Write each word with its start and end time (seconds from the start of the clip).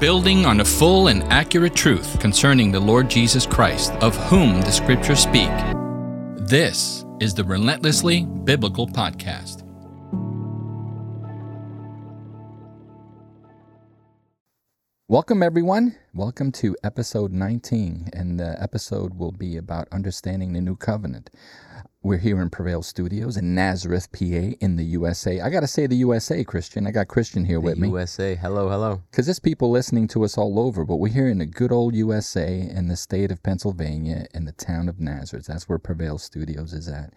building 0.00 0.46
on 0.46 0.60
a 0.60 0.64
full 0.64 1.08
and 1.08 1.22
accurate 1.24 1.74
truth 1.76 2.18
concerning 2.18 2.72
the 2.72 2.80
Lord 2.80 3.10
Jesus 3.10 3.44
Christ, 3.44 3.92
of 4.00 4.16
whom 4.16 4.62
the 4.62 4.72
Scriptures 4.72 5.20
speak. 5.20 5.50
This 6.48 7.04
is 7.20 7.34
the 7.34 7.44
Relentlessly 7.44 8.24
Biblical 8.24 8.86
Podcast. 8.86 9.62
Welcome, 15.06 15.42
everyone. 15.42 15.96
Welcome 16.14 16.50
to 16.52 16.74
episode 16.82 17.32
19, 17.32 18.08
and 18.14 18.40
the 18.40 18.56
episode 18.62 19.18
will 19.18 19.32
be 19.32 19.58
about 19.58 19.86
understanding 19.92 20.54
the 20.54 20.62
new 20.62 20.76
covenant. 20.76 21.28
We're 22.02 22.16
here 22.16 22.40
in 22.40 22.48
Prevail 22.48 22.80
Studios 22.82 23.36
in 23.36 23.54
Nazareth, 23.54 24.10
PA, 24.10 24.24
in 24.24 24.76
the 24.76 24.84
USA. 24.84 25.38
I 25.42 25.50
got 25.50 25.60
to 25.60 25.66
say 25.66 25.86
the 25.86 25.96
USA, 25.96 26.42
Christian. 26.42 26.86
I 26.86 26.92
got 26.92 27.08
Christian 27.08 27.44
here 27.44 27.58
the 27.58 27.66
with 27.66 27.76
me. 27.76 27.88
USA. 27.88 28.36
Hello, 28.36 28.70
hello. 28.70 29.02
Because 29.10 29.26
there's 29.26 29.38
people 29.38 29.70
listening 29.70 30.08
to 30.08 30.24
us 30.24 30.38
all 30.38 30.58
over, 30.58 30.86
but 30.86 30.96
we're 30.96 31.12
here 31.12 31.28
in 31.28 31.36
the 31.36 31.44
good 31.44 31.70
old 31.70 31.94
USA 31.94 32.58
in 32.58 32.88
the 32.88 32.96
state 32.96 33.30
of 33.30 33.42
Pennsylvania 33.42 34.26
in 34.32 34.46
the 34.46 34.52
town 34.52 34.88
of 34.88 34.98
Nazareth. 34.98 35.44
That's 35.44 35.68
where 35.68 35.76
Prevail 35.76 36.16
Studios 36.16 36.72
is 36.72 36.88
at. 36.88 37.12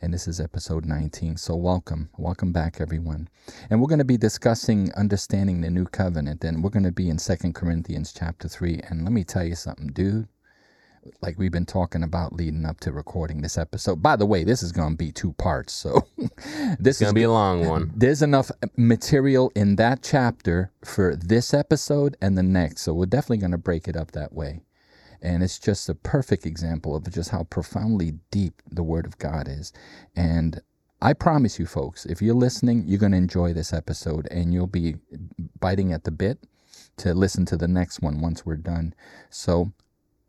And 0.00 0.14
this 0.14 0.28
is 0.28 0.38
episode 0.38 0.84
19. 0.84 1.36
So 1.36 1.56
welcome. 1.56 2.08
Welcome 2.16 2.52
back, 2.52 2.80
everyone. 2.80 3.28
And 3.68 3.80
we're 3.80 3.88
going 3.88 3.98
to 3.98 4.04
be 4.04 4.16
discussing 4.16 4.94
understanding 4.94 5.60
the 5.60 5.70
new 5.70 5.86
covenant. 5.86 6.44
And 6.44 6.62
we're 6.62 6.70
going 6.70 6.84
to 6.84 6.92
be 6.92 7.08
in 7.08 7.18
Second 7.18 7.56
Corinthians 7.56 8.12
chapter 8.12 8.46
3. 8.46 8.80
And 8.90 9.02
let 9.02 9.12
me 9.12 9.24
tell 9.24 9.42
you 9.42 9.56
something, 9.56 9.88
dude 9.88 10.28
like 11.22 11.38
we've 11.38 11.52
been 11.52 11.66
talking 11.66 12.02
about 12.02 12.32
leading 12.32 12.64
up 12.64 12.80
to 12.80 12.92
recording 12.92 13.40
this 13.40 13.56
episode. 13.56 14.02
By 14.02 14.16
the 14.16 14.26
way, 14.26 14.44
this 14.44 14.62
is 14.62 14.72
going 14.72 14.92
to 14.92 14.96
be 14.96 15.12
two 15.12 15.32
parts, 15.34 15.72
so 15.72 16.06
this 16.78 16.96
is 16.96 17.00
going 17.00 17.14
to 17.14 17.18
be 17.18 17.22
a 17.22 17.30
long 17.30 17.66
one. 17.66 17.92
There's 17.94 18.22
enough 18.22 18.50
material 18.76 19.50
in 19.54 19.76
that 19.76 20.02
chapter 20.02 20.72
for 20.84 21.16
this 21.16 21.54
episode 21.54 22.16
and 22.20 22.36
the 22.36 22.42
next, 22.42 22.82
so 22.82 22.94
we're 22.94 23.06
definitely 23.06 23.38
going 23.38 23.52
to 23.52 23.58
break 23.58 23.88
it 23.88 23.96
up 23.96 24.12
that 24.12 24.32
way. 24.32 24.62
And 25.22 25.42
it's 25.42 25.58
just 25.58 25.88
a 25.88 25.94
perfect 25.94 26.46
example 26.46 26.96
of 26.96 27.10
just 27.12 27.30
how 27.30 27.44
profoundly 27.44 28.14
deep 28.30 28.62
the 28.70 28.82
Word 28.82 29.04
of 29.04 29.18
God 29.18 29.48
is. 29.48 29.72
And 30.16 30.62
I 31.02 31.12
promise 31.12 31.58
you, 31.58 31.66
folks, 31.66 32.06
if 32.06 32.22
you're 32.22 32.34
listening, 32.34 32.84
you're 32.86 32.98
going 32.98 33.12
to 33.12 33.18
enjoy 33.18 33.52
this 33.52 33.72
episode 33.72 34.28
and 34.30 34.52
you'll 34.52 34.66
be 34.66 34.96
biting 35.58 35.92
at 35.92 36.04
the 36.04 36.10
bit 36.10 36.38
to 36.98 37.14
listen 37.14 37.44
to 37.46 37.56
the 37.56 37.68
next 37.68 38.00
one 38.00 38.20
once 38.20 38.44
we're 38.44 38.56
done. 38.56 38.94
So 39.28 39.72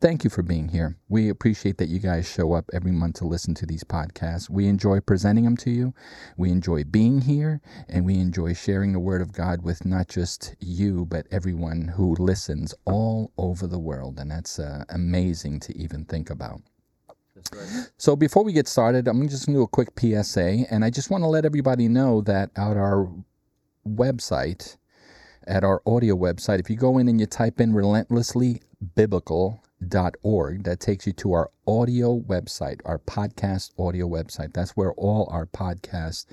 Thank 0.01 0.23
you 0.23 0.31
for 0.31 0.41
being 0.41 0.69
here. 0.69 0.97
We 1.09 1.29
appreciate 1.29 1.77
that 1.77 1.89
you 1.89 1.99
guys 1.99 2.27
show 2.27 2.53
up 2.53 2.71
every 2.73 2.91
month 2.91 3.17
to 3.17 3.27
listen 3.27 3.53
to 3.53 3.67
these 3.67 3.83
podcasts. 3.83 4.49
We 4.49 4.65
enjoy 4.65 4.99
presenting 4.99 5.43
them 5.43 5.55
to 5.57 5.69
you. 5.69 5.93
We 6.37 6.49
enjoy 6.49 6.85
being 6.85 7.21
here, 7.21 7.61
and 7.87 8.03
we 8.03 8.15
enjoy 8.15 8.55
sharing 8.55 8.93
the 8.93 8.99
Word 8.99 9.21
of 9.21 9.31
God 9.31 9.61
with 9.61 9.85
not 9.85 10.07
just 10.07 10.55
you, 10.59 11.05
but 11.05 11.27
everyone 11.29 11.87
who 11.89 12.15
listens 12.15 12.73
all 12.85 13.31
over 13.37 13.67
the 13.67 13.77
world. 13.77 14.17
And 14.17 14.31
that's 14.31 14.57
uh, 14.57 14.85
amazing 14.89 15.59
to 15.59 15.77
even 15.77 16.05
think 16.05 16.31
about. 16.31 16.61
Right. 17.53 17.87
So 17.97 18.15
before 18.15 18.43
we 18.43 18.53
get 18.53 18.67
started, 18.67 19.07
I'm 19.07 19.29
just 19.29 19.45
going 19.45 19.53
to 19.53 19.59
do 19.59 19.63
a 19.63 19.67
quick 19.67 19.89
PSA, 19.99 20.65
and 20.71 20.83
I 20.83 20.89
just 20.89 21.11
want 21.11 21.23
to 21.23 21.27
let 21.27 21.45
everybody 21.45 21.87
know 21.87 22.21
that 22.21 22.49
at 22.55 22.75
our 22.75 23.07
website, 23.87 24.77
at 25.45 25.63
our 25.63 25.79
audio 25.85 26.15
website, 26.15 26.59
if 26.59 26.71
you 26.71 26.75
go 26.75 26.97
in 26.97 27.07
and 27.07 27.19
you 27.19 27.27
type 27.27 27.61
in 27.61 27.71
relentlessly 27.75 28.63
biblical 28.95 29.63
org 30.21 30.63
that 30.63 30.79
takes 30.79 31.07
you 31.07 31.13
to 31.13 31.33
our 31.33 31.49
audio 31.67 32.19
website, 32.19 32.81
our 32.85 32.99
podcast 32.99 33.71
audio 33.79 34.07
website. 34.07 34.53
That's 34.53 34.71
where 34.71 34.93
all 34.93 35.27
our 35.31 35.45
podcast 35.45 36.25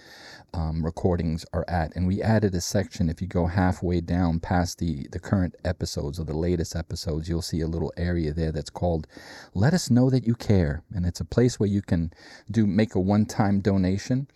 um, 0.54 0.84
recordings 0.84 1.44
are 1.52 1.64
at. 1.68 1.94
And 1.94 2.06
we 2.06 2.22
added 2.22 2.54
a 2.54 2.60
section. 2.60 3.08
If 3.08 3.20
you 3.20 3.26
go 3.26 3.46
halfway 3.46 4.00
down 4.00 4.40
past 4.40 4.78
the, 4.78 5.06
the 5.12 5.18
current 5.18 5.54
episodes 5.64 6.18
or 6.18 6.24
the 6.24 6.36
latest 6.36 6.74
episodes, 6.74 7.28
you'll 7.28 7.42
see 7.42 7.60
a 7.60 7.66
little 7.66 7.92
area 7.96 8.32
there 8.32 8.52
that's 8.52 8.70
called 8.70 9.06
Let 9.54 9.74
Us 9.74 9.90
Know 9.90 10.10
That 10.10 10.26
You 10.26 10.34
Care. 10.34 10.82
And 10.94 11.06
it's 11.06 11.20
a 11.20 11.24
place 11.24 11.60
where 11.60 11.68
you 11.68 11.82
can 11.82 12.12
do 12.50 12.66
make 12.66 12.94
a 12.94 13.00
one 13.00 13.26
time 13.26 13.60
donation. 13.60 14.28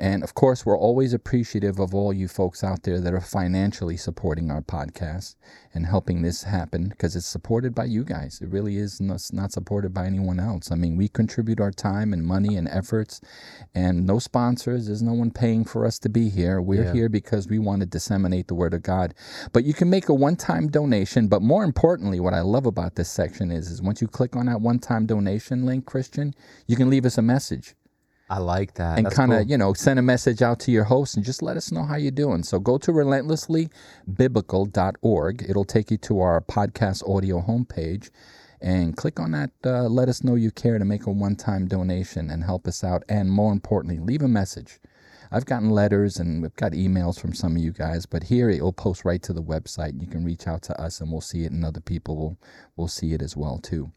And 0.00 0.24
of 0.24 0.32
course, 0.32 0.64
we're 0.64 0.78
always 0.78 1.12
appreciative 1.12 1.78
of 1.78 1.94
all 1.94 2.10
you 2.10 2.26
folks 2.26 2.64
out 2.64 2.84
there 2.84 3.02
that 3.02 3.12
are 3.12 3.20
financially 3.20 3.98
supporting 3.98 4.50
our 4.50 4.62
podcast 4.62 5.34
and 5.74 5.84
helping 5.84 6.22
this 6.22 6.44
happen 6.44 6.88
because 6.88 7.14
it's 7.14 7.26
supported 7.26 7.74
by 7.74 7.84
you 7.84 8.02
guys. 8.02 8.40
It 8.40 8.48
really 8.48 8.78
is 8.78 8.98
not 8.98 9.52
supported 9.52 9.92
by 9.92 10.06
anyone 10.06 10.40
else. 10.40 10.72
I 10.72 10.76
mean, 10.76 10.96
we 10.96 11.08
contribute 11.08 11.60
our 11.60 11.70
time 11.70 12.14
and 12.14 12.24
money 12.24 12.56
and 12.56 12.66
efforts, 12.66 13.20
and 13.74 14.06
no 14.06 14.18
sponsors. 14.18 14.86
There's 14.86 15.02
no 15.02 15.12
one 15.12 15.30
paying 15.30 15.66
for 15.66 15.84
us 15.84 15.98
to 15.98 16.08
be 16.08 16.30
here. 16.30 16.62
We're 16.62 16.84
yeah. 16.84 16.94
here 16.94 17.08
because 17.10 17.46
we 17.46 17.58
want 17.58 17.80
to 17.80 17.86
disseminate 17.86 18.48
the 18.48 18.54
Word 18.54 18.72
of 18.72 18.82
God. 18.82 19.12
But 19.52 19.64
you 19.64 19.74
can 19.74 19.90
make 19.90 20.08
a 20.08 20.14
one 20.14 20.36
time 20.36 20.68
donation. 20.68 21.28
But 21.28 21.42
more 21.42 21.62
importantly, 21.62 22.20
what 22.20 22.32
I 22.32 22.40
love 22.40 22.64
about 22.64 22.94
this 22.94 23.10
section 23.10 23.50
is, 23.50 23.70
is 23.70 23.82
once 23.82 24.00
you 24.00 24.08
click 24.08 24.34
on 24.34 24.46
that 24.46 24.62
one 24.62 24.78
time 24.78 25.04
donation 25.04 25.66
link, 25.66 25.84
Christian, 25.84 26.34
you 26.66 26.76
can 26.76 26.88
leave 26.88 27.04
us 27.04 27.18
a 27.18 27.22
message. 27.22 27.74
I 28.30 28.38
like 28.38 28.74
that. 28.74 28.96
And 28.96 29.10
kind 29.10 29.32
of, 29.32 29.40
cool. 29.40 29.50
you 29.50 29.58
know, 29.58 29.72
send 29.72 29.98
a 29.98 30.02
message 30.02 30.40
out 30.40 30.60
to 30.60 30.70
your 30.70 30.84
host 30.84 31.16
and 31.16 31.24
just 31.24 31.42
let 31.42 31.56
us 31.56 31.72
know 31.72 31.82
how 31.82 31.96
you're 31.96 32.12
doing. 32.12 32.44
So 32.44 32.60
go 32.60 32.78
to 32.78 32.92
relentlesslybiblical.org. 32.92 35.46
It'll 35.48 35.64
take 35.64 35.90
you 35.90 35.96
to 35.96 36.20
our 36.20 36.40
podcast 36.40 37.10
audio 37.10 37.42
homepage 37.42 38.10
and 38.60 38.96
click 38.96 39.18
on 39.18 39.32
that. 39.32 39.50
Uh, 39.64 39.88
let 39.88 40.08
us 40.08 40.22
know 40.22 40.36
you 40.36 40.52
care 40.52 40.78
to 40.78 40.84
make 40.84 41.06
a 41.06 41.10
one 41.10 41.34
time 41.34 41.66
donation 41.66 42.30
and 42.30 42.44
help 42.44 42.68
us 42.68 42.84
out. 42.84 43.02
And 43.08 43.32
more 43.32 43.52
importantly, 43.52 43.98
leave 43.98 44.22
a 44.22 44.28
message. 44.28 44.78
I've 45.32 45.46
gotten 45.46 45.70
letters 45.70 46.20
and 46.20 46.40
we've 46.40 46.54
got 46.54 46.70
emails 46.70 47.20
from 47.20 47.34
some 47.34 47.56
of 47.56 47.62
you 47.62 47.72
guys, 47.72 48.06
but 48.06 48.22
here 48.24 48.48
it'll 48.48 48.72
post 48.72 49.04
right 49.04 49.22
to 49.22 49.32
the 49.32 49.42
website. 49.42 50.00
You 50.00 50.06
can 50.06 50.24
reach 50.24 50.46
out 50.46 50.62
to 50.62 50.80
us 50.80 51.00
and 51.00 51.10
we'll 51.10 51.20
see 51.20 51.44
it, 51.44 51.52
and 51.52 51.64
other 51.64 51.80
people 51.80 52.16
will, 52.16 52.38
will 52.76 52.88
see 52.88 53.12
it 53.12 53.22
as 53.22 53.36
well 53.36 53.58
too. 53.58 53.90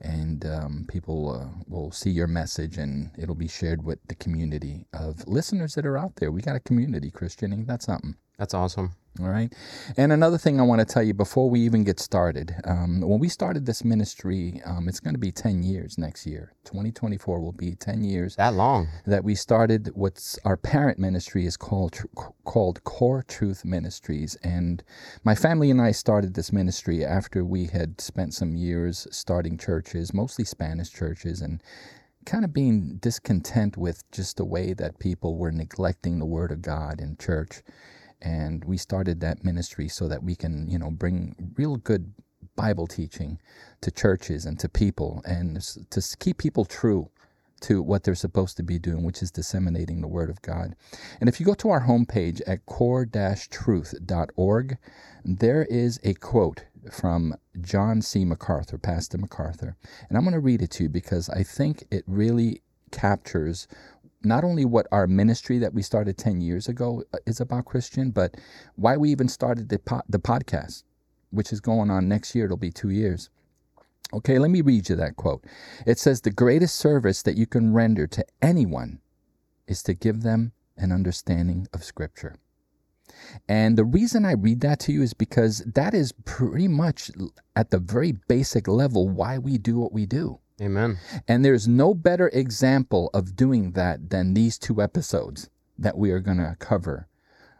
And 0.00 0.44
um, 0.46 0.86
people 0.88 1.30
uh, 1.30 1.62
will 1.68 1.90
see 1.90 2.10
your 2.10 2.26
message, 2.26 2.78
and 2.78 3.10
it'll 3.18 3.34
be 3.34 3.48
shared 3.48 3.84
with 3.84 3.98
the 4.08 4.14
community 4.14 4.86
of 4.92 5.26
listeners 5.26 5.74
that 5.74 5.86
are 5.86 5.98
out 5.98 6.16
there. 6.16 6.30
We 6.30 6.42
got 6.42 6.56
a 6.56 6.60
community, 6.60 7.10
Christian, 7.10 7.52
and 7.52 7.66
that's 7.66 7.86
something. 7.86 8.16
That's 8.38 8.54
awesome. 8.54 8.92
All 9.18 9.28
right. 9.28 9.50
And 9.96 10.12
another 10.12 10.36
thing 10.36 10.60
I 10.60 10.64
want 10.64 10.80
to 10.80 10.84
tell 10.84 11.02
you 11.02 11.14
before 11.14 11.48
we 11.48 11.60
even 11.60 11.84
get 11.84 11.98
started 11.98 12.54
um, 12.64 13.00
when 13.00 13.18
we 13.18 13.30
started 13.30 13.64
this 13.64 13.82
ministry, 13.82 14.60
um, 14.66 14.88
it's 14.88 15.00
going 15.00 15.14
to 15.14 15.20
be 15.20 15.32
10 15.32 15.62
years 15.62 15.96
next 15.96 16.26
year. 16.26 16.52
2024 16.64 17.40
will 17.40 17.52
be 17.52 17.74
10 17.74 18.04
years. 18.04 18.36
That 18.36 18.52
long. 18.52 18.88
That 19.06 19.24
we 19.24 19.34
started 19.34 19.90
what's 19.94 20.38
our 20.44 20.58
parent 20.58 20.98
ministry 20.98 21.46
is 21.46 21.56
called, 21.56 21.98
called 22.44 22.84
Core 22.84 23.24
Truth 23.26 23.64
Ministries. 23.64 24.36
And 24.42 24.82
my 25.24 25.34
family 25.34 25.70
and 25.70 25.80
I 25.80 25.92
started 25.92 26.34
this 26.34 26.52
ministry 26.52 27.02
after 27.02 27.42
we 27.42 27.66
had 27.66 28.00
spent 28.02 28.34
some 28.34 28.54
years 28.54 29.06
starting 29.10 29.56
churches, 29.56 30.12
mostly 30.12 30.44
Spanish 30.44 30.90
churches, 30.90 31.40
and 31.40 31.62
kind 32.26 32.44
of 32.44 32.52
being 32.52 32.98
discontent 32.98 33.78
with 33.78 34.02
just 34.10 34.36
the 34.36 34.44
way 34.44 34.74
that 34.74 34.98
people 34.98 35.38
were 35.38 35.52
neglecting 35.52 36.18
the 36.18 36.26
Word 36.26 36.52
of 36.52 36.60
God 36.60 37.00
in 37.00 37.16
church 37.16 37.62
and 38.22 38.64
we 38.64 38.76
started 38.76 39.20
that 39.20 39.44
ministry 39.44 39.88
so 39.88 40.08
that 40.08 40.22
we 40.22 40.34
can 40.34 40.68
you 40.68 40.78
know 40.78 40.90
bring 40.90 41.52
real 41.56 41.76
good 41.76 42.12
bible 42.56 42.86
teaching 42.86 43.38
to 43.80 43.90
churches 43.90 44.46
and 44.46 44.58
to 44.58 44.68
people 44.68 45.22
and 45.26 45.60
to 45.90 46.16
keep 46.18 46.38
people 46.38 46.64
true 46.64 47.10
to 47.60 47.82
what 47.82 48.04
they're 48.04 48.14
supposed 48.14 48.56
to 48.56 48.62
be 48.62 48.78
doing, 48.78 49.02
which 49.02 49.22
is 49.22 49.30
disseminating 49.30 50.00
the 50.00 50.08
Word 50.08 50.30
of 50.30 50.42
God. 50.42 50.76
And 51.20 51.28
if 51.28 51.40
you 51.40 51.46
go 51.46 51.54
to 51.54 51.70
our 51.70 51.86
homepage 51.86 52.40
at 52.46 52.66
core 52.66 53.06
truth.org, 53.06 54.78
there 55.24 55.64
is 55.64 56.00
a 56.04 56.14
quote 56.14 56.64
from 56.92 57.34
John 57.60 58.02
C. 58.02 58.24
MacArthur, 58.24 58.78
Pastor 58.78 59.18
MacArthur. 59.18 59.76
And 60.08 60.16
I'm 60.16 60.24
going 60.24 60.34
to 60.34 60.40
read 60.40 60.62
it 60.62 60.70
to 60.72 60.84
you 60.84 60.88
because 60.88 61.28
I 61.30 61.42
think 61.42 61.84
it 61.90 62.04
really 62.06 62.62
captures 62.92 63.66
not 64.22 64.44
only 64.44 64.64
what 64.64 64.86
our 64.90 65.06
ministry 65.06 65.58
that 65.58 65.74
we 65.74 65.82
started 65.82 66.18
10 66.18 66.40
years 66.40 66.68
ago 66.68 67.02
uh, 67.12 67.18
is 67.26 67.40
about 67.40 67.64
Christian, 67.64 68.10
but 68.10 68.36
why 68.76 68.96
we 68.96 69.10
even 69.10 69.28
started 69.28 69.68
the, 69.68 69.78
po- 69.78 70.02
the 70.08 70.18
podcast, 70.18 70.84
which 71.30 71.52
is 71.52 71.60
going 71.60 71.90
on 71.90 72.08
next 72.08 72.34
year. 72.34 72.46
It'll 72.46 72.56
be 72.56 72.70
two 72.70 72.90
years. 72.90 73.30
Okay, 74.12 74.38
let 74.38 74.50
me 74.50 74.60
read 74.60 74.88
you 74.88 74.96
that 74.96 75.16
quote. 75.16 75.44
It 75.86 75.98
says, 75.98 76.20
The 76.20 76.30
greatest 76.30 76.76
service 76.76 77.22
that 77.22 77.36
you 77.36 77.46
can 77.46 77.72
render 77.72 78.06
to 78.06 78.24
anyone 78.40 79.00
is 79.66 79.82
to 79.84 79.94
give 79.94 80.22
them 80.22 80.52
an 80.76 80.92
understanding 80.92 81.66
of 81.72 81.82
Scripture. 81.82 82.36
And 83.48 83.76
the 83.76 83.84
reason 83.84 84.24
I 84.24 84.32
read 84.32 84.60
that 84.60 84.80
to 84.80 84.92
you 84.92 85.02
is 85.02 85.14
because 85.14 85.58
that 85.74 85.94
is 85.94 86.12
pretty 86.24 86.68
much 86.68 87.10
at 87.54 87.70
the 87.70 87.78
very 87.78 88.12
basic 88.12 88.68
level 88.68 89.08
why 89.08 89.38
we 89.38 89.58
do 89.58 89.78
what 89.78 89.92
we 89.92 90.06
do. 90.06 90.38
Amen. 90.60 90.98
And 91.28 91.44
there's 91.44 91.68
no 91.68 91.92
better 91.92 92.28
example 92.28 93.10
of 93.12 93.36
doing 93.36 93.72
that 93.72 94.08
than 94.10 94.32
these 94.32 94.58
two 94.58 94.80
episodes 94.80 95.50
that 95.78 95.98
we 95.98 96.10
are 96.10 96.20
going 96.20 96.38
to 96.38 96.56
cover. 96.58 97.08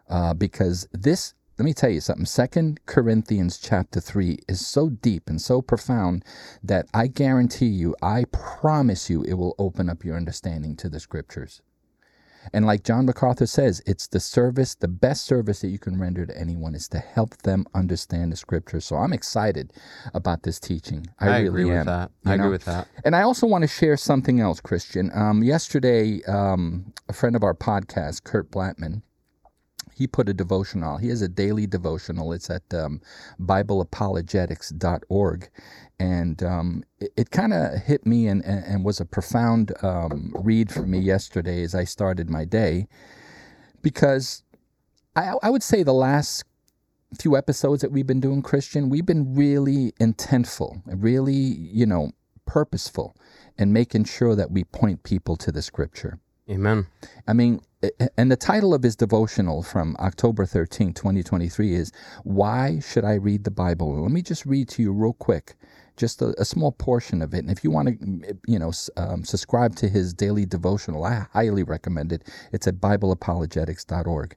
Uh, 0.08 0.32
because 0.32 0.88
this, 0.92 1.34
let 1.58 1.64
me 1.66 1.74
tell 1.74 1.90
you 1.90 2.00
something, 2.00 2.24
Second 2.24 2.80
Corinthians 2.86 3.58
chapter 3.58 4.00
3 4.00 4.38
is 4.48 4.66
so 4.66 4.88
deep 4.88 5.28
and 5.28 5.40
so 5.40 5.60
profound 5.60 6.24
that 6.62 6.86
I 6.94 7.08
guarantee 7.08 7.66
you, 7.66 7.94
I 8.00 8.24
promise 8.32 9.10
you, 9.10 9.22
it 9.24 9.34
will 9.34 9.54
open 9.58 9.90
up 9.90 10.04
your 10.04 10.16
understanding 10.16 10.74
to 10.76 10.88
the 10.88 11.00
scriptures. 11.00 11.60
And 12.52 12.66
like 12.66 12.84
John 12.84 13.06
MacArthur 13.06 13.46
says, 13.46 13.82
it's 13.86 14.06
the 14.06 14.20
service, 14.20 14.74
the 14.74 14.88
best 14.88 15.24
service 15.24 15.60
that 15.60 15.68
you 15.68 15.78
can 15.78 15.98
render 15.98 16.26
to 16.26 16.38
anyone 16.38 16.74
is 16.74 16.88
to 16.88 16.98
help 16.98 17.36
them 17.38 17.66
understand 17.74 18.32
the 18.32 18.36
scripture. 18.36 18.80
So 18.80 18.96
I'm 18.96 19.12
excited 19.12 19.72
about 20.14 20.42
this 20.42 20.60
teaching. 20.60 21.06
I, 21.18 21.26
I 21.26 21.28
really 21.40 21.48
agree 21.48 21.70
am. 21.70 21.76
with 21.78 21.86
that. 21.86 22.10
I 22.24 22.36
know? 22.36 22.44
agree 22.44 22.52
with 22.52 22.64
that. 22.66 22.88
And 23.04 23.16
I 23.16 23.22
also 23.22 23.46
want 23.46 23.62
to 23.62 23.68
share 23.68 23.96
something 23.96 24.40
else, 24.40 24.60
Christian. 24.60 25.10
Um, 25.14 25.42
yesterday, 25.42 26.22
um, 26.24 26.92
a 27.08 27.12
friend 27.12 27.36
of 27.36 27.42
our 27.42 27.54
podcast, 27.54 28.24
Curt 28.24 28.50
Blattman, 28.50 29.02
he 29.96 30.06
put 30.06 30.28
a 30.28 30.34
devotional. 30.34 30.98
He 30.98 31.08
has 31.08 31.22
a 31.22 31.28
daily 31.28 31.66
devotional. 31.66 32.34
It's 32.34 32.50
at 32.50 32.74
um, 32.74 33.00
BibleApologetics.org. 33.40 35.48
And 35.98 36.42
um, 36.42 36.84
it, 37.00 37.12
it 37.16 37.30
kind 37.30 37.54
of 37.54 37.80
hit 37.80 38.04
me 38.04 38.26
and, 38.26 38.44
and, 38.44 38.62
and 38.64 38.84
was 38.84 39.00
a 39.00 39.06
profound 39.06 39.72
um, 39.82 40.34
read 40.38 40.70
for 40.70 40.82
me 40.82 40.98
yesterday 40.98 41.62
as 41.62 41.74
I 41.74 41.84
started 41.84 42.28
my 42.28 42.44
day 42.44 42.88
because 43.80 44.42
I, 45.16 45.32
I 45.42 45.48
would 45.48 45.62
say 45.62 45.82
the 45.82 45.94
last 45.94 46.44
few 47.18 47.34
episodes 47.34 47.80
that 47.80 47.90
we've 47.90 48.06
been 48.06 48.20
doing, 48.20 48.42
Christian, 48.42 48.90
we've 48.90 49.06
been 49.06 49.34
really 49.34 49.92
intentful, 49.98 50.82
really, 50.84 51.32
you 51.32 51.86
know, 51.86 52.12
purposeful 52.44 53.16
in 53.56 53.72
making 53.72 54.04
sure 54.04 54.36
that 54.36 54.50
we 54.50 54.64
point 54.64 55.04
people 55.04 55.36
to 55.36 55.50
the 55.50 55.62
scripture. 55.62 56.18
Amen. 56.48 56.86
I 57.26 57.32
mean, 57.32 57.60
and 58.16 58.30
the 58.30 58.36
title 58.36 58.72
of 58.72 58.84
his 58.84 58.94
devotional 58.94 59.64
from 59.64 59.96
October 59.98 60.46
13, 60.46 60.92
2023 60.92 61.74
is 61.74 61.92
Why 62.22 62.78
Should 62.78 63.04
I 63.04 63.14
Read 63.14 63.42
the 63.42 63.50
Bible? 63.50 64.00
Let 64.00 64.12
me 64.12 64.22
just 64.22 64.46
read 64.46 64.68
to 64.70 64.82
you 64.82 64.92
real 64.92 65.12
quick, 65.12 65.56
just 65.96 66.22
a, 66.22 66.40
a 66.40 66.44
small 66.44 66.70
portion 66.70 67.20
of 67.20 67.34
it. 67.34 67.38
And 67.38 67.50
if 67.50 67.64
you 67.64 67.72
want 67.72 68.00
to, 68.00 68.38
you 68.46 68.60
know, 68.60 68.72
um, 68.96 69.24
subscribe 69.24 69.74
to 69.76 69.88
his 69.88 70.14
daily 70.14 70.46
devotional, 70.46 71.04
I 71.04 71.26
highly 71.32 71.64
recommend 71.64 72.12
it. 72.12 72.22
It's 72.52 72.68
at 72.68 72.76
BibleApologetics.org. 72.76 74.36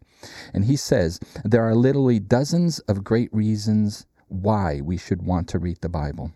And 0.54 0.66
he 0.66 0.78
says, 0.78 1.20
There 1.46 1.64
are 1.64 1.76
literally 1.76 2.20
dozens 2.20 2.80
of 2.80 3.04
great 3.04 3.32
reasons 3.32 4.08
why 4.30 4.82
we 4.82 4.98
should 4.98 5.22
want 5.22 5.48
to 5.50 5.60
read 5.60 5.78
the 5.82 5.90
Bible. 5.90 6.32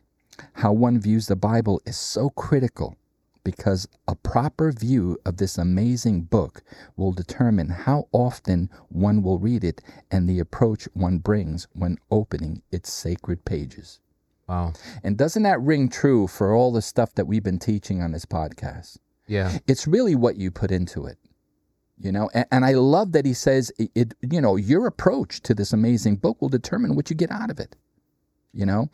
How 0.53 0.71
one 0.71 0.99
views 0.99 1.27
the 1.27 1.35
Bible 1.35 1.81
is 1.85 1.97
so 1.97 2.29
critical 2.29 2.95
because 3.43 3.87
a 4.07 4.15
proper 4.15 4.71
view 4.71 5.17
of 5.25 5.37
this 5.37 5.57
amazing 5.57 6.21
book 6.23 6.63
will 6.95 7.11
determine 7.11 7.69
how 7.69 8.07
often 8.11 8.69
one 8.89 9.21
will 9.21 9.39
read 9.39 9.63
it 9.63 9.81
and 10.11 10.27
the 10.27 10.39
approach 10.39 10.87
one 10.93 11.17
brings 11.19 11.67
when 11.73 11.97
opening 12.09 12.61
its 12.71 12.91
sacred 12.91 13.43
pages. 13.45 13.99
Wow. 14.47 14.73
And 15.03 15.17
doesn't 15.17 15.43
that 15.43 15.61
ring 15.61 15.89
true 15.89 16.27
for 16.27 16.53
all 16.53 16.71
the 16.71 16.81
stuff 16.81 17.15
that 17.15 17.27
we've 17.27 17.43
been 17.43 17.59
teaching 17.59 18.01
on 18.01 18.11
this 18.11 18.25
podcast? 18.25 18.97
Yeah. 19.27 19.57
It's 19.67 19.87
really 19.87 20.15
what 20.15 20.37
you 20.37 20.51
put 20.51 20.71
into 20.71 21.05
it. 21.05 21.17
You 21.97 22.11
know, 22.11 22.29
and, 22.33 22.45
and 22.51 22.65
I 22.65 22.73
love 22.73 23.13
that 23.13 23.25
he 23.25 23.33
says 23.33 23.71
it, 23.77 23.91
it, 23.95 24.13
you 24.21 24.41
know, 24.41 24.55
your 24.55 24.87
approach 24.87 25.41
to 25.43 25.53
this 25.53 25.71
amazing 25.71 26.17
book 26.17 26.41
will 26.41 26.49
determine 26.49 26.95
what 26.95 27.09
you 27.09 27.15
get 27.15 27.31
out 27.31 27.49
of 27.49 27.59
it. 27.59 27.75
You 28.55 28.67
know, 28.67 28.91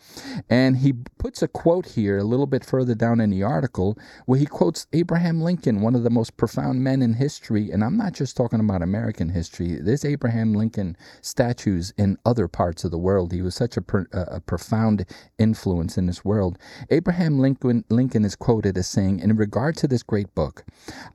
and 0.49 0.77
he 0.77 0.93
puts 1.17 1.41
a 1.41 1.47
quote 1.49 1.85
here 1.85 2.17
a 2.17 2.23
little 2.23 2.45
bit 2.45 2.63
further 2.63 2.95
down 2.95 3.19
in 3.19 3.29
the 3.29 3.43
article 3.43 3.97
where 4.25 4.39
he 4.39 4.45
quotes 4.45 4.87
Abraham 4.93 5.41
Lincoln, 5.41 5.81
one 5.81 5.95
of 5.95 6.03
the 6.03 6.09
most 6.09 6.37
profound 6.37 6.81
men 6.81 7.01
in 7.01 7.15
history. 7.15 7.69
And 7.69 7.83
I'm 7.83 7.97
not 7.97 8.13
just 8.13 8.37
talking 8.37 8.61
about 8.61 8.81
American 8.81 9.27
history. 9.27 9.75
There's 9.75 10.05
Abraham 10.05 10.53
Lincoln 10.53 10.95
statues 11.21 11.93
in 11.97 12.17
other 12.25 12.47
parts 12.47 12.85
of 12.85 12.91
the 12.91 12.97
world. 12.97 13.33
He 13.33 13.41
was 13.41 13.53
such 13.53 13.75
a, 13.75 13.83
a 14.13 14.39
profound 14.39 15.05
influence 15.37 15.97
in 15.97 16.05
this 16.05 16.23
world. 16.23 16.57
Abraham 16.89 17.37
Lincoln, 17.37 17.83
Lincoln 17.89 18.23
is 18.23 18.37
quoted 18.37 18.77
as 18.77 18.87
saying, 18.87 19.19
in 19.19 19.35
regard 19.35 19.75
to 19.77 19.89
this 19.89 20.03
great 20.03 20.33
book, 20.35 20.63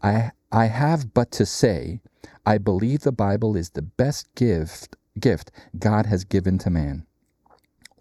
I, 0.03 0.33
I 0.53 0.67
have 0.67 1.15
but 1.15 1.31
to 1.33 1.47
say, 1.47 2.03
I 2.45 2.59
believe 2.59 3.01
the 3.01 3.11
Bible 3.11 3.57
is 3.57 3.71
the 3.71 3.81
best 3.81 4.35
gift, 4.35 4.97
gift 5.19 5.51
God 5.79 6.05
has 6.05 6.25
given 6.25 6.59
to 6.59 6.69
man. 6.69 7.07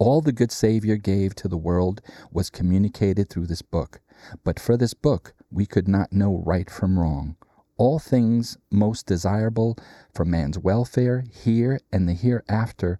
All 0.03 0.19
the 0.19 0.33
good 0.33 0.51
Savior 0.51 0.97
gave 0.97 1.33
to 1.35 1.47
the 1.47 1.55
world 1.55 2.01
was 2.29 2.49
communicated 2.49 3.29
through 3.29 3.47
this 3.47 3.61
book. 3.61 4.01
But 4.43 4.59
for 4.59 4.75
this 4.75 4.93
book, 4.93 5.33
we 5.49 5.65
could 5.65 5.87
not 5.87 6.11
know 6.11 6.43
right 6.45 6.69
from 6.69 6.99
wrong. 6.99 7.37
All 7.77 7.99
things 7.99 8.57
most 8.69 9.05
desirable 9.05 9.77
for 10.13 10.25
man's 10.25 10.59
welfare 10.59 11.23
here 11.31 11.79
and 11.89 12.09
the 12.09 12.15
hereafter 12.15 12.99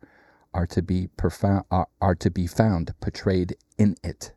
are 0.53 0.65
to 0.67 0.81
be 0.81 1.09
are, 1.44 1.88
are 2.00 2.15
to 2.15 2.31
be 2.31 2.47
found 2.47 2.94
portrayed 3.01 3.57
in 3.77 3.97
it. 4.01 4.31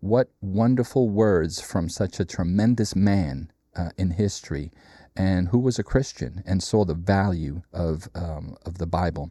What 0.00 0.32
wonderful 0.40 1.08
words 1.08 1.60
from 1.60 1.88
such 1.88 2.18
a 2.18 2.24
tremendous 2.24 2.96
man 2.96 3.52
uh, 3.76 3.90
in 3.96 4.10
history, 4.10 4.72
and 5.14 5.48
who 5.48 5.58
was 5.58 5.78
a 5.78 5.84
Christian 5.84 6.42
and 6.46 6.62
saw 6.62 6.84
the 6.84 6.94
value 6.94 7.62
of 7.72 8.08
um, 8.14 8.56
of 8.66 8.78
the 8.78 8.86
Bible. 8.86 9.30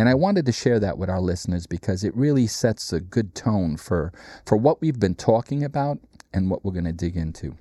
And 0.00 0.08
I 0.08 0.14
wanted 0.14 0.46
to 0.46 0.52
share 0.52 0.80
that 0.80 0.96
with 0.96 1.10
our 1.10 1.20
listeners 1.20 1.66
because 1.66 2.04
it 2.04 2.16
really 2.16 2.46
sets 2.46 2.90
a 2.90 3.00
good 3.00 3.34
tone 3.34 3.76
for 3.76 4.14
for 4.46 4.56
what 4.56 4.80
we've 4.80 4.98
been 4.98 5.14
talking 5.14 5.62
about 5.62 5.98
and 6.32 6.48
what 6.48 6.64
we're 6.64 6.72
going 6.72 6.86
to 6.86 6.92
dig 6.94 7.18
into. 7.18 7.58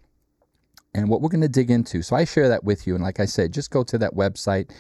And 0.94 1.10
what 1.10 1.20
we're 1.22 1.30
going 1.30 1.42
to 1.42 1.50
dig 1.50 1.70
into. 1.70 2.02
So 2.02 2.16
I 2.16 2.24
share 2.24 2.48
that 2.48 2.64
with 2.64 2.88
you. 2.88 2.96
And 2.96 3.04
like 3.04 3.20
I 3.20 3.26
said, 3.26 3.54
just 3.54 3.72
go 3.72 3.84
to 3.84 3.98
that 3.98 4.16
website, 4.16 4.72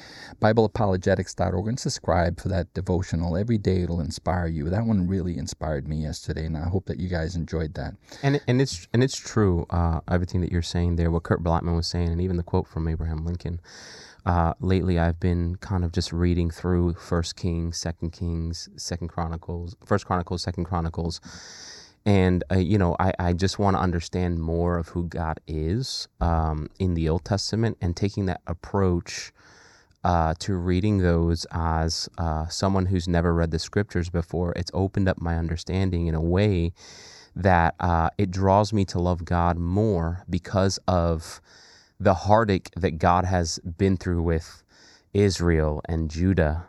BibleApologetics.org, 0.41 1.67
and 1.67 1.77
subscribe 1.77 2.39
for 2.39 2.47
that 2.47 2.73
devotional. 2.73 3.35
Every 3.35 3.57
day 3.57 3.81
it'll 3.81 3.99
inspire 3.99 4.47
you. 4.47 4.69
That 4.69 4.85
one 4.85 5.05
really 5.05 5.37
inspired 5.37 5.85
me 5.85 5.97
yesterday, 5.97 6.45
and 6.45 6.55
I 6.55 6.63
hope 6.63 6.85
that 6.85 6.97
you 6.97 7.09
guys 7.09 7.35
enjoyed 7.35 7.73
that. 7.73 7.93
And 8.23 8.39
and 8.47 8.61
it's 8.61 8.87
and 8.93 9.03
it's 9.03 9.17
true. 9.17 9.65
Uh, 9.69 9.99
everything 10.09 10.39
that 10.41 10.51
you're 10.53 10.61
saying 10.61 10.95
there, 10.95 11.11
what 11.11 11.23
Curt 11.23 11.43
Blattman 11.43 11.75
was 11.75 11.87
saying, 11.87 12.07
and 12.07 12.21
even 12.21 12.37
the 12.37 12.43
quote 12.43 12.69
from 12.69 12.87
Abraham 12.87 13.25
Lincoln. 13.25 13.59
Uh, 14.29 14.53
lately, 14.59 14.99
I've 14.99 15.19
been 15.19 15.55
kind 15.55 15.83
of 15.83 15.91
just 15.91 16.13
reading 16.13 16.51
through 16.51 16.93
First 16.93 17.35
Kings, 17.35 17.79
Second 17.79 18.11
Kings, 18.11 18.69
Second 18.77 19.07
Chronicles, 19.07 19.75
First 19.83 20.05
Chronicles, 20.05 20.43
Second 20.43 20.65
Chronicles, 20.65 21.19
and 22.05 22.43
uh, 22.51 22.59
you 22.59 22.77
know, 22.77 22.95
I, 22.99 23.11
I 23.17 23.33
just 23.33 23.57
want 23.57 23.75
to 23.75 23.81
understand 23.81 24.39
more 24.39 24.77
of 24.77 24.89
who 24.89 25.05
God 25.07 25.39
is 25.47 26.07
um, 26.21 26.69
in 26.77 26.93
the 26.93 27.09
Old 27.09 27.25
Testament, 27.25 27.79
and 27.81 27.97
taking 27.97 28.27
that 28.27 28.41
approach 28.45 29.31
uh, 30.03 30.35
to 30.37 30.53
reading 30.53 30.99
those 30.99 31.47
as 31.49 32.07
uh, 32.19 32.47
someone 32.49 32.85
who's 32.85 33.07
never 33.07 33.33
read 33.33 33.49
the 33.49 33.57
scriptures 33.57 34.11
before. 34.11 34.53
It's 34.55 34.69
opened 34.75 35.09
up 35.09 35.19
my 35.19 35.39
understanding 35.39 36.05
in 36.05 36.13
a 36.13 36.21
way 36.21 36.73
that 37.35 37.73
uh, 37.79 38.11
it 38.19 38.29
draws 38.29 38.73
me 38.73 38.85
to 38.85 38.99
love 38.99 39.25
God 39.25 39.57
more 39.57 40.23
because 40.29 40.77
of 40.87 41.41
the 41.99 42.13
heartache 42.13 42.71
that 42.75 42.97
God 42.97 43.25
has 43.25 43.59
been 43.59 43.97
through 43.97 44.21
with 44.21 44.63
Israel 45.13 45.81
and 45.87 46.09
Judah 46.09 46.67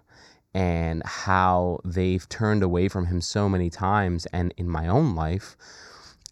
and 0.53 1.03
how 1.05 1.78
they've 1.85 2.28
turned 2.28 2.62
away 2.62 2.88
from 2.88 3.07
him 3.07 3.21
so 3.21 3.49
many 3.49 3.71
times. 3.71 4.26
And 4.33 4.52
in 4.57 4.69
my 4.69 4.88
own 4.88 5.14
life, 5.14 5.57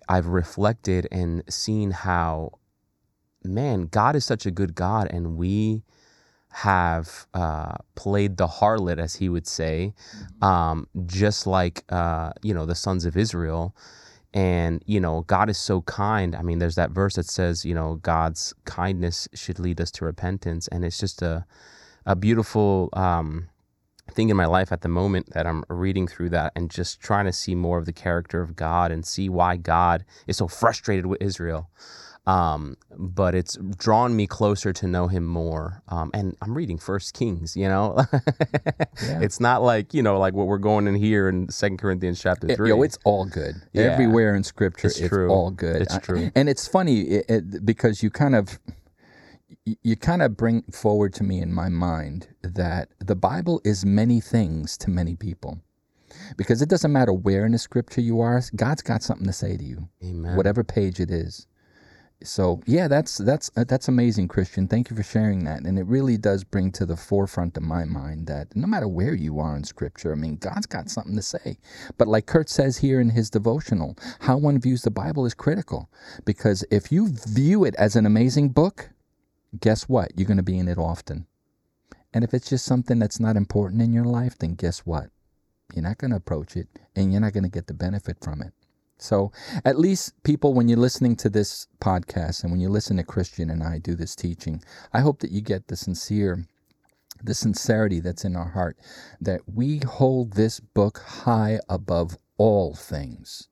I've 0.08 0.26
reflected 0.26 1.06
and 1.12 1.42
seen 1.48 1.92
how, 1.92 2.58
man, 3.44 3.86
God 3.86 4.16
is 4.16 4.24
such 4.24 4.46
a 4.46 4.50
good 4.50 4.74
God, 4.74 5.08
and 5.10 5.36
we 5.36 5.82
have 6.50 7.26
uh, 7.34 7.76
played 7.94 8.38
the 8.38 8.46
harlot, 8.46 8.98
as 8.98 9.16
he 9.16 9.28
would 9.28 9.46
say, 9.46 9.92
um, 10.40 10.88
just 11.06 11.46
like 11.46 11.84
uh, 11.90 12.32
you 12.42 12.54
know 12.54 12.66
the 12.66 12.74
sons 12.74 13.04
of 13.04 13.16
Israel. 13.16 13.76
And 14.34 14.82
you 14.86 15.00
know, 15.00 15.22
God 15.22 15.48
is 15.48 15.58
so 15.58 15.82
kind. 15.82 16.36
I 16.36 16.42
mean, 16.42 16.58
there's 16.58 16.74
that 16.74 16.90
verse 16.90 17.14
that 17.14 17.26
says, 17.26 17.64
you 17.64 17.74
know, 17.74 17.96
God's 17.96 18.54
kindness 18.64 19.28
should 19.34 19.58
lead 19.58 19.80
us 19.80 19.90
to 19.92 20.04
repentance, 20.04 20.68
and 20.68 20.84
it's 20.84 20.98
just 20.98 21.22
a 21.22 21.46
a 22.06 22.16
beautiful 22.16 22.88
um, 22.94 23.48
thing 24.10 24.30
in 24.30 24.36
my 24.36 24.46
life 24.46 24.72
at 24.72 24.80
the 24.80 24.88
moment 24.88 25.30
that 25.34 25.46
I'm 25.46 25.64
reading 25.68 26.08
through 26.08 26.30
that 26.30 26.52
and 26.56 26.70
just 26.70 27.00
trying 27.00 27.26
to 27.26 27.32
see 27.32 27.54
more 27.54 27.78
of 27.78 27.86
the 27.86 27.92
character 27.92 28.40
of 28.40 28.56
God 28.56 28.90
and 28.90 29.06
see 29.06 29.28
why 29.28 29.56
God 29.56 30.04
is 30.26 30.38
so 30.38 30.48
frustrated 30.48 31.06
with 31.06 31.20
Israel. 31.20 31.70
Um, 32.28 32.76
but 32.96 33.34
it's 33.34 33.56
drawn 33.78 34.14
me 34.14 34.26
closer 34.26 34.72
to 34.74 34.86
know 34.86 35.08
him 35.08 35.24
more. 35.24 35.82
Um, 35.88 36.10
and 36.12 36.36
I'm 36.42 36.54
reading 36.54 36.76
First 36.78 37.14
Kings, 37.14 37.56
you 37.56 37.68
know. 37.68 38.04
Yeah. 39.00 39.20
It's 39.22 39.38
not 39.38 39.62
like 39.62 39.94
you 39.94 40.02
know, 40.02 40.18
like 40.18 40.34
what 40.34 40.48
we're 40.48 40.58
going 40.58 40.88
in 40.88 40.96
here 40.96 41.28
in 41.28 41.48
Second 41.50 41.76
Corinthians 41.78 42.20
chapter 42.20 42.50
It- 42.50 42.56
three. 42.56 42.68
yo, 42.70 42.82
it's 42.82 42.98
all 43.04 43.24
good. 43.24 43.54
Yeah. 43.72 43.82
Everywhere 43.92 44.34
in 44.34 44.42
Scripture, 44.42 44.88
It's 44.88 44.98
it's, 44.98 45.08
true. 45.08 45.30
all 45.30 45.52
good. 45.52 45.82
It's 45.82 45.94
I- 45.94 45.98
true. 46.00 46.30
and 46.34 46.48
it's 46.48 46.66
funny 46.66 47.02
it, 47.02 47.24
it, 47.28 47.64
because 47.64 48.02
you 48.02 48.10
kind 48.10 48.34
of 48.34 48.58
you 49.84 49.94
kind 49.96 50.20
of 50.22 50.36
bring 50.36 50.62
forward 50.72 51.14
to 51.14 51.22
me 51.22 51.40
in 51.40 51.52
my 51.54 51.68
mind 51.68 52.28
that 52.42 52.88
the 52.98 53.14
Bible 53.14 53.60
is 53.64 53.84
many 53.86 54.20
things 54.20 54.76
to 54.78 54.90
many 54.90 55.14
people. 55.14 55.60
Because 56.36 56.60
it 56.60 56.68
doesn't 56.68 56.92
matter 56.92 57.12
where 57.12 57.46
in 57.46 57.52
the 57.52 57.58
scripture 57.58 58.00
you 58.00 58.20
are, 58.20 58.42
God's 58.56 58.82
got 58.82 59.02
something 59.02 59.26
to 59.26 59.32
say 59.32 59.56
to 59.56 59.64
you, 59.64 59.88
Amen. 60.02 60.36
whatever 60.36 60.64
page 60.64 60.98
it 61.00 61.10
is. 61.10 61.46
So 62.24 62.60
yeah, 62.66 62.88
that's 62.88 63.18
that's 63.18 63.48
uh, 63.56 63.64
that's 63.64 63.86
amazing, 63.86 64.26
Christian. 64.26 64.66
Thank 64.66 64.90
you 64.90 64.96
for 64.96 65.04
sharing 65.04 65.44
that, 65.44 65.62
and 65.62 65.78
it 65.78 65.86
really 65.86 66.16
does 66.16 66.42
bring 66.42 66.72
to 66.72 66.84
the 66.84 66.96
forefront 66.96 67.56
of 67.56 67.62
my 67.62 67.84
mind 67.84 68.26
that 68.26 68.56
no 68.56 68.66
matter 68.66 68.88
where 68.88 69.14
you 69.14 69.38
are 69.38 69.56
in 69.56 69.62
Scripture, 69.62 70.12
I 70.12 70.16
mean, 70.16 70.36
God's 70.36 70.66
got 70.66 70.90
something 70.90 71.14
to 71.14 71.22
say. 71.22 71.58
But 71.96 72.08
like 72.08 72.26
Curt 72.26 72.48
says 72.50 72.78
here 72.78 73.00
in 73.00 73.10
his 73.10 73.30
devotional, 73.30 73.96
how 74.20 74.36
one 74.36 74.60
views 74.60 74.82
the 74.82 74.90
Bible 74.90 75.26
is 75.26 75.34
critical 75.34 75.90
because 76.24 76.64
if 76.72 76.90
you 76.90 77.08
view 77.08 77.64
it 77.64 77.76
as 77.76 77.94
an 77.94 78.04
amazing 78.04 78.48
book, 78.48 78.90
guess 79.60 79.88
what? 79.88 80.10
You're 80.16 80.26
going 80.26 80.38
to 80.38 80.42
be 80.42 80.58
in 80.58 80.68
it 80.68 80.78
often. 80.78 81.26
And 82.12 82.24
if 82.24 82.34
it's 82.34 82.50
just 82.50 82.64
something 82.64 82.98
that's 82.98 83.20
not 83.20 83.36
important 83.36 83.80
in 83.82 83.92
your 83.92 84.04
life, 84.04 84.36
then 84.38 84.54
guess 84.54 84.80
what? 84.80 85.10
You're 85.72 85.84
not 85.84 85.98
going 85.98 86.10
to 86.10 86.16
approach 86.16 86.56
it 86.56 86.68
and 86.96 87.12
you're 87.12 87.20
not 87.20 87.32
going 87.32 87.44
to 87.44 87.50
get 87.50 87.68
the 87.68 87.74
benefit 87.74 88.16
from 88.20 88.42
it. 88.42 88.52
So, 88.98 89.30
at 89.64 89.78
least 89.78 90.20
people, 90.24 90.54
when 90.54 90.68
you're 90.68 90.78
listening 90.78 91.14
to 91.16 91.30
this 91.30 91.68
podcast 91.80 92.42
and 92.42 92.50
when 92.50 92.60
you 92.60 92.68
listen 92.68 92.96
to 92.96 93.04
Christian 93.04 93.48
and 93.48 93.62
I 93.62 93.78
do 93.78 93.94
this 93.94 94.16
teaching, 94.16 94.62
I 94.92 95.00
hope 95.00 95.20
that 95.20 95.30
you 95.30 95.40
get 95.40 95.68
the 95.68 95.76
sincere, 95.76 96.46
the 97.22 97.34
sincerity 97.34 98.00
that's 98.00 98.24
in 98.24 98.34
our 98.34 98.50
heart 98.50 98.76
that 99.20 99.42
we 99.52 99.78
hold 99.86 100.32
this 100.32 100.58
book 100.60 100.98
high 100.98 101.60
above 101.68 102.18
all 102.38 102.74
things. 102.74 103.48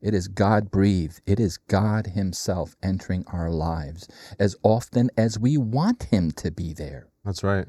It 0.00 0.14
is 0.14 0.28
God 0.28 0.70
breathed. 0.70 1.22
It 1.26 1.40
is 1.40 1.56
God 1.56 2.08
Himself 2.08 2.76
entering 2.82 3.24
our 3.28 3.50
lives 3.50 4.06
as 4.38 4.56
often 4.62 5.10
as 5.16 5.38
we 5.38 5.56
want 5.56 6.04
Him 6.04 6.30
to 6.32 6.50
be 6.50 6.72
there. 6.74 7.08
That's 7.24 7.42
right. 7.42 7.66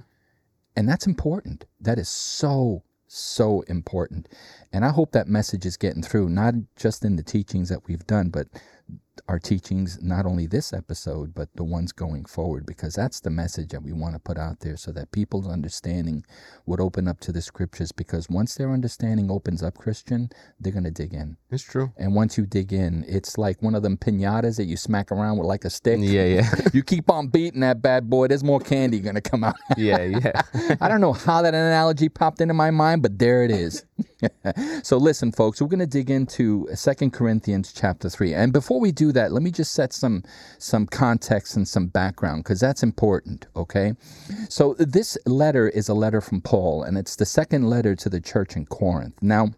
And 0.75 0.87
that's 0.87 1.07
important. 1.07 1.65
That 1.79 1.97
is 1.97 2.09
so, 2.09 2.83
so 3.07 3.61
important. 3.61 4.27
And 4.71 4.85
I 4.85 4.89
hope 4.89 5.11
that 5.11 5.27
message 5.27 5.65
is 5.65 5.77
getting 5.77 6.03
through, 6.03 6.29
not 6.29 6.53
just 6.75 7.03
in 7.03 7.15
the 7.15 7.23
teachings 7.23 7.69
that 7.69 7.87
we've 7.87 8.05
done, 8.05 8.29
but 8.29 8.47
our 9.27 9.39
teachings, 9.39 9.99
not 10.01 10.25
only 10.25 10.47
this 10.47 10.73
episode, 10.73 11.33
but 11.33 11.49
the 11.55 11.63
ones 11.63 11.91
going 11.91 12.25
forward, 12.25 12.65
because 12.65 12.95
that's 12.95 13.19
the 13.19 13.29
message 13.29 13.69
that 13.69 13.83
we 13.83 13.91
want 13.91 14.13
to 14.13 14.19
put 14.19 14.37
out 14.37 14.59
there 14.59 14.77
so 14.77 14.91
that 14.91 15.11
people's 15.11 15.47
understanding 15.47 16.25
would 16.65 16.79
open 16.79 17.07
up 17.07 17.19
to 17.21 17.31
the 17.31 17.41
scriptures. 17.41 17.91
Because 17.91 18.29
once 18.29 18.55
their 18.55 18.71
understanding 18.71 19.31
opens 19.31 19.63
up, 19.63 19.77
Christian, 19.77 20.29
they're 20.59 20.73
going 20.73 20.83
to 20.83 20.91
dig 20.91 21.13
in. 21.13 21.37
It's 21.49 21.63
true. 21.63 21.91
And 21.97 22.15
once 22.15 22.37
you 22.37 22.45
dig 22.45 22.73
in, 22.73 23.05
it's 23.07 23.37
like 23.37 23.61
one 23.61 23.75
of 23.75 23.83
them 23.83 23.97
pinatas 23.97 24.57
that 24.57 24.65
you 24.65 24.77
smack 24.77 25.11
around 25.11 25.37
with 25.37 25.47
like 25.47 25.65
a 25.65 25.69
stick. 25.69 25.99
Yeah, 26.01 26.25
yeah. 26.25 26.49
you 26.73 26.83
keep 26.83 27.09
on 27.09 27.27
beating 27.27 27.61
that 27.61 27.81
bad 27.81 28.09
boy, 28.09 28.27
there's 28.27 28.43
more 28.43 28.59
candy 28.59 28.99
going 28.99 29.15
to 29.15 29.21
come 29.21 29.43
out. 29.43 29.55
yeah, 29.77 30.01
yeah. 30.01 30.41
I 30.81 30.87
don't 30.87 31.01
know 31.01 31.13
how 31.13 31.41
that 31.41 31.53
analogy 31.53 32.09
popped 32.09 32.41
into 32.41 32.53
my 32.53 32.71
mind, 32.71 33.01
but 33.01 33.17
there 33.19 33.43
it 33.43 33.51
is. 33.51 33.85
so 34.83 34.97
listen, 34.97 35.31
folks, 35.31 35.61
we're 35.61 35.67
going 35.67 35.79
to 35.79 35.87
dig 35.87 36.09
into 36.09 36.67
Second 36.73 37.11
Corinthians 37.11 37.73
chapter 37.73 38.09
3. 38.09 38.33
And 38.33 38.53
before 38.53 38.79
we 38.79 38.91
do 38.91 39.06
that, 39.13 39.31
let 39.31 39.43
me 39.43 39.51
just 39.51 39.73
set 39.73 39.93
some 39.93 40.23
some 40.57 40.85
context 40.85 41.55
and 41.55 41.67
some 41.67 41.87
background 41.87 42.43
because 42.43 42.59
that's 42.59 42.83
important, 42.83 43.47
okay? 43.55 43.93
So 44.49 44.75
this 44.77 45.17
letter 45.25 45.69
is 45.69 45.89
a 45.89 45.93
letter 45.93 46.21
from 46.21 46.41
Paul 46.41 46.83
and 46.83 46.97
it's 46.97 47.15
the 47.15 47.25
second 47.25 47.69
letter 47.69 47.95
to 47.95 48.09
the 48.09 48.21
church 48.21 48.55
in 48.55 48.65
Corinth. 48.65 49.15
Now, 49.21 49.51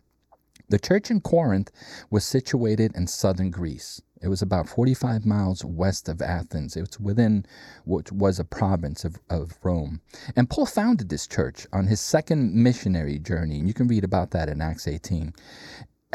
the 0.70 0.80
church 0.80 1.10
in 1.10 1.22
Corinth 1.22 1.72
was 2.12 2.24
situated 2.24 2.96
in 2.96 3.08
southern 3.08 3.50
Greece. 3.50 4.02
It 4.22 4.28
was 4.28 4.42
about 4.42 4.68
45 4.68 5.26
miles 5.26 5.64
west 5.64 6.10
of 6.10 6.22
Athens. 6.22 6.76
It 6.76 6.82
was 6.82 7.00
within 7.00 7.46
what 7.86 8.12
was 8.12 8.38
a 8.38 8.44
province 8.44 9.06
of, 9.06 9.18
of 9.30 9.58
Rome. 9.64 10.02
And 10.36 10.50
Paul 10.50 10.66
founded 10.66 11.10
this 11.10 11.26
church 11.26 11.66
on 11.72 11.88
his 11.88 12.02
second 12.02 12.54
missionary 12.54 13.18
journey. 13.18 13.60
And 13.60 13.68
you 13.68 13.74
can 13.74 13.88
read 13.88 14.04
about 14.04 14.32
that 14.32 14.50
in 14.50 14.62
Acts 14.62 14.88
18. 14.88 15.34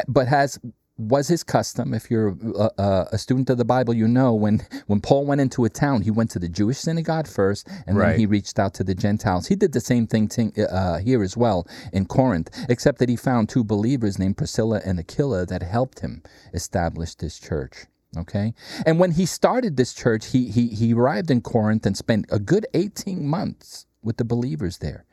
But 0.07 0.27
has 0.27 0.59
was 0.97 1.27
his 1.27 1.43
custom. 1.43 1.93
If 1.93 2.09
you're 2.09 2.37
a, 2.55 3.07
a, 3.11 3.17
student 3.17 3.49
of 3.49 3.57
the 3.57 3.65
Bible, 3.65 3.93
you 3.93 4.07
know 4.07 4.33
when 4.33 4.65
when 4.87 5.01
Paul 5.01 5.25
went 5.25 5.41
into 5.41 5.65
a 5.65 5.69
town, 5.69 6.01
he 6.01 6.11
went 6.11 6.31
to 6.31 6.39
the 6.39 6.47
Jewish 6.47 6.77
synagogue 6.77 7.27
first, 7.27 7.67
and 7.85 7.97
Right. 7.97 8.11
then 8.11 8.19
he 8.19 8.25
reached 8.25 8.59
out 8.59 8.73
to 8.75 8.83
the 8.83 8.95
Gentiles. 8.95 9.47
He 9.47 9.55
did 9.55 9.73
the 9.73 9.81
same 9.81 10.07
thing 10.07 10.27
to, 10.29 10.51
uh, 10.57 10.75
uh, 10.75 10.97
here 10.99 11.21
as 11.23 11.35
well 11.35 11.67
in 11.91 12.05
Corinth, 12.05 12.49
except 12.69 12.99
that 12.99 13.09
he 13.09 13.15
found 13.15 13.49
two 13.49 13.63
believers 13.63 14.17
named 14.17 14.37
Priscilla 14.37 14.81
and 14.85 14.99
Aquila 14.99 15.45
that 15.47 15.63
helped 15.63 15.99
him 15.99 16.23
establish 16.53 17.15
this 17.15 17.39
church. 17.39 17.85
Okay, 18.17 18.53
and 18.85 18.97
when 18.97 19.11
he 19.11 19.25
started 19.25 19.75
this 19.75 19.93
church, 19.93 20.27
he 20.27 20.49
he 20.49 20.67
he 20.67 20.93
arrived 20.93 21.29
in 21.29 21.41
Corinth 21.41 21.85
and 21.85 21.97
spent 21.97 22.25
a 22.31 22.39
good 22.39 22.65
eighteen 22.73 23.27
months 23.27 23.85
with 24.01 24.17
the 24.17 24.25
believers 24.25 24.77
there. 24.77 25.05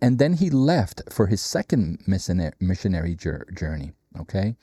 And 0.00 0.18
then 0.18 0.34
he 0.34 0.48
left 0.48 1.02
for 1.10 1.26
his 1.26 1.42
second 1.42 2.02
missionary 2.06 3.14
journey. 3.14 3.92
Okay. 4.20 4.56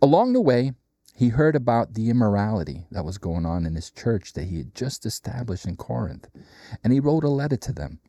Along 0.00 0.32
the 0.32 0.40
way, 0.40 0.72
he 1.14 1.28
heard 1.28 1.54
about 1.54 1.94
the 1.94 2.08
immorality 2.08 2.86
that 2.90 3.04
was 3.04 3.18
going 3.18 3.44
on 3.44 3.66
in 3.66 3.74
his 3.74 3.90
church 3.90 4.32
that 4.32 4.44
he 4.44 4.58
had 4.58 4.74
just 4.74 5.04
established 5.04 5.66
in 5.66 5.76
Corinth. 5.76 6.28
And 6.82 6.92
he 6.92 7.00
wrote 7.00 7.24
a 7.24 7.28
letter 7.28 7.56
to 7.58 7.72
them, 7.72 8.00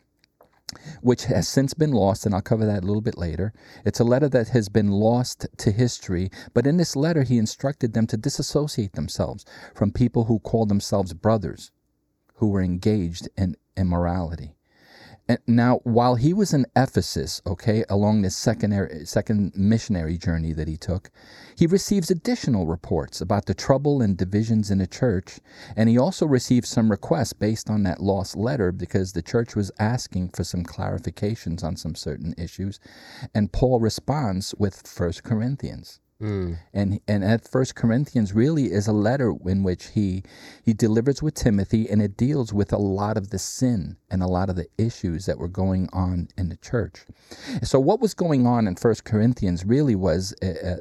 which 1.02 1.26
has 1.26 1.48
since 1.48 1.74
been 1.74 1.92
lost, 1.92 2.26
and 2.26 2.34
I'll 2.34 2.42
cover 2.42 2.66
that 2.66 2.84
a 2.84 2.86
little 2.86 3.02
bit 3.02 3.18
later. 3.18 3.54
It's 3.86 4.00
a 4.00 4.06
letter 4.06 4.30
that 4.30 4.50
has 4.50 4.70
been 4.70 4.90
lost 4.90 5.46
to 5.58 5.72
history, 5.72 6.32
but 6.54 6.66
in 6.66 6.78
this 6.78 6.96
letter, 6.96 7.24
he 7.24 7.38
instructed 7.38 7.94
them 7.94 8.08
to 8.08 8.18
disassociate 8.18 8.94
themselves 8.94 9.46
from 9.76 9.92
people 9.92 10.26
who 10.26 10.40
called 10.40 10.70
themselves 10.70 11.14
brothers, 11.14 11.72
who 12.36 12.48
were 12.48 12.62
engaged 12.62 13.28
in 13.36 13.56
immorality. 13.76 14.56
Now, 15.48 15.80
while 15.84 16.16
he 16.16 16.34
was 16.34 16.54
in 16.54 16.66
Ephesus, 16.76 17.42
okay, 17.48 17.86
along 17.90 18.22
this 18.22 18.36
secondary, 18.36 19.06
second 19.06 19.54
missionary 19.56 20.18
journey 20.18 20.52
that 20.52 20.68
he 20.68 20.76
took, 20.76 21.12
he 21.56 21.66
receives 21.66 22.12
additional 22.12 22.68
reports 22.68 23.22
about 23.22 23.46
the 23.46 23.54
trouble 23.54 24.02
and 24.02 24.18
divisions 24.18 24.70
in 24.70 24.80
the 24.80 24.88
church. 24.88 25.40
And 25.78 25.88
he 25.88 25.98
also 25.98 26.26
received 26.26 26.68
some 26.68 26.92
requests 26.92 27.32
based 27.32 27.70
on 27.70 27.84
that 27.84 28.02
lost 28.02 28.36
letter 28.36 28.74
because 28.74 29.14
the 29.14 29.22
church 29.22 29.56
was 29.56 29.72
asking 29.80 30.30
for 30.30 30.44
some 30.44 30.66
clarifications 30.66 31.64
on 31.64 31.78
some 31.78 31.96
certain 31.96 32.36
issues. 32.38 32.82
And 33.34 33.54
Paul 33.54 33.80
responds 33.80 34.54
with 34.58 34.86
First 34.86 35.24
Corinthians 35.24 36.02
Mm. 36.24 36.58
and 36.74 37.02
and 37.06 37.22
at 37.22 37.46
First 37.46 37.76
Corinthians 37.76 38.32
really 38.32 38.72
is 38.72 38.88
a 38.88 38.94
letter 38.94 39.34
in 39.46 39.62
which 39.62 39.88
he 39.88 40.24
he 40.64 40.74
delivers 40.74 41.22
with 41.22 41.34
Timothy, 41.34 41.90
and 41.90 42.02
it 42.02 42.16
deals 42.16 42.54
with 42.54 42.72
a 42.72 42.78
lot 42.78 43.18
of 43.18 43.30
the 43.30 43.40
sin 43.40 43.98
and 44.10 44.24
a 44.24 44.28
lot 44.28 44.50
of 44.50 44.56
the 44.56 44.68
issues 44.78 45.26
that 45.26 45.38
were 45.38 45.50
going 45.50 45.90
on 45.92 46.30
in 46.38 46.48
the 46.48 46.56
church. 46.56 47.06
So 47.62 47.78
what 47.78 48.00
was 48.00 48.14
going 48.14 48.48
on 48.48 48.68
in 48.68 48.78
First 48.78 49.04
Corinthians 49.04 49.66
really 49.66 49.96
was. 49.96 50.34
Uh, 50.42 50.68
uh, 50.68 50.76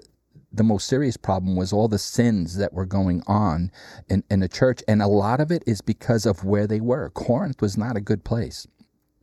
the 0.54 0.62
most 0.62 0.87
serious 0.87 1.16
problem 1.16 1.56
was 1.56 1.72
all 1.72 1.88
the 1.88 1.99
sins 1.99 2.58
that 2.58 2.75
were 2.75 2.84
going 2.84 3.22
on 3.26 3.72
in, 4.11 4.22
in 4.30 4.40
the 4.40 4.49
church, 4.49 4.82
and 4.87 5.00
a 5.00 5.06
lot 5.06 5.40
of 5.40 5.50
it 5.50 5.64
is 5.66 5.80
because 5.80 6.26
of 6.26 6.44
where 6.44 6.66
they 6.66 6.78
were. 6.78 7.08
Corinth 7.08 7.62
was 7.62 7.78
not 7.78 7.96
a 7.96 8.02
good 8.02 8.22
place. 8.22 8.66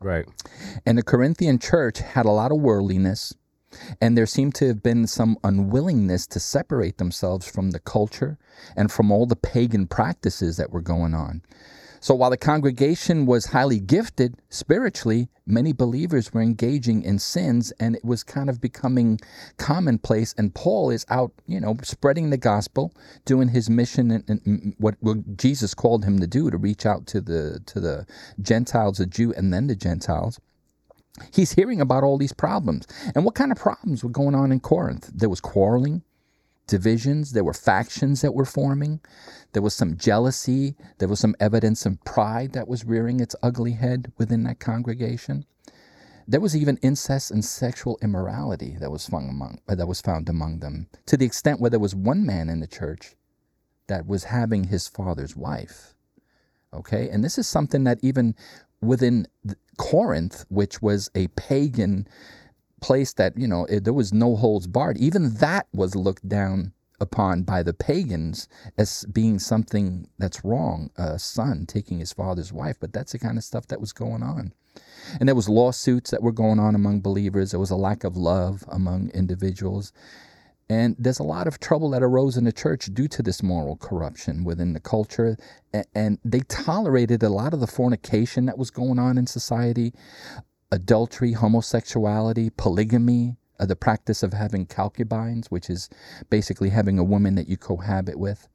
Right. 0.00 0.26
And 0.84 0.98
the 0.98 1.04
Corinthian 1.04 1.60
church 1.60 2.00
had 2.00 2.26
a 2.26 2.30
lot 2.30 2.50
of 2.50 2.58
worldliness, 2.58 3.32
and 4.00 4.16
there 4.16 4.26
seemed 4.26 4.54
to 4.56 4.68
have 4.68 4.82
been 4.82 5.06
some 5.06 5.36
unwillingness 5.44 6.26
to 6.28 6.40
separate 6.40 6.98
themselves 6.98 7.48
from 7.48 7.70
the 7.70 7.80
culture 7.80 8.38
and 8.76 8.90
from 8.90 9.10
all 9.10 9.26
the 9.26 9.36
pagan 9.36 9.86
practices 9.86 10.56
that 10.56 10.70
were 10.70 10.80
going 10.80 11.14
on. 11.14 11.42
So 12.02 12.14
while 12.14 12.30
the 12.30 12.38
congregation 12.38 13.26
was 13.26 13.44
highly 13.46 13.78
gifted 13.78 14.36
spiritually, 14.48 15.28
many 15.46 15.74
believers 15.74 16.32
were 16.32 16.40
engaging 16.40 17.02
in 17.02 17.18
sins 17.18 17.72
and 17.72 17.94
it 17.94 18.02
was 18.02 18.24
kind 18.24 18.48
of 18.48 18.58
becoming 18.58 19.20
commonplace. 19.58 20.34
And 20.38 20.54
Paul 20.54 20.88
is 20.88 21.04
out, 21.10 21.32
you 21.46 21.60
know, 21.60 21.76
spreading 21.82 22.30
the 22.30 22.38
gospel, 22.38 22.94
doing 23.26 23.48
his 23.48 23.68
mission 23.68 24.10
and, 24.10 24.24
and 24.28 24.42
mm, 24.44 24.64
mm, 24.64 24.74
what, 24.78 24.94
what 25.00 25.36
Jesus 25.36 25.74
called 25.74 26.06
him 26.06 26.20
to 26.20 26.26
do 26.26 26.50
to 26.50 26.56
reach 26.56 26.86
out 26.86 27.06
to 27.08 27.20
the 27.20 27.60
to 27.66 27.80
the 27.80 28.06
Gentiles, 28.40 28.96
the 28.96 29.04
Jew, 29.06 29.34
and 29.34 29.52
then 29.52 29.66
the 29.66 29.76
Gentiles 29.76 30.40
he's 31.32 31.52
hearing 31.52 31.80
about 31.80 32.04
all 32.04 32.18
these 32.18 32.32
problems. 32.32 32.86
And 33.14 33.24
what 33.24 33.34
kind 33.34 33.52
of 33.52 33.58
problems 33.58 34.02
were 34.02 34.10
going 34.10 34.34
on 34.34 34.52
in 34.52 34.60
Corinth? 34.60 35.10
There 35.14 35.28
was 35.28 35.40
quarreling, 35.40 36.02
divisions, 36.66 37.32
there 37.32 37.44
were 37.44 37.52
factions 37.52 38.22
that 38.22 38.32
were 38.32 38.44
forming, 38.44 39.00
there 39.52 39.62
was 39.62 39.74
some 39.74 39.96
jealousy, 39.96 40.76
there 40.98 41.08
was 41.08 41.20
some 41.20 41.34
evidence 41.40 41.84
of 41.84 42.02
pride 42.04 42.52
that 42.52 42.68
was 42.68 42.84
rearing 42.84 43.20
its 43.20 43.36
ugly 43.42 43.72
head 43.72 44.12
within 44.16 44.44
that 44.44 44.60
congregation. 44.60 45.44
There 46.28 46.40
was 46.40 46.56
even 46.56 46.78
incest 46.80 47.32
and 47.32 47.44
sexual 47.44 47.98
immorality 48.00 48.76
that 48.78 48.92
was 48.92 49.06
found 49.06 49.28
among 49.28 49.60
uh, 49.68 49.74
that 49.74 49.88
was 49.88 50.00
found 50.00 50.28
among 50.28 50.60
them, 50.60 50.88
to 51.06 51.16
the 51.16 51.26
extent 51.26 51.60
where 51.60 51.70
there 51.70 51.80
was 51.80 51.94
one 51.94 52.24
man 52.24 52.48
in 52.48 52.60
the 52.60 52.68
church 52.68 53.16
that 53.88 54.06
was 54.06 54.24
having 54.24 54.64
his 54.64 54.86
father's 54.86 55.34
wife. 55.34 55.94
Okay, 56.72 57.08
and 57.08 57.24
this 57.24 57.36
is 57.36 57.48
something 57.48 57.82
that 57.82 57.98
even 58.00 58.36
within 58.82 59.26
Corinth, 59.78 60.44
which 60.48 60.82
was 60.82 61.10
a 61.14 61.28
pagan 61.28 62.06
place 62.80 63.12
that 63.14 63.36
you 63.36 63.46
know 63.46 63.66
it, 63.66 63.84
there 63.84 63.92
was 63.92 64.12
no 64.12 64.36
holds 64.36 64.66
barred, 64.66 64.98
even 64.98 65.34
that 65.34 65.66
was 65.72 65.94
looked 65.94 66.28
down 66.28 66.72
upon 67.00 67.42
by 67.42 67.62
the 67.62 67.72
pagans 67.72 68.46
as 68.76 69.04
being 69.12 69.38
something 69.38 70.08
that's 70.18 70.44
wrong. 70.44 70.90
A 70.96 71.18
son 71.18 71.64
taking 71.66 71.98
his 71.98 72.12
father's 72.12 72.52
wife, 72.52 72.76
but 72.78 72.92
that's 72.92 73.12
the 73.12 73.18
kind 73.18 73.38
of 73.38 73.44
stuff 73.44 73.66
that 73.68 73.80
was 73.80 73.92
going 73.92 74.22
on. 74.22 74.52
And 75.18 75.28
there 75.28 75.34
was 75.34 75.48
lawsuits 75.48 76.10
that 76.10 76.22
were 76.22 76.32
going 76.32 76.60
on 76.60 76.74
among 76.74 77.00
believers. 77.00 77.50
There 77.50 77.60
was 77.60 77.70
a 77.70 77.76
lack 77.76 78.04
of 78.04 78.16
love 78.16 78.64
among 78.68 79.10
individuals. 79.10 79.92
And 80.70 80.94
there's 81.00 81.18
a 81.18 81.24
lot 81.24 81.48
of 81.48 81.58
trouble 81.58 81.90
that 81.90 82.02
arose 82.02 82.36
in 82.36 82.44
the 82.44 82.52
church 82.52 82.94
due 82.94 83.08
to 83.08 83.24
this 83.24 83.42
moral 83.42 83.76
corruption 83.76 84.44
within 84.44 84.72
the 84.72 84.78
culture. 84.78 85.36
And 85.96 86.18
they 86.24 86.40
tolerated 86.40 87.24
a 87.24 87.28
lot 87.28 87.52
of 87.52 87.58
the 87.58 87.66
fornication 87.66 88.46
that 88.46 88.56
was 88.56 88.70
going 88.70 89.00
on 89.00 89.18
in 89.18 89.26
society 89.26 89.92
adultery, 90.72 91.32
homosexuality, 91.32 92.50
polygamy, 92.56 93.34
uh, 93.58 93.66
the 93.66 93.74
practice 93.74 94.22
of 94.22 94.32
having 94.32 94.64
concubines, 94.64 95.50
which 95.50 95.68
is 95.68 95.90
basically 96.30 96.70
having 96.70 96.96
a 96.96 97.04
woman 97.04 97.34
that 97.34 97.48
you 97.48 97.56
cohabit 97.56 98.16
with. 98.16 98.46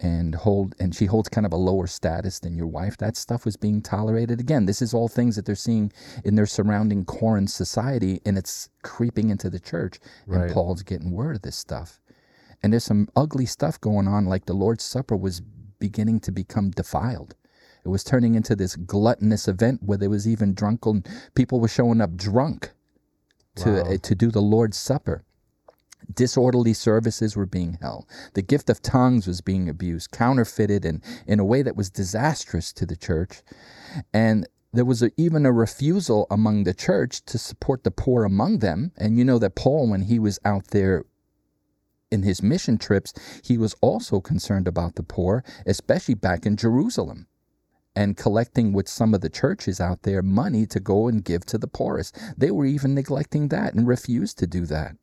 And 0.00 0.34
hold 0.34 0.74
and 0.80 0.94
she 0.94 1.06
holds 1.06 1.28
kind 1.28 1.46
of 1.46 1.52
a 1.52 1.56
lower 1.56 1.86
status 1.86 2.40
than 2.40 2.54
your 2.56 2.66
wife. 2.66 2.96
That 2.96 3.16
stuff 3.16 3.44
was 3.44 3.56
being 3.56 3.80
tolerated. 3.80 4.40
Again 4.40 4.66
this 4.66 4.82
is 4.82 4.92
all 4.92 5.08
things 5.08 5.36
that 5.36 5.46
they're 5.46 5.54
seeing 5.54 5.92
in 6.24 6.34
their 6.34 6.46
surrounding 6.46 7.04
Corinth 7.04 7.50
society 7.50 8.20
and 8.26 8.36
it's 8.36 8.68
creeping 8.82 9.30
into 9.30 9.48
the 9.48 9.60
church 9.60 10.00
Right. 10.26 10.42
and 10.44 10.52
paul's 10.52 10.82
getting 10.82 11.12
word 11.12 11.36
of 11.36 11.42
this 11.42 11.56
stuff. 11.56 12.00
And 12.62 12.72
there's 12.72 12.84
some 12.84 13.08
ugly 13.14 13.46
stuff 13.46 13.80
going 13.80 14.08
on 14.08 14.24
like 14.26 14.46
the 14.46 14.54
lord's 14.54 14.84
supper 14.84 15.16
was 15.16 15.40
beginning 15.78 16.20
to 16.20 16.32
become 16.32 16.70
defiled. 16.70 17.34
It 17.84 17.88
was 17.88 18.02
turning 18.02 18.34
into 18.34 18.56
this 18.56 18.76
gluttonous 18.76 19.46
event 19.46 19.80
where 19.82 19.98
there 19.98 20.10
was 20.10 20.26
even 20.26 20.54
drunken 20.54 21.04
people 21.34 21.60
were 21.60 21.68
showing 21.68 22.00
up 22.00 22.16
drunk 22.16 22.72
to 23.56 23.82
Wow. 23.82 23.96
to 24.02 24.14
do 24.14 24.30
the 24.30 24.42
lord's 24.42 24.76
supper 24.76 25.24
disorderly 26.12 26.72
services 26.72 27.36
were 27.36 27.46
being 27.46 27.78
held. 27.80 28.06
The 28.34 28.42
gift 28.42 28.68
of 28.70 28.82
tongues 28.82 29.26
was 29.26 29.40
being 29.40 29.68
abused, 29.68 30.10
counterfeited, 30.10 30.84
and 30.84 31.02
in 31.26 31.40
a 31.40 31.44
way 31.44 31.62
that 31.62 31.76
was 31.76 31.90
disastrous 31.90 32.72
to 32.74 32.86
the 32.86 32.96
church. 32.96 33.42
And 34.12 34.46
there 34.72 34.84
was 34.84 35.02
a, 35.02 35.10
even 35.16 35.46
a 35.46 35.52
refusal 35.52 36.26
among 36.30 36.64
the 36.64 36.74
church 36.74 37.24
to 37.26 37.38
support 37.38 37.84
the 37.84 37.90
poor 37.90 38.24
among 38.24 38.58
them. 38.58 38.92
And 38.96 39.16
you 39.16 39.24
know 39.24 39.38
that 39.38 39.54
Paul, 39.54 39.88
when 39.88 40.02
he 40.02 40.18
was 40.18 40.40
out 40.44 40.68
there 40.68 41.04
in 42.10 42.22
his 42.22 42.42
mission 42.42 42.78
trips, 42.78 43.12
he 43.44 43.56
was 43.56 43.74
also 43.80 44.20
concerned 44.20 44.68
about 44.68 44.96
the 44.96 45.02
poor, 45.02 45.44
especially 45.64 46.14
back 46.14 46.44
in 46.44 46.56
Jerusalem. 46.56 47.26
And 47.96 48.16
collecting 48.16 48.72
with 48.72 48.88
some 48.88 49.14
of 49.14 49.20
the 49.20 49.30
churches 49.30 49.80
out 49.80 50.02
there 50.02 50.20
money 50.20 50.66
to 50.66 50.80
go 50.80 51.06
and 51.06 51.24
give 51.24 51.46
to 51.46 51.58
the 51.58 51.68
poorest. 51.68 52.18
They 52.36 52.50
were 52.50 52.66
even 52.66 52.92
neglecting 52.92 53.48
that 53.48 53.74
and 53.74 53.86
refused 53.86 54.36
to 54.38 54.48
do 54.48 54.66
that. 54.66 54.96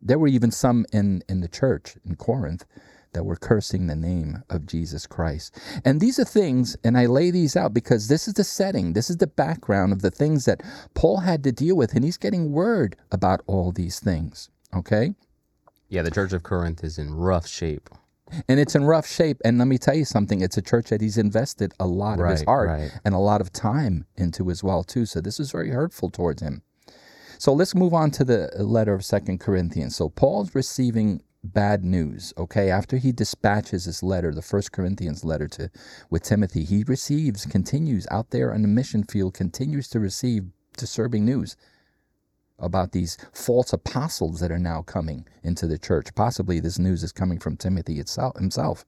There 0.00 0.18
were 0.18 0.28
even 0.28 0.50
some 0.50 0.86
in, 0.92 1.22
in 1.28 1.40
the 1.40 1.48
church 1.48 1.96
in 2.04 2.16
Corinth 2.16 2.64
that 3.12 3.24
were 3.24 3.36
cursing 3.36 3.86
the 3.86 3.96
name 3.96 4.42
of 4.50 4.66
Jesus 4.66 5.06
Christ. 5.06 5.58
And 5.86 6.00
these 6.00 6.18
are 6.18 6.24
things, 6.24 6.76
and 6.84 6.98
I 6.98 7.06
lay 7.06 7.30
these 7.30 7.56
out 7.56 7.72
because 7.72 8.08
this 8.08 8.28
is 8.28 8.34
the 8.34 8.44
setting, 8.44 8.92
this 8.92 9.08
is 9.08 9.16
the 9.16 9.26
background 9.26 9.94
of 9.94 10.02
the 10.02 10.10
things 10.10 10.44
that 10.44 10.62
Paul 10.92 11.20
had 11.20 11.42
to 11.44 11.52
deal 11.52 11.76
with, 11.76 11.94
and 11.94 12.04
he's 12.04 12.18
getting 12.18 12.52
word 12.52 12.94
about 13.10 13.40
all 13.46 13.72
these 13.72 14.00
things. 14.00 14.50
Okay? 14.74 15.14
Yeah, 15.88 16.02
the 16.02 16.10
Church 16.10 16.34
of 16.34 16.42
Corinth 16.42 16.84
is 16.84 16.98
in 16.98 17.14
rough 17.14 17.46
shape. 17.46 17.88
And 18.48 18.60
it's 18.60 18.74
in 18.74 18.84
rough 18.84 19.06
shape. 19.06 19.40
And 19.44 19.58
let 19.58 19.68
me 19.68 19.78
tell 19.78 19.94
you 19.94 20.04
something, 20.04 20.40
it's 20.40 20.56
a 20.56 20.62
church 20.62 20.90
that 20.90 21.00
he's 21.00 21.16
invested 21.16 21.72
a 21.78 21.86
lot 21.86 22.20
of 22.20 22.28
his 22.28 22.42
heart 22.42 22.68
right. 22.68 22.90
and 23.04 23.14
a 23.14 23.18
lot 23.18 23.40
of 23.40 23.52
time 23.52 24.04
into 24.16 24.50
as 24.50 24.64
well, 24.64 24.82
too. 24.82 25.06
So 25.06 25.20
this 25.20 25.38
is 25.38 25.52
very 25.52 25.70
hurtful 25.70 26.10
towards 26.10 26.42
him. 26.42 26.62
So 27.38 27.52
let's 27.52 27.74
move 27.74 27.94
on 27.94 28.10
to 28.12 28.24
the 28.24 28.50
letter 28.58 28.94
of 28.94 29.04
Second 29.04 29.40
Corinthians. 29.40 29.96
So 29.96 30.08
Paul's 30.08 30.54
receiving 30.54 31.22
bad 31.44 31.84
news, 31.84 32.32
okay? 32.36 32.70
After 32.70 32.96
he 32.96 33.12
dispatches 33.12 33.84
his 33.84 34.02
letter, 34.02 34.34
the 34.34 34.42
First 34.42 34.72
Corinthians 34.72 35.24
letter 35.24 35.48
to 35.48 35.70
with 36.10 36.22
Timothy, 36.22 36.64
he 36.64 36.84
receives, 36.84 37.46
continues 37.46 38.06
out 38.10 38.30
there 38.30 38.52
on 38.52 38.62
the 38.62 38.68
mission 38.68 39.04
field, 39.04 39.34
continues 39.34 39.88
to 39.88 40.00
receive 40.00 40.44
disturbing 40.76 41.24
news 41.24 41.56
about 42.58 42.92
these 42.92 43.18
false 43.32 43.72
apostles 43.72 44.40
that 44.40 44.50
are 44.50 44.58
now 44.58 44.82
coming 44.82 45.26
into 45.42 45.66
the 45.66 45.78
church. 45.78 46.14
Possibly 46.14 46.58
this 46.58 46.78
news 46.78 47.02
is 47.02 47.12
coming 47.12 47.38
from 47.38 47.56
Timothy 47.56 48.00
itself 48.00 48.36
himself. 48.36 48.84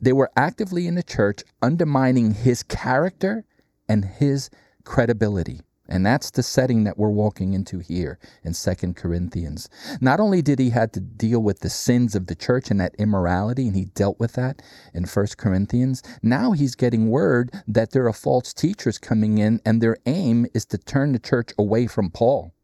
They 0.00 0.12
were 0.12 0.30
actively 0.36 0.86
in 0.86 0.96
the 0.96 1.02
church 1.02 1.44
undermining 1.62 2.34
his 2.34 2.62
character 2.62 3.44
and 3.88 4.04
his 4.04 4.50
credibility. 4.82 5.60
And 5.88 6.04
that's 6.06 6.30
the 6.30 6.42
setting 6.42 6.84
that 6.84 6.96
we're 6.96 7.10
walking 7.10 7.52
into 7.52 7.78
here 7.78 8.18
in 8.42 8.54
Second 8.54 8.96
Corinthians. 8.96 9.68
Not 10.00 10.18
only 10.18 10.40
did 10.40 10.58
he 10.58 10.70
have 10.70 10.92
to 10.92 11.00
deal 11.00 11.40
with 11.40 11.60
the 11.60 11.68
sins 11.68 12.14
of 12.14 12.26
the 12.26 12.34
church 12.34 12.70
and 12.70 12.80
that 12.80 12.94
immorality, 12.98 13.66
and 13.66 13.76
he 13.76 13.84
dealt 13.86 14.18
with 14.18 14.32
that 14.32 14.62
in 14.94 15.04
First 15.04 15.36
Corinthians, 15.36 16.02
now 16.22 16.52
he's 16.52 16.74
getting 16.74 17.10
word 17.10 17.52
that 17.68 17.90
there 17.90 18.06
are 18.08 18.12
false 18.14 18.54
teachers 18.54 18.96
coming 18.98 19.38
in, 19.38 19.60
and 19.66 19.80
their 19.82 19.98
aim 20.06 20.46
is 20.54 20.64
to 20.66 20.78
turn 20.78 21.12
the 21.12 21.18
church 21.18 21.52
away 21.58 21.86
from 21.86 22.10
Paul 22.10 22.54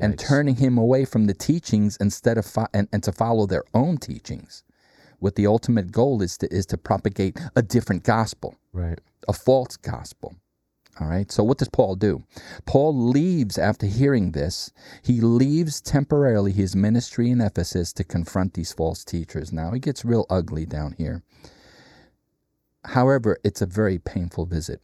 and 0.00 0.18
turning 0.18 0.56
him 0.56 0.76
away 0.76 1.04
from 1.04 1.26
the 1.26 1.34
teachings 1.34 1.96
instead 1.96 2.36
of 2.38 2.44
fo- 2.46 2.68
and, 2.74 2.88
and 2.92 3.02
to 3.02 3.12
follow 3.12 3.46
their 3.46 3.64
own 3.74 3.96
teachings. 3.96 4.62
What 5.18 5.34
the 5.34 5.46
ultimate 5.46 5.90
goal 5.92 6.22
is 6.22 6.36
to 6.38 6.52
is 6.54 6.66
to 6.66 6.78
propagate 6.78 7.38
a 7.56 7.62
different 7.62 8.04
gospel 8.04 8.56
Right. 8.72 9.00
a 9.28 9.32
false 9.32 9.76
gospel. 9.76 10.36
All 11.00 11.06
right. 11.06 11.32
So 11.32 11.42
what 11.42 11.58
does 11.58 11.70
Paul 11.70 11.96
do? 11.96 12.24
Paul 12.66 12.94
leaves 12.94 13.56
after 13.56 13.86
hearing 13.86 14.32
this. 14.32 14.70
He 15.02 15.20
leaves 15.20 15.80
temporarily 15.80 16.52
his 16.52 16.76
ministry 16.76 17.30
in 17.30 17.40
Ephesus 17.40 17.92
to 17.94 18.04
confront 18.04 18.52
these 18.54 18.72
false 18.72 19.02
teachers. 19.04 19.52
Now 19.52 19.72
it 19.72 19.80
gets 19.80 20.04
real 20.04 20.26
ugly 20.28 20.66
down 20.66 20.92
here. 20.98 21.22
However, 22.84 23.38
it's 23.42 23.62
a 23.62 23.66
very 23.66 23.98
painful 23.98 24.44
visit 24.46 24.82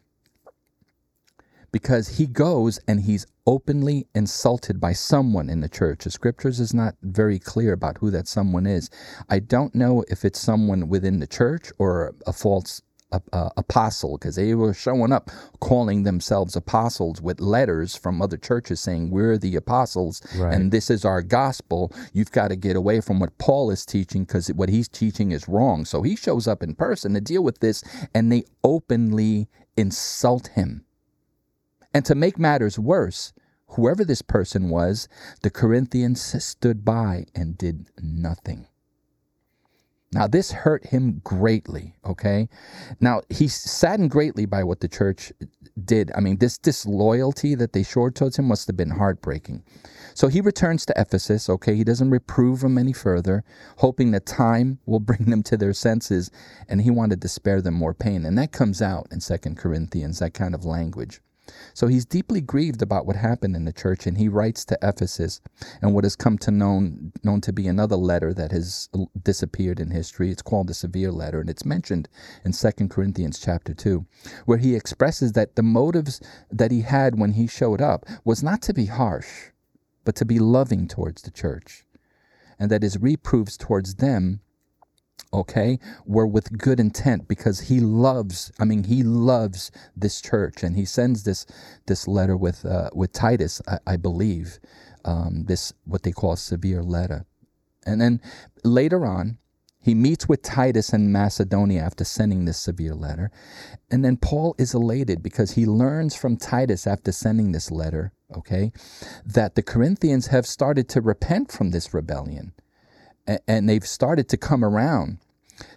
because 1.73 2.17
he 2.17 2.27
goes 2.27 2.81
and 2.89 3.03
he's 3.03 3.27
openly 3.47 4.07
insulted 4.15 4.81
by 4.81 4.93
someone 4.95 5.51
in 5.51 5.61
the 5.61 5.69
church. 5.69 6.05
The 6.05 6.11
scriptures 6.11 6.59
is 6.61 6.73
not 6.73 6.95
very 7.03 7.39
clear 7.39 7.75
about 7.75 7.99
who 7.99 8.11
that 8.13 8.27
someone 8.27 8.67
is. 8.67 8.89
I 9.29 9.41
don't 9.41 9.75
know 9.75 10.03
if 10.09 10.25
it's 10.25 10.41
someone 10.41 10.89
within 10.89 11.21
the 11.21 11.27
church 11.27 11.71
or 11.79 12.15
a 12.27 12.33
false 12.33 12.81
uh, 13.13 13.49
apostle 13.57 14.19
because 14.19 14.35
they 14.37 14.55
were 14.55 14.75
showing 14.75 15.13
up 15.13 15.31
calling 15.61 16.03
themselves 16.03 16.57
apostles 16.57 17.21
with 17.23 17.41
letters 17.41 17.95
from 17.97 18.21
other 18.21 18.37
churches 18.37 18.81
saying 18.81 19.11
we're 19.11 19.39
the 19.39 19.55
apostles 19.55 20.21
Right. 20.37 20.53
and 20.53 20.73
this 20.73 20.91
is 20.91 21.05
our 21.05 21.23
gospel 21.23 21.93
you've 22.13 22.33
got 22.33 22.49
to 22.49 22.57
get 22.57 22.75
away 22.75 23.01
from 23.01 23.21
what 23.21 23.39
paul 23.39 23.71
is 23.71 23.87
teaching 23.87 24.25
because 24.25 24.49
what 24.49 24.69
he's 24.69 24.89
teaching 24.89 25.31
is 25.31 25.49
wrong 25.49 25.85
so 25.85 26.03
he 26.03 26.17
shows 26.17 26.49
up 26.49 26.63
in 26.65 26.75
person 26.75 27.15
to 27.15 27.21
deal 27.21 27.45
with 27.45 27.61
this 27.61 27.85
and 28.13 28.31
they 28.33 28.43
openly 28.65 29.49
insult 29.77 30.49
him 30.49 30.85
and 31.95 32.05
to 32.05 32.15
make 32.15 32.39
matters 32.39 32.79
worse, 32.79 33.33
whoever 33.69 34.05
this 34.05 34.21
person 34.21 34.69
was, 34.69 35.09
the 35.43 35.49
Corinthians 35.49 36.21
stood 36.45 36.85
by 36.85 37.25
and 37.35 37.57
did 37.57 37.89
nothing. 38.03 38.67
Now, 40.13 40.27
this 40.29 40.53
hurt 40.53 40.87
him 40.87 41.21
greatly, 41.25 41.97
okay? 42.05 42.49
Now, 43.01 43.23
he's 43.29 43.55
saddened 43.55 44.11
greatly 44.11 44.47
by 44.47 44.63
what 44.63 44.81
the 44.81 44.89
church 44.89 45.33
did. 45.85 46.13
I 46.15 46.21
mean, 46.21 46.39
this 46.39 46.59
disloyalty 46.59 47.55
that 47.57 47.73
they 47.73 47.83
showed 47.83 48.15
towards 48.15 48.39
him 48.39 48.47
must 48.47 48.69
have 48.69 48.77
been 48.77 48.91
heartbreaking. 48.91 49.65
So 50.15 50.29
he 50.29 50.41
returns 50.41 50.87
to 50.87 50.99
Ephesus, 50.99 51.51
okay? 51.51 51.75
He 51.75 51.85
doesn't 51.85 52.11
reprove 52.11 52.61
them 52.61 52.79
any 52.79 52.93
further, 52.93 53.45
hoping 53.79 54.13
that 54.13 54.27
time 54.27 54.79
will 54.87 55.01
bring 55.01 55.25
them 55.27 55.43
to 55.43 55.57
their 55.57 55.75
senses, 55.75 56.31
and 56.69 56.81
he 56.81 56.91
wanted 56.91 57.21
to 57.23 57.29
spare 57.29 57.61
them 57.61 57.75
more 57.75 57.93
pain. 57.93 58.25
And 58.25 58.39
that 58.39 58.53
comes 58.53 58.81
out 58.81 59.09
in 59.11 59.21
Second 59.21 59.59
Corinthians, 59.59 60.21
that 60.21 60.35
kind 60.35 60.55
of 60.55 60.65
language. 60.65 61.21
So 61.75 61.87
he's 61.87 62.05
deeply 62.05 62.41
grieved 62.41 62.83
about 62.83 63.07
what 63.07 63.17
happened 63.17 63.55
in 63.55 63.65
the 63.65 63.73
church, 63.73 64.07
and 64.07 64.19
he 64.19 64.29
writes 64.29 64.65
to 64.67 64.79
Ephesus, 64.83 65.41
and 65.81 65.95
what 65.95 66.05
has 66.05 66.17
come 66.17 66.39
to 66.39 66.51
known 66.51 67.13
known 67.23 67.41
to 67.43 67.53
be 67.53 67.69
another 67.69 67.97
letter 67.97 68.35
that 68.35 68.53
has 68.53 68.89
disappeared 69.23 69.79
in 69.79 69.91
history. 69.91 70.31
It's 70.31 70.43
called 70.43 70.69
the 70.69 70.75
Severe 70.75 71.13
Letter, 71.13 71.41
and 71.41 71.51
it's 71.51 71.65
mentioned 71.65 72.09
in 72.45 72.53
Second 72.53 72.91
Corinthians 72.91 73.39
chapter 73.39 73.75
two, 73.75 74.07
where 74.45 74.59
he 74.59 74.75
expresses 74.75 75.33
that 75.33 75.57
the 75.57 75.63
motives 75.63 76.21
that 76.51 76.71
he 76.71 76.83
had 76.83 77.19
when 77.19 77.33
he 77.33 77.47
showed 77.47 77.81
up 77.81 78.07
was 78.25 78.43
not 78.43 78.63
to 78.63 78.75
be 78.75 78.87
harsh, 78.87 79.51
but 80.05 80.17
to 80.17 80.25
be 80.25 80.39
loving 80.39 80.89
towards 80.89 81.23
the 81.23 81.31
church, 81.31 81.85
and 82.59 82.71
that 82.71 82.83
his 82.83 82.99
reproofs 82.99 83.57
towards 83.57 83.97
them 83.97 84.41
okay, 85.33 85.79
were 86.05 86.27
with 86.27 86.59
good 86.59 86.81
intent 86.81 87.29
because 87.29 87.61
he 87.61 87.81
loves. 87.81 88.53
I 88.59 88.65
mean, 88.65 88.85
he 88.85 89.03
loves 89.03 89.71
this 89.97 90.21
church, 90.21 90.63
and 90.63 90.77
he 90.77 90.85
sends 90.85 91.25
this 91.25 91.47
this 91.87 92.09
letter 92.09 92.37
with 92.37 92.65
uh, 92.65 92.91
with 92.95 93.13
Titus, 93.13 93.61
I, 93.69 93.79
I 93.87 93.97
believe, 93.97 94.59
um, 95.05 95.45
this 95.47 95.73
what 95.85 96.03
they 96.03 96.13
call 96.13 96.37
severe 96.37 96.83
letter, 96.83 97.27
and 97.85 98.01
then 98.01 98.21
later 98.65 99.05
on. 99.07 99.39
He 99.79 99.95
meets 99.95 100.29
with 100.29 100.43
Titus 100.43 100.93
in 100.93 101.13
Macedonia 101.13 101.81
after 101.81 102.03
sending 102.03 102.45
this 102.45 102.59
severe 102.59 102.93
letter. 102.93 103.31
And 103.89 104.05
then 104.05 104.17
Paul 104.17 104.57
is 104.59 104.75
elated 104.75 105.23
because 105.23 105.53
he 105.53 105.65
learns 105.65 106.17
from 106.17 106.37
Titus 106.37 106.89
after 106.89 107.13
sending 107.13 107.53
this 107.53 107.71
letter, 107.71 108.13
okay, 108.37 108.73
that 109.25 109.55
the 109.55 109.63
Corinthians 109.63 110.27
have 110.27 110.45
started 110.45 110.89
to 110.89 111.01
repent 111.01 111.53
from 111.53 111.71
this 111.71 111.95
rebellion 111.95 112.53
and 113.47 113.69
they've 113.69 113.87
started 113.87 114.29
to 114.29 114.37
come 114.37 114.65
around. 114.65 115.19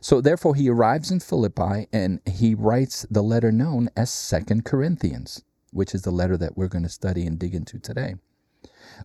So 0.01 0.21
therefore 0.21 0.55
he 0.55 0.69
arrives 0.69 1.09
in 1.11 1.19
Philippi 1.19 1.87
and 1.93 2.19
he 2.29 2.53
writes 2.53 3.05
the 3.09 3.21
letter 3.23 3.51
known 3.51 3.89
as 3.95 4.09
Second 4.09 4.65
Corinthians, 4.65 5.43
which 5.71 5.95
is 5.95 6.01
the 6.01 6.11
letter 6.11 6.37
that 6.37 6.57
we're 6.57 6.67
going 6.67 6.83
to 6.83 6.89
study 6.89 7.25
and 7.25 7.39
dig 7.39 7.55
into 7.55 7.79
today. 7.79 8.15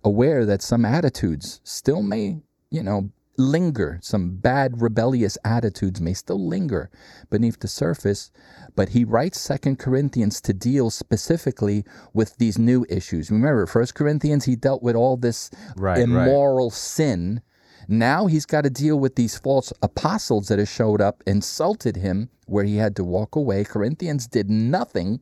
Aware 0.03 0.45
that 0.47 0.63
some 0.63 0.85
attitudes 0.85 1.61
still 1.63 2.03
may, 2.03 2.43
you 2.71 2.83
know, 2.83 3.11
linger, 3.37 3.99
some 4.03 4.37
bad 4.37 4.81
rebellious 4.81 5.39
attitudes 5.45 6.01
may 6.01 6.15
still 6.15 6.45
linger 6.45 6.91
beneath 7.31 7.61
the 7.61 7.69
surface, 7.69 8.31
but 8.77 8.91
he 8.91 9.05
writes 9.05 9.41
Second 9.41 9.79
Corinthians 9.79 10.41
to 10.41 10.53
deal 10.53 10.91
specifically 10.91 11.85
with 12.13 12.37
these 12.39 12.59
new 12.59 12.85
issues. 12.89 13.31
Remember, 13.31 13.67
First 13.67 13.95
Corinthians 13.95 14.45
he 14.45 14.57
dealt 14.57 14.83
with 14.83 14.97
all 14.97 15.17
this 15.17 15.51
Right, 15.77 15.99
right. 15.99 16.03
immoral 16.03 16.71
sin 16.71 17.43
Now 17.89 18.27
he's 18.27 18.47
got 18.47 18.63
to 18.65 18.71
deal 18.71 18.99
with 18.99 19.17
these 19.17 19.37
false 19.39 19.73
apostles 19.83 20.49
that 20.49 20.59
have 20.59 20.69
showed 20.69 21.01
up, 21.01 21.23
insulted 21.27 21.97
him, 21.97 22.31
where 22.47 22.65
he 22.65 22.77
had 22.77 22.97
to 22.97 23.05
walk 23.05 23.37
away. 23.37 23.65
Corinthians 23.65 24.27
did 24.27 24.51
nothing 24.51 25.21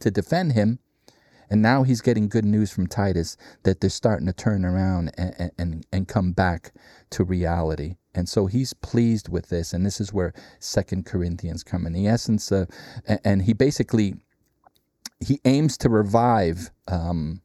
to 0.00 0.10
defend 0.10 0.52
him. 0.52 0.78
And 1.50 1.60
now 1.60 1.82
he's 1.82 2.00
getting 2.00 2.28
good 2.28 2.44
news 2.44 2.72
from 2.72 2.86
Titus 2.86 3.36
that 3.64 3.80
they're 3.80 3.90
starting 3.90 4.26
to 4.26 4.32
turn 4.32 4.64
around 4.64 5.12
and, 5.16 5.50
and, 5.58 5.86
and 5.92 6.08
come 6.08 6.32
back 6.32 6.72
to 7.10 7.22
reality. 7.22 7.96
And 8.14 8.28
so 8.28 8.46
he's 8.46 8.72
pleased 8.72 9.28
with 9.28 9.50
this. 9.50 9.72
And 9.72 9.84
this 9.84 10.00
is 10.00 10.12
where 10.12 10.32
Second 10.58 11.04
Corinthians 11.04 11.62
come 11.62 11.86
in. 11.86 11.92
The 11.92 12.08
essence 12.08 12.50
of, 12.50 12.68
and 13.24 13.42
he 13.42 13.52
basically, 13.52 14.14
he 15.20 15.40
aims 15.44 15.76
to 15.78 15.88
revive 15.88 16.70
um, 16.88 17.42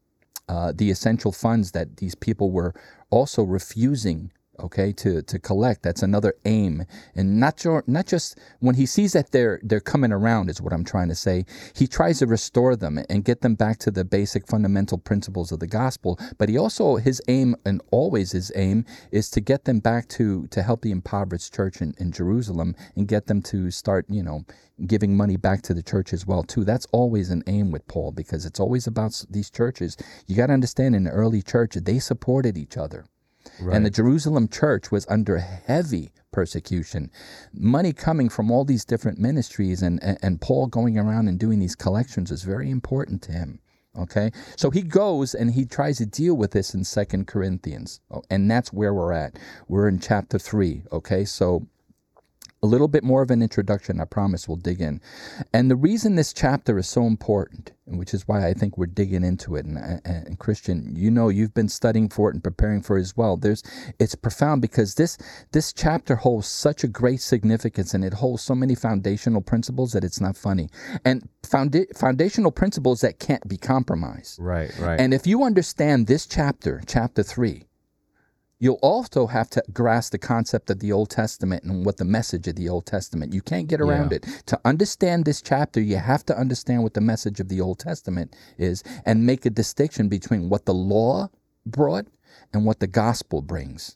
uh, 0.48 0.74
the 0.76 0.90
essential 0.90 1.32
funds 1.32 1.72
that 1.72 1.98
these 1.98 2.16
people 2.16 2.52
were 2.52 2.74
also 3.10 3.44
refusing 3.44 4.32
okay 4.60 4.92
to 4.94 5.22
to 5.22 5.40
collect. 5.40 5.84
That's 5.84 6.04
another 6.04 6.34
aim. 6.46 6.86
And 7.16 7.40
not 7.40 7.64
your, 7.64 7.84
not 7.88 8.08
just 8.08 8.38
when 8.60 8.76
he 8.76 8.86
sees 8.86 9.14
that 9.14 9.32
they're 9.32 9.60
they're 9.64 9.80
coming 9.80 10.12
around 10.12 10.50
is 10.50 10.62
what 10.62 10.74
I'm 10.74 10.84
trying 10.84 11.10
to 11.10 11.16
say. 11.16 11.46
He 11.76 11.88
tries 11.88 12.20
to 12.20 12.28
restore 12.28 12.76
them 12.76 13.00
and 13.10 13.26
get 13.26 13.42
them 13.42 13.56
back 13.56 13.80
to 13.80 13.92
the 13.92 14.06
basic 14.06 14.48
fundamental 14.48 14.98
principles 14.98 15.52
of 15.52 15.60
the 15.60 15.68
gospel. 15.68 16.20
But 16.38 16.50
he 16.50 16.58
also 16.58 16.98
his 16.98 17.22
aim 17.28 17.56
and 17.66 17.82
always 17.92 18.32
his 18.32 18.52
aim 18.56 18.86
is 19.12 19.30
to 19.32 19.42
get 19.42 19.66
them 19.66 19.80
back 19.80 20.08
to 20.10 20.48
to 20.48 20.62
help 20.62 20.82
the 20.82 20.92
impoverished 20.92 21.54
church 21.54 21.82
in, 21.82 21.94
in 21.98 22.12
Jerusalem 22.12 22.76
and 22.96 23.08
get 23.08 23.28
them 23.28 23.42
to 23.44 23.72
start 23.72 24.06
you 24.10 24.24
know 24.24 24.46
giving 24.88 25.16
money 25.16 25.36
back 25.38 25.62
to 25.64 25.74
the 25.74 25.84
church 25.84 26.14
as 26.14 26.26
well 26.26 26.44
too. 26.44 26.64
That's 26.64 26.88
always 26.92 27.30
an 27.30 27.44
aim 27.48 27.72
with 27.72 27.88
Paul 27.88 28.12
because 28.12 28.46
it's 28.46 28.60
always 28.60 28.88
about 28.88 29.26
these 29.30 29.50
churches. 29.50 29.98
You 30.28 30.36
got 30.36 30.48
to 30.48 30.54
understand 30.54 30.96
in 30.96 31.04
the 31.04 31.12
early 31.12 31.42
church 31.42 31.76
they 31.76 32.00
supported 32.00 32.58
each 32.58 32.78
other 32.78 33.06
Right. 33.62 33.76
And 33.76 33.86
the 33.86 33.90
Jerusalem 33.90 34.48
church 34.48 34.92
was 34.92 35.06
under 35.10 35.38
heavy 35.38 36.12
persecution. 36.32 37.12
Money 37.54 37.94
coming 37.94 38.30
from 38.30 38.52
all 38.52 38.66
these 38.66 38.86
different 38.86 39.20
ministries 39.20 39.82
and, 39.82 40.02
and, 40.04 40.18
and 40.22 40.42
Paul 40.42 40.68
going 40.68 40.98
around 40.98 41.28
and 41.28 41.40
doing 41.40 41.60
these 41.60 41.76
collections 41.76 42.32
is 42.32 42.44
very 42.44 42.70
important 42.70 43.22
to 43.24 43.32
him. 43.32 43.60
Okay, 43.98 44.32
so 44.56 44.70
he 44.70 44.84
goes 44.84 45.34
and 45.34 45.52
he 45.52 45.66
tries 45.66 45.98
to 45.98 46.06
deal 46.06 46.36
with 46.36 46.52
this 46.52 46.76
in 46.76 46.84
Second 46.84 47.26
Corinthians, 47.26 48.00
oh, 48.12 48.22
and 48.30 48.50
that's 48.50 48.72
where 48.72 48.94
we're 48.94 49.12
at. 49.12 49.38
We're 49.68 49.88
in 49.88 50.00
chapter 50.00 50.38
three. 50.38 50.84
Okay, 50.92 51.26
so 51.26 51.68
a 52.62 52.68
little 52.68 52.88
bit 52.88 53.04
more 53.04 53.22
of 53.22 53.32
an 53.32 53.42
introduction. 53.42 54.02
I 54.02 54.06
promise 54.06 54.48
we'll 54.48 54.58
dig 54.58 54.82
in. 54.82 55.02
And 55.54 55.72
the 55.72 55.76
reason 55.76 56.16
this 56.16 56.34
chapter 56.34 56.78
is 56.78 56.88
so 56.88 57.04
important, 57.06 57.72
which 57.86 58.14
is 58.14 58.28
why 58.28 58.48
I 58.48 58.54
think 58.54 58.78
we're 58.78 58.86
digging 58.86 59.24
into 59.24 59.56
it, 59.56 59.66
and, 59.66 60.02
and, 60.06 60.38
Christian, 60.40 60.94
you 60.96 61.10
know, 61.10 61.30
you've 61.30 61.54
been 61.54 61.70
studying 61.70 62.10
for 62.10 62.30
it 62.30 62.34
and 62.34 62.44
preparing 62.44 62.82
for 62.82 62.98
it 62.98 63.02
as 63.02 63.16
well. 63.16 63.38
There's, 63.38 63.64
it's 64.00 64.16
profound 64.16 64.62
because 64.62 64.96
this 64.96 65.18
this 65.52 65.74
chapter 65.74 66.16
holds 66.16 66.48
such 66.48 66.84
a 66.84 66.88
great 66.88 67.22
significance, 67.22 67.94
and 67.94 68.04
it 68.04 68.14
holds 68.14 68.44
so 68.44 68.56
many 68.56 68.76
foundational 68.76 69.42
principles 69.42 69.94
that 69.94 70.04
it's 70.04 70.22
not 70.22 70.38
funny, 70.38 70.70
and 71.06 71.28
founda- 71.44 71.98
foundational 71.98 72.52
principles 72.52 73.02
that 73.02 73.20
can't 73.20 73.48
be 73.48 73.58
compromised. 73.58 74.38
Right, 74.40 74.72
right. 74.80 75.00
And 75.00 75.14
if 75.14 75.26
you 75.26 75.44
understand 75.44 76.08
this 76.08 76.26
chapter, 76.28 76.82
chapter 76.86 77.24
three 77.24 77.69
you'll 78.60 78.80
also 78.82 79.28
have 79.28 79.50
to 79.50 79.64
grasp 79.74 80.12
the 80.12 80.18
concept 80.18 80.70
of 80.70 80.80
the 80.80 80.92
Old 80.92 81.10
Testament 81.10 81.64
and 81.64 81.86
what 81.86 81.98
the 81.98 82.06
message 82.06 82.48
of 82.48 82.56
the 82.56 82.70
Old 82.70 82.86
Testament. 82.86 83.34
You 83.34 83.42
can't 83.42 83.68
get 83.68 83.82
around 83.82 84.12
yeah. 84.12 84.18
it. 84.18 84.44
To 84.48 84.60
understand 84.66 85.26
this 85.26 85.42
chapter, 85.42 85.80
you 85.80 85.98
have 85.98 86.26
to 86.26 86.38
understand 86.38 86.84
what 86.84 86.94
the 86.94 87.02
message 87.02 87.40
of 87.40 87.48
the 87.48 87.62
Old 87.62 87.80
Testament 87.80 88.36
is 88.58 88.84
and 89.06 89.26
make 89.26 89.46
a 89.46 89.50
distinction 89.50 90.10
between 90.10 90.50
what 90.50 90.66
the 90.66 90.74
law 90.74 91.30
brought 91.66 92.08
and 92.54 92.66
what 92.66 92.80
the 92.80 92.88
gospel 92.88 93.42
brings. 93.42 93.96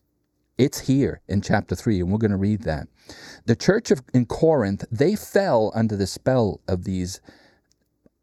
It's 0.57 0.81
here 0.81 1.21
in 1.27 1.41
chapter 1.41 1.75
3 1.75 1.99
and 1.99 2.11
we're 2.11 2.19
going 2.19 2.31
to 2.31 2.37
read 2.37 2.63
that. 2.63 2.87
The 3.45 3.55
church 3.55 3.91
of 3.91 4.01
in 4.13 4.25
Corinth, 4.27 4.85
they 4.91 5.15
fell 5.15 5.71
under 5.75 5.97
the 5.97 6.07
spell 6.07 6.61
of 6.67 6.85
these 6.85 7.19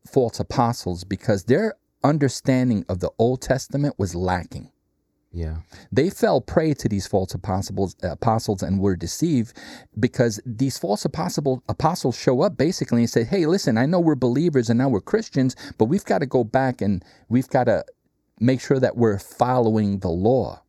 false 0.07 0.41
apostles 0.41 1.05
because 1.05 1.45
their 1.45 1.75
understanding 2.03 2.87
of 2.89 3.01
the 3.01 3.11
Old 3.19 3.43
Testament 3.43 3.97
was 3.99 4.15
lacking. 4.15 4.71
Yeah. 5.33 5.59
They 5.93 6.11
fell 6.11 6.41
prey 6.41 6.75
to 6.75 6.89
these 6.89 7.07
false 7.07 7.35
apostles, 7.35 7.95
apostles 8.03 8.63
and 8.63 8.81
were 8.81 8.97
deceived 8.97 9.57
because 9.99 10.41
these 10.45 10.77
false 10.77 11.05
apostle, 11.05 11.63
apostles 11.69 12.19
show 12.19 12.43
up 12.43 12.57
basically 12.57 13.03
and 13.03 13.11
say, 13.11 13.23
Hey, 13.23 13.47
listen, 13.47 13.79
I 13.79 13.87
know 13.87 14.01
we're 14.01 14.17
believers 14.17 14.69
and 14.69 14.79
now 14.79 14.89
we're 14.89 15.01
Christians, 15.01 15.55
but 15.79 15.85
we've 15.85 16.05
got 16.05 16.19
to 16.19 16.27
go 16.27 16.43
back 16.43 16.81
and 16.81 17.05
we've 17.29 17.49
got 17.49 17.65
to 17.65 17.85
make 18.41 18.61
sure 18.61 18.81
that 18.81 18.97
we're 18.97 19.19
following 19.19 20.01
the 20.01 20.09
law. 20.09 20.63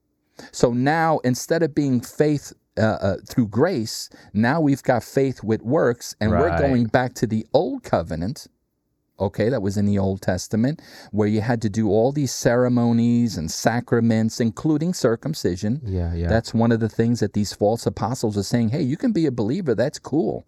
So 0.52 0.74
now 0.74 1.20
instead 1.20 1.64
of 1.64 1.74
being 1.74 2.00
faith 2.00 2.54
uh, 2.78 2.82
uh, 2.82 3.18
through 3.28 3.48
grace, 3.48 4.10
now 4.34 4.62
we've 4.62 4.84
got 4.84 5.04
faith 5.04 5.44
with 5.44 5.62
works 5.64 6.16
and 6.22 6.32
right. 6.32 6.42
we're 6.42 6.60
going 6.60 6.86
back 6.86 7.16
to 7.16 7.28
the 7.28 7.48
old 7.54 7.84
covenant 7.84 8.48
okay, 9.22 9.50
that 9.50 9.62
was 9.62 9.78
in 9.78 9.86
the 9.86 9.98
Old 9.98 10.22
Testament, 10.22 10.82
where 11.12 11.28
you 11.28 11.42
had 11.42 11.62
to 11.62 11.70
do 11.70 11.90
all 11.90 12.12
these 12.12 12.32
ceremonies 12.32 13.38
and 13.38 13.50
sacraments, 13.50 14.40
including 14.40 14.94
circumcision. 14.94 15.82
Yeah, 15.84 16.14
yeah. 16.14 16.28
That's 16.28 16.54
one 16.54 16.72
of 16.72 16.80
the 16.80 16.90
things 16.90 17.20
that 17.20 17.34
these 17.34 17.54
false 17.54 17.86
apostles 17.86 18.38
are 18.38 18.44
saying. 18.44 18.70
Hey, 18.70 18.82
you 18.82 18.98
can 18.98 19.12
be 19.12 19.26
a 19.26 19.32
believer, 19.32 19.76
that's 19.76 20.00
cool, 20.00 20.48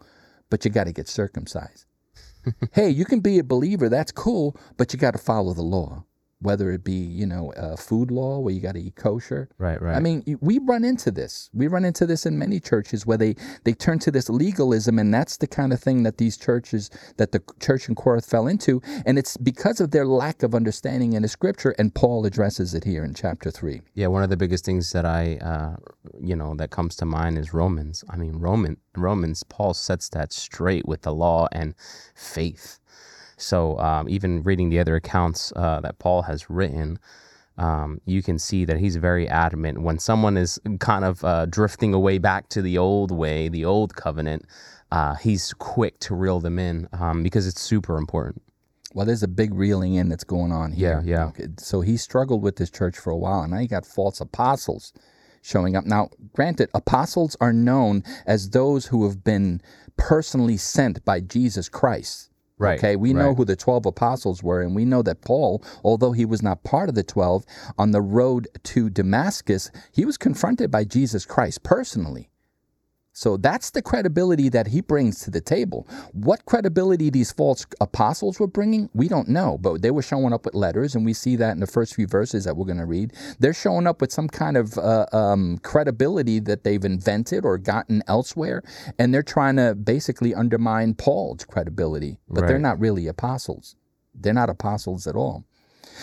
but 0.50 0.66
you 0.66 0.72
got 0.72 0.86
to 0.86 0.92
get 0.92 1.08
circumcised. 1.08 1.86
hey, 2.74 2.90
you 2.90 3.06
can 3.06 3.20
be 3.20 3.40
a 3.40 3.44
believer, 3.44 3.88
that's 3.88 4.12
cool, 4.12 4.58
but 4.78 4.92
you 4.92 5.00
got 5.00 5.12
to 5.12 5.20
follow 5.20 5.54
the 5.54 5.62
law 5.62 6.04
whether 6.44 6.72
it 6.72 6.84
be 6.84 6.94
you 6.94 7.26
know 7.26 7.54
a 7.56 7.78
food 7.78 8.12
law 8.12 8.40
where 8.40 8.54
you 8.54 8.62
got 8.62 8.74
to 8.74 8.82
eat 8.82 8.96
kosher. 8.96 9.50
Right, 9.58 9.82
right. 9.82 9.96
I 9.96 10.00
mean, 10.00 10.24
we 10.42 10.60
run 10.60 10.84
into 10.84 11.12
this. 11.12 11.50
We 11.54 11.68
run 11.68 11.86
into 11.86 12.06
this 12.06 12.26
in 12.26 12.38
many 12.38 12.60
churches 12.60 13.06
where 13.06 13.18
they 13.18 13.36
they 13.64 13.74
turn 13.74 14.00
to 14.00 14.12
this 14.12 14.30
legalism, 14.30 15.00
and 15.00 15.14
that's 15.14 15.38
the 15.38 15.48
kind 15.48 15.74
of 15.74 15.80
thing 15.80 16.04
that 16.04 16.18
these 16.18 16.38
churches 16.38 16.90
that 17.18 17.32
the 17.32 17.42
church 17.60 17.90
in 17.90 17.96
Corinth 17.96 18.26
fell 18.26 18.48
into, 18.48 18.82
and 19.06 19.18
it's 19.18 19.38
because 19.38 19.80
of 19.80 19.92
their 19.92 20.06
lack 20.06 20.44
of 20.44 20.54
understanding 20.54 21.14
in 21.14 21.22
the 21.22 21.28
scripture. 21.28 21.76
And 21.78 21.94
Paul 21.94 22.26
addresses 22.26 22.74
it 22.74 22.84
here 22.84 23.04
in 23.04 23.14
chapter 23.14 23.50
three. 23.50 23.82
Yeah, 23.94 24.08
one 24.08 24.24
of 24.24 24.30
the 24.30 24.38
biggest 24.38 24.66
things 24.66 24.92
that 24.92 25.06
I, 25.06 25.38
uh, 25.38 25.76
you 26.22 26.36
know, 26.36 26.56
that 26.56 26.72
comes 26.72 26.96
to 26.98 27.06
mind 27.06 27.38
is 27.38 27.54
Romans. 27.54 28.04
I 28.10 28.18
mean, 28.18 28.34
Roman 28.34 28.78
Romans. 28.96 29.44
Paul 29.44 29.74
sets 29.74 30.10
that 30.10 30.34
straight 30.34 30.86
with 30.86 31.02
the 31.02 31.14
law 31.14 31.48
and 31.52 31.76
faith 32.16 32.80
so 33.38 33.78
um, 33.80 34.08
even 34.10 34.43
reading 34.43 34.69
the 34.69 34.80
other 34.80 34.96
accounts 34.96 35.52
uh, 35.56 35.82
that 35.82 36.00
Paul 36.00 36.24
has 36.24 36.50
written, 36.50 37.00
um, 37.58 38.02
you 38.06 38.24
can 38.24 38.39
see 38.39 38.65
that 38.65 38.78
he's 38.78 38.96
very 38.96 39.28
adamant 39.28 39.82
when 39.82 40.00
someone 40.00 40.38
is 40.38 40.60
kind 40.80 41.06
of 41.06 41.24
uh, 41.24 41.46
drifting 41.46 41.93
away 41.93 42.17
back 42.17 42.50
to 42.50 42.62
the 42.62 42.78
old 42.78 43.12
way, 43.12 43.50
the 43.50 43.65
old 43.65 43.96
covenant. 43.96 44.46
Uh, 44.91 45.15
he's 45.15 45.54
quick 45.54 46.00
to 46.00 46.15
reel 46.15 46.39
them 46.39 46.60
in 46.60 46.88
um, 46.93 47.24
because 47.24 47.48
it's 47.48 47.62
super 47.62 47.98
important. 47.98 48.41
Well, 48.93 49.08
there's 49.08 49.24
a 49.24 49.28
big 49.28 49.54
reeling 49.54 49.96
in 49.96 50.10
that's 50.10 50.24
going 50.24 50.52
on 50.52 50.72
here. 50.72 51.02
Yeah, 51.04 51.17
yeah. 51.17 51.26
Okay. 51.30 51.48
So 51.58 51.82
he 51.82 51.98
struggled 51.98 52.43
with 52.43 52.58
this 52.58 52.69
church 52.69 52.98
for 52.98 53.10
a 53.10 53.17
while, 53.17 53.41
and 53.41 53.52
now 53.52 53.60
you 53.60 53.67
got 53.67 53.86
false 53.86 54.22
apostles 54.22 54.93
showing 55.41 55.76
up. 55.76 55.86
Now, 55.86 56.10
granted, 56.34 56.69
apostles 56.74 57.36
are 57.41 57.54
known 57.54 58.04
as 58.26 58.52
those 58.52 58.88
who 58.88 59.08
have 59.08 59.24
been 59.24 59.62
personally 59.98 60.58
sent 60.58 61.04
by 61.06 61.19
Jesus 61.22 61.69
Christ. 61.69 62.30
Right. 62.63 62.80
Okay. 62.80 62.95
We 62.95 63.13
right. 63.13 63.23
know 63.23 63.36
who 63.36 63.45
the 63.45 63.56
12 63.56 63.86
apostles 63.86 64.41
were, 64.41 64.62
and 64.62 64.76
we 64.76 64.86
know 64.86 65.02
that 65.04 65.21
Paul, 65.21 65.63
although 65.84 66.12
he 66.13 66.26
was 66.26 66.41
not 66.41 66.63
part 66.63 66.89
of 66.89 66.95
the 66.95 67.04
12, 67.04 67.45
on 67.78 67.91
the 67.91 68.02
road 68.02 68.47
to 68.63 68.89
Damascus, 68.89 69.69
he 69.91 70.06
was 70.06 70.17
confronted 70.17 70.71
by 70.71 70.84
Jesus 70.84 71.26
Christ 71.26 71.63
personally. 71.63 72.30
So 73.13 73.38
that's 73.38 73.69
the 73.69 73.84
credibility 73.84 74.49
that 74.49 74.67
he 74.67 74.82
brings 74.82 75.19
to 75.21 75.32
the 75.32 75.39
table. 75.39 75.88
What 76.13 76.45
credibility 76.45 77.12
these 77.12 77.32
false 77.32 77.63
apostles 77.80 78.39
were 78.39 78.47
bringing, 78.47 78.89
we 78.95 79.08
don't 79.08 79.30
know, 79.30 79.60
but 79.60 79.84
they 79.84 79.91
were 79.91 80.02
showing 80.02 80.34
up 80.34 80.45
with 80.45 80.56
letters, 80.56 80.95
and 80.95 81.06
we 81.06 81.13
see 81.13 81.36
that 81.36 81.52
in 81.52 81.60
the 81.60 81.67
first 81.67 81.93
few 81.93 82.08
verses 82.08 82.43
that 82.43 82.58
we're 82.58 82.65
going 82.65 82.80
to 82.80 82.86
read. 82.86 83.13
They're 83.38 83.54
showing 83.54 83.86
up 83.86 84.02
with 84.02 84.12
some 84.12 84.28
kind 84.28 84.58
of 84.58 84.78
uh, 84.80 85.06
um, 85.13 85.60
credibility 85.60 86.39
that 86.39 86.63
they've 86.63 86.84
invented 86.84 87.45
or 87.45 87.60
gotten 87.60 88.02
elsewhere, 88.08 88.63
and 88.97 89.13
they're 89.13 89.21
trying 89.21 89.58
to 89.58 89.76
basically 89.76 90.34
undermine 90.34 90.95
Paul's 90.95 91.45
credibility, 91.45 92.17
but 92.28 92.41
right. 92.41 92.47
they're 92.47 92.60
not 92.60 92.80
really 92.80 93.08
apostles. 93.08 93.76
They're 94.15 94.34
not 94.34 94.49
apostles 94.49 95.06
at 95.06 95.15
all. 95.15 95.45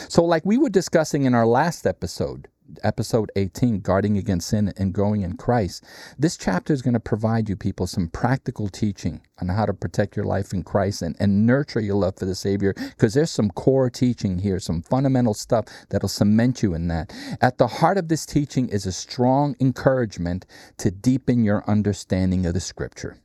So, 0.09 0.25
like 0.25 0.45
we 0.45 0.59
were 0.59 0.69
discussing 0.69 1.25
in 1.25 1.35
our 1.35 1.47
last 1.47 1.87
episode, 1.87 2.47
episode 2.83 3.31
18, 3.37 3.81
Guarding 3.81 4.17
Against 4.17 4.49
Sin 4.49 4.73
and 4.77 4.93
Growing 4.93 5.23
in 5.23 5.37
Christ. 5.37 5.85
This 6.19 6.37
chapter 6.37 6.73
is 6.73 6.83
going 6.83 6.95
to 6.95 7.01
provide 7.01 7.49
you 7.49 7.57
people 7.57 7.87
some 7.87 8.09
practical 8.09 8.69
teaching 8.69 9.21
on 9.41 9.49
how 9.49 9.67
to 9.67 9.73
protect 9.73 10.17
your 10.17 10.25
life 10.25 10.53
in 10.53 10.63
Christ 10.63 11.03
and, 11.03 11.17
and 11.19 11.47
nurture 11.47 11.81
your 11.81 11.97
love 11.97 12.17
for 12.17 12.27
the 12.27 12.35
Savior 12.35 12.75
because 12.75 13.15
there's 13.15 13.31
some 13.31 13.51
core 13.51 13.91
teaching 13.91 14.39
here, 14.39 14.61
some 14.61 14.83
fundamental 14.83 15.35
stuff 15.35 15.65
that'll 15.89 16.09
cement 16.09 16.63
you 16.63 16.75
in 16.75 16.89
that. 16.89 17.13
At 17.41 17.59
the 17.59 17.67
heart 17.67 17.99
of 17.99 18.09
this 18.09 18.27
teaching 18.27 18.69
is 18.69 18.87
a 18.87 18.93
strong 18.93 19.57
encouragement 19.61 20.47
to 20.79 20.91
deepen 20.91 21.45
your 21.45 21.65
understanding 21.69 22.47
of 22.47 22.55
the 22.55 22.61
Scripture. 22.61 23.19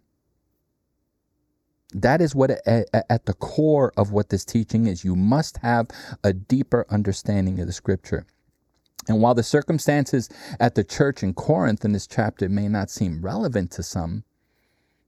That 1.93 2.19
is 2.19 2.35
what 2.35 2.51
at 2.51 3.25
the 3.25 3.33
core 3.33 3.93
of 3.95 4.11
what 4.11 4.27
this 4.27 4.43
teaching 4.43 4.85
is. 4.85 5.05
You 5.05 5.15
must 5.15 5.57
have 5.57 5.87
a 6.25 6.33
deeper 6.33 6.85
understanding 6.89 7.59
of 7.61 7.67
the 7.67 7.73
Scripture. 7.73 8.25
And 9.07 9.21
while 9.21 9.35
the 9.35 9.43
circumstances 9.43 10.29
at 10.59 10.75
the 10.75 10.83
church 10.83 11.23
in 11.23 11.33
Corinth 11.33 11.85
in 11.85 11.91
this 11.91 12.07
chapter 12.07 12.49
may 12.49 12.67
not 12.67 12.89
seem 12.89 13.21
relevant 13.21 13.71
to 13.71 13.83
some, 13.83 14.23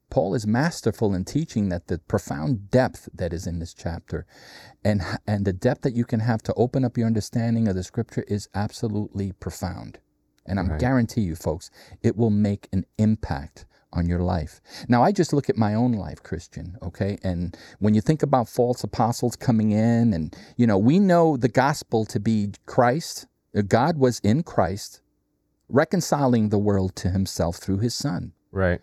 Paul 0.09 0.35
is 0.35 0.47
masterful 0.47 1.13
in 1.13 1.25
teaching 1.25 1.69
that 1.69 1.87
the 1.87 1.97
profound 1.97 2.71
depth 2.71 3.09
that 3.13 3.33
is 3.33 3.45
in 3.45 3.59
this 3.59 3.73
chapter 3.73 4.25
and, 4.83 5.01
and 5.27 5.43
the 5.43 5.51
depth 5.51 5.81
that 5.81 5.95
you 5.95 6.05
can 6.05 6.21
have 6.21 6.41
to 6.43 6.53
open 6.53 6.85
up 6.85 6.97
your 6.97 7.07
understanding 7.07 7.67
of 7.67 7.75
the 7.75 7.83
scripture 7.83 8.23
is 8.27 8.47
absolutely 8.55 9.33
profound. 9.33 9.99
And 10.45 10.59
I 10.59 10.63
right. 10.63 10.79
guarantee 10.79 11.21
you, 11.21 11.35
folks, 11.35 11.69
it 12.01 12.15
will 12.15 12.29
make 12.29 12.69
an 12.71 12.85
impact 12.97 13.65
on 13.91 14.07
your 14.07 14.19
life. 14.19 14.61
Now, 14.87 15.03
I 15.03 15.11
just 15.11 15.33
look 15.33 15.49
at 15.49 15.57
my 15.57 15.73
own 15.73 15.91
life, 15.91 16.23
Christian, 16.23 16.77
okay? 16.81 17.17
And 17.23 17.57
when 17.79 17.93
you 17.93 18.01
think 18.01 18.23
about 18.23 18.47
false 18.47 18.83
apostles 18.83 19.35
coming 19.35 19.71
in, 19.71 20.13
and, 20.13 20.35
you 20.55 20.67
know, 20.67 20.77
we 20.77 20.99
know 20.99 21.35
the 21.35 21.49
gospel 21.49 22.05
to 22.05 22.19
be 22.19 22.51
Christ, 22.65 23.27
God 23.63 23.97
was 23.97 24.19
in 24.19 24.43
Christ, 24.43 25.01
reconciling 25.69 26.49
the 26.49 26.57
world 26.57 26.95
to 26.97 27.09
himself 27.09 27.57
through 27.57 27.79
his 27.79 27.93
Son. 27.93 28.33
Right 28.51 28.81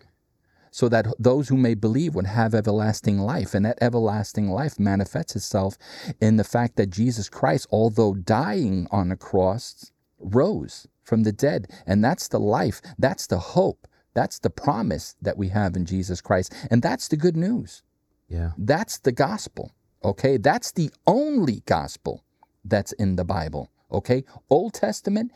so 0.75 0.89
that 0.89 1.07
those 1.17 1.47
who 1.47 1.55
may 1.55 1.73
believe 1.73 2.15
would 2.15 2.25
have 2.25 2.53
everlasting 2.53 3.17
life. 3.17 3.53
And 3.53 3.65
that 3.65 3.77
everlasting 3.79 4.49
life 4.49 4.77
manifests 4.77 5.33
itself 5.33 5.77
in 6.19 6.35
the 6.35 6.43
fact 6.43 6.75
that 6.75 6.89
Jesus 6.89 7.29
Christ, 7.29 7.65
although 7.71 8.13
dying 8.13 8.85
on 8.91 9.07
the 9.07 9.15
cross, 9.15 9.93
rose 10.19 10.85
from 11.01 11.23
the 11.23 11.31
dead. 11.31 11.71
And 11.87 12.03
that's 12.03 12.27
the 12.27 12.41
life, 12.41 12.81
that's 12.99 13.25
the 13.25 13.39
hope, 13.39 13.87
that's 14.13 14.39
the 14.39 14.49
promise 14.49 15.15
that 15.21 15.37
we 15.37 15.47
have 15.47 15.77
in 15.77 15.85
Jesus 15.85 16.19
Christ. 16.19 16.53
And 16.69 16.81
that's 16.81 17.07
the 17.07 17.15
good 17.15 17.37
news. 17.37 17.81
Yeah. 18.27 18.51
That's 18.57 18.97
the 18.97 19.13
gospel. 19.13 19.71
Okay. 20.03 20.35
That's 20.35 20.73
the 20.73 20.91
only 21.07 21.63
gospel 21.65 22.25
that's 22.65 22.91
in 22.91 23.15
the 23.15 23.23
Bible. 23.23 23.71
Okay. 23.91 24.23
Old 24.49 24.73
Testament 24.73 25.31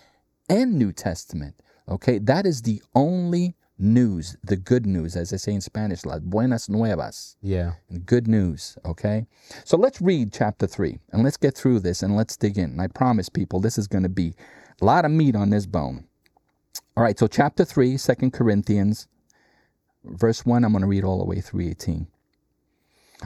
and 0.50 0.78
New 0.78 0.92
Testament. 0.92 1.56
Okay. 1.88 2.20
That 2.20 2.46
is 2.46 2.62
the 2.62 2.82
only 2.96 3.56
news, 3.80 4.36
the 4.44 4.58
good 4.58 4.86
news, 4.86 5.16
as 5.16 5.30
they 5.30 5.38
say 5.38 5.54
in 5.54 5.62
Spanish, 5.62 6.06
las 6.06 6.20
buenas 6.20 6.70
nuevas. 6.70 7.38
Yeah. 7.42 7.74
Good 8.06 8.28
news, 8.28 8.78
okay? 8.86 9.26
So 9.64 9.78
let's 9.78 10.02
read 10.02 10.34
chapter 10.34 10.68
3 10.68 11.00
and 11.12 11.24
let's 11.24 11.38
get 11.38 11.56
through 11.56 11.80
this 11.80 12.04
and 12.04 12.16
let's 12.16 12.36
dig 12.36 12.58
in. 12.58 12.72
And 12.72 12.82
I 12.82 12.88
promise 12.88 13.30
people 13.30 13.60
this 13.60 13.78
is 13.78 13.88
going 13.88 14.04
to 14.04 14.10
be 14.10 14.34
a 14.82 14.86
lot 14.86 15.06
of 15.06 15.12
meat 15.12 15.36
on 15.36 15.50
this 15.50 15.66
bone. 15.66 16.06
All 16.98 17.04
right, 17.04 17.18
so 17.18 17.28
chapter 17.28 17.64
3, 17.64 17.98
2 17.98 18.32
Corinthians, 18.32 19.08
verse 20.04 20.46
1, 20.46 20.66
I'm 20.66 20.74
going 20.74 20.82
to 20.82 20.88
read 20.88 21.06
all 21.06 21.20
the 21.20 21.26
way 21.26 21.40
through 21.40 21.62
18. 21.70 22.08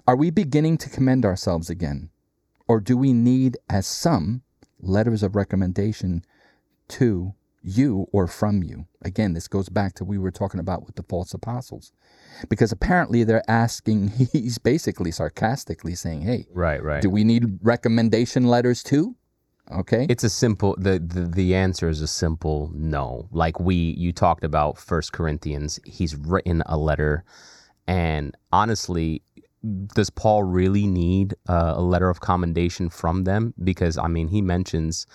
Are 0.07 0.15
we 0.15 0.29
beginning 0.29 0.77
to 0.79 0.89
commend 0.89 1.25
ourselves 1.25 1.69
again? 1.69 2.09
Or 2.67 2.79
do 2.79 2.95
we 2.95 3.13
need, 3.13 3.57
as 3.69 3.86
some, 3.86 4.43
letters 4.83 5.23
of 5.23 5.35
recommendation 5.35 6.23
to 6.89 7.33
you 7.63 8.07
or 8.11 8.27
from 8.27 8.61
you. 8.61 8.85
Again, 9.01 9.33
this 9.33 9.47
goes 9.47 9.69
back 9.69 9.93
to 9.95 10.03
we 10.03 10.17
were 10.17 10.31
talking 10.31 10.59
about 10.59 10.85
with 10.85 10.95
the 10.95 11.03
false 11.03 11.33
apostles. 11.33 11.93
Because 12.49 12.71
apparently 12.71 13.23
they're 13.23 13.49
asking, 13.49 14.09
he's 14.33 14.57
basically 14.57 15.11
sarcastically 15.11 15.95
saying, 15.95 16.21
hey, 16.21 16.47
right, 16.51 16.83
right. 16.83 17.01
do 17.01 17.09
we 17.09 17.23
need 17.23 17.59
recommendation 17.61 18.45
letters 18.45 18.83
too? 18.83 19.15
Okay. 19.71 20.05
It's 20.09 20.25
a 20.25 20.29
simple 20.29 20.75
the, 20.77 20.99
the 20.99 21.21
the 21.21 21.55
answer 21.55 21.87
is 21.87 22.01
a 22.01 22.07
simple 22.07 22.69
no. 22.75 23.29
Like 23.31 23.61
we 23.61 23.75
you 23.75 24.11
talked 24.11 24.43
about 24.43 24.77
First 24.77 25.13
Corinthians, 25.13 25.79
he's 25.85 26.17
written 26.17 26.63
a 26.65 26.77
letter 26.77 27.23
and 27.87 28.35
honestly 28.51 29.21
does 29.95 30.10
Paul 30.10 30.43
really 30.43 30.88
need 30.88 31.36
uh, 31.47 31.73
a 31.76 31.82
letter 31.82 32.10
of 32.10 32.19
commendation 32.19 32.89
from 32.89 33.23
them 33.23 33.54
because 33.63 33.97
I 33.97 34.08
mean 34.08 34.28
he 34.28 34.41
mentions 34.41 35.06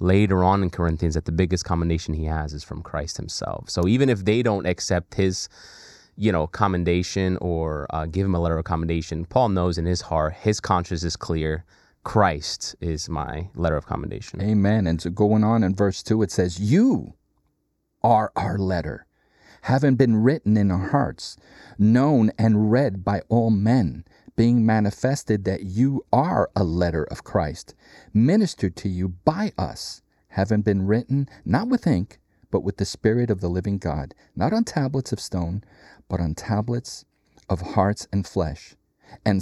later 0.00 0.44
on 0.44 0.62
in 0.62 0.70
Corinthians 0.70 1.14
that 1.14 1.24
the 1.24 1.32
biggest 1.32 1.64
commendation 1.64 2.14
he 2.14 2.24
has 2.24 2.52
is 2.52 2.64
from 2.64 2.82
Christ 2.82 3.16
himself. 3.16 3.70
So 3.70 3.86
even 3.86 4.08
if 4.08 4.24
they 4.24 4.42
don't 4.42 4.66
accept 4.66 5.14
his, 5.14 5.48
you 6.16 6.32
know, 6.32 6.46
commendation 6.46 7.38
or 7.40 7.86
uh, 7.90 8.06
give 8.06 8.26
him 8.26 8.34
a 8.34 8.40
letter 8.40 8.58
of 8.58 8.64
commendation, 8.64 9.24
Paul 9.24 9.50
knows 9.50 9.78
in 9.78 9.86
his 9.86 10.02
heart, 10.02 10.34
his 10.34 10.60
conscience 10.60 11.04
is 11.04 11.16
clear. 11.16 11.64
Christ 12.02 12.76
is 12.80 13.08
my 13.08 13.48
letter 13.54 13.76
of 13.76 13.86
commendation. 13.86 14.42
Amen. 14.42 14.86
And 14.86 15.00
so 15.00 15.10
going 15.10 15.42
on 15.42 15.62
in 15.62 15.74
verse 15.74 16.02
2, 16.02 16.22
it 16.22 16.30
says, 16.30 16.60
You 16.60 17.14
are 18.02 18.30
our 18.36 18.58
letter, 18.58 19.06
having 19.64 19.94
been 19.94 20.14
written 20.16 20.58
in 20.58 20.70
our 20.70 20.88
hearts, 20.88 21.38
known 21.78 22.30
and 22.38 22.70
read 22.70 23.02
by 23.02 23.22
all 23.30 23.48
men 23.48 24.04
being 24.36 24.66
manifested 24.66 25.44
that 25.44 25.62
you 25.62 26.04
are 26.12 26.50
a 26.54 26.62
letter 26.62 27.04
of 27.04 27.24
Christ, 27.24 27.74
ministered 28.12 28.76
to 28.76 28.90
you 28.90 29.08
by 29.08 29.52
us, 29.56 30.02
having 30.28 30.60
been 30.60 30.86
written 30.86 31.30
not 31.46 31.68
with 31.68 31.86
ink, 31.86 32.18
but 32.50 32.62
with 32.62 32.76
the 32.76 32.84
Spirit 32.84 33.30
of 33.30 33.40
the 33.40 33.48
living 33.48 33.78
God, 33.78 34.14
not 34.36 34.52
on 34.52 34.64
tablets 34.64 35.12
of 35.12 35.20
stone, 35.20 35.64
but 36.10 36.20
on 36.20 36.34
tablets 36.34 37.06
of 37.48 37.62
hearts 37.62 38.06
and 38.12 38.26
flesh. 38.26 38.74
And, 39.24 39.36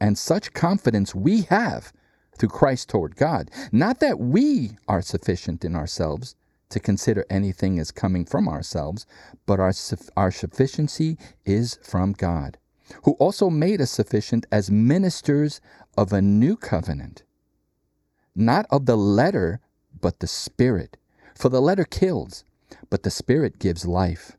and 0.00 0.18
such 0.18 0.52
confidence 0.52 1.14
we 1.14 1.42
have 1.42 1.92
through 2.36 2.48
Christ 2.48 2.88
toward 2.88 3.14
God. 3.14 3.52
Not 3.70 4.00
that 4.00 4.18
we 4.18 4.78
are 4.88 5.02
sufficient 5.02 5.64
in 5.64 5.76
ourselves 5.76 6.34
to 6.70 6.80
consider 6.80 7.26
anything 7.28 7.78
as 7.78 7.90
coming 7.90 8.24
from 8.24 8.48
ourselves, 8.48 9.06
but 9.46 9.60
our, 9.60 9.72
our 10.16 10.30
sufficiency 10.30 11.18
is 11.44 11.78
from 11.82 12.12
God 12.12 12.58
who 13.04 13.12
also 13.12 13.50
made 13.50 13.80
us 13.80 13.90
sufficient 13.90 14.46
as 14.50 14.70
ministers 14.70 15.60
of 15.96 16.12
a 16.12 16.22
new 16.22 16.56
covenant, 16.56 17.22
not 18.34 18.66
of 18.70 18.86
the 18.86 18.96
letter, 18.96 19.60
but 20.00 20.20
the 20.20 20.26
Spirit. 20.26 20.96
For 21.34 21.48
the 21.48 21.60
letter 21.60 21.84
kills, 21.84 22.44
but 22.88 23.02
the 23.02 23.10
Spirit 23.10 23.58
gives 23.58 23.86
life. 23.86 24.36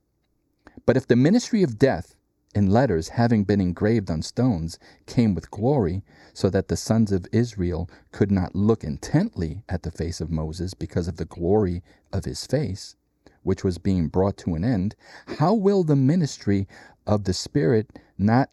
But 0.86 0.98
if 0.98 1.08
the 1.08 1.15
ministry 1.15 1.63
of 1.63 1.80
death, 1.80 2.15
in 2.54 2.70
letters 2.70 3.10
having 3.10 3.44
been 3.44 3.62
engraved 3.62 4.10
on 4.10 4.22
stones, 4.22 4.78
came 5.06 5.34
with 5.34 5.52
glory, 5.52 6.04
so 6.34 6.50
that 6.50 6.68
the 6.68 6.78
sons 6.78 7.12
of 7.12 7.28
Israel 7.32 7.90
could 8.12 8.32
not 8.32 8.56
look 8.56 8.84
intently 8.84 9.64
at 9.70 9.84
the 9.84 9.92
face 9.92 10.22
of 10.22 10.32
Moses 10.32 10.74
because 10.74 11.08
of 11.08 11.18
the 11.18 11.26
glory 11.26 11.82
of 12.12 12.26
his 12.26 12.46
face, 12.46 12.96
which 13.44 13.64
was 13.64 13.78
being 13.78 14.08
brought 14.08 14.38
to 14.38 14.56
an 14.56 14.64
end, 14.64 14.96
how 15.38 15.54
will 15.54 15.84
the 15.84 15.96
ministry 15.96 16.68
of 17.08 17.24
the 17.24 17.34
Spirit 17.34 17.90
not 18.18 18.50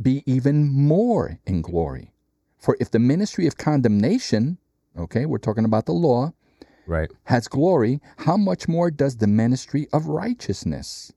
be 0.00 0.22
even 0.26 0.68
more 0.68 1.38
in 1.46 1.62
glory? 1.62 2.12
For 2.58 2.76
if 2.80 2.90
the 2.90 2.98
ministry 2.98 3.46
of 3.46 3.56
condemnation, 3.56 4.58
okay, 4.96 5.26
we're 5.26 5.38
talking 5.38 5.64
about 5.64 5.86
the 5.86 5.92
law, 5.92 6.32
right, 6.86 7.10
has 7.24 7.48
glory, 7.48 8.00
how 8.18 8.36
much 8.36 8.68
more 8.68 8.90
does 8.90 9.16
the 9.16 9.26
ministry 9.26 9.88
of 9.92 10.06
righteousness 10.06 11.12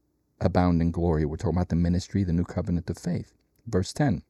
abound 0.46 0.82
in 0.82 0.92
glory? 0.92 1.26
We're 1.26 1.38
talking 1.38 1.58
about 1.58 1.70
the 1.70 1.76
ministry, 1.76 2.24
the 2.24 2.34
new 2.34 2.44
covenant 2.44 2.90
of 2.90 2.98
faith. 2.98 3.34
Verse 3.68 3.94
10. 3.94 4.24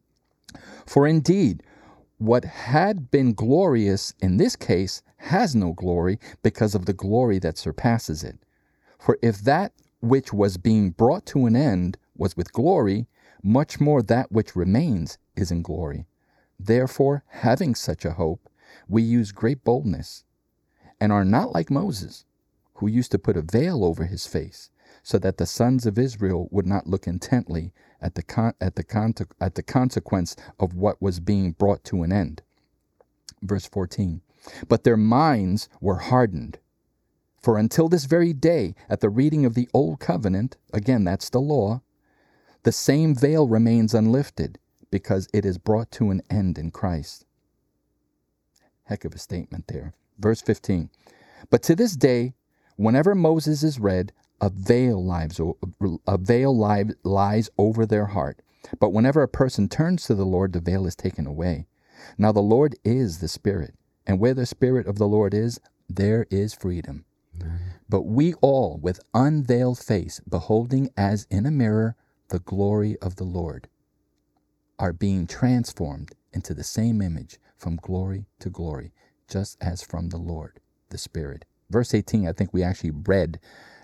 For 0.86 1.08
indeed, 1.08 1.64
what 2.18 2.46
had 2.46 3.12
been 3.12 3.34
glorious 3.34 4.14
in 4.22 4.38
this 4.38 4.56
case 4.56 5.02
has 5.18 5.56
no 5.56 5.74
glory 5.74 6.20
because 6.42 6.76
of 6.76 6.86
the 6.86 6.94
glory 6.94 7.40
that 7.40 7.58
surpasses 7.58 8.24
it. 8.24 8.38
For 9.00 9.18
if 9.22 9.40
that 9.40 9.74
which 10.02 10.32
was 10.34 10.58
being 10.58 10.92
brought 10.92 11.26
to 11.28 11.46
an 11.46 11.56
end 11.56 11.98
was 12.16 12.38
with 12.38 12.54
glory, 12.54 13.08
much 13.42 13.80
more 13.80 14.02
that 14.02 14.32
which 14.32 14.56
remains 14.56 15.18
is 15.36 15.52
in 15.52 15.62
glory. 15.62 16.06
Therefore, 16.60 17.24
having 17.28 17.76
such 17.76 18.06
a 18.06 18.12
hope, 18.12 18.50
we 18.88 19.02
use 19.02 19.32
great 19.32 19.64
boldness, 19.64 20.24
and 21.00 21.12
are 21.12 21.26
not 21.26 21.54
like 21.54 21.70
Moses, 21.70 22.26
who 22.76 22.88
used 22.88 23.12
to 23.12 23.20
put 23.20 23.38
a 23.38 23.42
veil 23.42 23.84
over 23.84 24.06
his 24.06 24.26
face, 24.26 24.70
so 25.02 25.18
that 25.20 25.38
the 25.38 25.46
sons 25.46 25.86
of 25.86 25.98
Israel 25.98 26.48
would 26.52 26.68
not 26.68 26.88
look 26.88 27.08
intently 27.08 27.74
at 28.02 28.16
the, 28.16 28.24
con- 28.24 28.54
at 28.62 28.76
the, 28.76 28.84
con- 28.84 29.16
at 29.42 29.56
the 29.56 29.64
consequence 29.64 30.36
of 30.60 30.76
what 30.76 31.02
was 31.02 31.20
being 31.20 31.52
brought 31.54 31.84
to 31.86 32.04
an 32.04 32.12
end. 32.12 32.42
Verse 33.42 33.66
14 33.66 34.22
But 34.68 34.84
their 34.84 34.98
minds 34.98 35.70
were 35.82 35.98
hardened. 35.98 36.60
For 37.42 37.58
until 37.58 37.90
this 37.90 38.06
very 38.06 38.34
day, 38.34 38.74
at 38.90 39.02
the 39.02 39.10
reading 39.10 39.46
of 39.46 39.54
the 39.54 39.70
Old 39.74 40.00
Covenant, 40.00 40.58
again, 40.74 41.04
that's 41.04 41.30
the 41.30 41.42
law, 41.42 41.82
the 42.64 42.72
same 42.72 43.14
veil 43.14 43.48
remains 43.48 43.94
unlifted 43.94 44.60
because 44.90 45.28
it 45.34 45.46
is 45.46 45.58
brought 45.58 45.92
to 45.92 46.10
an 46.12 46.22
end 46.30 46.58
in 46.58 46.72
Christ. 46.72 47.26
Heck 48.86 49.06
of 49.06 49.14
a 49.14 49.20
statement 49.20 49.68
there. 49.68 49.94
Verse 50.20 50.42
15. 50.42 50.90
But 51.50 51.64
to 51.64 51.76
this 51.76 51.96
day, 51.96 52.34
whenever 52.78 53.16
Moses 53.16 53.64
is 53.64 53.80
read, 53.80 54.14
a 54.44 54.50
veil, 54.50 55.02
lies, 55.02 55.40
a 56.06 56.18
veil 56.18 56.54
lies 57.04 57.50
over 57.58 57.86
their 57.86 58.08
heart. 58.08 58.42
But 58.78 58.92
whenever 58.92 59.24
a 59.24 59.28
person 59.30 59.70
turns 59.70 60.04
to 60.06 60.16
the 60.16 60.26
Lord, 60.26 60.52
the 60.52 60.60
veil 60.60 60.86
is 60.86 60.98
taken 60.98 61.26
away. 61.26 61.68
Now 62.18 62.34
the 62.34 62.42
Lord 62.42 62.76
is 62.84 63.20
the 63.20 63.30
Spirit, 63.30 63.74
and 64.06 64.20
where 64.20 64.34
the 64.34 64.46
Spirit 64.46 64.86
of 64.86 64.98
the 64.98 65.08
Lord 65.08 65.34
is, 65.34 65.62
there 65.88 66.26
is 66.30 66.54
freedom. 66.54 67.06
But 67.88 68.02
we 68.02 68.34
all, 68.42 68.78
with 68.82 69.00
unveiled 69.14 69.80
face, 69.80 70.20
beholding 70.28 70.90
as 70.98 71.26
in 71.30 71.46
a 71.46 71.52
mirror 71.52 71.96
the 72.28 72.40
glory 72.40 72.98
of 73.02 73.16
the 73.16 73.24
Lord, 73.24 73.70
are 74.78 74.92
being 74.92 75.26
transformed 75.26 76.12
into 76.34 76.54
the 76.54 76.66
same 76.66 77.02
image 77.02 77.40
from 77.56 77.80
glory 77.82 78.26
to 78.40 78.50
glory, 78.50 78.92
just 79.30 79.58
as 79.62 79.82
from 79.84 80.10
the 80.10 80.18
Lord, 80.18 80.60
the 80.90 80.98
Spirit. 80.98 81.46
Verse 81.70 81.94
18, 81.94 82.28
I 82.28 82.34
think 82.34 82.54
we 82.54 82.62
actually 82.62 82.92
read 82.92 83.40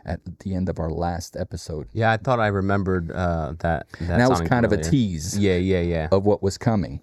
at 0.06 0.20
the 0.40 0.56
end 0.56 0.70
of 0.70 0.80
our 0.80 0.90
last 0.90 1.36
episode. 1.36 1.88
Yeah, 1.94 2.12
I 2.12 2.18
thought 2.18 2.40
I 2.40 2.48
remembered 2.48 3.12
uh, 3.12 3.54
that. 3.60 3.88
that 3.90 4.00
And 4.00 4.10
that 4.10 4.30
was 4.30 4.42
kind 4.42 4.66
of 4.66 4.72
a 4.72 4.78
tease 4.78 5.38
Yeah, 5.38 5.58
yeah, 5.58 5.82
yeah. 5.82 6.08
of 6.12 6.26
what 6.26 6.42
was 6.42 6.58
coming. 6.58 7.02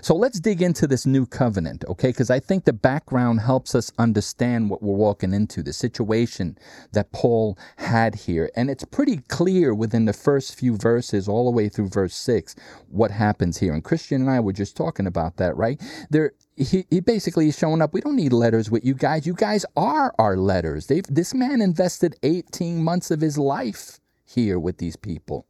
So 0.00 0.14
let's 0.14 0.40
dig 0.40 0.62
into 0.62 0.86
this 0.86 1.04
new 1.04 1.26
covenant, 1.26 1.84
okay? 1.88 2.08
Because 2.08 2.30
I 2.30 2.40
think 2.40 2.64
the 2.64 2.72
background 2.72 3.40
helps 3.40 3.74
us 3.74 3.92
understand 3.98 4.70
what 4.70 4.82
we're 4.82 4.94
walking 4.94 5.32
into, 5.34 5.62
the 5.62 5.72
situation 5.72 6.56
that 6.92 7.12
Paul 7.12 7.58
had 7.76 8.14
here. 8.14 8.50
And 8.56 8.70
it's 8.70 8.84
pretty 8.84 9.18
clear 9.28 9.74
within 9.74 10.06
the 10.06 10.12
first 10.12 10.54
few 10.54 10.76
verses, 10.76 11.28
all 11.28 11.44
the 11.44 11.50
way 11.50 11.68
through 11.68 11.88
verse 11.88 12.14
six, 12.14 12.54
what 12.88 13.10
happens 13.10 13.58
here. 13.58 13.72
And 13.74 13.84
Christian 13.84 14.22
and 14.22 14.30
I 14.30 14.40
were 14.40 14.52
just 14.52 14.76
talking 14.76 15.06
about 15.06 15.36
that, 15.36 15.56
right? 15.56 15.80
There, 16.10 16.32
he, 16.56 16.86
he 16.90 17.00
basically 17.00 17.48
is 17.48 17.58
showing 17.58 17.82
up. 17.82 17.92
We 17.92 18.00
don't 18.00 18.16
need 18.16 18.32
letters 18.32 18.70
with 18.70 18.84
you 18.84 18.94
guys. 18.94 19.26
You 19.26 19.34
guys 19.34 19.66
are 19.76 20.14
our 20.18 20.36
letters. 20.36 20.86
They've, 20.86 21.06
this 21.08 21.34
man 21.34 21.60
invested 21.60 22.16
18 22.22 22.82
months 22.82 23.10
of 23.10 23.20
his 23.20 23.38
life 23.38 24.00
here 24.24 24.58
with 24.58 24.78
these 24.78 24.96
people. 24.96 25.46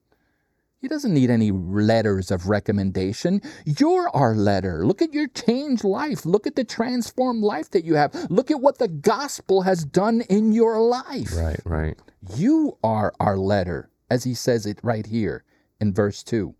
He 0.83 0.89
doesn't 0.89 1.15
need 1.15 1.31
any 1.31 1.53
letters 1.53 2.33
of 2.33 2.49
recommendation. 2.49 3.41
You're 3.65 4.11
our 4.11 4.35
letter. 4.35 4.85
Look 4.85 5.01
at 5.01 5.15
your 5.15 5.29
changed 5.29 5.85
life. 5.85 6.27
Look 6.27 6.45
at 6.45 6.57
the 6.57 6.65
transformed 6.65 7.45
life 7.45 7.71
that 7.71 7.85
you 7.85 7.95
have. 7.95 8.13
Look 8.29 8.51
at 8.51 8.61
what 8.61 8.79
the 8.79 8.89
gospel 8.89 9.63
has 9.63 9.85
done 9.85 10.23
in 10.23 10.51
your 10.51 10.81
life. 10.81 11.37
Right, 11.37 11.61
right. 11.65 11.97
You 12.35 12.79
are 12.83 13.15
our 13.21 13.39
letter, 13.39 13.91
as 14.11 14.25
he 14.25 14.35
says 14.35 14.67
it 14.67 14.81
right 14.83 15.07
here 15.07 15.45
in 15.81 15.95
verse 15.95 16.25
2. 16.25 16.53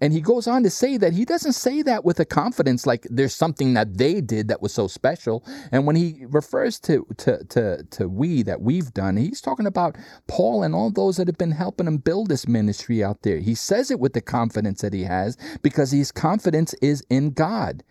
And 0.00 0.12
he 0.12 0.20
goes 0.20 0.46
on 0.46 0.62
to 0.62 0.70
say 0.70 0.96
that 0.96 1.12
he 1.12 1.24
doesn't 1.24 1.52
say 1.52 1.82
that 1.82 2.04
with 2.04 2.20
a 2.20 2.24
confidence 2.24 2.86
like 2.86 3.06
there's 3.10 3.34
something 3.34 3.74
that 3.74 3.98
they 3.98 4.20
did 4.20 4.48
that 4.48 4.62
was 4.62 4.72
so 4.72 4.86
special. 4.88 5.44
And 5.72 5.86
when 5.86 5.96
he 5.96 6.24
refers 6.28 6.78
to 6.80 7.06
to 7.18 7.44
to, 7.44 7.84
to 7.84 8.08
we 8.08 8.42
that 8.42 8.60
we've 8.60 8.92
done, 8.92 9.16
he's 9.16 9.40
talking 9.40 9.66
about 9.66 9.96
Paul 10.26 10.62
and 10.62 10.74
all 10.74 10.90
those 10.90 11.16
that 11.16 11.28
have 11.28 11.38
been 11.38 11.52
helping 11.52 11.86
him 11.86 11.98
build 11.98 12.28
this 12.28 12.48
ministry 12.48 13.02
out 13.02 13.22
there. 13.22 13.38
He 13.38 13.54
says 13.54 13.90
it 13.90 14.00
with 14.00 14.12
the 14.12 14.20
confidence 14.20 14.80
that 14.82 14.92
he 14.92 15.04
has 15.04 15.36
because 15.62 15.90
his 15.90 16.12
confidence 16.12 16.74
is 16.80 17.04
in 17.10 17.30
God. 17.30 17.82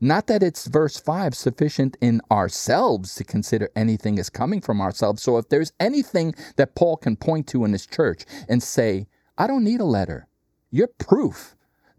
Not 0.00 0.26
that 0.26 0.42
it's 0.42 0.66
verse 0.66 0.98
5 0.98 1.34
sufficient 1.34 1.96
in 2.00 2.20
ourselves 2.30 3.14
to 3.14 3.24
consider 3.24 3.70
anything 3.74 4.18
as 4.18 4.28
coming 4.28 4.60
from 4.60 4.80
ourselves. 4.80 5.22
So 5.22 5.38
if 5.38 5.48
there's 5.48 5.72
anything 5.80 6.34
that 6.56 6.74
Paul 6.74 6.98
can 6.98 7.16
point 7.16 7.46
to 7.48 7.64
in 7.64 7.72
his 7.72 7.86
church 7.86 8.24
and 8.48 8.62
say, 8.62 9.06
I 9.38 9.46
don't 9.46 9.64
need 9.64 9.80
a 9.80 9.86
letter, 9.86 10.28
you're 10.74 10.92
proof 10.98 11.54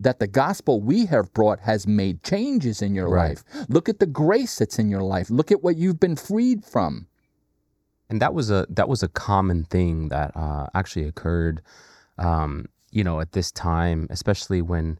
that 0.06 0.20
the 0.20 0.28
gospel 0.28 0.82
we 0.82 1.06
have 1.06 1.34
brought 1.34 1.60
has 1.62 1.88
made 1.88 2.22
changes 2.24 2.82
in 2.82 2.94
your 2.94 3.10
Right. 3.10 3.30
life. 3.30 3.44
Look 3.70 3.88
at 3.88 4.00
the 4.00 4.06
grace 4.24 4.58
that's 4.60 4.78
in 4.78 4.90
your 4.90 5.02
life. 5.16 5.30
Look 5.30 5.52
at 5.56 5.64
what 5.64 5.78
you've 5.78 6.00
been 6.06 6.18
freed 6.18 6.60
from. 6.74 7.08
and 8.10 8.22
that 8.22 8.34
was 8.34 8.52
a 8.52 8.62
that 8.70 8.88
was 8.94 9.02
a 9.04 9.08
common 9.08 9.64
thing 9.76 10.10
that 10.10 10.30
uh, 10.36 10.66
actually 10.80 11.08
occurred 11.08 11.62
um, 12.28 12.52
you 12.92 13.04
know 13.08 13.20
at 13.20 13.32
this 13.32 13.50
time 13.52 14.00
especially 14.18 14.62
when 14.62 15.00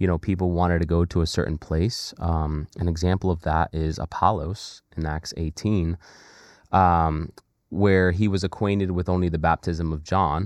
you 0.00 0.06
know 0.06 0.18
people 0.18 0.48
wanted 0.60 0.78
to 0.80 0.86
go 0.96 1.00
to 1.04 1.20
a 1.22 1.26
certain 1.26 1.58
place 1.58 2.14
um, 2.30 2.52
an 2.82 2.86
example 2.94 3.28
of 3.30 3.40
that 3.42 3.66
is 3.74 3.98
apollos 3.98 4.82
in 4.96 5.04
acts 5.16 5.32
18 5.36 5.98
um, 6.72 7.30
where 7.70 8.12
he 8.12 8.28
was 8.28 8.44
acquainted 8.44 8.90
with 8.92 9.08
only 9.08 9.28
the 9.28 9.38
baptism 9.50 9.92
of 9.92 10.00
john 10.12 10.40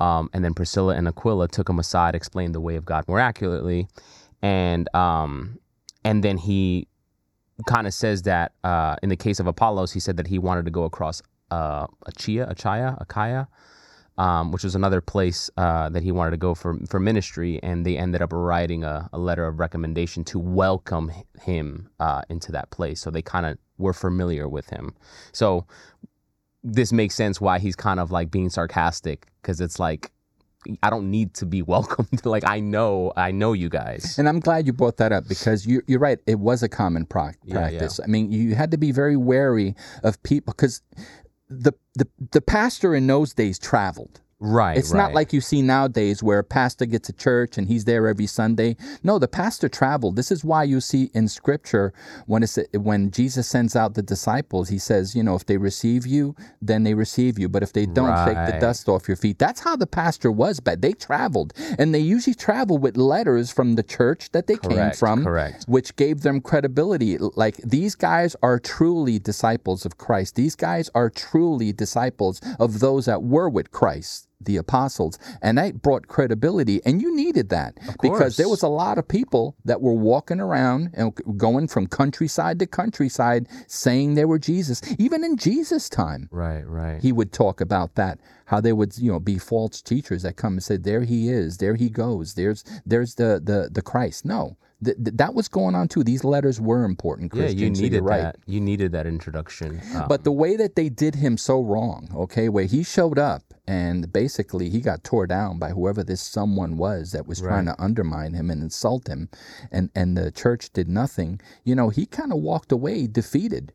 um, 0.00 0.28
and 0.32 0.44
then 0.44 0.54
priscilla 0.54 0.94
and 0.94 1.08
aquila 1.08 1.48
took 1.48 1.68
him 1.68 1.78
aside 1.78 2.14
explained 2.14 2.54
the 2.54 2.60
way 2.60 2.76
of 2.76 2.84
god 2.84 3.06
more 3.08 3.20
accurately 3.20 3.88
and 4.42 4.94
um, 4.94 5.58
and 6.04 6.22
then 6.22 6.38
he 6.38 6.86
kind 7.66 7.86
of 7.86 7.94
says 7.94 8.22
that 8.22 8.52
uh, 8.64 8.96
in 9.02 9.08
the 9.08 9.16
case 9.16 9.40
of 9.40 9.46
Apollos, 9.46 9.92
he 9.92 10.00
said 10.00 10.16
that 10.18 10.26
he 10.26 10.38
wanted 10.38 10.64
to 10.66 10.70
go 10.70 10.84
across 10.84 11.22
uh, 11.50 11.86
Achia, 12.08 12.52
Achia, 12.52 13.00
Achaia, 13.00 13.48
um, 14.18 14.52
which 14.52 14.64
was 14.64 14.74
another 14.74 15.00
place 15.00 15.50
uh, 15.56 15.88
that 15.90 16.02
he 16.02 16.12
wanted 16.12 16.30
to 16.30 16.36
go 16.36 16.54
for 16.54 16.78
for 16.88 17.00
ministry, 17.00 17.60
and 17.62 17.84
they 17.84 17.96
ended 17.96 18.22
up 18.22 18.32
writing 18.32 18.84
a, 18.84 19.08
a 19.12 19.18
letter 19.18 19.46
of 19.46 19.58
recommendation 19.58 20.24
to 20.24 20.38
welcome 20.38 21.10
him 21.42 21.90
uh, 22.00 22.22
into 22.28 22.52
that 22.52 22.70
place. 22.70 23.00
So 23.00 23.10
they 23.10 23.22
kind 23.22 23.46
of 23.46 23.58
were 23.78 23.92
familiar 23.92 24.48
with 24.48 24.70
him. 24.70 24.94
So 25.32 25.66
this 26.72 26.92
makes 26.92 27.14
sense 27.14 27.40
why 27.40 27.58
he's 27.58 27.76
kind 27.76 28.00
of 28.00 28.10
like 28.10 28.30
being 28.30 28.50
sarcastic 28.50 29.26
because 29.40 29.60
it's 29.60 29.78
like 29.78 30.10
I 30.82 30.90
don't 30.90 31.10
need 31.10 31.32
to 31.34 31.46
be 31.46 31.62
welcomed. 31.74 32.26
like 32.26 32.42
I 32.44 32.58
know, 32.60 33.12
I 33.16 33.30
know 33.30 33.52
you 33.52 33.68
guys. 33.68 34.18
And 34.18 34.28
I'm 34.28 34.40
glad 34.40 34.66
you 34.66 34.72
brought 34.72 34.96
that 34.96 35.12
up 35.12 35.28
because 35.28 35.64
you, 35.64 35.80
you're 35.86 36.00
right. 36.00 36.18
It 36.26 36.40
was 36.40 36.62
a 36.64 36.68
common 36.68 37.06
pro- 37.06 37.26
Yeah, 37.44 37.54
yeah. 37.54 37.68
practice. 37.68 38.00
I 38.02 38.06
mean, 38.08 38.32
you 38.32 38.54
had 38.56 38.72
to 38.72 38.76
be 38.78 38.90
very 38.90 39.16
wary 39.16 39.74
of 40.02 40.20
people 40.24 40.52
because 40.56 40.82
the, 41.48 41.72
the 41.94 42.08
the 42.32 42.40
pastor 42.40 42.94
in 42.96 43.06
those 43.06 43.32
days 43.32 43.58
traveled. 43.60 44.20
Right. 44.38 44.76
It's 44.76 44.92
right. 44.92 44.98
not 44.98 45.14
like 45.14 45.32
you 45.32 45.40
see 45.40 45.62
nowadays 45.62 46.22
where 46.22 46.40
a 46.40 46.44
pastor 46.44 46.84
gets 46.84 47.08
a 47.08 47.14
church 47.14 47.56
and 47.56 47.68
he's 47.68 47.86
there 47.86 48.06
every 48.06 48.26
Sunday. 48.26 48.76
No, 49.02 49.18
the 49.18 49.28
pastor 49.28 49.66
traveled. 49.66 50.16
This 50.16 50.30
is 50.30 50.44
why 50.44 50.64
you 50.64 50.82
see 50.82 51.10
in 51.14 51.28
scripture 51.28 51.94
when 52.26 52.42
it's 52.42 52.58
when 52.74 53.10
Jesus 53.10 53.48
sends 53.48 53.74
out 53.74 53.94
the 53.94 54.02
disciples, 54.02 54.68
he 54.68 54.78
says, 54.78 55.16
you 55.16 55.22
know, 55.22 55.36
if 55.36 55.46
they 55.46 55.56
receive 55.56 56.06
you, 56.06 56.36
then 56.60 56.84
they 56.84 56.92
receive 56.92 57.38
you. 57.38 57.48
But 57.48 57.62
if 57.62 57.72
they 57.72 57.86
don't, 57.86 58.14
shake 58.26 58.52
the 58.52 58.58
dust 58.60 58.90
off 58.90 59.08
your 59.08 59.16
feet. 59.16 59.38
That's 59.38 59.60
how 59.60 59.74
the 59.74 59.86
pastor 59.86 60.30
was, 60.30 60.60
but 60.60 60.82
they 60.82 60.92
traveled. 60.92 61.54
And 61.78 61.94
they 61.94 62.00
usually 62.00 62.34
travel 62.34 62.76
with 62.76 62.98
letters 62.98 63.50
from 63.50 63.76
the 63.76 63.82
church 63.82 64.32
that 64.32 64.48
they 64.48 64.58
came 64.58 64.90
from, 64.92 65.24
correct. 65.24 65.64
which 65.66 65.96
gave 65.96 66.20
them 66.20 66.42
credibility. 66.42 67.16
Like 67.16 67.56
these 67.58 67.94
guys 67.94 68.36
are 68.42 68.58
truly 68.58 69.18
disciples 69.18 69.86
of 69.86 69.96
Christ. 69.96 70.34
These 70.34 70.56
guys 70.56 70.90
are 70.94 71.08
truly 71.08 71.72
disciples 71.72 72.42
of 72.58 72.80
those 72.80 73.06
that 73.06 73.22
were 73.22 73.48
with 73.48 73.70
Christ 73.70 74.25
the 74.46 74.56
apostles 74.56 75.18
and 75.42 75.58
that 75.58 75.82
brought 75.82 76.08
credibility 76.08 76.80
and 76.86 77.02
you 77.02 77.14
needed 77.14 77.50
that 77.50 77.76
because 78.00 78.36
there 78.36 78.48
was 78.48 78.62
a 78.62 78.68
lot 78.68 78.96
of 78.98 79.06
people 79.06 79.54
that 79.64 79.80
were 79.80 79.92
walking 79.92 80.40
around 80.40 80.90
and 80.94 81.12
going 81.36 81.68
from 81.68 81.86
countryside 81.86 82.58
to 82.58 82.66
countryside 82.66 83.46
saying 83.66 84.14
they 84.14 84.24
were 84.24 84.38
jesus 84.38 84.80
even 84.98 85.22
in 85.22 85.36
jesus 85.36 85.88
time 85.88 86.28
Right. 86.32 86.62
Right. 86.66 87.00
he 87.02 87.12
would 87.12 87.32
talk 87.32 87.60
about 87.60 87.94
that 87.96 88.18
how 88.46 88.60
there 88.60 88.74
would 88.74 88.96
you 88.98 89.12
know 89.12 89.20
be 89.20 89.38
false 89.38 89.82
teachers 89.82 90.22
that 90.22 90.36
come 90.36 90.54
and 90.54 90.62
say 90.62 90.76
there 90.76 91.02
he 91.02 91.28
is 91.28 91.58
there 91.58 91.74
he 91.74 91.90
goes 91.90 92.34
there's 92.34 92.64
there's 92.86 93.16
the 93.16 93.40
the 93.44 93.68
the 93.72 93.82
christ 93.82 94.24
no 94.24 94.56
th- 94.84 94.96
th- 94.96 95.16
that 95.16 95.34
was 95.34 95.48
going 95.48 95.74
on 95.74 95.88
too 95.88 96.02
these 96.04 96.24
letters 96.24 96.60
were 96.60 96.84
important 96.84 97.32
yeah, 97.34 97.42
Christian, 97.42 97.58
you 97.58 97.66
you're 97.66 97.82
needed 97.82 98.02
right 98.02 98.22
that. 98.22 98.36
You 98.46 98.60
needed 98.60 98.92
that 98.92 99.06
introduction. 99.06 99.80
Um, 99.94 100.06
but 100.08 100.24
the 100.24 100.32
way 100.32 100.56
that 100.56 100.76
they 100.76 100.88
did 100.88 101.14
him 101.14 101.36
so 101.36 101.60
wrong, 101.60 102.08
okay, 102.14 102.48
where 102.48 102.64
he 102.64 102.82
showed 102.82 103.18
up 103.18 103.42
and 103.66 104.12
basically 104.12 104.70
he 104.70 104.80
got 104.80 105.02
tore 105.02 105.26
down 105.26 105.58
by 105.58 105.70
whoever 105.70 106.04
this 106.04 106.22
someone 106.22 106.76
was 106.76 107.12
that 107.12 107.26
was 107.26 107.40
trying 107.40 107.66
to 107.66 107.82
undermine 107.82 108.32
him 108.34 108.50
and 108.50 108.62
insult 108.62 109.08
him, 109.08 109.28
and 109.72 109.90
and 109.94 110.16
the 110.16 110.30
church 110.30 110.72
did 110.72 110.88
nothing. 110.88 111.40
You 111.64 111.74
know, 111.74 111.88
he 111.88 112.06
kind 112.06 112.32
of 112.32 112.38
walked 112.38 112.70
away 112.70 113.06
defeated. 113.06 113.72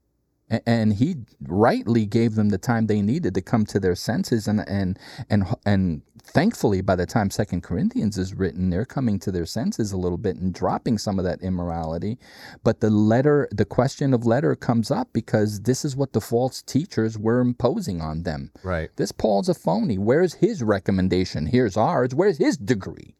And 0.65 0.93
he 0.93 1.15
rightly 1.41 2.05
gave 2.05 2.35
them 2.35 2.49
the 2.49 2.57
time 2.57 2.87
they 2.87 3.01
needed 3.01 3.33
to 3.35 3.41
come 3.41 3.65
to 3.67 3.79
their 3.79 3.95
senses, 3.95 4.47
and 4.47 4.67
and 4.67 4.99
and 5.29 5.45
and 5.65 6.01
thankfully, 6.21 6.81
by 6.81 6.95
the 6.95 7.05
time 7.05 7.29
Second 7.29 7.61
Corinthians 7.61 8.17
is 8.17 8.33
written, 8.33 8.69
they're 8.69 8.85
coming 8.85 9.19
to 9.19 9.31
their 9.31 9.45
senses 9.45 9.91
a 9.91 9.97
little 9.97 10.17
bit 10.17 10.35
and 10.35 10.53
dropping 10.53 10.97
some 10.97 11.19
of 11.19 11.25
that 11.25 11.41
immorality. 11.41 12.17
But 12.63 12.79
the 12.79 12.89
letter, 12.89 13.47
the 13.51 13.65
question 13.65 14.13
of 14.13 14.25
letter 14.25 14.55
comes 14.55 14.91
up 14.91 15.09
because 15.13 15.61
this 15.61 15.85
is 15.85 15.95
what 15.95 16.13
the 16.13 16.21
false 16.21 16.61
teachers 16.61 17.17
were 17.17 17.39
imposing 17.39 18.01
on 18.01 18.23
them. 18.23 18.51
right. 18.63 18.89
This 18.95 19.11
Paul's 19.11 19.49
a 19.49 19.53
phony. 19.53 19.97
Where's 19.97 20.35
his 20.35 20.63
recommendation? 20.63 21.47
Here's 21.47 21.77
ours. 21.77 22.13
Where's 22.13 22.37
his 22.37 22.57
degree? 22.57 23.15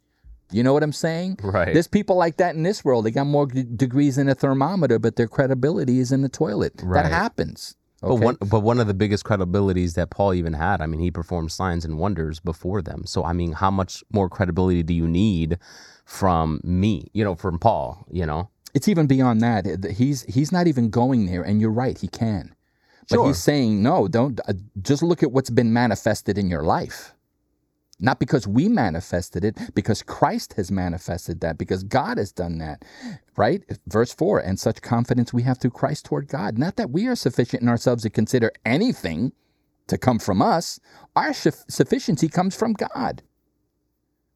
You 0.51 0.63
know 0.63 0.73
what 0.73 0.83
I'm 0.83 0.93
saying? 0.93 1.39
Right. 1.41 1.73
There's 1.73 1.87
people 1.87 2.15
like 2.15 2.37
that 2.37 2.55
in 2.55 2.63
this 2.63 2.83
world. 2.83 3.05
They 3.05 3.11
got 3.11 3.25
more 3.27 3.45
d- 3.47 3.63
degrees 3.63 4.17
in 4.17 4.27
a 4.29 4.35
thermometer, 4.35 4.99
but 4.99 5.15
their 5.15 5.27
credibility 5.27 5.99
is 5.99 6.11
in 6.11 6.21
the 6.21 6.29
toilet. 6.29 6.73
Right. 6.83 7.03
That 7.03 7.11
happens. 7.11 7.75
But 8.01 8.15
one, 8.15 8.37
but 8.41 8.61
one 8.61 8.79
of 8.79 8.87
the 8.87 8.95
biggest 8.95 9.23
credibilities 9.25 9.93
that 9.93 10.09
Paul 10.09 10.33
even 10.33 10.53
had, 10.53 10.81
I 10.81 10.87
mean, 10.87 10.99
he 10.99 11.11
performed 11.11 11.51
signs 11.51 11.85
and 11.85 11.99
wonders 11.99 12.39
before 12.39 12.81
them. 12.81 13.03
So, 13.05 13.23
I 13.23 13.31
mean, 13.31 13.51
how 13.53 13.69
much 13.69 14.03
more 14.11 14.27
credibility 14.27 14.81
do 14.81 14.91
you 14.93 15.07
need 15.07 15.59
from 16.03 16.59
me? 16.63 17.11
You 17.13 17.23
know, 17.23 17.35
from 17.35 17.59
Paul. 17.59 18.03
You 18.09 18.25
know, 18.25 18.49
it's 18.73 18.87
even 18.87 19.05
beyond 19.05 19.41
that. 19.41 19.85
He's 19.95 20.23
he's 20.23 20.51
not 20.51 20.65
even 20.65 20.89
going 20.89 21.27
there, 21.27 21.43
and 21.43 21.61
you're 21.61 21.69
right. 21.71 21.95
He 21.95 22.07
can, 22.07 22.55
but 23.07 23.17
Sure. 23.17 23.27
he's 23.27 23.37
saying 23.37 23.83
no. 23.83 24.07
Don't 24.07 24.39
uh, 24.47 24.53
just 24.81 25.03
look 25.03 25.21
at 25.21 25.31
what's 25.31 25.51
been 25.51 25.71
manifested 25.71 26.39
in 26.39 26.49
your 26.49 26.63
life. 26.63 27.13
Not 28.01 28.19
because 28.19 28.47
we 28.47 28.67
manifested 28.67 29.45
it, 29.45 29.57
because 29.75 30.01
Christ 30.01 30.53
has 30.53 30.71
manifested 30.71 31.39
that, 31.41 31.57
because 31.57 31.83
God 31.83 32.17
has 32.17 32.31
done 32.31 32.57
that. 32.57 32.83
Right? 33.37 33.63
Verse 33.87 34.13
4 34.13 34.39
And 34.39 34.59
such 34.59 34.81
confidence 34.81 35.31
we 35.31 35.43
have 35.43 35.59
through 35.59 35.71
Christ 35.71 36.05
toward 36.05 36.27
God. 36.27 36.57
Not 36.57 36.75
that 36.75 36.89
we 36.89 37.07
are 37.07 37.15
sufficient 37.15 37.61
in 37.61 37.69
ourselves 37.69 38.03
to 38.03 38.09
consider 38.09 38.51
anything 38.65 39.31
to 39.87 39.97
come 39.97 40.19
from 40.19 40.41
us, 40.41 40.79
our 41.15 41.33
suf- 41.33 41.65
sufficiency 41.69 42.29
comes 42.29 42.55
from 42.55 42.73
God. 42.73 43.23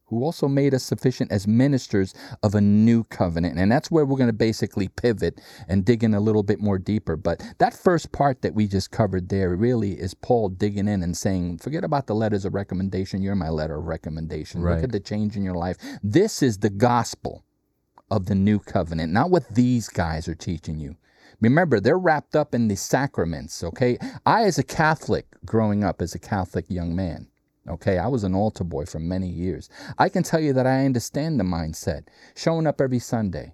Who 0.08 0.24
also 0.24 0.48
made 0.48 0.74
us 0.74 0.84
sufficient 0.84 1.32
as 1.32 1.48
ministers 1.48 2.14
of 2.44 2.56
a 2.56 2.62
new 2.62 3.04
covenant. 3.06 3.58
And 3.58 3.72
that's 3.72 3.90
where 3.90 4.06
we're 4.06 4.18
going 4.18 4.28
to 4.28 4.34
basically 4.34 4.88
pivot 4.88 5.42
and 5.68 5.84
dig 5.84 6.04
in 6.04 6.14
a 6.14 6.20
little 6.20 6.44
bit 6.44 6.60
more 6.60 6.78
deeper. 6.78 7.16
But 7.16 7.44
that 7.58 7.74
first 7.74 8.12
part 8.12 8.42
that 8.42 8.54
we 8.54 8.68
just 8.68 8.92
covered 8.92 9.30
there 9.30 9.56
really 9.56 9.94
is 9.94 10.14
Paul 10.14 10.50
digging 10.50 10.88
in 10.88 11.02
and 11.02 11.18
saying, 11.18 11.58
forget 11.58 11.84
about 11.84 12.08
the 12.08 12.16
letters 12.16 12.46
of 12.46 12.54
recommendation. 12.54 13.22
You're 13.22 13.36
my 13.36 13.50
letter 13.50 13.78
of 13.78 13.86
recommendation. 13.86 14.62
Right. 14.62 14.76
Look 14.76 14.84
at 14.84 14.92
the 14.92 15.00
change 15.00 15.36
in 15.36 15.44
your 15.44 15.56
life. 15.56 15.78
This 16.04 16.44
is 16.44 16.60
the 16.60 16.70
gospel 16.70 17.44
of 18.12 18.28
the 18.28 18.36
new 18.36 18.60
covenant, 18.60 19.12
not 19.12 19.32
what 19.32 19.56
these 19.56 19.90
guys 19.90 20.28
are 20.28 20.36
teaching 20.36 20.80
you. 20.80 20.96
Remember, 21.42 21.80
they're 21.80 21.98
wrapped 21.98 22.36
up 22.36 22.54
in 22.54 22.68
the 22.68 22.76
sacraments, 22.76 23.64
okay? 23.64 23.98
I, 24.26 24.44
as 24.44 24.58
a 24.58 24.64
Catholic, 24.64 25.26
growing 25.46 25.84
up 25.84 26.02
as 26.02 26.16
a 26.16 26.20
Catholic 26.20 26.66
young 26.70 26.96
man, 26.96 27.28
Okay, 27.68 27.98
I 27.98 28.08
was 28.08 28.24
an 28.24 28.36
altar 28.36 28.64
boy 28.64 28.86
for 28.86 29.00
many 29.00 29.28
years. 29.28 29.70
I 29.98 30.10
can 30.10 30.24
tell 30.24 30.40
you 30.40 30.54
that 30.54 30.68
I 30.68 30.86
understand 30.86 31.40
the 31.40 31.44
mindset. 31.44 32.08
Showing 32.36 32.68
up 32.68 32.80
every 32.80 33.00
Sunday, 33.00 33.54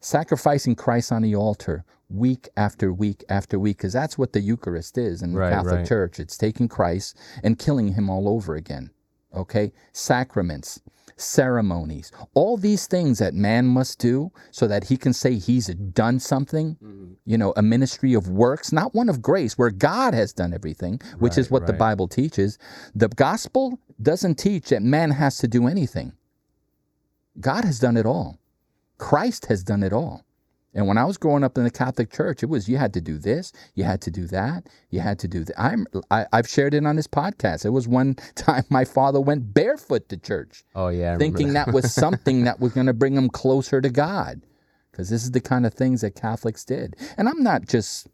sacrificing 0.00 0.76
Christ 0.76 1.10
on 1.10 1.22
the 1.22 1.34
altar 1.34 1.84
week 2.08 2.48
after 2.56 2.92
week 2.92 3.24
after 3.28 3.58
week, 3.58 3.78
because 3.78 3.92
that's 3.92 4.16
what 4.16 4.32
the 4.32 4.40
Eucharist 4.40 4.96
is 4.96 5.22
in 5.22 5.32
the 5.32 5.38
Right, 5.40 5.52
Catholic 5.52 5.74
right. 5.74 5.86
Church. 5.86 6.20
It's 6.20 6.36
taking 6.36 6.68
Christ 6.68 7.18
and 7.42 7.58
killing 7.58 7.94
him 7.94 8.08
all 8.08 8.28
over 8.28 8.54
again. 8.54 8.90
Okay, 9.34 9.72
sacraments, 9.92 10.80
ceremonies, 11.16 12.12
all 12.34 12.56
these 12.56 12.86
things 12.86 13.18
that 13.18 13.34
man 13.34 13.66
must 13.66 13.98
do 13.98 14.30
so 14.50 14.66
that 14.68 14.84
he 14.84 14.96
can 14.96 15.12
say 15.12 15.34
he's 15.36 15.68
done 15.68 16.18
something, 16.20 16.76
Mm-hmm. 16.82 17.12
you 17.24 17.38
know, 17.38 17.52
a 17.56 17.62
ministry 17.62 18.14
of 18.14 18.28
works, 18.28 18.72
not 18.72 18.94
one 18.94 19.08
of 19.08 19.22
grace, 19.22 19.56
where 19.56 19.70
God 19.70 20.14
has 20.14 20.32
done 20.32 20.52
everything, 20.52 21.00
which 21.18 21.38
is 21.38 21.46
Right, 21.46 21.52
what 21.52 21.66
the. 21.66 21.72
Bible 21.74 22.08
teaches. 22.08 22.58
The 22.94 23.08
gospel 23.08 23.78
doesn't 24.00 24.36
teach 24.36 24.68
that 24.70 24.82
man 24.82 25.10
has 25.12 25.38
to 25.38 25.48
do 25.48 25.66
anything. 25.66 26.12
God 27.40 27.64
has 27.64 27.78
done 27.78 27.96
it 27.96 28.06
all. 28.06 28.38
Christ 28.98 29.46
has 29.46 29.62
done 29.64 29.82
it 29.82 29.92
all. 29.92 30.24
And 30.74 30.86
when 30.86 30.96
I 30.96 31.04
was 31.04 31.18
growing 31.18 31.44
up 31.44 31.58
in 31.58 31.64
the 31.64 31.70
Catholic 31.70 32.10
Church, 32.10 32.42
it 32.42 32.46
was 32.46 32.68
you 32.68 32.78
had 32.78 32.94
to 32.94 33.00
do 33.00 33.18
this, 33.18 33.52
you 33.74 33.84
had 33.84 34.00
to 34.02 34.10
do 34.10 34.26
that, 34.28 34.68
you 34.90 35.00
had 35.00 35.18
to 35.18 35.28
do 35.28 35.44
that. 35.44 35.60
I'm, 35.60 35.86
I, 36.10 36.26
I've 36.32 36.48
shared 36.48 36.72
it 36.74 36.86
on 36.86 36.96
this 36.96 37.06
podcast. 37.06 37.64
It 37.64 37.70
was 37.70 37.86
one 37.86 38.14
time 38.34 38.64
my 38.70 38.84
father 38.84 39.20
went 39.20 39.52
barefoot 39.52 40.08
to 40.08 40.16
church, 40.16 40.64
Oh 40.74 40.88
yeah, 40.88 41.14
I 41.14 41.18
thinking 41.18 41.52
that 41.54 41.72
was 41.72 41.92
something 42.02 42.44
that 42.44 42.60
was 42.60 42.72
going 42.72 42.86
to 42.86 42.94
bring 42.94 43.14
him 43.14 43.28
closer 43.28 43.80
to 43.80 43.90
God, 43.90 44.42
because 44.90 45.10
this 45.10 45.24
is 45.24 45.32
the 45.32 45.40
kind 45.40 45.66
of 45.66 45.74
things 45.74 46.00
that 46.00 46.14
Catholics 46.14 46.64
did. 46.64 46.96
And 47.18 47.28
I'm 47.28 47.42
not 47.42 47.66
just 47.66 48.06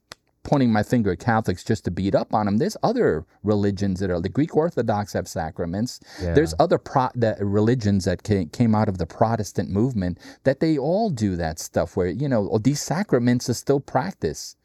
pointing 0.42 0.72
my 0.72 0.82
finger 0.82 1.12
at 1.12 1.18
Catholics 1.18 1.64
just 1.64 1.84
to 1.84 1.90
beat 1.90 2.14
up 2.14 2.32
on 2.34 2.46
them. 2.46 2.58
There's 2.58 2.76
other 2.82 3.26
religions 3.42 4.00
that 4.00 4.10
are 4.10 4.20
the 4.20 4.28
Greek 4.28 4.56
Orthodox 4.56 5.12
have 5.12 5.28
sacraments. 5.28 6.00
Yeah. 6.22 6.34
There's 6.34 6.54
other 6.58 6.78
pro- 6.78 7.10
that 7.14 7.38
religions 7.40 8.04
that 8.04 8.22
came, 8.22 8.48
came 8.48 8.74
out 8.74 8.88
of 8.88 8.98
the 8.98 9.06
Protestant 9.06 9.70
movement 9.70 10.18
that 10.44 10.60
they 10.60 10.78
all 10.78 11.10
do 11.10 11.36
that 11.36 11.58
stuff 11.58 11.96
where 11.96 12.08
you 12.08 12.28
know 12.28 12.58
these 12.58 12.80
sacraments 12.80 13.48
are 13.48 13.54
still 13.54 13.80
practiced. 13.80 14.56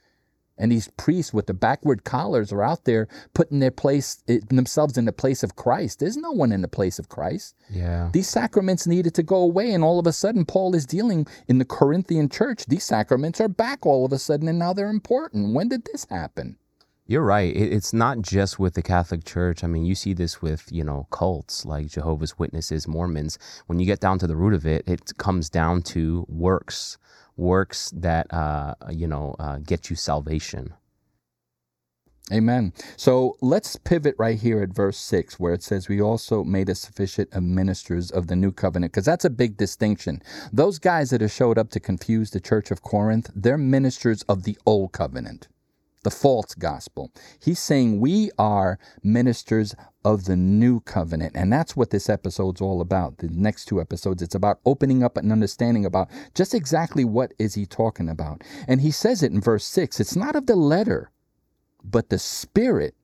And 0.58 0.72
these 0.72 0.88
priests 0.97 1.34
with 1.34 1.47
the 1.47 1.54
backward 1.54 2.04
collars 2.04 2.51
are 2.51 2.62
out 2.62 2.86
there 2.86 3.08
putting 3.34 3.60
their 3.60 3.72
place 3.72 4.22
eh, 4.28 4.39
themselves 4.49 4.97
in 4.97 5.06
the 5.06 5.12
place 5.12 5.41
of 5.41 5.56
Christ. 5.56 5.99
There's 5.99 6.18
no 6.18 6.32
one 6.32 6.51
in 6.51 6.62
the 6.62 6.68
place 6.68 6.99
of 6.99 7.10
Christ. 7.10 7.56
Yeah. 7.72 8.10
These 8.14 8.30
sacraments 8.30 8.86
needed 8.86 9.16
to 9.16 9.24
go 9.24 9.38
away, 9.38 9.74
and 9.74 9.84
all 9.84 9.99
of 9.99 10.06
a 10.06 10.14
sudden, 10.14 10.45
Paul 10.45 10.76
is 10.76 10.86
dealing 10.86 11.26
in 11.47 11.58
the 11.58 11.66
Corinthian 11.66 12.30
church. 12.30 12.66
These 12.68 12.84
sacraments 12.84 13.41
are 13.41 13.47
back 13.47 13.86
all 13.86 14.06
of 14.06 14.14
a 14.14 14.20
sudden, 14.20 14.47
and 14.47 14.60
now 14.60 14.74
they're 14.74 14.89
important. 14.89 15.56
When 15.56 15.70
did 15.70 15.86
this 15.86 16.06
happen? 16.10 16.58
You're 17.06 17.22
right. 17.22 17.54
It's 17.54 17.91
not 17.91 18.22
just 18.22 18.60
with 18.60 18.76
the 18.76 18.82
Catholic 18.82 19.26
Church. 19.26 19.62
I 19.62 19.68
mean, 19.68 19.84
you 19.84 19.93
see 19.93 20.14
this 20.14 20.41
with, 20.41 20.72
you 20.72 20.86
know, 20.86 21.08
cults 21.12 21.66
like 21.66 21.88
Jehovah's 21.88 22.39
Witnesses, 22.39 22.88
Mormons. 22.88 23.38
When 23.68 23.78
you 23.78 23.86
get 23.86 23.99
down 23.99 24.20
to 24.20 24.28
the 24.28 24.38
root 24.38 24.54
of 24.54 24.66
it, 24.66 24.88
it 24.88 25.18
comes 25.18 25.49
down 25.49 25.82
to 25.82 26.26
works, 26.30 26.97
works 27.36 27.92
that, 27.96 28.32
uh, 28.34 28.76
you 28.90 29.08
know, 29.08 29.36
uh, 29.40 29.58
get 29.58 29.90
you 29.90 29.96
salvation. 29.96 30.74
Amen. 32.32 32.72
So 32.96 33.36
let's 33.42 33.76
pivot 33.76 34.16
right 34.18 34.40
here 34.40 34.62
at 34.62 34.70
verse 34.70 34.98
6, 34.98 35.40
where 35.42 35.54
it 35.54 35.62
says, 35.62 35.90
We 35.90 36.02
also 36.02 36.44
made 36.44 36.70
us 36.70 36.80
sufficient 36.80 37.34
of 37.34 37.44
ministers 37.44 38.12
of 38.12 38.28
the 38.28 38.36
new 38.36 38.52
covenant, 38.54 38.94
because 38.94 39.06
that's 39.06 39.26
a 39.26 39.30
big 39.30 39.58
distinction. 39.58 40.22
Those 40.52 40.80
guys 40.80 41.10
that 41.10 41.20
have 41.20 41.32
showed 41.32 41.58
up 41.58 41.70
to 41.72 41.82
confuse 41.82 42.32
the 42.32 42.40
church 42.40 42.72
of 42.72 42.82
Corinth, 42.82 43.30
they're 43.36 43.58
ministers 43.58 44.24
of 44.24 44.44
the 44.44 44.58
old 44.66 44.94
covenant, 44.94 45.50
the 46.04 46.12
false 46.12 46.54
gospel. 46.54 47.12
He's 47.41 47.60
saying 47.60 47.99
we 47.99 48.30
are 48.38 48.78
ministers 49.04 49.76
of 50.06 50.26
the 50.26 50.36
new 50.36 50.82
covenant. 50.82 51.34
And 51.36 51.51
that's 51.51 51.76
what 51.76 51.89
this 51.89 52.10
episode's 52.10 52.62
all 52.62 52.82
about. 52.82 53.20
The 53.20 53.30
next 53.30 53.66
two 53.66 53.80
episodes, 53.80 54.22
it's 54.22 54.36
about 54.36 54.60
opening 54.66 55.01
up 55.01 55.18
and 55.18 55.32
understanding 55.32 55.86
about 55.86 56.10
just 56.36 56.54
exactly 56.54 57.06
what 57.06 57.34
is 57.39 57.56
he 57.56 57.66
talking 57.66 58.10
about. 58.10 58.43
And 58.68 58.82
he 58.82 58.91
says 58.91 59.24
it 59.24 59.32
in 59.32 59.41
verse 59.41 59.66
6 59.66 59.99
it's 59.99 60.16
not 60.16 60.36
of 60.36 60.45
the 60.45 60.56
letter 60.56 61.12
but 61.84 62.10
the 62.10 62.20
spirit 62.20 62.95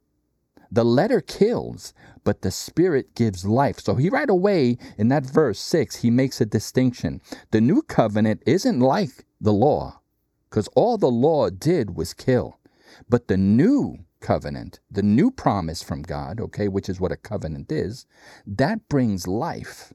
the 0.72 0.86
letter 0.86 1.22
kills 1.22 1.94
but 2.24 2.42
the 2.42 2.52
spirit 2.52 3.16
gives 3.16 3.46
life 3.46 3.80
so 3.80 3.96
he 3.96 4.10
right 4.10 4.30
away 4.30 4.78
in 4.98 5.08
that 5.08 5.26
verse 5.26 5.60
6 5.60 5.98
he 5.98 6.10
makes 6.10 6.40
a 6.40 6.46
distinction 6.46 7.22
the 7.52 7.62
new 7.62 7.82
covenant 7.82 8.42
isn't 8.46 8.80
like 8.80 9.26
the 9.42 9.54
law 9.54 10.00
because 10.50 10.68
all 10.76 10.98
the 10.98 11.12
law 11.12 11.50
did 11.50 11.96
was 11.96 12.14
kill 12.14 12.59
but 13.08 13.28
the 13.28 13.38
new 13.38 13.98
covenant 14.20 14.80
the 14.92 15.04
new 15.04 15.32
promise 15.32 15.82
from 15.82 16.02
god 16.02 16.40
okay 16.42 16.68
which 16.68 16.90
is 16.90 17.00
what 17.00 17.12
a 17.12 17.18
covenant 17.18 17.72
is 17.72 18.06
that 18.46 18.88
brings 18.90 19.28
life 19.28 19.94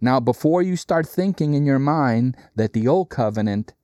now 0.00 0.18
before 0.18 0.60
you 0.60 0.76
start 0.76 1.06
thinking 1.06 1.54
in 1.54 1.64
your 1.64 1.78
mind 1.78 2.36
that 2.56 2.72
the 2.72 2.88
old 2.88 3.10
covenant 3.10 3.74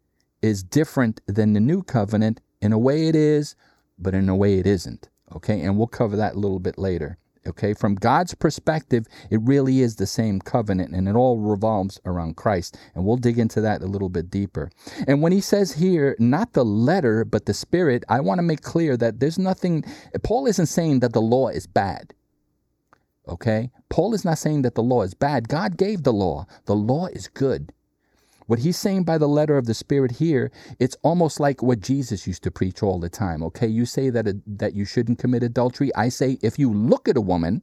is 0.42 0.62
different 0.62 1.20
than 1.26 1.52
the 1.52 1.60
new 1.60 1.82
covenant 1.82 2.40
in 2.60 2.72
a 2.72 2.78
way 2.78 3.06
it 3.06 3.14
is 3.14 3.54
but 3.98 4.14
in 4.14 4.28
a 4.28 4.36
way 4.36 4.58
it 4.58 4.66
isn't. 4.66 5.08
Okay, 5.34 5.60
and 5.62 5.76
we'll 5.76 5.86
cover 5.86 6.16
that 6.16 6.34
a 6.34 6.38
little 6.38 6.60
bit 6.60 6.78
later. 6.78 7.18
Okay, 7.46 7.74
from 7.74 7.94
God's 7.94 8.34
perspective, 8.34 9.06
it 9.30 9.40
really 9.42 9.80
is 9.80 9.96
the 9.96 10.06
same 10.06 10.40
covenant 10.40 10.94
and 10.94 11.08
it 11.08 11.14
all 11.14 11.38
revolves 11.38 12.00
around 12.06 12.36
Christ. 12.36 12.78
And 12.94 13.04
we'll 13.04 13.16
dig 13.16 13.38
into 13.38 13.60
that 13.60 13.82
a 13.82 13.86
little 13.86 14.08
bit 14.08 14.30
deeper. 14.30 14.70
And 15.06 15.20
when 15.20 15.32
he 15.32 15.40
says 15.40 15.72
here, 15.72 16.16
not 16.18 16.54
the 16.54 16.64
letter, 16.64 17.24
but 17.24 17.46
the 17.46 17.54
spirit, 17.54 18.04
I 18.08 18.20
want 18.20 18.38
to 18.38 18.42
make 18.42 18.62
clear 18.62 18.96
that 18.96 19.20
there's 19.20 19.38
nothing, 19.38 19.84
Paul 20.22 20.46
isn't 20.46 20.66
saying 20.66 21.00
that 21.00 21.12
the 21.12 21.20
law 21.20 21.48
is 21.48 21.66
bad. 21.66 22.14
Okay, 23.26 23.70
Paul 23.88 24.12
is 24.12 24.24
not 24.24 24.38
saying 24.38 24.62
that 24.62 24.74
the 24.74 24.82
law 24.82 25.02
is 25.02 25.14
bad. 25.14 25.48
God 25.48 25.78
gave 25.78 26.02
the 26.02 26.12
law, 26.12 26.46
the 26.66 26.76
law 26.76 27.06
is 27.06 27.28
good. 27.28 27.72
What 28.46 28.58
he's 28.60 28.76
saying 28.76 29.04
by 29.04 29.18
the 29.18 29.28
letter 29.28 29.56
of 29.56 29.66
the 29.66 29.74
Spirit 29.74 30.12
here, 30.12 30.50
it's 30.78 30.96
almost 31.02 31.40
like 31.40 31.62
what 31.62 31.80
Jesus 31.80 32.26
used 32.26 32.42
to 32.42 32.50
preach 32.50 32.82
all 32.82 33.00
the 33.00 33.08
time. 33.08 33.42
Okay, 33.44 33.66
you 33.66 33.86
say 33.86 34.10
that 34.10 34.26
that 34.46 34.74
you 34.74 34.84
shouldn't 34.84 35.18
commit 35.18 35.42
adultery. 35.42 35.94
I 35.94 36.08
say 36.10 36.38
if 36.42 36.58
you 36.58 36.72
look 36.72 37.08
at 37.08 37.16
a 37.16 37.22
woman 37.22 37.62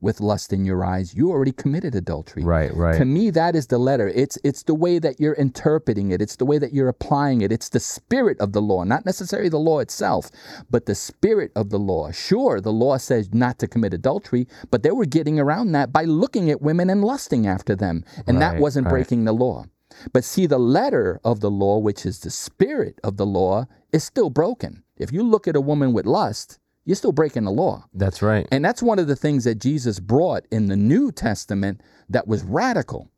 with 0.00 0.20
lust 0.20 0.52
in 0.52 0.64
your 0.64 0.84
eyes, 0.84 1.14
you 1.14 1.30
already 1.30 1.52
committed 1.52 1.94
adultery. 1.94 2.42
Right, 2.42 2.74
right. 2.74 2.96
To 2.98 3.04
me, 3.04 3.30
that 3.30 3.54
is 3.54 3.66
the 3.66 3.78
letter. 3.78 4.08
It's 4.08 4.38
it's 4.44 4.62
the 4.62 4.74
way 4.74 4.98
that 4.98 5.20
you're 5.20 5.34
interpreting 5.34 6.10
it. 6.10 6.22
It's 6.22 6.36
the 6.36 6.46
way 6.46 6.58
that 6.58 6.72
you're 6.72 6.88
applying 6.88 7.42
it. 7.42 7.52
It's 7.52 7.68
the 7.68 7.80
spirit 7.80 8.38
of 8.40 8.52
the 8.52 8.62
law, 8.62 8.84
not 8.84 9.04
necessarily 9.04 9.48
the 9.48 9.58
law 9.58 9.80
itself, 9.80 10.30
but 10.70 10.86
the 10.86 10.94
spirit 10.94 11.52
of 11.54 11.70
the 11.70 11.78
law. 11.78 12.10
Sure, 12.10 12.60
the 12.60 12.72
law 12.72 12.96
says 12.96 13.34
not 13.34 13.58
to 13.58 13.68
commit 13.68 13.94
adultery, 13.94 14.46
but 14.70 14.82
they 14.82 14.90
were 14.90 15.06
getting 15.06 15.38
around 15.38 15.72
that 15.72 15.92
by 15.92 16.04
looking 16.04 16.50
at 16.50 16.62
women 16.62 16.90
and 16.90 17.04
lusting 17.04 17.46
after 17.46 17.76
them, 17.76 18.04
and 18.26 18.40
that 18.40 18.58
wasn't 18.58 18.86
right. 18.86 18.92
breaking 18.92 19.24
the 19.24 19.32
law. 19.32 19.64
But 20.12 20.24
see, 20.24 20.46
the 20.46 20.58
letter 20.58 21.20
of 21.24 21.40
the 21.40 21.50
law, 21.50 21.78
which 21.78 22.06
is 22.06 22.20
the 22.20 22.30
spirit 22.30 22.98
of 23.04 23.16
the 23.16 23.26
law, 23.26 23.66
is 23.92 24.04
still 24.04 24.30
broken. 24.30 24.82
If 24.96 25.12
you 25.12 25.22
look 25.22 25.48
at 25.48 25.56
a 25.56 25.60
woman 25.60 25.92
with 25.92 26.06
lust, 26.06 26.58
you're 26.84 26.96
still 26.96 27.12
breaking 27.12 27.44
the 27.44 27.50
law. 27.50 27.84
That's 27.94 28.22
right. 28.22 28.46
And 28.50 28.64
that's 28.64 28.82
one 28.82 28.98
of 28.98 29.06
the 29.06 29.16
things 29.16 29.44
that 29.44 29.56
Jesus 29.56 30.00
brought 30.00 30.44
in 30.50 30.66
the 30.66 30.76
New 30.76 31.12
Testament 31.12 31.82
that 32.08 32.26
was 32.26 32.42
radical. 32.42 33.10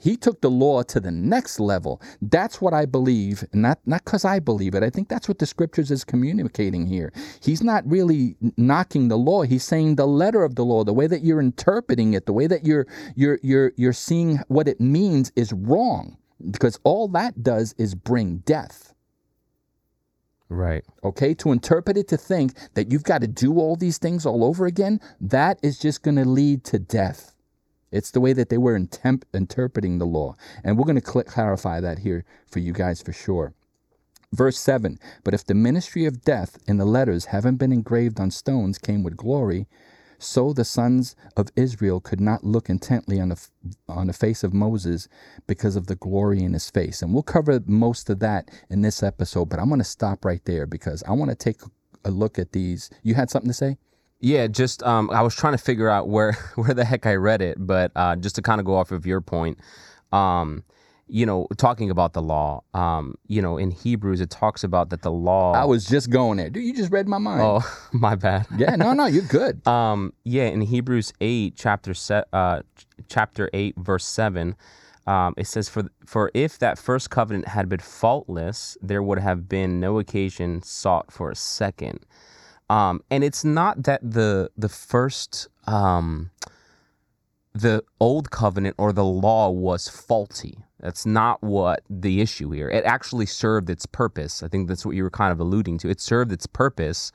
He 0.00 0.16
took 0.16 0.40
the 0.40 0.50
law 0.50 0.82
to 0.84 1.00
the 1.00 1.10
next 1.10 1.58
level. 1.58 2.00
That's 2.22 2.60
what 2.60 2.72
I 2.72 2.86
believe, 2.86 3.44
not 3.52 3.80
not 3.84 4.04
because 4.04 4.24
I 4.24 4.38
believe 4.38 4.74
it. 4.74 4.84
I 4.84 4.90
think 4.90 5.08
that's 5.08 5.26
what 5.26 5.40
the 5.40 5.46
scriptures 5.46 5.90
is 5.90 6.04
communicating 6.04 6.86
here. 6.86 7.12
He's 7.40 7.62
not 7.62 7.84
really 7.84 8.36
knocking 8.56 9.08
the 9.08 9.18
law. 9.18 9.42
He's 9.42 9.64
saying 9.64 9.96
the 9.96 10.06
letter 10.06 10.44
of 10.44 10.54
the 10.54 10.64
law, 10.64 10.84
the 10.84 10.92
way 10.92 11.08
that 11.08 11.24
you're 11.24 11.40
interpreting 11.40 12.14
it, 12.14 12.26
the 12.26 12.32
way 12.32 12.46
that 12.46 12.64
you're 12.64 12.86
you're 13.16 13.40
you're 13.42 13.72
you're 13.76 13.92
seeing 13.92 14.38
what 14.46 14.68
it 14.68 14.80
means 14.80 15.32
is 15.34 15.52
wrong. 15.52 16.16
Because 16.50 16.78
all 16.84 17.08
that 17.08 17.42
does 17.42 17.74
is 17.78 17.96
bring 17.96 18.38
death. 18.38 18.94
Right. 20.48 20.84
Okay, 21.04 21.34
to 21.34 21.52
interpret 21.52 21.96
it 21.98 22.08
to 22.08 22.16
think 22.16 22.54
that 22.74 22.90
you've 22.90 23.04
got 23.04 23.20
to 23.20 23.26
do 23.26 23.58
all 23.58 23.76
these 23.76 23.98
things 23.98 24.24
all 24.24 24.44
over 24.44 24.66
again, 24.66 25.00
that 25.20 25.58
is 25.62 25.78
just 25.78 26.02
going 26.02 26.16
to 26.16 26.24
lead 26.24 26.64
to 26.64 26.78
death. 26.78 27.34
It's 27.90 28.10
the 28.10 28.20
way 28.20 28.32
that 28.34 28.48
they 28.48 28.58
were 28.58 28.76
interpreting 28.76 29.98
the 29.98 30.06
law. 30.06 30.36
And 30.64 30.76
we're 30.78 30.84
going 30.86 31.00
to 31.00 31.06
cl- 31.10 31.24
clarify 31.24 31.80
that 31.80 32.00
here 32.00 32.24
for 32.46 32.60
you 32.60 32.72
guys 32.72 33.02
for 33.02 33.12
sure. 33.12 33.54
Verse 34.32 34.58
7 34.58 34.98
But 35.24 35.34
if 35.34 35.44
the 35.44 35.54
ministry 35.54 36.04
of 36.04 36.22
death 36.22 36.58
in 36.66 36.76
the 36.76 36.84
letters 36.84 37.26
haven't 37.26 37.56
been 37.56 37.72
engraved 37.72 38.20
on 38.20 38.30
stones 38.30 38.78
came 38.78 39.02
with 39.02 39.16
glory, 39.16 39.66
So 40.18 40.52
the 40.52 40.64
sons 40.64 41.14
of 41.36 41.48
Israel 41.54 42.00
could 42.00 42.20
not 42.20 42.44
look 42.44 42.68
intently 42.68 43.20
on 43.20 43.28
the 43.28 43.48
on 43.88 44.08
the 44.08 44.12
face 44.12 44.42
of 44.42 44.52
Moses 44.52 45.08
because 45.46 45.76
of 45.76 45.86
the 45.86 45.94
glory 45.94 46.42
in 46.42 46.52
his 46.52 46.68
face. 46.70 47.02
And 47.02 47.14
we'll 47.14 47.22
cover 47.22 47.60
most 47.66 48.10
of 48.10 48.18
that 48.20 48.50
in 48.68 48.82
this 48.82 49.02
episode, 49.02 49.48
but 49.48 49.60
I'm 49.60 49.68
going 49.68 49.78
to 49.78 49.84
stop 49.84 50.24
right 50.24 50.44
there 50.44 50.66
because 50.66 51.02
I 51.04 51.12
want 51.12 51.30
to 51.30 51.36
take 51.36 51.60
a 52.04 52.10
look 52.10 52.38
at 52.38 52.52
these. 52.52 52.90
You 53.02 53.14
had 53.14 53.30
something 53.30 53.50
to 53.50 53.54
say? 53.54 53.78
Yeah, 54.20 54.48
just 54.48 54.82
um, 54.82 55.10
I 55.10 55.22
was 55.22 55.36
trying 55.36 55.54
to 55.54 55.58
figure 55.58 55.88
out 55.88 56.08
where 56.08 56.32
where 56.56 56.74
the 56.74 56.84
heck 56.84 57.06
I 57.06 57.14
read 57.14 57.40
it, 57.40 57.56
but 57.58 57.92
uh, 57.94 58.16
just 58.16 58.34
to 58.36 58.42
kind 58.42 58.60
of 58.60 58.66
go 58.66 58.74
off 58.74 58.90
of 58.90 59.06
your 59.06 59.20
point, 59.20 59.58
um, 60.12 60.64
you 61.08 61.26
know, 61.26 61.46
talking 61.56 61.90
about 61.90 62.12
the 62.12 62.22
law, 62.22 62.62
um, 62.74 63.14
you 63.26 63.42
know, 63.42 63.56
in 63.56 63.70
Hebrews 63.70 64.20
it 64.20 64.30
talks 64.30 64.64
about 64.64 64.90
that 64.90 65.02
the 65.02 65.10
law. 65.10 65.52
I 65.52 65.64
was 65.64 65.86
just 65.86 66.10
going 66.10 66.38
there. 66.38 66.50
Dude, 66.50 66.64
you 66.64 66.74
just 66.74 66.92
read 66.92 67.08
my 67.08 67.18
mind. 67.18 67.42
Oh, 67.42 67.88
my 67.92 68.14
bad. 68.14 68.46
Yeah, 68.56 68.76
no, 68.76 68.92
no, 68.92 69.06
you're 69.06 69.22
good. 69.22 69.66
um, 69.66 70.12
yeah, 70.24 70.44
in 70.44 70.60
Hebrews 70.60 71.12
eight, 71.20 71.54
chapter 71.56 71.94
set, 71.94 72.28
uh, 72.32 72.62
chapter 73.08 73.50
eight, 73.52 73.74
verse 73.76 74.04
seven. 74.04 74.56
Um, 75.06 75.32
it 75.38 75.46
says, 75.46 75.70
for, 75.70 75.84
for 76.04 76.30
if 76.34 76.58
that 76.58 76.78
first 76.78 77.08
covenant 77.08 77.48
had 77.48 77.66
been 77.66 77.80
faultless, 77.80 78.76
there 78.82 79.02
would 79.02 79.18
have 79.18 79.48
been 79.48 79.80
no 79.80 79.98
occasion 79.98 80.60
sought 80.62 81.10
for 81.10 81.30
a 81.30 81.34
second. 81.34 82.04
Um, 82.68 83.02
and 83.10 83.24
it's 83.24 83.44
not 83.44 83.84
that 83.84 84.00
the 84.02 84.50
the 84.58 84.68
first 84.68 85.48
um, 85.66 86.30
the 87.54 87.82
old 87.98 88.30
covenant 88.30 88.74
or 88.78 88.92
the 88.92 89.04
law 89.04 89.50
was 89.50 89.88
faulty. 89.88 90.58
That's 90.80 91.04
not 91.04 91.42
what 91.42 91.82
the 91.90 92.20
issue 92.20 92.50
here. 92.50 92.68
It 92.68 92.84
actually 92.84 93.26
served 93.26 93.68
its 93.68 93.86
purpose. 93.86 94.42
I 94.42 94.48
think 94.48 94.68
that's 94.68 94.86
what 94.86 94.94
you 94.94 95.02
were 95.02 95.10
kind 95.10 95.32
of 95.32 95.40
alluding 95.40 95.78
to. 95.78 95.88
It 95.88 96.00
served 96.00 96.30
its 96.30 96.46
purpose, 96.46 97.10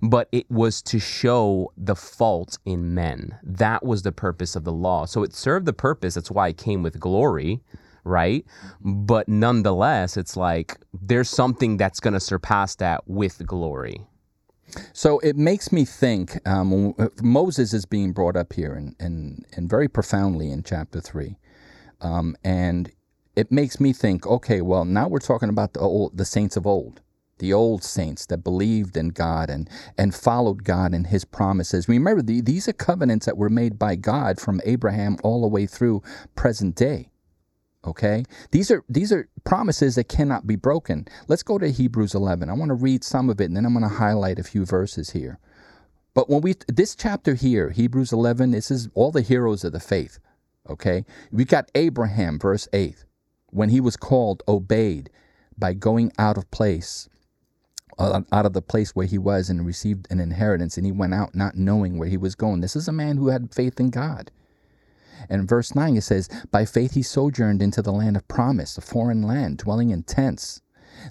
but 0.00 0.28
it 0.32 0.50
was 0.50 0.80
to 0.82 0.98
show 0.98 1.72
the 1.76 1.96
fault 1.96 2.58
in 2.64 2.94
men. 2.94 3.38
That 3.42 3.84
was 3.84 4.02
the 4.02 4.12
purpose 4.12 4.56
of 4.56 4.64
the 4.64 4.72
law. 4.72 5.04
So 5.04 5.22
it 5.22 5.34
served 5.34 5.66
the 5.66 5.72
purpose. 5.74 6.14
That's 6.14 6.30
why 6.30 6.48
it 6.48 6.58
came 6.58 6.82
with 6.82 6.98
glory, 6.98 7.62
right? 8.04 8.44
But 8.80 9.28
nonetheless, 9.28 10.16
it's 10.16 10.36
like 10.36 10.78
there's 10.92 11.28
something 11.28 11.76
that's 11.76 12.00
going 12.00 12.14
to 12.14 12.20
surpass 12.20 12.74
that 12.76 13.02
with 13.06 13.46
glory. 13.46 14.06
So 14.92 15.18
it 15.20 15.36
makes 15.36 15.72
me 15.72 15.84
think 15.84 16.40
um, 16.48 16.94
Moses 17.22 17.74
is 17.74 17.84
being 17.84 18.12
brought 18.12 18.36
up 18.36 18.54
here 18.54 18.72
and, 18.72 18.96
and, 18.98 19.44
and 19.52 19.68
very 19.68 19.88
profoundly 19.88 20.50
in 20.50 20.62
chapter 20.62 21.00
3. 21.00 21.36
Um, 22.04 22.36
and 22.44 22.92
it 23.34 23.50
makes 23.50 23.80
me 23.80 23.92
think, 23.92 24.26
okay, 24.26 24.60
well, 24.60 24.84
now 24.84 25.08
we're 25.08 25.18
talking 25.18 25.48
about 25.48 25.72
the 25.72 25.80
old, 25.80 26.16
the 26.16 26.24
saints 26.24 26.56
of 26.56 26.66
old, 26.66 27.00
the 27.38 27.52
old 27.52 27.82
saints 27.82 28.26
that 28.26 28.44
believed 28.44 28.96
in 28.96 29.08
God 29.08 29.50
and, 29.50 29.68
and 29.98 30.14
followed 30.14 30.64
God 30.64 30.92
and 30.92 31.06
his 31.06 31.24
promises. 31.24 31.88
Remember, 31.88 32.22
the, 32.22 32.40
these 32.40 32.68
are 32.68 32.72
covenants 32.72 33.26
that 33.26 33.38
were 33.38 33.48
made 33.48 33.78
by 33.78 33.96
God 33.96 34.38
from 34.38 34.60
Abraham 34.64 35.16
all 35.24 35.40
the 35.40 35.48
way 35.48 35.66
through 35.66 36.02
present 36.36 36.76
day. 36.76 37.10
Okay? 37.86 38.24
These 38.50 38.70
are 38.70 38.82
these 38.88 39.12
are 39.12 39.28
promises 39.44 39.96
that 39.96 40.08
cannot 40.08 40.46
be 40.46 40.56
broken. 40.56 41.06
Let's 41.28 41.42
go 41.42 41.58
to 41.58 41.70
Hebrews 41.70 42.14
11. 42.14 42.48
I 42.48 42.54
want 42.54 42.70
to 42.70 42.74
read 42.74 43.04
some 43.04 43.28
of 43.28 43.40
it 43.40 43.46
and 43.46 43.56
then 43.56 43.66
I'm 43.66 43.74
going 43.74 43.82
to 43.82 43.96
highlight 43.96 44.38
a 44.38 44.44
few 44.44 44.64
verses 44.64 45.10
here. 45.10 45.38
But 46.14 46.30
when 46.30 46.40
we 46.40 46.54
this 46.68 46.94
chapter 46.94 47.34
here, 47.34 47.70
Hebrews 47.70 48.12
11, 48.12 48.52
this 48.52 48.70
is 48.70 48.88
all 48.94 49.10
the 49.10 49.20
heroes 49.20 49.64
of 49.64 49.72
the 49.72 49.80
faith. 49.80 50.18
Okay? 50.68 51.04
We 51.30 51.44
got 51.44 51.70
Abraham 51.74 52.38
verse 52.38 52.68
8. 52.72 53.04
When 53.50 53.68
he 53.68 53.80
was 53.80 53.96
called, 53.96 54.42
obeyed 54.48 55.10
by 55.56 55.74
going 55.74 56.12
out 56.18 56.36
of 56.36 56.50
place 56.50 57.08
uh, 57.98 58.22
out 58.32 58.46
of 58.46 58.52
the 58.52 58.62
place 58.62 58.94
where 58.94 59.06
he 59.06 59.18
was 59.18 59.48
and 59.48 59.64
received 59.64 60.06
an 60.10 60.20
inheritance 60.20 60.76
and 60.76 60.86
he 60.86 60.92
went 60.92 61.14
out 61.14 61.34
not 61.34 61.56
knowing 61.56 61.98
where 61.98 62.08
he 62.08 62.16
was 62.16 62.34
going. 62.34 62.60
This 62.60 62.76
is 62.76 62.88
a 62.88 62.92
man 62.92 63.16
who 63.16 63.28
had 63.28 63.54
faith 63.54 63.78
in 63.78 63.90
God. 63.90 64.30
And 65.28 65.48
verse 65.48 65.74
9 65.74 65.96
it 65.96 66.02
says, 66.02 66.28
By 66.50 66.64
faith 66.64 66.94
he 66.94 67.02
sojourned 67.02 67.62
into 67.62 67.82
the 67.82 67.92
land 67.92 68.16
of 68.16 68.26
promise, 68.28 68.76
a 68.76 68.80
foreign 68.80 69.22
land, 69.22 69.58
dwelling 69.58 69.90
in 69.90 70.02
tents. 70.02 70.60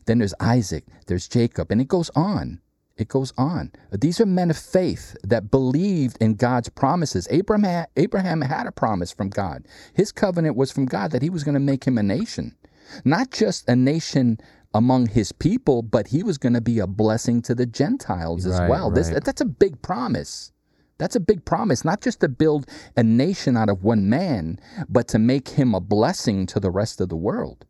Then 0.06 0.20
there's 0.20 0.34
Isaac, 0.40 0.86
there's 1.08 1.28
Jacob, 1.28 1.72
and 1.72 1.82
it 1.82 1.88
goes 1.88 2.10
on. 2.16 2.62
It 2.96 3.08
goes 3.08 3.34
on. 3.38 3.72
These 3.92 4.22
are 4.22 4.26
men 4.26 4.52
of 4.52 4.58
faith 4.58 5.16
that 5.24 5.50
believed 5.50 6.18
in 6.22 6.36
God's 6.36 6.70
promises. 6.70 7.28
Abraham, 7.32 7.88
Abraham 7.96 8.42
had 8.42 8.68
a 8.68 8.72
promise 8.72 9.12
from 9.12 9.30
God. 9.30 9.66
His 9.94 10.12
covenant 10.12 10.56
was 10.56 10.72
from 10.72 10.86
God 10.86 11.12
that 11.12 11.24
he 11.24 11.30
was 11.30 11.44
going 11.44 11.56
to 11.56 11.60
make 11.60 11.86
him 11.86 11.98
a 11.98 12.04
nation. 12.04 12.56
Not 13.04 13.32
just 13.32 13.68
a 13.68 13.76
nation 13.76 14.38
among 14.76 15.08
his 15.08 15.32
people, 15.32 15.82
but 15.82 16.08
he 16.08 16.22
was 16.22 16.38
going 16.38 16.54
to 16.54 16.62
be 16.62 16.78
a 16.80 16.88
blessing 16.88 17.42
to 17.44 17.56
the 17.56 17.66
Gentiles 17.66 18.46
as 18.46 18.60
Right, 18.60 18.70
well. 18.70 18.92
This, 18.92 19.10
that's 19.10 19.42
a 19.42 19.46
big 19.46 19.82
promise. 19.82 20.52
That's 21.00 21.16
a 21.16 21.20
big 21.20 21.44
promise, 21.46 21.84
not 21.84 22.02
just 22.02 22.20
to 22.20 22.30
build 22.30 22.68
a 22.96 23.04
nation 23.04 23.58
out 23.58 23.70
of 23.70 23.84
one 23.84 24.08
man, 24.08 24.60
but 24.88 25.08
to 25.10 25.20
make 25.20 25.50
him 25.50 25.74
a 25.74 25.80
blessing 25.80 26.46
to 26.48 26.60
the 26.60 26.70
rest 26.70 27.02
of 27.02 27.10
the 27.10 27.16
world. 27.16 27.66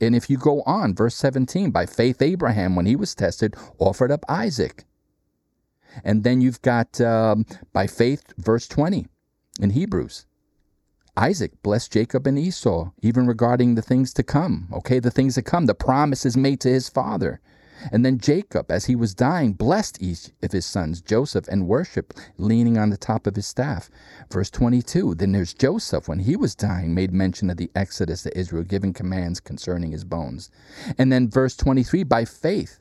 And 0.00 0.14
if 0.14 0.30
you 0.30 0.36
go 0.36 0.62
on, 0.62 0.94
verse 0.94 1.14
17, 1.16 1.70
by 1.70 1.86
faith, 1.86 2.22
Abraham, 2.22 2.76
when 2.76 2.86
he 2.86 2.96
was 2.96 3.14
tested, 3.14 3.54
offered 3.78 4.10
up 4.10 4.24
Isaac. 4.28 4.84
And 6.04 6.24
then 6.24 6.40
you've 6.40 6.62
got 6.62 7.00
um, 7.00 7.46
by 7.72 7.86
faith, 7.86 8.32
verse 8.38 8.68
20 8.68 9.06
in 9.60 9.70
Hebrews. 9.70 10.26
Isaac 11.16 11.62
blessed 11.62 11.92
Jacob 11.92 12.26
and 12.26 12.38
Esau, 12.38 12.90
even 13.00 13.26
regarding 13.26 13.74
the 13.74 13.82
things 13.82 14.12
to 14.14 14.22
come. 14.22 14.68
Okay, 14.72 14.98
the 14.98 15.10
things 15.10 15.34
to 15.36 15.42
come, 15.42 15.64
the 15.64 15.74
promises 15.74 16.36
made 16.36 16.60
to 16.60 16.68
his 16.68 16.90
father. 16.90 17.40
And 17.92 18.04
then 18.04 18.18
Jacob, 18.18 18.70
as 18.70 18.86
he 18.86 18.96
was 18.96 19.14
dying, 19.14 19.52
blessed 19.52 20.02
each 20.02 20.30
of 20.42 20.52
his 20.52 20.66
sons, 20.66 21.00
Joseph, 21.00 21.48
and 21.48 21.68
worshiped, 21.68 22.18
leaning 22.38 22.78
on 22.78 22.90
the 22.90 22.96
top 22.96 23.26
of 23.26 23.36
his 23.36 23.46
staff. 23.46 23.90
Verse 24.30 24.50
22 24.50 25.14
Then 25.14 25.32
there's 25.32 25.54
Joseph, 25.54 26.08
when 26.08 26.20
he 26.20 26.36
was 26.36 26.54
dying, 26.54 26.94
made 26.94 27.12
mention 27.12 27.50
of 27.50 27.56
the 27.56 27.70
exodus 27.74 28.22
to 28.22 28.38
Israel, 28.38 28.64
giving 28.64 28.92
commands 28.92 29.40
concerning 29.40 29.92
his 29.92 30.04
bones. 30.04 30.50
And 30.98 31.12
then 31.12 31.28
verse 31.30 31.56
23 31.56 32.04
By 32.04 32.24
faith, 32.24 32.80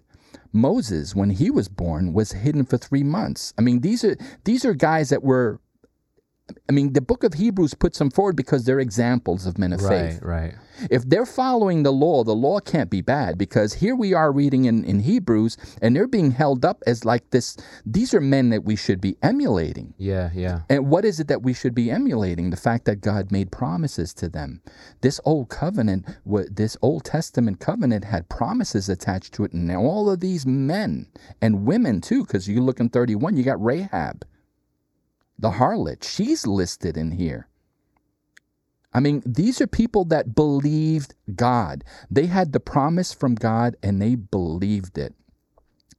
Moses, 0.52 1.16
when 1.16 1.32
he 1.32 1.52
was 1.52 1.68
born, 1.68 2.14
was 2.14 2.32
hidden 2.32 2.66
for 2.66 2.78
three 2.78 3.04
months. 3.04 3.54
I 3.58 3.62
mean, 3.62 3.82
these 3.82 4.04
are 4.04 4.18
these 4.44 4.66
are 4.66 4.74
guys 4.74 5.10
that 5.10 5.24
were. 5.24 5.60
I 6.70 6.72
mean, 6.72 6.94
the 6.94 7.02
book 7.02 7.24
of 7.24 7.34
Hebrews 7.34 7.74
puts 7.74 7.98
them 7.98 8.12
forward 8.12 8.36
because 8.36 8.66
they're 8.66 8.80
examples 8.80 9.46
of 9.46 9.58
men 9.58 9.74
of 9.74 9.80
faith. 9.80 10.22
right. 10.22 10.36
Right. 10.46 10.56
If 10.92 11.08
they're 11.08 11.26
following 11.26 11.84
the 11.84 11.94
law, 11.94 12.24
the 12.24 12.36
law 12.36 12.60
can't 12.60 12.90
be 12.90 13.02
bad 13.02 13.38
because 13.38 13.74
here 13.74 13.96
we 13.96 14.14
are 14.14 14.32
reading 14.32 14.66
in, 14.66 14.84
in 14.84 15.00
Hebrews 15.00 15.58
and 15.82 15.96
they're 15.96 16.08
being 16.08 16.32
held 16.32 16.66
up 16.66 16.84
as 16.86 17.06
like 17.06 17.30
this. 17.30 17.56
These 17.86 18.14
are 18.14 18.22
men 18.22 18.50
that 18.50 18.64
we 18.66 18.76
should 18.76 19.00
be 19.00 19.18
emulating. 19.24 19.94
Yeah, 19.98 20.32
yeah. 20.34 20.62
And 20.70 20.90
what 20.90 21.06
is 21.06 21.20
it 21.20 21.28
that 21.30 21.44
we 21.44 21.54
should 21.54 21.74
be 21.74 21.90
emulating? 21.90 22.50
The 22.50 22.58
fact 22.58 22.86
that 22.86 23.02
God 23.02 23.32
made 23.32 23.52
promises 23.52 24.14
to 24.16 24.28
them. 24.28 24.62
This 25.02 25.20
old 25.24 25.50
covenant, 25.50 26.06
this 26.26 26.78
Old 26.82 27.06
Testament 27.06 27.60
covenant 27.60 28.04
had 28.06 28.28
promises 28.30 28.90
attached 28.90 29.34
to 29.36 29.46
it. 29.46 29.54
And 29.54 29.68
now 29.68 29.82
all 29.82 30.10
of 30.10 30.20
these 30.20 30.46
men 30.46 31.08
and 31.42 31.66
women 31.66 32.02
too, 32.02 32.26
because 32.26 32.48
you 32.48 32.62
look 32.62 32.80
in 32.80 32.90
31, 32.90 33.38
you 33.38 33.44
got 33.44 33.64
Rahab, 33.64 34.26
the 35.38 35.52
harlot. 35.52 36.04
She's 36.04 36.48
listed 36.48 36.98
in 36.98 37.12
here. 37.12 37.48
I 38.94 39.02
mean, 39.02 39.22
these 39.26 39.60
are 39.60 39.68
people 39.68 40.06
that 40.06 40.36
believed 40.36 41.16
God. 41.36 41.84
They 42.10 42.28
had 42.28 42.54
the 42.54 42.62
promise 42.62 43.14
from 43.14 43.36
God 43.36 43.76
and 43.84 44.02
they 44.02 44.16
believed 44.16 44.98
it. 44.98 45.14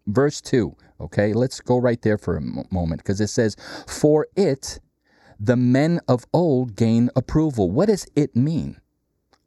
Verse 0.07 0.41
2, 0.41 0.75
okay, 1.01 1.35
let's 1.35 1.61
go 1.61 1.79
right 1.79 2.01
there 2.01 2.17
for 2.17 2.37
a 2.37 2.41
moment 2.41 3.03
because 3.03 3.21
it 3.21 3.29
says, 3.29 3.57
For 3.87 4.29
it, 4.35 4.81
the 5.39 5.57
men 5.57 6.01
of 6.09 6.27
old 6.33 6.77
gain 6.77 7.11
approval. 7.15 7.71
What 7.71 7.89
does 7.89 8.07
it 8.17 8.35
mean? 8.35 8.81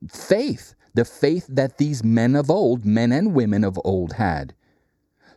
Faith, 0.08 0.76
the 0.94 1.06
faith 1.06 1.48
that 1.50 1.78
these 1.78 2.04
men 2.04 2.36
of 2.36 2.52
old, 2.52 2.86
men 2.86 3.12
and 3.12 3.34
women 3.34 3.64
of 3.64 3.80
old 3.84 4.14
had. 4.14 4.54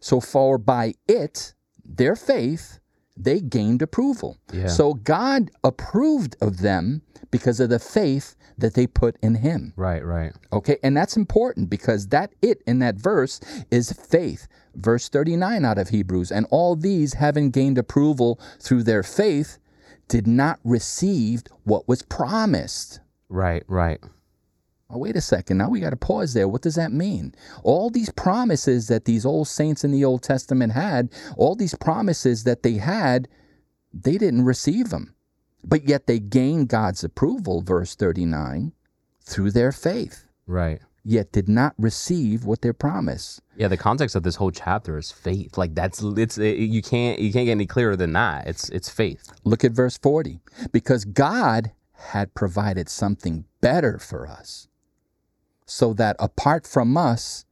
So, 0.00 0.20
for 0.20 0.58
by 0.58 0.94
it, 1.08 1.54
their 1.84 2.16
faith, 2.16 2.80
they 3.16 3.40
gained 3.40 3.82
approval. 3.82 4.38
Yeah. 4.52 4.68
So, 4.68 4.94
God 4.94 5.50
approved 5.64 6.36
of 6.40 6.58
them 6.58 7.02
because 7.30 7.60
of 7.60 7.70
the 7.70 7.78
faith 7.78 8.34
that 8.58 8.74
they 8.74 8.86
put 8.86 9.16
in 9.22 9.36
Him. 9.36 9.72
Right, 9.76 10.04
right. 10.04 10.32
Okay, 10.52 10.78
and 10.82 10.96
that's 10.96 11.16
important 11.16 11.70
because 11.70 12.08
that 12.08 12.32
it 12.42 12.62
in 12.66 12.78
that 12.80 12.96
verse 12.96 13.40
is 13.70 13.92
faith. 13.92 14.48
Verse 14.74 15.08
39 15.08 15.64
out 15.64 15.78
of 15.78 15.90
Hebrews, 15.90 16.32
and 16.32 16.46
all 16.50 16.76
these, 16.76 17.14
having 17.14 17.50
gained 17.50 17.78
approval 17.78 18.40
through 18.58 18.84
their 18.84 19.02
faith, 19.02 19.58
did 20.08 20.26
not 20.26 20.60
receive 20.64 21.42
what 21.64 21.88
was 21.88 22.02
promised. 22.02 23.00
Right, 23.28 23.64
right. 23.66 24.00
Oh, 24.92 24.98
wait 24.98 25.16
a 25.16 25.22
second. 25.22 25.56
Now 25.56 25.70
we 25.70 25.80
got 25.80 25.90
to 25.90 25.96
pause 25.96 26.34
there. 26.34 26.46
What 26.46 26.60
does 26.62 26.74
that 26.74 26.92
mean? 26.92 27.34
All 27.62 27.88
these 27.88 28.10
promises 28.10 28.88
that 28.88 29.06
these 29.06 29.24
old 29.24 29.48
saints 29.48 29.84
in 29.84 29.90
the 29.90 30.04
Old 30.04 30.22
Testament 30.22 30.74
had, 30.74 31.08
all 31.38 31.54
these 31.54 31.74
promises 31.74 32.44
that 32.44 32.62
they 32.62 32.74
had, 32.74 33.26
they 33.94 34.18
didn't 34.18 34.44
receive 34.44 34.90
them. 34.90 35.14
But 35.64 35.88
yet 35.88 36.06
they 36.06 36.18
gained 36.18 36.68
God's 36.68 37.02
approval, 37.04 37.62
verse 37.62 37.94
39, 37.94 38.72
through 39.24 39.52
their 39.52 39.72
faith. 39.72 40.26
Right. 40.46 40.80
yet 41.04 41.32
did 41.32 41.48
not 41.48 41.74
receive 41.78 42.44
what 42.44 42.62
they 42.62 42.72
promised. 42.72 43.40
Yeah, 43.56 43.68
the 43.68 43.76
context 43.76 44.14
of 44.14 44.22
this 44.24 44.36
whole 44.36 44.50
chapter 44.50 44.98
is 44.98 45.10
faith. 45.10 45.56
Like 45.56 45.74
that's 45.74 46.02
it's 46.02 46.36
it, 46.38 46.58
you 46.58 46.82
can't 46.82 47.18
you 47.18 47.32
can't 47.32 47.46
get 47.46 47.52
any 47.52 47.66
clearer 47.66 47.96
than 47.96 48.12
that. 48.12 48.46
It's 48.46 48.68
it's 48.68 48.88
faith. 48.88 49.32
Look 49.44 49.64
at 49.64 49.72
verse 49.72 49.98
40. 49.98 50.40
Because 50.70 51.04
God 51.04 51.72
had 51.92 52.34
provided 52.34 52.88
something 52.88 53.44
better 53.60 53.98
for 53.98 54.26
us, 54.26 54.68
so 55.66 55.92
that 55.94 56.16
apart 56.18 56.66
from 56.66 56.96
us, 56.96 57.44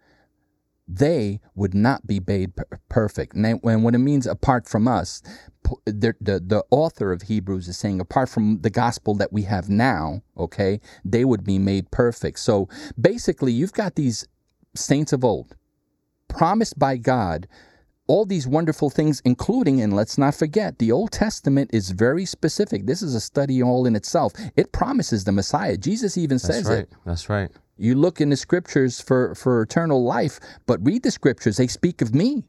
they 0.86 1.40
would 1.54 1.74
not 1.74 2.06
be 2.06 2.20
made 2.26 2.52
perfect. 2.88 3.34
And 3.34 3.60
when 3.62 3.82
what 3.82 3.94
it 3.94 3.98
means 3.98 4.26
apart 4.26 4.68
from 4.68 4.88
us, 4.88 5.22
the, 5.84 6.14
the, 6.20 6.40
the 6.40 6.64
author 6.70 7.12
of 7.12 7.22
Hebrews 7.22 7.68
is 7.68 7.76
saying 7.76 8.00
apart 8.00 8.28
from 8.28 8.60
the 8.62 8.70
gospel 8.70 9.14
that 9.14 9.32
we 9.32 9.42
have 9.42 9.68
now, 9.68 10.22
okay, 10.36 10.80
they 11.04 11.24
would 11.24 11.44
be 11.44 11.58
made 11.58 11.90
perfect. 11.92 12.40
So 12.40 12.68
basically, 13.00 13.52
you've 13.52 13.72
got 13.72 13.94
these 13.94 14.26
saints 14.74 15.12
of 15.12 15.24
old 15.24 15.54
promised 16.28 16.78
by 16.78 16.96
God 16.96 17.46
all 18.10 18.26
these 18.26 18.44
wonderful 18.44 18.90
things, 18.90 19.22
including, 19.24 19.80
and 19.80 19.94
let's 19.94 20.18
not 20.18 20.34
forget, 20.34 20.80
the 20.80 20.90
Old 20.90 21.12
Testament 21.12 21.70
is 21.72 21.92
very 21.92 22.24
specific. 22.24 22.84
This 22.84 23.02
is 23.02 23.14
a 23.14 23.20
study 23.20 23.62
all 23.62 23.86
in 23.86 23.94
itself. 23.94 24.32
It 24.56 24.72
promises 24.72 25.22
the 25.22 25.30
Messiah. 25.30 25.76
Jesus 25.76 26.18
even 26.18 26.38
That's 26.38 26.46
says 26.46 26.64
right. 26.64 26.78
it. 26.80 26.92
That's 27.06 27.28
right. 27.28 27.50
You 27.80 27.94
look 27.94 28.20
in 28.20 28.28
the 28.28 28.36
scriptures 28.36 29.00
for, 29.00 29.34
for 29.34 29.62
eternal 29.62 30.04
life, 30.04 30.38
but 30.66 30.84
read 30.84 31.02
the 31.02 31.10
scriptures. 31.10 31.56
They 31.56 31.66
speak 31.66 32.02
of 32.02 32.14
me. 32.14 32.44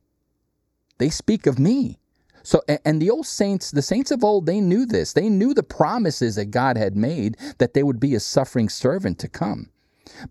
They 0.98 1.10
speak 1.10 1.48
of 1.48 1.58
me. 1.58 2.00
So, 2.44 2.62
and 2.84 3.02
the 3.02 3.10
old 3.10 3.28
saints, 3.28 3.72
the 3.72 3.82
saints 3.82 4.12
of 4.12 4.24
old, 4.24 4.46
they 4.46 4.60
knew 4.60 4.86
this. 4.86 5.14
They 5.14 5.30
knew 5.30 5.54
the 5.54 5.64
promises 5.64 6.36
that 6.36 6.52
God 6.52 6.76
had 6.76 6.98
made 6.98 7.38
that 7.60 7.74
they 7.74 7.84
would 7.84 8.00
be 8.00 8.14
a 8.14 8.20
suffering 8.20 8.68
servant 8.68 9.20
to 9.20 9.28
come. 9.30 9.70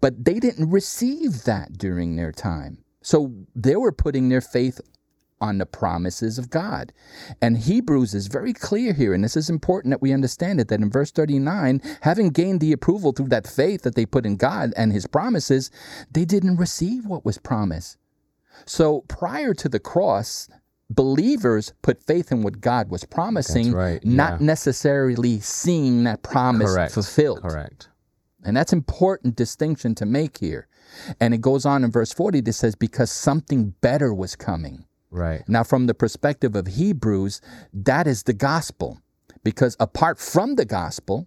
But 0.00 0.24
they 0.24 0.38
didn't 0.38 0.70
receive 0.70 1.44
that 1.44 1.78
during 1.78 2.16
their 2.16 2.32
time. 2.32 2.84
So 3.02 3.32
they 3.54 3.76
were 3.76 3.92
putting 3.92 4.28
their 4.28 4.42
faith 4.42 4.80
on 5.40 5.58
the 5.58 5.66
promises 5.66 6.38
of 6.38 6.50
God. 6.50 6.92
And 7.40 7.58
Hebrews 7.58 8.14
is 8.14 8.26
very 8.26 8.52
clear 8.52 8.92
here, 8.92 9.14
and 9.14 9.24
this 9.24 9.36
is 9.36 9.50
important 9.50 9.92
that 9.92 10.02
we 10.02 10.12
understand 10.12 10.60
it 10.60 10.68
that 10.68 10.80
in 10.80 10.90
verse 10.90 11.10
39, 11.10 11.80
having 12.02 12.30
gained 12.30 12.60
the 12.60 12.72
approval 12.72 13.12
through 13.12 13.28
that 13.28 13.46
faith 13.46 13.82
that 13.82 13.94
they 13.94 14.06
put 14.06 14.26
in 14.26 14.36
God 14.36 14.72
and 14.76 14.92
his 14.92 15.06
promises, 15.06 15.70
they 16.10 16.24
didn't 16.24 16.56
receive 16.56 17.06
what 17.06 17.24
was 17.24 17.38
promised. 17.38 17.96
So 18.66 19.02
prior 19.08 19.54
to 19.54 19.68
the 19.68 19.80
cross, 19.80 20.48
believers 20.90 21.72
put 21.82 22.02
faith 22.02 22.32
in 22.32 22.42
what 22.42 22.60
God 22.60 22.90
was 22.90 23.04
promising, 23.04 23.72
right, 23.72 24.04
not 24.04 24.40
yeah. 24.40 24.46
necessarily 24.46 25.40
seeing 25.40 26.04
that 26.04 26.22
promise 26.22 26.72
Correct. 26.72 26.92
fulfilled. 26.92 27.42
Correct. 27.42 27.88
And 28.44 28.56
that's 28.56 28.72
important 28.72 29.36
distinction 29.36 29.94
to 29.96 30.06
make 30.06 30.38
here. 30.38 30.66
And 31.20 31.32
it 31.34 31.40
goes 31.40 31.64
on 31.64 31.84
in 31.84 31.90
verse 31.90 32.12
40 32.12 32.40
that 32.42 32.52
says, 32.52 32.74
because 32.74 33.10
something 33.10 33.74
better 33.80 34.12
was 34.12 34.34
coming. 34.34 34.84
Right. 35.10 35.42
Now, 35.48 35.64
from 35.64 35.86
the 35.86 35.94
perspective 35.94 36.54
of 36.54 36.66
Hebrews, 36.66 37.40
that 37.72 38.06
is 38.06 38.24
the 38.24 38.32
gospel. 38.32 39.00
Because 39.42 39.76
apart 39.80 40.18
from 40.18 40.56
the 40.56 40.64
gospel, 40.64 41.26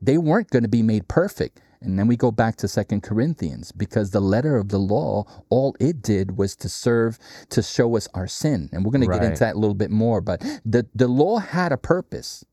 they 0.00 0.18
weren't 0.18 0.50
going 0.50 0.64
to 0.64 0.68
be 0.68 0.82
made 0.82 1.08
perfect. 1.08 1.60
And 1.82 1.98
then 1.98 2.06
we 2.06 2.16
go 2.16 2.30
back 2.30 2.56
to 2.56 2.68
Second 2.68 3.02
Corinthians 3.02 3.72
because 3.72 4.10
the 4.10 4.20
letter 4.20 4.56
of 4.56 4.68
the 4.68 4.78
law, 4.78 5.24
all 5.48 5.74
it 5.80 6.02
did 6.02 6.36
was 6.36 6.54
to 6.56 6.68
serve 6.68 7.18
to 7.48 7.62
show 7.62 7.96
us 7.96 8.06
our 8.12 8.26
sin. 8.26 8.68
And 8.72 8.84
we're 8.84 8.90
going 8.90 9.08
to 9.08 9.18
get 9.18 9.24
into 9.24 9.40
that 9.40 9.54
a 9.54 9.58
little 9.58 9.74
bit 9.74 9.90
more. 9.90 10.20
But 10.20 10.40
the, 10.64 10.86
the 10.94 11.08
law 11.08 11.38
had 11.38 11.72
a 11.72 11.78
purpose. 11.78 12.44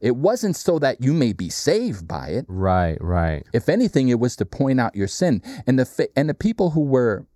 It 0.00 0.16
wasn't 0.16 0.56
so 0.56 0.78
that 0.78 1.02
you 1.02 1.12
may 1.12 1.32
be 1.32 1.48
saved 1.48 2.06
by 2.06 2.28
it. 2.28 2.44
Right. 2.48 2.98
Right. 3.00 3.44
If 3.52 3.68
anything, 3.68 4.10
it 4.10 4.20
was 4.20 4.36
to 4.36 4.46
point 4.46 4.78
out 4.78 4.94
your 4.94 5.08
sin. 5.08 5.42
And 5.66 5.78
the 5.78 6.08
and 6.14 6.28
the 6.28 6.34
people 6.34 6.70
who 6.70 6.82
were 6.82 7.26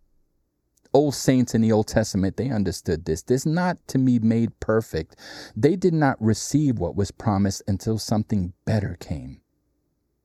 old 0.97 1.14
saints 1.14 1.55
in 1.55 1.61
the 1.61 1.72
Old 1.72 1.88
Testament, 1.88 2.38
they 2.38 2.49
understood 2.49 3.05
this. 3.05 3.22
This 3.22 3.44
not 3.44 3.76
to 3.88 3.99
be 3.99 4.18
made 4.18 4.59
perfect. 4.61 5.14
They 5.55 5.76
did 5.76 5.92
not 5.92 6.16
receive 6.20 6.78
what 6.78 6.97
was 6.97 7.11
promised 7.11 7.62
until 7.68 7.99
something 7.99 8.55
better 8.64 8.97
came. 8.99 9.42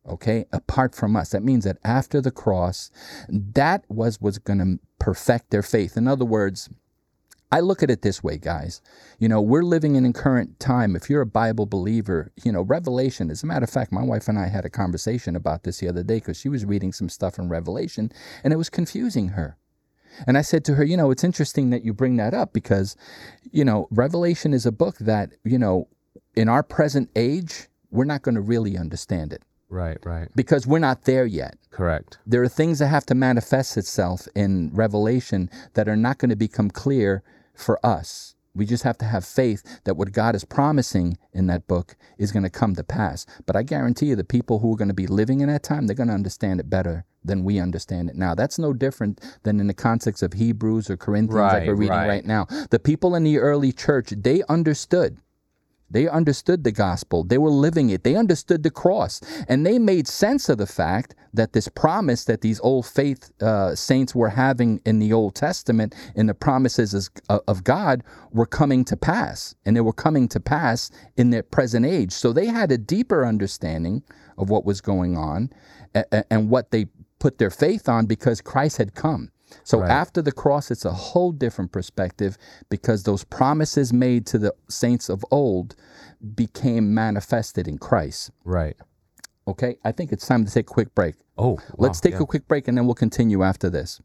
Okay, 0.08 0.46
apart 0.52 0.96
from 0.96 1.16
us, 1.16 1.30
that 1.30 1.44
means 1.44 1.66
that 1.66 1.78
after 1.84 2.22
the 2.22 2.32
cross, 2.32 2.90
that 3.30 3.84
was 3.90 4.20
what's 4.22 4.40
going 4.40 4.60
to 4.60 4.80
perfect 4.98 5.52
their 5.52 5.62
faith. 5.62 5.98
In 5.98 6.08
other 6.08 6.26
words, 6.26 6.70
I 7.52 7.60
look 7.60 7.84
at 7.84 7.92
it 7.92 8.02
this 8.02 8.24
way, 8.24 8.38
guys. 8.38 8.82
You 9.20 9.28
know, 9.28 9.42
we're 9.42 9.64
living 9.64 9.96
in 9.96 10.06
a 10.06 10.14
current 10.14 10.58
time. 10.58 10.96
If 10.96 11.10
you're 11.10 11.22
a 11.22 11.26
Bible 11.26 11.66
believer, 11.66 12.32
you 12.46 12.52
know, 12.52 12.62
Revelation, 12.62 13.30
as 13.30 13.44
a 13.44 13.46
matter 13.46 13.66
of 13.66 13.70
fact, 13.70 13.92
my 13.92 14.04
wife 14.04 14.30
and 14.30 14.40
I 14.40 14.48
had 14.48 14.64
a 14.64 14.70
conversation 14.70 15.36
about 15.36 15.64
this 15.64 15.80
the 15.80 15.90
other 15.90 16.02
day 16.02 16.16
because 16.16 16.40
she 16.40 16.48
was 16.48 16.66
reading 16.66 16.94
some 16.94 17.10
stuff 17.10 17.38
in 17.38 17.50
Revelation 17.50 18.10
and 18.44 18.54
it 18.54 18.58
was 18.58 18.70
confusing 18.70 19.30
her. 19.30 19.58
And 20.28 20.38
I 20.38 20.42
said 20.42 20.64
to 20.66 20.76
her, 20.76 20.84
you 20.84 20.98
know, 20.98 21.12
it's 21.12 21.24
interesting 21.24 21.70
that 21.72 21.84
you 21.84 21.94
bring 21.94 22.18
that 22.18 22.34
up 22.34 22.54
because, 22.54 22.96
you 23.52 23.64
know, 23.66 23.88
Revelation 23.92 24.54
is 24.54 24.66
a 24.66 24.72
book 24.72 24.98
that, 25.00 25.32
you 25.44 25.58
know, 25.58 25.88
in 26.36 26.48
our 26.50 26.64
present 26.64 27.10
age, 27.16 27.68
we're 27.92 28.06
not 28.06 28.22
going 28.22 28.36
to 28.36 28.42
really 28.42 28.78
understand 28.78 29.34
it 29.34 29.44
Right. 29.70 29.98
Right. 30.06 30.28
because 30.36 30.68
we're 30.68 30.80
not 30.80 31.04
there 31.04 31.26
yet 31.26 31.56
Correct. 31.70 32.18
there 32.26 32.42
are 32.44 32.50
things 32.50 32.80
that 32.80 32.88
have 32.88 33.06
to 33.08 33.16
manifest 33.16 33.78
itself 33.78 34.28
in 34.36 34.70
revelation 34.74 35.50
that 35.74 35.88
are 35.88 35.96
not 35.96 36.18
going 36.18 36.30
to 36.30 36.36
become 36.36 36.70
clear 36.70 37.24
for 37.54 37.86
us 37.86 38.36
we 38.54 38.66
just 38.66 38.84
have 38.84 38.98
to 38.98 39.06
have 39.06 39.26
faith 39.26 39.80
that 39.86 39.96
what 39.96 40.12
god 40.12 40.36
is 40.36 40.44
promising 40.44 41.18
in 41.34 41.48
that 41.48 41.68
book 41.68 41.96
is 42.18 42.32
going 42.32 42.44
to 42.44 42.50
come 42.50 42.76
to 42.76 42.84
pass. 42.84 43.26
But 43.46 43.56
i 43.56 43.64
guarantee 43.64 44.08
you 44.08 44.16
the 44.16 44.24
people 44.24 44.60
who 44.60 44.74
are 44.74 44.78
going 44.78 44.88
to 44.88 44.94
be 44.94 45.08
living 45.08 45.42
in 45.42 45.50
that 45.50 45.64
time 45.64 45.88
they're 45.88 45.96
going 45.96 46.10
to 46.10 46.14
understand 46.14 46.60
it 46.60 46.70
better 46.70 47.06
than 47.24 47.44
we 47.44 47.60
understand 47.60 48.10
it 48.10 48.16
now. 48.16 48.34
That's 48.34 48.58
no 48.58 48.74
different 48.74 49.22
than 49.44 49.60
in 49.60 49.68
the 49.68 49.74
context 49.74 50.24
of 50.24 50.34
hebrews 50.34 50.90
or 50.90 50.98
corinthians 50.98 51.54
like 51.54 51.68
we're 51.68 51.76
reading 51.76 51.96
right. 51.96 52.08
right 52.08 52.26
now. 52.26 52.48
The 52.72 52.80
people 52.80 53.16
in 53.16 53.24
the 53.24 53.38
early 53.38 53.72
church 53.72 54.10
they 54.10 54.44
understood 54.50 55.18
they 55.92 56.08
understood 56.08 56.64
the 56.64 56.72
gospel. 56.72 57.24
They 57.24 57.38
were 57.38 57.50
living 57.50 57.90
it. 57.90 58.04
They 58.04 58.16
understood 58.16 58.64
the 58.64 58.72
cross. 58.72 59.22
And 59.48 59.66
they 59.66 59.78
made 59.78 60.08
sense 60.08 60.50
of 60.50 60.58
the 60.58 60.68
fact 60.68 61.16
that 61.34 61.54
this 61.54 61.68
promise 61.68 62.26
that 62.26 62.42
these 62.42 62.60
old 62.62 62.86
faith 62.86 63.32
uh, 63.42 63.76
saints 63.76 64.16
were 64.16 64.30
having 64.30 64.82
in 64.86 65.00
the 65.00 65.14
Old 65.14 65.36
Testament 65.36 65.96
and 66.16 66.28
the 66.28 66.34
promises 66.34 67.10
of 67.30 67.42
of 67.52 67.64
God 67.64 68.04
were 68.32 68.46
coming 68.46 68.86
to 68.86 68.98
pass. 68.98 69.56
And 69.66 69.76
they 69.76 69.82
were 69.82 69.94
coming 69.94 70.28
to 70.30 70.40
pass 70.40 70.92
in 71.18 71.30
their 71.30 71.44
present 71.44 71.86
age. 71.86 72.12
So 72.12 72.34
they 72.34 72.48
had 72.48 72.72
a 72.72 72.78
deeper 72.78 73.26
understanding 73.26 74.04
of 74.38 74.50
what 74.50 74.66
was 74.66 74.82
going 74.82 75.18
on 75.18 75.50
and 75.94 76.50
what 76.50 76.72
they 76.72 76.88
put 77.20 77.38
their 77.38 77.50
faith 77.50 77.88
on 77.88 78.06
because 78.06 78.42
Christ 78.42 78.78
had 78.78 78.96
come. 78.96 79.30
So 79.64 79.80
Right. 79.80 79.92
after 79.92 80.22
the 80.22 80.32
cross, 80.32 80.72
it's 80.72 80.86
a 80.86 80.92
whole 80.92 81.32
different 81.32 81.72
perspective 81.72 82.38
because 82.70 83.04
those 83.04 83.24
promises 83.24 83.92
made 83.92 84.26
to 84.28 84.38
the 84.38 84.54
saints 84.70 85.10
of 85.10 85.26
old 85.32 85.76
became 86.36 86.94
manifested 86.94 87.68
in 87.68 87.78
Christ. 87.78 88.32
Right. 88.46 88.76
Okay, 89.48 89.78
I 89.84 89.92
think 89.92 90.12
it's 90.12 90.28
time 90.28 90.46
to 90.46 90.52
take 90.52 90.70
a 90.70 90.74
quick 90.74 90.94
break. 90.94 91.16
Oh. 91.38 91.58
Let's 91.78 91.98
wow, 92.00 92.02
take 92.04 92.14
yeah. 92.14 92.24
a 92.24 92.26
quick 92.26 92.48
break 92.48 92.68
and 92.68 92.78
then 92.78 92.86
we'll 92.86 92.96
continue 92.96 93.44
after 93.44 93.70
this. 93.70 94.00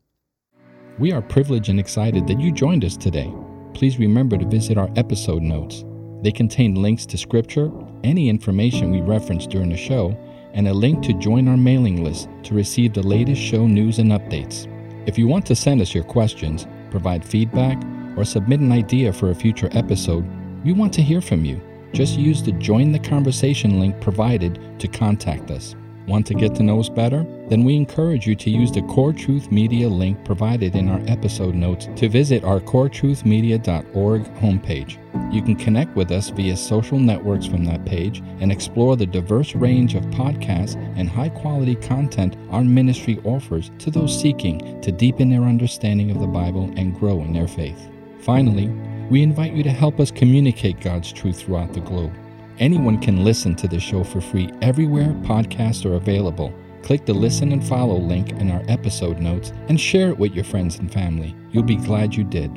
We 0.98 1.12
are 1.12 1.20
privileged 1.20 1.68
and 1.68 1.78
excited 1.78 2.26
that 2.26 2.40
you 2.40 2.52
joined 2.52 2.84
us 2.84 2.96
today. 2.96 3.32
Please 3.74 3.98
remember 3.98 4.38
to 4.38 4.46
visit 4.46 4.78
our 4.78 4.90
episode 4.96 5.42
notes. 5.42 5.84
They 6.22 6.32
contain 6.32 6.74
links 6.74 7.04
to 7.06 7.18
scripture, 7.18 7.70
any 8.02 8.30
information 8.30 8.90
we 8.90 9.02
reference 9.02 9.46
during 9.46 9.68
the 9.68 9.76
show, 9.76 10.16
and 10.54 10.66
a 10.66 10.72
link 10.72 11.04
to 11.04 11.12
join 11.12 11.48
our 11.48 11.56
mailing 11.58 12.02
list 12.02 12.30
to 12.44 12.54
receive 12.54 12.94
the 12.94 13.02
latest 13.02 13.40
show 13.40 13.66
news 13.66 13.98
and 13.98 14.10
updates. 14.10 14.66
If 15.06 15.16
you 15.16 15.28
want 15.28 15.46
to 15.46 15.54
send 15.54 15.80
us 15.80 15.94
your 15.94 16.02
questions, 16.02 16.66
provide 16.90 17.24
feedback, 17.24 17.80
or 18.16 18.24
submit 18.24 18.58
an 18.58 18.72
idea 18.72 19.12
for 19.12 19.30
a 19.30 19.34
future 19.34 19.68
episode, 19.70 20.26
we 20.64 20.72
want 20.72 20.92
to 20.94 21.02
hear 21.02 21.20
from 21.20 21.44
you. 21.44 21.60
Just 21.92 22.18
use 22.18 22.42
the 22.42 22.50
Join 22.52 22.90
the 22.90 22.98
Conversation 22.98 23.78
link 23.78 24.00
provided 24.00 24.58
to 24.80 24.88
contact 24.88 25.52
us. 25.52 25.76
Want 26.06 26.24
to 26.28 26.34
get 26.34 26.54
to 26.54 26.62
know 26.62 26.78
us 26.78 26.88
better? 26.88 27.26
Then 27.48 27.64
we 27.64 27.74
encourage 27.74 28.28
you 28.28 28.36
to 28.36 28.50
use 28.50 28.70
the 28.70 28.82
Core 28.82 29.12
Truth 29.12 29.50
Media 29.50 29.88
link 29.88 30.24
provided 30.24 30.76
in 30.76 30.88
our 30.88 31.00
episode 31.08 31.56
notes 31.56 31.88
to 31.96 32.08
visit 32.08 32.44
our 32.44 32.60
coretruthmedia.org 32.60 34.24
homepage. 34.34 34.98
You 35.34 35.42
can 35.42 35.56
connect 35.56 35.96
with 35.96 36.12
us 36.12 36.30
via 36.30 36.56
social 36.56 37.00
networks 37.00 37.46
from 37.46 37.64
that 37.64 37.84
page 37.84 38.22
and 38.40 38.52
explore 38.52 38.96
the 38.96 39.06
diverse 39.06 39.56
range 39.56 39.96
of 39.96 40.04
podcasts 40.06 40.76
and 40.96 41.08
high 41.08 41.30
quality 41.30 41.74
content 41.74 42.36
our 42.50 42.62
ministry 42.62 43.18
offers 43.24 43.72
to 43.80 43.90
those 43.90 44.18
seeking 44.20 44.80
to 44.82 44.92
deepen 44.92 45.28
their 45.28 45.42
understanding 45.42 46.12
of 46.12 46.20
the 46.20 46.26
Bible 46.26 46.72
and 46.76 46.98
grow 46.98 47.20
in 47.22 47.32
their 47.32 47.48
faith. 47.48 47.88
Finally, 48.20 48.68
we 49.10 49.22
invite 49.22 49.54
you 49.54 49.64
to 49.64 49.70
help 49.70 49.98
us 49.98 50.12
communicate 50.12 50.80
God's 50.80 51.12
truth 51.12 51.40
throughout 51.40 51.72
the 51.72 51.80
globe. 51.80 52.12
Anyone 52.58 52.98
can 52.98 53.22
listen 53.22 53.54
to 53.56 53.68
the 53.68 53.78
show 53.78 54.02
for 54.02 54.20
free 54.20 54.50
everywhere 54.62 55.08
podcasts 55.24 55.84
are 55.84 55.96
available. 55.96 56.54
Click 56.82 57.04
the 57.04 57.12
listen 57.12 57.52
and 57.52 57.62
follow 57.62 57.98
link 57.98 58.30
in 58.32 58.50
our 58.50 58.62
episode 58.68 59.18
notes 59.18 59.52
and 59.68 59.78
share 59.78 60.08
it 60.08 60.18
with 60.18 60.32
your 60.32 60.44
friends 60.44 60.78
and 60.78 60.90
family. 60.90 61.36
You'll 61.50 61.64
be 61.64 61.76
glad 61.76 62.14
you 62.14 62.24
did. 62.24 62.50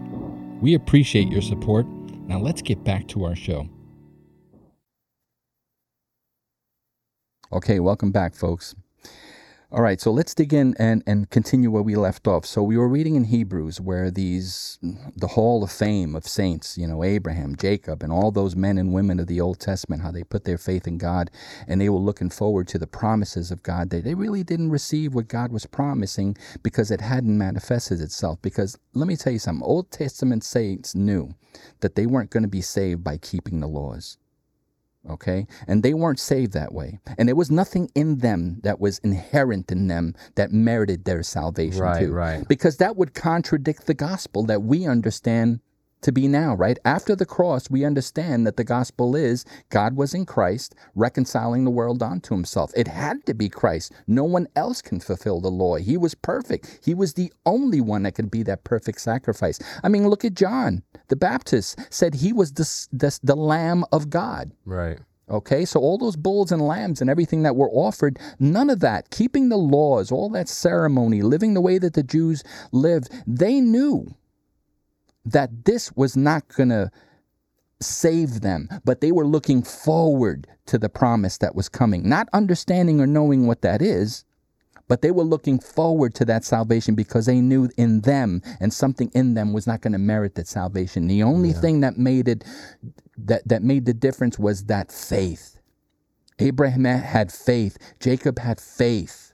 We 0.61 0.75
appreciate 0.75 1.29
your 1.29 1.41
support. 1.41 1.85
Now 2.27 2.39
let's 2.39 2.61
get 2.61 2.81
back 2.85 3.09
to 3.09 3.25
our 3.25 3.35
show. 3.35 3.67
Okay, 7.51 7.81
welcome 7.81 8.11
back, 8.11 8.35
folks. 8.35 8.75
All 9.71 9.83
right, 9.83 10.01
so 10.01 10.09
let's 10.09 10.33
dig 10.33 10.51
in 10.51 10.73
and, 10.79 11.03
and 11.05 11.29
continue 11.29 11.69
where 11.69 11.83
we 11.83 11.95
left 11.95 12.27
off. 12.27 12.43
So 12.43 12.63
we 12.63 12.75
were 12.75 12.87
reading 12.87 13.13
in 13.13 13.25
Hebrews 13.25 13.79
where 13.79 14.09
these 14.09 14.79
the 15.15 15.27
hall 15.27 15.63
of 15.63 15.71
fame 15.71 16.15
of 16.15 16.27
saints, 16.27 16.75
you 16.75 16.87
know, 16.87 17.03
Abraham, 17.03 17.55
Jacob, 17.55 18.01
and 18.01 18.11
all 18.11 18.31
those 18.31 18.55
men 18.55 18.79
and 18.79 18.93
women 18.93 19.19
of 19.19 19.27
the 19.27 19.39
Old 19.39 19.59
Testament, 19.59 20.01
how 20.01 20.09
they 20.09 20.23
put 20.23 20.43
their 20.43 20.57
faith 20.57 20.87
in 20.87 20.97
God 20.97 21.29
and 21.67 21.79
they 21.79 21.89
were 21.89 21.99
looking 21.99 22.31
forward 22.31 22.67
to 22.69 22.79
the 22.79 22.87
promises 22.87 23.51
of 23.51 23.61
God. 23.61 23.91
They, 23.91 24.01
they 24.01 24.15
really 24.15 24.43
didn't 24.43 24.71
receive 24.71 25.13
what 25.13 25.27
God 25.27 25.51
was 25.51 25.67
promising 25.67 26.35
because 26.63 26.89
it 26.89 27.01
hadn't 27.01 27.37
manifested 27.37 28.01
itself. 28.01 28.41
Because 28.41 28.75
let 28.95 29.07
me 29.07 29.15
tell 29.15 29.33
you 29.33 29.37
something, 29.37 29.63
Old 29.63 29.91
Testament 29.91 30.43
saints 30.43 30.95
knew 30.95 31.35
that 31.81 31.93
they 31.93 32.07
weren't 32.07 32.31
going 32.31 32.41
to 32.41 32.49
be 32.49 32.61
saved 32.61 33.03
by 33.03 33.17
keeping 33.17 33.59
the 33.59 33.67
laws 33.67 34.17
okay? 35.09 35.45
And 35.67 35.83
they 35.83 35.93
weren't 35.93 36.19
saved 36.19 36.53
that 36.53 36.73
way. 36.73 36.99
And 37.17 37.27
there 37.27 37.35
was 37.35 37.51
nothing 37.51 37.89
in 37.95 38.17
them 38.19 38.59
that 38.63 38.79
was 38.79 38.99
inherent 38.99 39.71
in 39.71 39.87
them 39.87 40.15
that 40.35 40.51
merited 40.51 41.05
their 41.05 41.23
salvation 41.23 41.81
Right, 41.81 41.99
too. 42.05 42.11
right. 42.11 42.47
Because 42.47 42.77
that 42.77 42.95
would 42.95 43.13
contradict 43.13 43.85
the 43.85 43.93
gospel 43.93 44.43
that 44.45 44.63
we 44.63 44.85
understand 44.87 45.59
to 46.01 46.11
be 46.11 46.27
now, 46.27 46.55
right? 46.55 46.79
After 46.85 47.15
the 47.15 47.25
cross, 47.25 47.69
we 47.69 47.85
understand 47.85 48.45
that 48.47 48.57
the 48.57 48.63
gospel 48.63 49.15
is 49.15 49.45
God 49.69 49.95
was 49.95 50.13
in 50.13 50.25
Christ 50.25 50.75
reconciling 50.95 51.63
the 51.63 51.71
world 51.71 52.01
unto 52.01 52.33
himself. 52.33 52.71
It 52.75 52.87
had 52.87 53.25
to 53.25 53.33
be 53.33 53.49
Christ. 53.49 53.91
No 54.07 54.23
one 54.23 54.47
else 54.55 54.81
can 54.81 54.99
fulfill 54.99 55.41
the 55.41 55.51
law. 55.51 55.75
He 55.75 55.97
was 55.97 56.15
perfect. 56.15 56.79
He 56.83 56.93
was 56.93 57.13
the 57.13 57.31
only 57.45 57.81
one 57.81 58.03
that 58.03 58.15
could 58.15 58.31
be 58.31 58.43
that 58.43 58.63
perfect 58.63 59.01
sacrifice. 59.01 59.59
I 59.83 59.89
mean, 59.89 60.07
look 60.07 60.25
at 60.25 60.33
John 60.33 60.83
the 61.09 61.15
Baptist 61.15 61.79
said 61.89 62.15
he 62.15 62.31
was 62.31 62.53
the, 62.53 62.87
the, 62.91 63.19
the 63.23 63.35
Lamb 63.35 63.83
of 63.91 64.09
God. 64.09 64.51
Right. 64.65 64.99
Okay, 65.29 65.63
so 65.63 65.79
all 65.79 65.99
those 65.99 66.15
bulls 66.15 66.51
and 66.51 66.61
lambs 66.61 67.01
and 67.01 67.09
everything 67.09 67.43
that 67.43 67.55
were 67.55 67.69
offered, 67.69 68.17
none 68.39 68.69
of 68.69 68.79
that, 68.79 69.11
keeping 69.11 69.49
the 69.49 69.57
laws, 69.57 70.11
all 70.11 70.29
that 70.29 70.49
ceremony, 70.49 71.21
living 71.21 71.53
the 71.53 71.61
way 71.61 71.77
that 71.77 71.93
the 71.93 72.01
Jews 72.01 72.43
lived, 72.71 73.11
they 73.27 73.61
knew 73.61 74.15
that 75.31 75.65
this 75.65 75.91
was 75.93 76.15
not 76.17 76.47
going 76.49 76.69
to 76.69 76.91
save 77.81 78.41
them, 78.41 78.69
but 78.83 79.01
they 79.01 79.11
were 79.11 79.25
looking 79.25 79.63
forward 79.63 80.47
to 80.65 80.77
the 80.77 80.89
promise 80.89 81.37
that 81.37 81.55
was 81.55 81.69
coming, 81.69 82.07
not 82.07 82.27
understanding 82.33 82.99
or 82.99 83.07
knowing 83.07 83.47
what 83.47 83.61
that 83.61 83.81
is. 83.81 84.25
But 84.87 85.03
they 85.03 85.11
were 85.11 85.23
looking 85.23 85.59
forward 85.59 86.15
to 86.15 86.25
that 86.25 86.43
salvation 86.43 86.95
because 86.95 87.27
they 87.27 87.41
knew 87.41 87.69
in 87.77 88.01
them 88.01 88.41
and 88.59 88.73
something 88.73 89.11
in 89.13 89.35
them 89.35 89.53
was 89.53 89.67
not 89.67 89.81
going 89.81 89.93
to 89.93 89.99
merit 89.99 90.33
that 90.35 90.47
salvation. 90.47 91.07
The 91.07 91.21
only 91.21 91.53
thing 91.53 91.81
that 91.81 91.97
made 91.97 92.27
it 92.27 92.43
that, 93.15 93.47
that 93.47 93.61
made 93.61 93.85
the 93.85 93.93
difference 93.93 94.39
was 94.39 94.65
that 94.65 94.91
faith. 94.91 95.59
Abraham 96.39 96.85
had 96.85 97.31
faith. 97.31 97.77
Jacob 97.99 98.39
had 98.39 98.59
faith. 98.59 99.33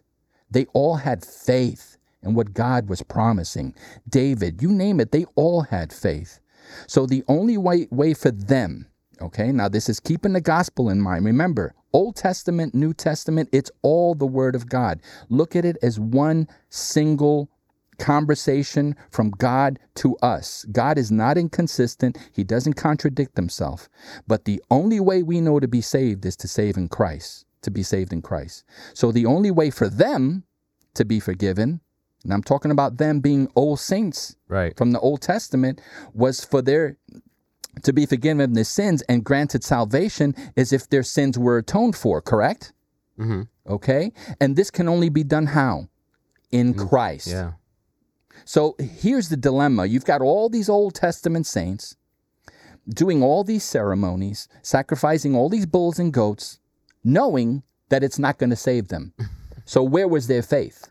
They 0.52 0.66
all 0.74 0.96
had 0.96 1.24
faith 1.24 1.95
in 2.26 2.34
what 2.34 2.54
God 2.54 2.90
was 2.90 3.04
promising. 3.04 3.74
David, 4.10 4.62
you 4.62 4.70
name 4.70 5.00
it, 5.00 5.12
they 5.12 5.26
all 5.36 5.62
had 5.62 5.94
faith. 5.94 6.40
So 6.88 7.06
the 7.06 7.24
only 7.28 7.58
way, 7.58 7.88
way 7.92 8.14
for 8.14 8.32
them, 8.32 8.88
okay, 9.22 9.52
now 9.52 9.70
this 9.70 9.88
is 9.88 10.00
keeping 10.00 10.34
the 10.34 10.42
gospel 10.42 10.90
in 10.90 11.02
mind. 11.02 11.26
Remember, 11.26 11.74
Old 11.94 12.16
Testament, 12.16 12.76
New 12.76 12.94
Testament, 12.94 13.50
it's 13.52 13.72
all 13.82 14.16
the 14.16 14.26
Word 14.26 14.56
of 14.56 14.68
God. 14.68 15.00
Look 15.30 15.56
at 15.56 15.64
it 15.64 15.78
as 15.82 16.00
one 16.00 16.48
single 16.70 17.50
conversation 18.00 18.96
from 19.12 19.30
God 19.32 19.80
to 19.96 20.18
us. 20.18 20.66
God 20.72 20.98
is 20.98 21.12
not 21.12 21.38
inconsistent, 21.38 22.18
He 22.34 22.44
doesn't 22.44 22.74
contradict 22.74 23.38
Himself. 23.38 23.88
But 24.28 24.46
the 24.46 24.62
only 24.70 25.00
way 25.00 25.24
we 25.24 25.40
know 25.40 25.60
to 25.60 25.68
be 25.68 25.82
saved 25.82 26.26
is 26.26 26.36
to 26.38 26.48
save 26.48 26.76
in 26.76 26.90
Christ, 26.90 27.46
to 27.62 27.72
be 27.72 27.84
saved 27.84 28.12
in 28.12 28.22
Christ. 28.22 28.66
So 28.94 29.12
the 29.12 29.26
only 29.26 29.52
way 29.52 29.70
for 29.70 29.88
them 29.88 30.44
to 30.96 31.06
be 31.06 31.20
forgiven, 31.20 31.82
and 32.26 32.34
I'm 32.34 32.44
talking 32.44 32.72
about 32.72 32.98
them 32.98 33.20
being 33.22 33.48
old 33.56 33.80
saints 33.80 34.36
Right. 34.50 34.76
from 34.76 34.92
the 34.92 35.00
Old 35.00 35.22
Testament, 35.22 35.80
was 36.14 36.44
for 36.44 36.62
their 36.62 36.98
to 37.84 37.94
be 37.94 38.06
forgiven 38.06 38.42
of 38.42 38.54
their 38.56 38.64
sins 38.64 39.02
and 39.10 39.24
granted 39.24 39.64
salvation 39.64 40.34
is 40.56 40.74
if 40.74 40.90
their 40.90 41.04
sins 41.04 41.38
were 41.38 41.58
atoned 41.58 41.96
for, 41.96 42.22
correct? 42.22 42.74
Mm-hmm. 43.20 43.44
Okay? 43.68 44.12
And 44.42 44.56
this 44.56 44.72
can 44.72 44.88
only 44.88 45.10
be 45.10 45.24
done 45.24 45.48
how? 45.48 45.90
In 46.52 46.74
Christ. 46.74 47.28
Yeah. 47.28 47.52
So 48.46 48.76
here's 48.80 49.30
the 49.30 49.38
dilemma. 49.38 49.86
You've 49.86 50.06
got 50.06 50.22
all 50.22 50.50
these 50.50 50.70
Old 50.70 50.96
Testament 50.96 51.46
saints 51.48 51.96
doing 52.88 53.22
all 53.22 53.44
these 53.44 53.64
ceremonies, 53.64 54.48
sacrificing 54.62 55.36
all 55.36 55.50
these 55.50 55.66
bulls 55.66 56.00
and 56.00 56.14
goats, 56.14 56.60
knowing 57.04 57.62
that 57.90 58.04
it's 58.04 58.20
not 58.20 58.38
going 58.38 58.52
to 58.52 58.56
save 58.56 58.88
them. 58.88 59.14
So 59.68 59.82
where 59.82 60.08
was 60.08 60.28
their 60.28 60.44
faith? 60.44 60.88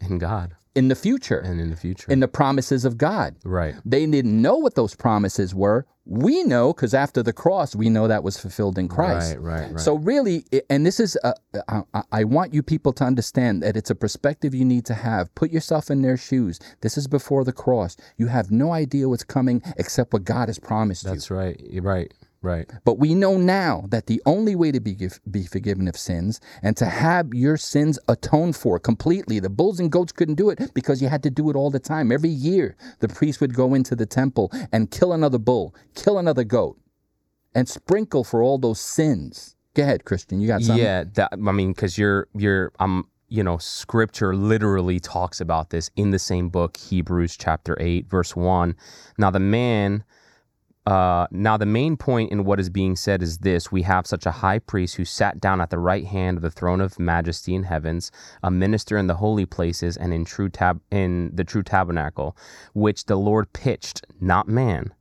In 0.00 0.18
God 0.18 0.56
In 0.76 0.86
the 0.88 0.94
future, 0.94 1.38
and 1.40 1.60
in 1.60 1.70
the 1.70 1.76
future. 1.76 2.10
in 2.12 2.20
the 2.20 2.28
promises 2.28 2.84
of 2.84 2.96
God. 2.96 3.34
right. 3.44 3.74
They 3.84 4.06
didn't 4.06 4.40
know 4.40 4.56
what 4.56 4.76
those 4.76 4.94
promises 4.94 5.52
were. 5.54 5.84
We 6.06 6.44
know 6.44 6.72
because 6.72 6.94
after 6.94 7.22
the 7.22 7.32
cross, 7.32 7.74
we 7.74 7.88
know 7.90 8.06
that 8.08 8.22
was 8.22 8.38
fulfilled 8.38 8.78
in 8.78 8.86
Christ. 8.88 9.36
Right. 9.36 9.40
Right. 9.42 9.70
Right. 9.72 9.80
So 9.80 9.94
really, 9.96 10.44
and 10.68 10.86
this 10.86 10.98
is, 11.00 11.16
a, 11.24 11.34
I, 11.68 11.82
I- 11.94 12.02
I 12.12 12.24
want 12.24 12.54
you 12.54 12.62
people 12.62 12.92
to 12.94 13.04
understand 13.04 13.62
that 13.62 13.76
it's 13.76 13.90
a 13.90 13.94
perspective 13.94 14.54
you 14.54 14.64
need 14.64 14.84
to 14.86 14.94
have. 14.94 15.32
Put 15.34 15.50
yourself 15.50 15.90
in 15.90 16.02
their 16.02 16.16
shoes. 16.16 16.58
This 16.82 16.96
is 16.96 17.06
before 17.08 17.44
the 17.44 17.52
cross. 17.52 17.96
You 18.16 18.28
have 18.28 18.50
no 18.50 18.72
idea 18.72 19.08
what's 19.08 19.24
coming 19.24 19.62
except 19.76 20.12
what 20.12 20.24
God 20.24 20.48
has 20.48 20.58
promised 20.58 21.04
you. 21.04 21.10
That's 21.10 21.30
right. 21.30 21.60
Right. 21.80 22.12
Right. 22.42 22.70
But 22.84 22.98
we 22.98 23.14
know 23.14 23.36
now 23.36 23.84
that 23.88 24.06
the 24.06 24.22
only 24.24 24.56
way 24.56 24.72
to 24.72 24.80
be 24.80 24.94
give, 24.94 25.20
be 25.30 25.44
forgiven 25.44 25.88
of 25.88 25.96
sins 25.96 26.40
and 26.62 26.74
to 26.78 26.86
have 26.86 27.34
your 27.34 27.58
sins 27.58 27.98
atoned 28.08 28.56
for 28.56 28.78
completely, 28.78 29.40
the 29.40 29.50
bulls 29.50 29.78
and 29.78 29.92
goats 29.92 30.12
couldn't 30.12 30.36
do 30.36 30.48
it 30.48 30.72
because 30.72 31.02
you 31.02 31.08
had 31.08 31.22
to 31.24 31.30
do 31.30 31.50
it 31.50 31.56
all 31.56 31.70
the 31.70 31.78
time. 31.78 32.10
Every 32.10 32.30
year, 32.30 32.76
the 33.00 33.08
priest 33.08 33.42
would 33.42 33.54
go 33.54 33.74
into 33.74 33.94
the 33.94 34.06
temple 34.06 34.50
and 34.72 34.90
kill 34.90 35.12
another 35.12 35.38
bull, 35.38 35.74
kill 35.94 36.18
another 36.18 36.44
goat, 36.44 36.78
and 37.54 37.68
sprinkle 37.68 38.24
for 38.24 38.42
all 38.42 38.56
those 38.56 38.80
sins. 38.80 39.54
Go 39.74 39.82
ahead, 39.82 40.06
Christian. 40.06 40.40
You 40.40 40.48
got 40.48 40.62
something? 40.62 40.82
Yeah, 40.82 41.04
that, 41.14 41.32
I 41.32 41.52
mean, 41.52 41.72
because 41.72 41.98
you're 41.98 42.26
you're 42.34 42.72
um 42.80 43.06
you 43.28 43.44
know 43.44 43.58
scripture 43.58 44.34
literally 44.34 44.98
talks 44.98 45.40
about 45.40 45.70
this 45.70 45.90
in 45.94 46.10
the 46.10 46.18
same 46.18 46.48
book 46.48 46.76
Hebrews 46.76 47.36
chapter 47.36 47.76
eight 47.80 48.08
verse 48.08 48.34
one. 48.34 48.76
Now 49.18 49.30
the 49.30 49.40
man. 49.40 50.04
Uh, 50.86 51.26
now 51.30 51.56
the 51.56 51.66
main 51.66 51.96
point 51.96 52.32
in 52.32 52.44
what 52.44 52.58
is 52.58 52.70
being 52.70 52.96
said 52.96 53.22
is 53.22 53.38
this: 53.38 53.70
We 53.70 53.82
have 53.82 54.06
such 54.06 54.24
a 54.24 54.30
high 54.30 54.58
priest 54.58 54.96
who 54.96 55.04
sat 55.04 55.40
down 55.40 55.60
at 55.60 55.70
the 55.70 55.78
right 55.78 56.06
hand 56.06 56.38
of 56.38 56.42
the 56.42 56.50
throne 56.50 56.80
of 56.80 56.98
majesty 56.98 57.54
in 57.54 57.64
heavens, 57.64 58.10
a 58.42 58.50
minister 58.50 58.96
in 58.96 59.06
the 59.06 59.16
holy 59.16 59.46
places 59.46 59.96
and 59.96 60.14
in 60.14 60.24
true 60.24 60.48
tab 60.48 60.80
in 60.90 61.30
the 61.34 61.44
true 61.44 61.62
tabernacle, 61.62 62.36
which 62.72 63.04
the 63.04 63.16
Lord 63.16 63.52
pitched, 63.52 64.06
not 64.20 64.48
man. 64.48 64.94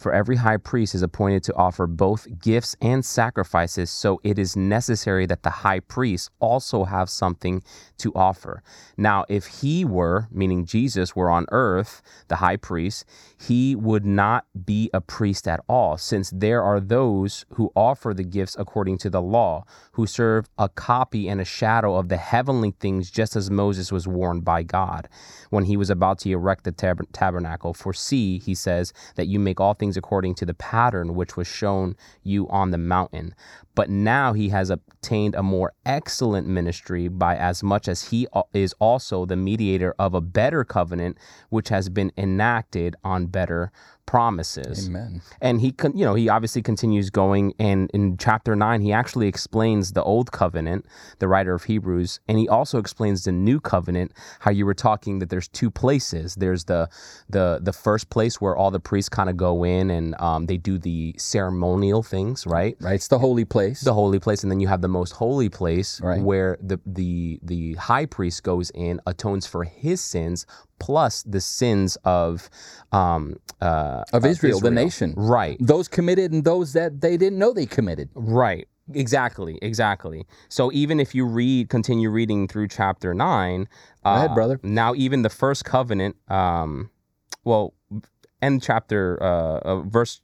For 0.00 0.14
every 0.14 0.36
high 0.36 0.56
priest 0.56 0.94
is 0.94 1.02
appointed 1.02 1.42
to 1.44 1.54
offer 1.56 1.86
both 1.86 2.26
gifts 2.40 2.74
and 2.80 3.04
sacrifices, 3.04 3.90
so 3.90 4.18
it 4.24 4.38
is 4.38 4.56
necessary 4.56 5.26
that 5.26 5.42
the 5.42 5.50
high 5.50 5.80
priest 5.80 6.30
also 6.40 6.84
have 6.84 7.10
something 7.10 7.62
to 7.98 8.10
offer. 8.14 8.62
Now, 8.96 9.26
if 9.28 9.60
he 9.60 9.84
were, 9.84 10.26
meaning 10.30 10.64
Jesus, 10.64 11.14
were 11.14 11.28
on 11.28 11.44
earth, 11.52 12.00
the 12.28 12.36
high 12.36 12.56
priest, 12.56 13.04
he 13.38 13.76
would 13.76 14.06
not 14.06 14.46
be 14.64 14.88
a 14.94 15.02
priest 15.02 15.46
at 15.46 15.60
all, 15.68 15.98
since 15.98 16.30
there 16.30 16.62
are 16.62 16.80
those 16.80 17.44
who 17.54 17.70
offer 17.76 18.14
the 18.14 18.24
gifts 18.24 18.56
according 18.58 18.96
to 18.98 19.10
the 19.10 19.20
law, 19.20 19.64
who 19.92 20.06
serve 20.06 20.48
a 20.56 20.70
copy 20.70 21.28
and 21.28 21.42
a 21.42 21.44
shadow 21.44 21.96
of 21.96 22.08
the 22.08 22.16
heavenly 22.16 22.70
things, 22.80 23.10
just 23.10 23.36
as 23.36 23.50
Moses 23.50 23.92
was 23.92 24.08
warned 24.08 24.46
by 24.46 24.62
God 24.62 25.10
when 25.50 25.64
he 25.64 25.76
was 25.76 25.90
about 25.90 26.20
to 26.20 26.30
erect 26.30 26.64
the 26.64 26.72
tab- 26.72 27.12
tabernacle. 27.12 27.74
For 27.74 27.92
see, 27.92 28.38
he 28.38 28.54
says, 28.54 28.94
that 29.16 29.26
you 29.26 29.38
make 29.38 29.60
all 29.60 29.74
things 29.74 29.89
according 29.96 30.34
to 30.36 30.46
the 30.46 30.54
pattern 30.54 31.14
which 31.14 31.36
was 31.36 31.46
shown 31.46 31.96
you 32.22 32.48
on 32.48 32.70
the 32.70 32.78
mountain. 32.78 33.34
But 33.74 33.88
now 33.88 34.32
he 34.32 34.48
has 34.50 34.70
obtained 34.70 35.34
a 35.34 35.42
more 35.42 35.72
excellent 35.86 36.46
ministry 36.46 37.08
by 37.08 37.36
as 37.36 37.62
much 37.62 37.88
as 37.88 38.08
he 38.08 38.26
is 38.52 38.74
also 38.78 39.24
the 39.24 39.36
mediator 39.36 39.94
of 39.98 40.14
a 40.14 40.20
better 40.20 40.64
covenant, 40.64 41.18
which 41.50 41.68
has 41.68 41.88
been 41.88 42.12
enacted 42.16 42.96
on 43.04 43.26
better 43.26 43.72
promises. 44.10 44.88
Amen. 44.88 45.22
And 45.40 45.60
he, 45.60 45.70
con- 45.70 45.96
you 45.96 46.04
know, 46.04 46.14
he 46.14 46.28
obviously 46.28 46.62
continues 46.62 47.10
going. 47.10 47.54
And 47.60 47.88
in 47.94 48.16
chapter 48.16 48.56
nine, 48.56 48.80
he 48.80 48.92
actually 48.92 49.28
explains 49.28 49.92
the 49.92 50.02
old 50.02 50.32
covenant, 50.32 50.84
the 51.20 51.28
writer 51.28 51.54
of 51.54 51.62
Hebrews, 51.62 52.18
and 52.26 52.36
he 52.36 52.48
also 52.48 52.78
explains 52.78 53.22
the 53.22 53.30
new 53.30 53.60
covenant. 53.60 54.12
How 54.40 54.50
you 54.50 54.66
were 54.66 54.74
talking 54.74 55.20
that 55.20 55.30
there's 55.30 55.46
two 55.46 55.70
places. 55.70 56.34
There's 56.34 56.64
the 56.64 56.88
the 57.28 57.60
the 57.62 57.72
first 57.72 58.10
place 58.10 58.40
where 58.40 58.56
all 58.56 58.72
the 58.72 58.80
priests 58.80 59.08
kind 59.08 59.30
of 59.30 59.36
go 59.36 59.62
in 59.62 59.90
and 59.90 60.20
um, 60.20 60.46
they 60.46 60.56
do 60.56 60.76
the 60.76 61.14
ceremonial 61.16 62.02
things, 62.02 62.48
right? 62.48 62.76
Right? 62.80 62.94
It's 62.94 63.08
the 63.08 63.20
holy 63.20 63.44
place. 63.44 63.69
The 63.80 63.94
holy 63.94 64.18
place, 64.18 64.42
and 64.42 64.50
then 64.50 64.60
you 64.60 64.68
have 64.68 64.80
the 64.82 64.88
most 64.88 65.12
holy 65.12 65.48
place 65.48 66.00
Right. 66.00 66.20
where 66.22 66.58
the 66.60 66.78
the 66.86 67.38
the 67.42 67.74
high 67.74 68.06
priest 68.06 68.42
goes 68.42 68.70
in, 68.70 69.00
atones 69.06 69.46
for 69.46 69.64
his 69.64 70.00
sins 70.00 70.46
plus 70.78 71.22
the 71.22 71.40
sins 71.40 71.96
of 72.04 72.48
um 72.92 73.36
uh 73.60 74.02
of 74.12 74.24
Israel, 74.26 74.60
the 74.60 74.70
nation. 74.70 75.14
Right. 75.16 75.56
Those 75.60 75.88
committed 75.88 76.32
and 76.32 76.44
those 76.44 76.72
that 76.72 77.00
they 77.00 77.16
didn't 77.16 77.38
know 77.38 77.52
they 77.52 77.66
committed. 77.66 78.08
Right. 78.14 78.66
Exactly, 78.92 79.56
exactly. 79.62 80.26
So 80.48 80.72
even 80.72 80.98
if 80.98 81.14
you 81.14 81.24
read, 81.24 81.68
continue 81.68 82.10
reading 82.10 82.48
through 82.48 82.68
chapter 82.68 83.14
nine, 83.14 83.68
Go 84.04 84.10
ahead, 84.10 84.30
uh, 84.30 84.34
brother. 84.34 84.60
Now 84.64 84.94
even 84.94 85.22
the 85.22 85.30
first 85.30 85.64
covenant, 85.64 86.16
um, 86.28 86.90
well, 87.44 87.74
end 88.42 88.62
chapter, 88.62 89.22
uh, 89.22 89.58
uh, 89.58 89.80
verse 89.82 90.22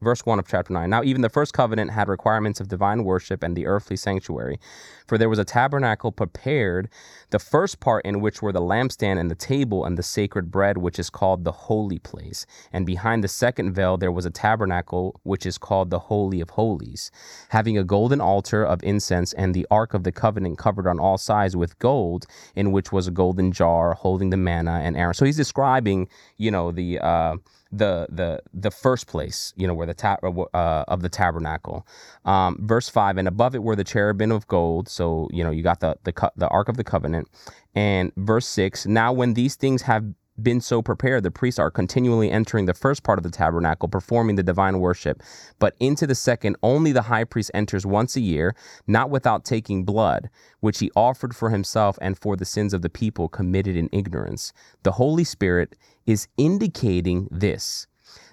verse 0.00 0.24
1 0.24 0.38
of 0.38 0.46
chapter 0.46 0.72
9. 0.72 0.88
Now, 0.88 1.02
even 1.02 1.22
the 1.22 1.28
first 1.28 1.52
covenant 1.52 1.90
had 1.90 2.08
requirements 2.08 2.60
of 2.60 2.68
divine 2.68 3.04
worship 3.04 3.42
and 3.42 3.56
the 3.56 3.66
earthly 3.66 3.96
sanctuary. 3.96 4.58
For 5.06 5.18
there 5.18 5.28
was 5.28 5.38
a 5.38 5.44
tabernacle 5.44 6.12
prepared, 6.12 6.88
the 7.30 7.38
first 7.38 7.80
part 7.80 8.04
in 8.04 8.20
which 8.20 8.40
were 8.40 8.52
the 8.52 8.60
lampstand 8.60 9.18
and 9.18 9.30
the 9.30 9.34
table 9.34 9.84
and 9.84 9.98
the 9.98 10.02
sacred 10.02 10.50
bread, 10.50 10.78
which 10.78 10.98
is 10.98 11.10
called 11.10 11.44
the 11.44 11.52
holy 11.52 11.98
place. 11.98 12.46
And 12.72 12.86
behind 12.86 13.24
the 13.24 13.28
second 13.28 13.72
veil, 13.72 13.96
there 13.96 14.12
was 14.12 14.26
a 14.26 14.30
tabernacle, 14.30 15.20
which 15.24 15.44
is 15.44 15.58
called 15.58 15.90
the 15.90 15.98
Holy 15.98 16.40
of 16.40 16.50
Holies, 16.50 17.10
having 17.48 17.76
a 17.76 17.84
golden 17.84 18.20
altar 18.20 18.64
of 18.64 18.82
incense 18.84 19.32
and 19.32 19.54
the 19.54 19.66
ark 19.70 19.94
of 19.94 20.04
the 20.04 20.12
covenant 20.12 20.58
covered 20.58 20.86
on 20.86 21.00
all 21.00 21.18
sides 21.18 21.56
with 21.56 21.78
gold, 21.78 22.26
in 22.54 22.70
which 22.70 22.92
was 22.92 23.08
a 23.08 23.12
golden 23.12 23.50
jar 23.50 23.94
holding 23.94 24.30
the 24.30 24.36
manna 24.36 24.80
and 24.82 24.96
Aaron. 24.96 25.14
So 25.14 25.24
he's 25.24 25.36
describing, 25.36 26.08
you 26.36 26.50
know, 26.50 26.70
the. 26.70 27.00
Uh, 27.00 27.36
the 27.70 28.06
the 28.10 28.40
the 28.54 28.70
first 28.70 29.06
place, 29.06 29.52
you 29.56 29.66
know, 29.66 29.74
where 29.74 29.86
the 29.86 29.94
ta- 29.94 30.18
uh, 30.22 30.84
of 30.88 31.02
the 31.02 31.08
tabernacle. 31.08 31.86
Um, 32.24 32.58
verse 32.60 32.88
five, 32.88 33.18
and 33.18 33.28
above 33.28 33.54
it 33.54 33.62
were 33.62 33.76
the 33.76 33.84
cherubim 33.84 34.32
of 34.32 34.46
gold. 34.46 34.88
So 34.88 35.28
you 35.32 35.44
know, 35.44 35.50
you 35.50 35.62
got 35.62 35.80
the 35.80 35.96
the 36.04 36.32
the 36.36 36.48
ark 36.48 36.68
of 36.68 36.76
the 36.76 36.84
covenant. 36.84 37.28
And 37.74 38.12
verse 38.16 38.46
six, 38.46 38.86
now 38.86 39.12
when 39.12 39.34
these 39.34 39.54
things 39.54 39.82
have 39.82 40.04
been 40.42 40.60
so 40.60 40.80
prepared, 40.80 41.24
the 41.24 41.30
priests 41.30 41.58
are 41.58 41.70
continually 41.70 42.30
entering 42.30 42.66
the 42.66 42.74
first 42.74 43.02
part 43.02 43.18
of 43.18 43.24
the 43.24 43.30
tabernacle, 43.30 43.88
performing 43.88 44.36
the 44.36 44.42
divine 44.42 44.78
worship. 44.78 45.22
But 45.58 45.74
into 45.80 46.06
the 46.06 46.14
second, 46.14 46.56
only 46.62 46.92
the 46.92 47.02
high 47.02 47.24
priest 47.24 47.50
enters 47.52 47.84
once 47.84 48.14
a 48.14 48.20
year, 48.20 48.54
not 48.86 49.10
without 49.10 49.44
taking 49.44 49.84
blood, 49.84 50.30
which 50.60 50.78
he 50.78 50.92
offered 50.94 51.34
for 51.34 51.50
himself 51.50 51.98
and 52.00 52.16
for 52.16 52.36
the 52.36 52.44
sins 52.44 52.72
of 52.72 52.82
the 52.82 52.88
people 52.88 53.28
committed 53.28 53.76
in 53.76 53.88
ignorance. 53.92 54.52
The 54.84 54.92
Holy 54.92 55.24
Spirit 55.24 55.76
is 56.06 56.28
indicating 56.36 57.26
this 57.30 57.87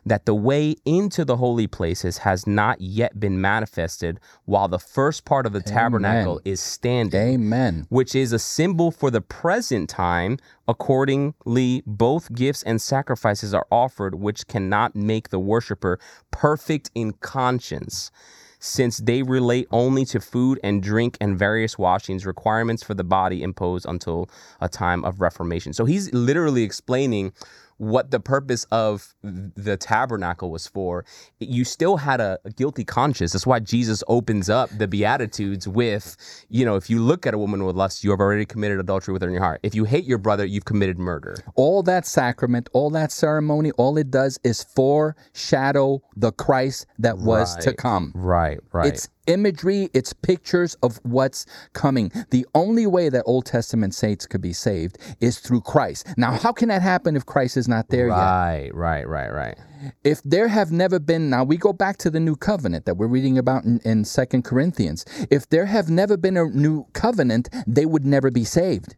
that 0.05 0.25
the 0.25 0.35
way 0.35 0.75
into 0.85 1.25
the 1.25 1.37
holy 1.37 1.67
places 1.67 2.19
has 2.19 2.45
not 2.45 2.79
yet 2.79 3.19
been 3.19 3.41
manifested 3.41 4.19
while 4.45 4.67
the 4.67 4.79
first 4.79 5.25
part 5.25 5.45
of 5.45 5.53
the 5.53 5.61
tabernacle 5.61 6.39
is 6.45 6.59
standing 6.59 7.19
Amen. 7.19 7.87
which 7.89 8.13
is 8.13 8.31
a 8.31 8.39
symbol 8.39 8.91
for 8.91 9.09
the 9.09 9.21
present 9.21 9.89
time. 9.89 10.37
Accordingly, 10.67 11.83
both 11.85 12.33
gifts 12.33 12.63
and 12.63 12.81
sacrifices 12.81 13.53
are 13.53 13.67
offered, 13.71 14.15
which 14.15 14.47
cannot 14.47 14.95
make 14.95 15.29
the 15.29 15.39
worshiper 15.39 15.99
perfect 16.31 16.91
in 16.95 17.13
conscience, 17.13 18.11
since 18.59 18.97
they 18.97 19.21
relate 19.21 19.67
only 19.71 20.05
to 20.05 20.19
food 20.19 20.59
and 20.63 20.81
drink 20.81 21.17
and 21.21 21.37
various 21.37 21.77
washings, 21.77 22.25
requirements 22.25 22.83
for 22.83 22.93
the 22.93 23.03
body 23.03 23.43
imposed 23.43 23.85
until 23.87 24.29
a 24.59 24.67
time 24.67 25.05
of 25.05 25.21
reformation. 25.21 25.73
So 25.73 25.85
he's 25.85 26.11
literally 26.13 26.63
explaining 26.63 27.33
what 27.77 28.11
the 28.11 28.19
purpose 28.19 28.65
of 28.71 29.13
the 29.21 29.77
tabernacle 29.77 30.49
was 30.49 30.67
for, 30.67 31.05
you 31.39 31.65
still 31.65 31.97
had 31.97 32.21
a, 32.21 32.39
a, 32.45 32.49
guilty 32.49 32.85
conscience. 32.85 33.33
That's 33.33 33.45
why 33.45 33.59
Jesus 33.59 34.03
opens 34.07 34.49
up 34.49 34.69
the 34.77 34.87
Beatitudes 34.87 35.67
with, 35.67 36.15
you 36.49 36.65
know, 36.65 36.75
if 36.75 36.89
you 36.89 37.01
look 37.01 37.27
at 37.27 37.33
a 37.33 37.37
woman 37.37 37.65
with 37.65 37.75
lust, 37.75 38.03
you 38.03 38.11
have 38.11 38.19
already 38.19 38.45
committed 38.45 38.79
adultery 38.79 39.11
with 39.11 39.21
her 39.21 39.27
in 39.27 39.33
your 39.33 39.43
heart. 39.43 39.59
If 39.63 39.75
you 39.75 39.83
hate 39.83 40.05
your 40.05 40.17
brother, 40.17 40.45
you've 40.45 40.65
committed 40.65 40.97
murder. 40.97 41.35
All 41.55 41.83
that 41.83 42.05
sacrament, 42.05 42.69
all 42.73 42.89
that 42.91 43.11
ceremony, 43.11 43.71
all 43.71 43.97
it 43.97 44.09
does 44.09 44.39
is 44.43 44.63
foreshadow 44.63 46.01
the 46.15 46.31
Christ 46.31 46.85
that 46.99 47.17
was 47.17 47.55
to 47.57 47.73
come. 47.73 48.11
Right, 48.15 48.59
right. 48.71 48.87
It's 48.87 49.09
imagery, 49.27 49.89
it's 49.93 50.13
pictures 50.13 50.75
of 50.83 50.99
what's 51.03 51.45
coming. 51.73 52.11
The 52.31 52.45
only 52.55 52.87
way 52.87 53.09
that 53.09 53.23
Old 53.25 53.45
Testament 53.45 53.93
saints 53.93 54.25
could 54.25 54.41
be 54.41 54.53
saved 54.53 54.97
is 55.19 55.39
through 55.39 55.61
Christ. 55.61 56.07
Now, 56.17 56.31
how 56.31 56.51
can 56.51 56.69
that 56.69 56.81
happen 56.81 57.15
if 57.15 57.25
Christ 57.25 57.57
is 57.57 57.67
not 57.67 57.89
there 57.89 58.07
yet? 58.07 58.15
right, 58.15 58.69
right, 58.73 59.07
right, 59.07 59.31
right. 59.31 59.57
if 60.03 60.21
there 60.23 60.47
have 60.47 60.71
never 60.71 60.99
been 60.99 61.29
now 61.29 61.43
we 61.43 61.57
go 61.57 61.73
back 61.73 61.97
to 61.97 62.09
the 62.09 62.19
new 62.19 62.35
covenant 62.35 62.85
that 62.85 62.95
we're 62.95 63.07
reading 63.07 63.37
about 63.37 63.63
in, 63.65 63.79
in 63.83 64.03
2 64.03 64.41
corinthians 64.41 65.05
if 65.29 65.47
there 65.49 65.65
have 65.65 65.89
never 65.89 66.17
been 66.17 66.37
a 66.37 66.45
new 66.45 66.85
covenant 66.93 67.49
they 67.67 67.85
would 67.85 68.05
never 68.05 68.31
be 68.31 68.43
saved 68.43 68.95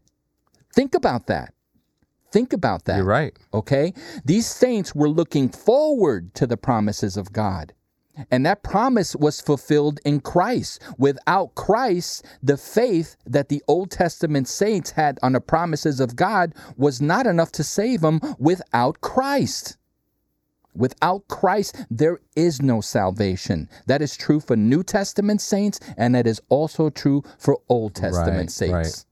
think 0.74 0.94
about 0.94 1.26
that 1.26 1.52
think 2.30 2.52
about 2.52 2.84
that 2.84 2.96
You're 2.98 3.04
right. 3.04 3.36
okay 3.52 3.92
these 4.24 4.46
saints 4.46 4.94
were 4.94 5.08
looking 5.08 5.48
forward 5.48 6.32
to 6.34 6.46
the 6.46 6.56
promises 6.56 7.16
of 7.16 7.32
god 7.32 7.74
and 8.30 8.44
that 8.46 8.62
promise 8.62 9.14
was 9.16 9.40
fulfilled 9.40 10.00
in 10.04 10.20
Christ. 10.20 10.80
Without 10.98 11.54
Christ, 11.54 12.24
the 12.42 12.56
faith 12.56 13.16
that 13.26 13.48
the 13.48 13.62
Old 13.68 13.90
Testament 13.90 14.48
saints 14.48 14.92
had 14.92 15.18
on 15.22 15.32
the 15.32 15.40
promises 15.40 16.00
of 16.00 16.16
God 16.16 16.54
was 16.76 17.00
not 17.00 17.26
enough 17.26 17.52
to 17.52 17.64
save 17.64 18.00
them 18.00 18.20
without 18.38 19.00
Christ. 19.00 19.76
Without 20.74 21.26
Christ, 21.28 21.74
there 21.90 22.20
is 22.36 22.62
no 22.62 22.80
salvation. 22.80 23.68
That 23.86 24.00
is 24.00 24.16
true 24.16 24.38
for 24.38 24.54
New 24.54 24.84
Testament 24.84 25.40
saints, 25.40 25.80
and 25.96 26.14
that 26.14 26.26
is 26.26 26.40
also 26.48 26.88
true 26.88 27.24
for 27.36 27.58
Old 27.68 27.94
Testament 27.96 28.36
Right, 28.38 28.50
saints. 28.50 28.72
right. 28.72 29.04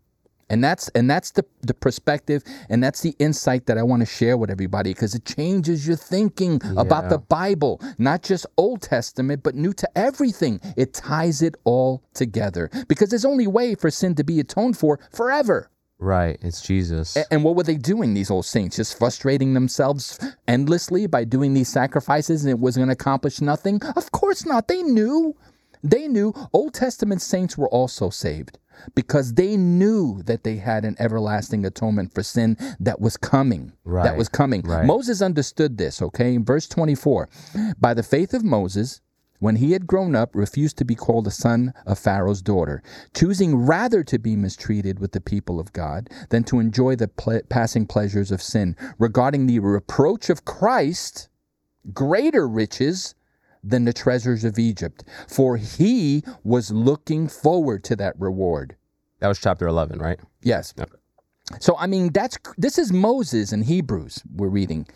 And 0.48 0.62
that's 0.62 0.88
and 0.90 1.10
that's 1.10 1.32
the, 1.32 1.44
the 1.62 1.74
perspective 1.74 2.44
and 2.68 2.82
that's 2.82 3.00
the 3.00 3.14
insight 3.18 3.66
that 3.66 3.78
I 3.78 3.82
want 3.82 4.00
to 4.00 4.06
share 4.06 4.36
with 4.36 4.50
everybody 4.50 4.94
because 4.94 5.14
it 5.14 5.24
changes 5.24 5.86
your 5.86 5.96
thinking 5.96 6.60
about 6.76 7.08
the 7.08 7.18
Bible, 7.18 7.80
not 7.98 8.22
just 8.22 8.46
Old 8.56 8.82
Testament, 8.82 9.42
but 9.42 9.54
new 9.54 9.72
to 9.72 9.98
everything. 9.98 10.60
It 10.76 10.94
ties 10.94 11.42
it 11.42 11.56
all 11.64 12.04
together 12.14 12.70
because 12.88 13.10
there's 13.10 13.24
only 13.24 13.46
way 13.46 13.74
for 13.74 13.90
sin 13.90 14.14
to 14.14 14.24
be 14.24 14.38
atoned 14.38 14.78
for 14.78 15.00
forever. 15.12 15.70
Right. 15.98 16.38
It's 16.42 16.60
Jesus. 16.60 17.16
And 17.30 17.42
what 17.42 17.56
were 17.56 17.62
they 17.62 17.76
doing, 17.76 18.12
these 18.12 18.30
old 18.30 18.44
saints? 18.44 18.76
Just 18.76 18.98
frustrating 18.98 19.54
themselves 19.54 20.20
endlessly 20.46 21.06
by 21.06 21.24
doing 21.24 21.54
these 21.54 21.68
sacrifices 21.68 22.44
and 22.44 22.50
it 22.50 22.58
was 22.60 22.76
going 22.76 22.88
to 22.88 22.92
accomplish 22.92 23.40
nothing? 23.40 23.82
Of 23.96 24.12
course 24.12 24.44
not. 24.44 24.68
They 24.68 24.82
knew. 24.82 25.34
They 25.82 26.08
knew 26.08 26.34
Old 26.52 26.74
Testament 26.74 27.22
saints 27.22 27.56
were 27.56 27.68
also 27.68 28.10
saved 28.10 28.58
because 28.94 29.34
they 29.34 29.56
knew 29.56 30.22
that 30.24 30.44
they 30.44 30.56
had 30.56 30.84
an 30.84 30.96
everlasting 30.98 31.64
atonement 31.64 32.14
for 32.14 32.22
sin 32.22 32.56
that 32.80 33.00
was 33.00 33.16
coming. 33.16 33.72
That 34.04 34.16
was 34.16 34.28
coming. 34.28 34.62
right. 34.62 34.84
Moses 34.84 35.22
understood 35.22 35.78
this, 35.78 36.02
okay? 36.02 36.34
In 36.34 36.44
verse 36.44 36.66
24, 36.68 37.28
by 37.78 37.94
the 37.94 38.02
faith 38.02 38.34
of 38.34 38.44
Moses, 38.44 39.00
when 39.38 39.56
he 39.56 39.72
had 39.72 39.86
grown 39.86 40.16
up, 40.16 40.34
refused 40.34 40.78
to 40.78 40.84
be 40.84 40.94
called 40.94 41.26
a 41.26 41.30
son 41.30 41.74
of 41.84 41.98
Pharaoh's 41.98 42.40
daughter, 42.40 42.82
choosing 43.14 43.54
rather 43.54 44.02
to 44.04 44.18
be 44.18 44.34
mistreated 44.34 44.98
with 44.98 45.12
the 45.12 45.20
people 45.20 45.60
of 45.60 45.72
God 45.74 46.08
than 46.30 46.42
to 46.44 46.58
enjoy 46.58 46.96
the 46.96 47.08
ple- 47.08 47.42
passing 47.50 47.86
pleasures 47.86 48.30
of 48.30 48.42
sin, 48.42 48.76
regarding 48.98 49.46
the 49.46 49.58
reproach 49.58 50.30
of 50.30 50.44
Christ 50.44 51.28
greater 51.92 52.48
riches 52.48 53.14
than 53.62 53.84
the 53.84 53.92
treasures 53.92 54.44
of 54.44 54.58
Egypt, 54.58 55.04
for 55.28 55.56
he 55.56 56.22
was 56.44 56.70
looking 56.70 57.28
forward 57.28 57.84
to 57.84 57.96
that 57.96 58.14
reward. 58.18 58.76
that 59.20 59.28
was 59.28 59.38
chapter 59.38 59.66
11, 59.66 59.98
right? 59.98 60.20
Yes. 60.42 60.74
Okay. 60.78 60.90
So 61.60 61.76
I 61.78 61.86
mean, 61.86 62.12
that's 62.12 62.38
this 62.58 62.78
is 62.78 62.92
Moses 62.92 63.52
in 63.52 63.62
Hebrews 63.62 64.22
we're 64.34 64.48
reading, 64.48 64.86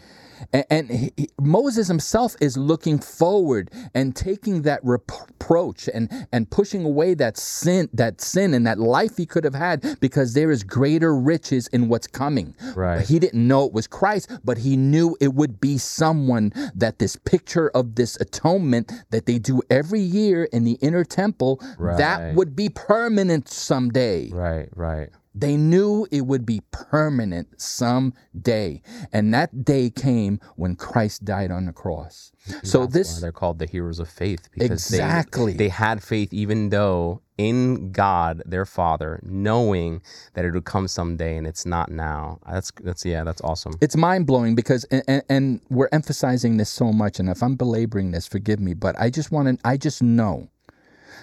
and, 0.53 0.65
and 0.71 0.91
he, 0.91 1.29
Moses 1.41 1.89
himself 1.89 2.37
is 2.41 2.57
looking 2.57 2.99
forward 2.99 3.71
and 3.95 4.15
taking 4.15 4.63
that 4.63 4.81
reproach 4.83 5.89
and 5.93 6.11
and 6.33 6.51
pushing 6.51 6.85
away 6.85 7.15
that 7.15 7.37
sin, 7.37 7.89
that 7.93 8.21
sin 8.21 8.55
and 8.55 8.67
that 8.67 8.79
life 8.79 9.17
he 9.17 9.27
could 9.27 9.45
have 9.45 9.55
had 9.55 9.99
because 10.01 10.35
there 10.35 10.51
is 10.51 10.63
greater 10.63 11.15
riches 11.15 11.67
in 11.69 11.89
what's 11.89 12.07
coming. 12.07 12.55
Right. 12.75 13.07
He 13.07 13.19
didn't 13.19 13.47
know 13.47 13.67
it 13.67 13.73
was 13.73 13.87
Christ, 13.87 14.31
but 14.45 14.59
he 14.59 14.77
knew 14.77 15.17
it 15.21 15.35
would 15.35 15.61
be 15.61 15.79
someone 15.79 16.53
that 16.75 16.99
this 16.99 17.17
picture 17.17 17.71
of 17.71 17.95
this 17.95 18.17
atonement 18.21 18.93
that 19.11 19.27
they 19.27 19.39
do 19.39 19.63
every 19.71 20.01
year 20.01 20.45
in 20.45 20.65
the 20.65 20.79
inner 20.81 21.05
temple 21.05 21.61
that 21.79 22.35
would 22.35 22.55
be 22.57 22.69
permanent 22.69 23.49
someday. 23.49 24.31
Right, 24.31 24.69
right. 24.75 25.09
They 25.35 25.57
knew 25.57 26.07
it 26.11 26.23
would 26.23 26.45
be 26.45 26.61
permanent 26.73 27.61
someday. 27.61 28.83
And 29.13 29.33
that 29.33 29.65
day 29.65 29.91
came 29.91 30.41
when 30.57 30.75
Christ 30.77 31.25
died 31.25 31.51
on 31.51 31.67
the 31.67 31.73
cross. 31.73 32.33
so 32.63 32.81
That's 32.81 32.93
this 32.93 33.15
why 33.15 33.21
they're 33.21 33.33
called 33.33 33.59
the 33.59 33.67
heroes 33.67 34.01
of 34.01 34.09
faith 34.09 34.49
because 34.53 34.71
Exactly. 34.91 35.53
they, 35.53 35.59
they 35.59 35.69
had 35.69 36.03
faith 36.03 36.33
even 36.33 36.71
though 36.71 37.23
in 37.39 37.91
God 37.93 38.43
their 38.45 38.67
Father, 38.67 39.21
knowing 39.23 40.03
that 40.35 40.45
it 40.45 40.53
would 40.53 40.65
come 40.67 40.89
someday 40.89 41.37
and 41.37 41.47
it's 41.47 41.65
not 41.65 41.91
now. 41.91 42.39
That's 42.51 42.71
that's 42.83 43.05
yeah, 43.05 43.25
that's 43.25 43.41
awesome. 43.43 43.75
it's 43.81 43.97
mind 43.97 44.27
blowing 44.27 44.55
because 44.55 44.85
and, 44.85 45.03
and, 45.09 45.23
and 45.31 45.61
we're 45.71 45.89
emphasizing 45.93 46.57
this 46.59 46.69
so 46.69 46.93
much 46.93 47.19
and 47.19 47.29
if 47.31 47.43
I'm 47.43 47.55
belaboring 47.55 48.11
this, 48.11 48.27
forgive 48.27 48.61
me, 48.61 48.75
but 48.75 48.95
I 48.99 49.11
just 49.11 49.31
want 49.33 49.49
to 49.61 49.69
I 49.69 49.77
just 49.77 50.03
know 50.03 50.49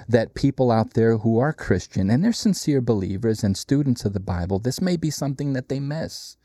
that 0.07 0.33
people 0.33 0.71
out 0.71 0.93
there 0.93 1.17
who 1.17 1.37
are 1.39 1.53
Christian 1.53 2.09
and 2.09 2.23
they're 2.23 2.33
sincere 2.33 2.81
believers 2.81 3.43
and 3.43 3.57
students 3.57 4.05
of 4.05 4.13
the 4.13 4.19
Bible, 4.19 4.59
this 4.59 4.81
may 4.81 4.97
be 4.97 5.09
something 5.09 5.53
that 5.53 5.69
they 5.69 5.79
miss. 5.79 6.37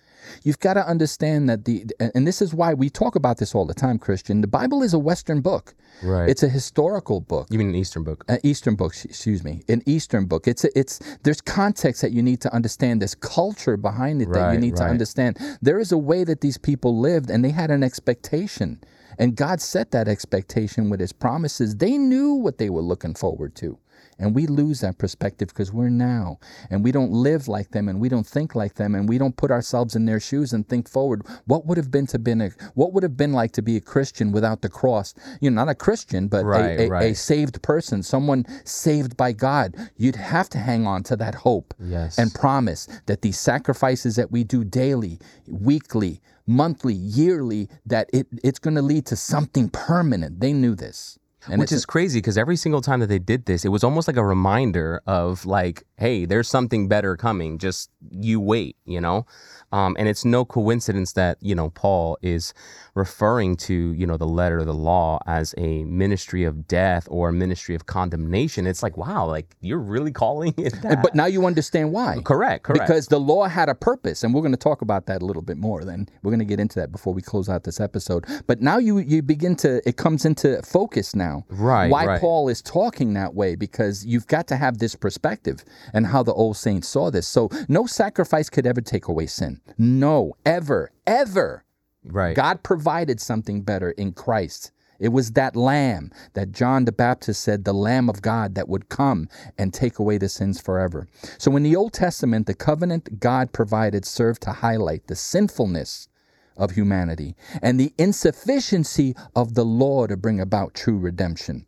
You've 0.45 0.61
got 0.61 0.75
to 0.75 0.87
understand 0.87 1.49
that 1.49 1.65
the, 1.65 1.85
and 2.15 2.27
this 2.27 2.41
is 2.41 2.55
why 2.55 2.75
we 2.75 2.89
talk 2.89 3.17
about 3.17 3.39
this 3.39 3.55
all 3.57 3.67
the 3.67 3.75
time, 3.75 3.99
Christian. 3.99 4.41
The 4.41 4.47
Bible 4.47 4.83
is 4.83 4.95
a 4.95 4.99
Western 4.99 5.41
book. 5.41 5.75
Right. 6.03 6.29
It's 6.29 6.45
a 6.45 6.49
historical 6.49 7.21
book. 7.21 7.49
You 7.51 7.59
mean 7.59 7.71
an 7.71 7.75
Eastern 7.75 8.05
book? 8.05 8.25
An 8.29 8.39
Eastern 8.45 8.77
book, 8.77 8.95
excuse 9.05 9.43
me, 9.43 9.63
an 9.69 9.83
Eastern 9.85 10.27
book. 10.27 10.47
It's 10.47 10.65
a, 10.65 10.79
it's 10.79 11.01
there's 11.25 11.41
context 11.41 12.03
that 12.03 12.13
you 12.13 12.23
need 12.23 12.41
to 12.43 12.55
understand. 12.55 13.01
There's 13.01 13.17
culture 13.17 13.77
behind 13.77 14.23
it 14.23 14.33
that 14.33 14.39
you 14.39 14.45
Right, 14.45 14.61
need 14.61 14.77
to 14.77 14.85
understand. 14.85 15.39
There 15.61 15.79
is 15.81 15.91
a 15.91 15.99
way 15.99 16.23
that 16.25 16.41
these 16.41 16.57
people 16.57 16.99
lived, 16.99 17.29
and 17.29 17.45
they 17.45 17.51
had 17.51 17.71
an 17.71 17.83
expectation, 17.83 18.81
and 19.19 19.37
God 19.37 19.61
set 19.61 19.91
that 19.93 20.09
expectation 20.09 20.91
with 20.91 21.01
His 21.01 21.13
promises. 21.13 21.77
They 21.77 21.99
knew 21.99 22.35
what 22.35 22.59
they 22.59 22.71
were 22.71 22.83
looking 22.83 23.15
forward 23.15 23.55
to. 23.57 23.79
And 24.19 24.35
we 24.37 24.47
lose 24.47 24.81
that 24.83 24.99
perspective 24.99 25.49
because 25.49 25.73
we're 25.73 25.89
now 25.89 26.39
and 26.71 26.85
we 26.85 26.93
don't 26.93 27.11
live 27.11 27.49
like 27.49 27.71
them 27.71 27.89
and 27.89 27.99
we 28.01 28.09
don't 28.09 28.27
think 28.27 28.55
like 28.55 28.75
them 28.75 28.95
and 28.95 29.09
we 29.09 29.19
don't 29.19 29.37
put 29.37 29.51
ourselves 29.51 29.97
in 29.97 30.05
their 30.05 30.21
shoes 30.21 30.53
and 30.53 30.69
think 30.69 30.89
forward. 30.89 31.23
What 31.47 31.67
would 31.67 31.77
have 31.77 31.91
been 31.91 32.07
to 32.09 32.19
been 32.19 32.41
a 32.41 32.51
what 32.75 32.93
would 32.93 33.03
have 33.03 33.17
been 33.17 33.33
like 33.33 33.53
to 33.53 33.63
be 33.63 33.77
a 33.77 33.81
Christian 33.81 34.31
without 34.31 34.61
the 34.63 34.69
cross? 34.69 35.15
You 35.41 35.51
know, 35.51 35.65
not 35.65 35.71
a 35.71 35.75
Christian, 35.75 36.29
but 36.29 36.45
Right, 36.45 36.79
a, 36.79 36.93
a, 36.93 37.11
a 37.11 37.15
saved 37.15 37.63
person, 37.63 38.03
someone 38.03 38.45
saved 38.65 39.17
by 39.17 39.33
God. 39.33 39.75
You'd 39.97 40.17
have 40.17 40.49
to 40.51 40.59
hang 40.59 40.87
on 40.87 41.03
to 41.05 41.17
that 41.17 41.35
hope 41.35 41.75
Yes. 41.81 42.19
and 42.19 42.33
promise 42.35 42.87
that 43.07 43.23
these 43.23 43.39
sacrifices 43.41 44.15
that 44.17 44.31
we 44.31 44.45
do 44.45 44.63
daily, 44.63 45.19
weekly, 45.49 46.21
monthly, 46.47 46.95
yearly, 46.95 47.69
that 47.87 48.11
it, 48.13 48.27
it's 48.43 48.59
going 48.59 48.77
to 48.77 48.83
lead 48.83 49.07
to 49.07 49.17
something 49.17 49.69
permanent. 49.71 50.41
They 50.41 50.53
knew 50.53 50.75
this. 50.75 51.19
And 51.51 51.59
Which 51.59 51.73
is 51.73 51.85
crazy 51.85 52.19
because 52.21 52.39
every 52.39 52.57
single 52.57 52.81
time 52.81 53.01
that 53.01 53.09
they 53.09 53.19
did 53.19 53.47
this, 53.47 53.65
it 53.65 53.69
was 53.69 53.83
almost 53.83 54.07
like 54.07 54.17
a 54.17 54.25
reminder 54.25 55.03
of 55.07 55.45
like, 55.45 55.85
hey, 55.97 56.25
there's 56.25 56.49
something 56.49 56.89
better 56.89 57.17
coming. 57.17 57.59
Just 57.59 57.91
you 58.11 58.41
wait, 58.41 58.77
you 58.85 59.01
know. 59.01 59.27
Um, 59.73 59.97
and 59.99 60.07
it's 60.07 60.25
no 60.25 60.45
coincidence 60.45 61.15
that 61.15 61.39
you 61.41 61.55
know 61.55 61.71
Paul 61.71 62.19
is 62.21 62.53
referring 62.95 63.57
to 63.57 63.75
you 63.95 64.07
know 64.07 64.19
the 64.19 64.27
letter 64.27 64.59
of 64.59 64.67
the 64.67 64.75
law 64.75 65.19
as 65.27 65.55
a 65.57 65.85
ministry 65.85 66.45
of 66.45 66.69
death 66.69 67.09
or 67.11 67.31
a 67.31 67.33
ministry 67.33 67.75
of 67.75 67.87
condemnation. 67.87 68.67
It's 68.67 68.83
like, 68.83 68.99
wow, 68.99 69.27
like 69.27 69.57
you're 69.61 69.79
really 69.79 70.13
calling 70.13 70.53
it 70.59 70.75
that. 70.83 71.03
But 71.03 71.15
now 71.15 71.25
you 71.25 71.47
understand 71.47 71.93
why. 71.93 72.19
correct, 72.23 72.65
correct. 72.65 72.87
Because 72.87 73.09
the 73.09 73.19
law 73.19 73.49
had 73.49 73.71
a 73.71 73.75
purpose, 73.75 74.23
and 74.23 74.35
we're 74.35 74.43
going 74.43 74.53
to 74.53 74.59
talk 74.59 74.83
about 74.83 75.07
that 75.07 75.23
a 75.23 75.25
little 75.25 75.43
bit 75.43 75.57
more. 75.57 75.85
Then 75.85 76.07
we're 76.23 76.31
going 76.31 76.41
to 76.41 76.45
get 76.45 76.61
into 76.61 76.79
that 76.79 76.93
before 76.93 77.15
we 77.15 77.23
close 77.23 77.49
out 77.49 77.65
this 77.65 77.81
episode. 77.81 78.27
But 78.47 78.61
now 78.61 78.77
you 78.77 78.99
you 78.99 79.23
begin 79.23 79.57
to 79.57 79.81
it 79.89 79.97
comes 79.97 80.27
into 80.27 80.61
focus 80.63 81.15
now. 81.15 81.32
Right, 81.49 81.91
Why 81.91 82.07
right. 82.07 82.21
Paul 82.21 82.49
is 82.49 82.63
talking 82.63 83.15
that 83.15 83.35
way 83.35 83.55
because 83.57 84.05
you've 84.05 84.27
got 84.27 84.47
to 84.49 84.57
have 84.57 84.79
this 84.79 84.95
perspective 84.95 85.65
and 85.93 86.07
how 86.07 86.23
the 86.23 86.35
old 86.35 86.57
saints 86.57 86.89
saw 86.89 87.11
this. 87.11 87.27
So 87.29 87.51
no 87.69 87.87
sacrifice 87.87 88.49
could 88.51 88.67
ever 88.67 88.81
take 88.81 89.09
away 89.09 89.27
sin. 89.27 89.61
No, 89.79 90.35
ever, 90.45 90.91
ever. 91.07 91.65
right. 92.05 92.37
God 92.37 92.63
provided 92.63 93.21
something 93.21 93.63
better 93.63 93.91
in 93.93 94.13
Christ. 94.13 94.73
It 95.03 95.09
was 95.09 95.33
that 95.33 95.57
lamb 95.57 96.13
that 96.35 96.53
John 96.53 96.85
the 96.85 96.93
Baptist 96.93 97.43
said, 97.43 97.65
the 97.65 97.75
Lamb 97.75 98.09
of 98.09 98.23
God 98.23 98.55
that 98.55 98.69
would 98.69 98.89
come 98.89 99.29
and 99.59 99.75
take 99.75 99.99
away 99.99 100.17
the 100.17 100.29
sins 100.29 100.61
forever. 100.61 101.09
So 101.39 101.57
in 101.57 101.65
the 101.65 101.75
Old 101.75 101.93
Testament, 101.93 102.47
the 102.47 102.55
covenant 102.55 103.19
God 103.19 103.53
provided 103.53 104.05
served 104.05 104.43
to 104.43 104.53
highlight 104.53 105.09
the 105.09 105.17
sinfulness 105.17 106.09
of 106.57 106.73
humanity 106.73 107.35
and 107.61 107.79
the 107.79 107.93
insufficiency 107.99 109.15
of 109.35 109.55
the 109.55 109.65
law 109.65 110.07
to 110.07 110.17
bring 110.17 110.41
about 110.41 110.75
true 110.75 110.99
redemption. 110.99 111.67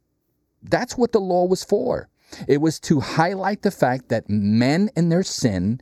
That's 0.62 0.96
what 0.96 1.12
the 1.12 1.20
law 1.20 1.44
was 1.46 1.62
for. 1.64 2.08
It 2.48 2.60
was 2.60 2.80
to 2.80 3.00
highlight 3.00 3.62
the 3.62 3.70
fact 3.70 4.08
that 4.08 4.28
men 4.28 4.90
in 4.96 5.08
their 5.08 5.22
sin 5.22 5.80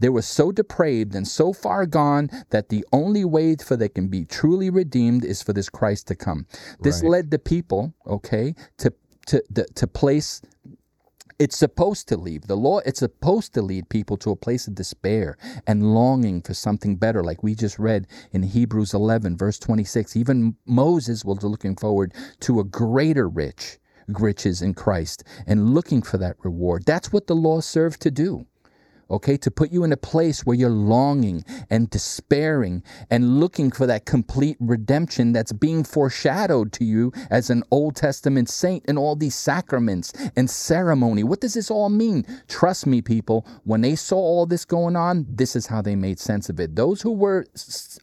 they 0.00 0.08
were 0.08 0.22
so 0.22 0.50
depraved 0.50 1.14
and 1.14 1.28
so 1.28 1.52
far 1.52 1.86
gone 1.86 2.28
that 2.50 2.70
the 2.70 2.84
only 2.92 3.24
way 3.24 3.54
for 3.54 3.76
they 3.76 3.88
can 3.88 4.08
be 4.08 4.24
truly 4.24 4.68
redeemed 4.68 5.24
is 5.24 5.42
for 5.42 5.52
this 5.52 5.68
Christ 5.68 6.08
to 6.08 6.16
come. 6.16 6.46
This 6.80 7.02
Right. 7.02 7.10
led 7.10 7.30
the 7.30 7.38
people, 7.38 7.94
okay, 8.04 8.56
to 8.78 8.92
to 9.26 9.40
to, 9.54 9.64
to 9.64 9.86
place 9.86 10.42
it's 11.38 11.56
supposed 11.56 12.08
to 12.08 12.16
leave 12.16 12.46
the 12.46 12.56
law 12.56 12.78
it's 12.80 13.00
supposed 13.00 13.54
to 13.54 13.62
lead 13.62 13.88
people 13.88 14.16
to 14.16 14.30
a 14.30 14.36
place 14.36 14.66
of 14.66 14.74
despair 14.74 15.36
and 15.66 15.94
longing 15.94 16.42
for 16.42 16.54
something 16.54 16.96
better 16.96 17.22
like 17.22 17.42
we 17.42 17.54
just 17.54 17.78
read 17.78 18.06
in 18.32 18.42
hebrews 18.42 18.94
11 18.94 19.36
verse 19.36 19.58
26 19.58 20.16
even 20.16 20.56
moses 20.66 21.24
was 21.24 21.42
looking 21.42 21.76
forward 21.76 22.14
to 22.40 22.60
a 22.60 22.64
greater 22.64 23.28
rich 23.28 23.78
riches 24.08 24.62
in 24.62 24.74
christ 24.74 25.24
and 25.46 25.74
looking 25.74 26.02
for 26.02 26.18
that 26.18 26.36
reward. 26.42 26.84
That's 26.84 27.12
what 27.12 27.26
the 27.26 27.36
law 27.36 27.60
served 27.60 28.00
to 28.02 28.10
do 28.10 28.46
okay, 29.10 29.36
to 29.36 29.50
put 29.50 29.70
you 29.70 29.84
in 29.84 29.92
a 29.92 29.96
place 29.96 30.44
where 30.46 30.56
you're 30.56 30.70
longing 30.70 31.44
and 31.70 31.90
despairing 31.90 32.82
and 33.10 33.40
looking 33.40 33.70
for 33.70 33.86
that 33.86 34.06
complete 34.06 34.56
redemption 34.60 35.32
that's 35.32 35.52
being 35.52 35.84
foreshadowed 35.84 36.72
to 36.72 36.84
you 36.84 37.12
as 37.30 37.50
an 37.50 37.62
Old 37.70 37.96
Testament 37.96 38.48
saint 38.48 38.84
in 38.86 38.96
all 38.98 39.16
these 39.16 39.34
sacraments 39.34 40.12
and 40.36 40.48
ceremony. 40.48 41.24
What 41.24 41.40
does 41.40 41.54
this 41.54 41.70
all 41.70 41.88
mean? 41.88 42.24
Trust 42.48 42.86
me, 42.86 43.02
people, 43.02 43.46
when 43.64 43.80
they 43.80 43.96
saw 43.96 44.16
all 44.16 44.46
this 44.46 44.64
going 44.64 44.96
on, 44.96 45.26
this 45.28 45.56
is 45.56 45.66
how 45.66 45.82
they 45.82 45.96
made 45.96 46.18
sense 46.18 46.48
of 46.48 46.58
it. 46.60 46.76
Those 46.76 47.02
who 47.02 47.12
were 47.12 47.46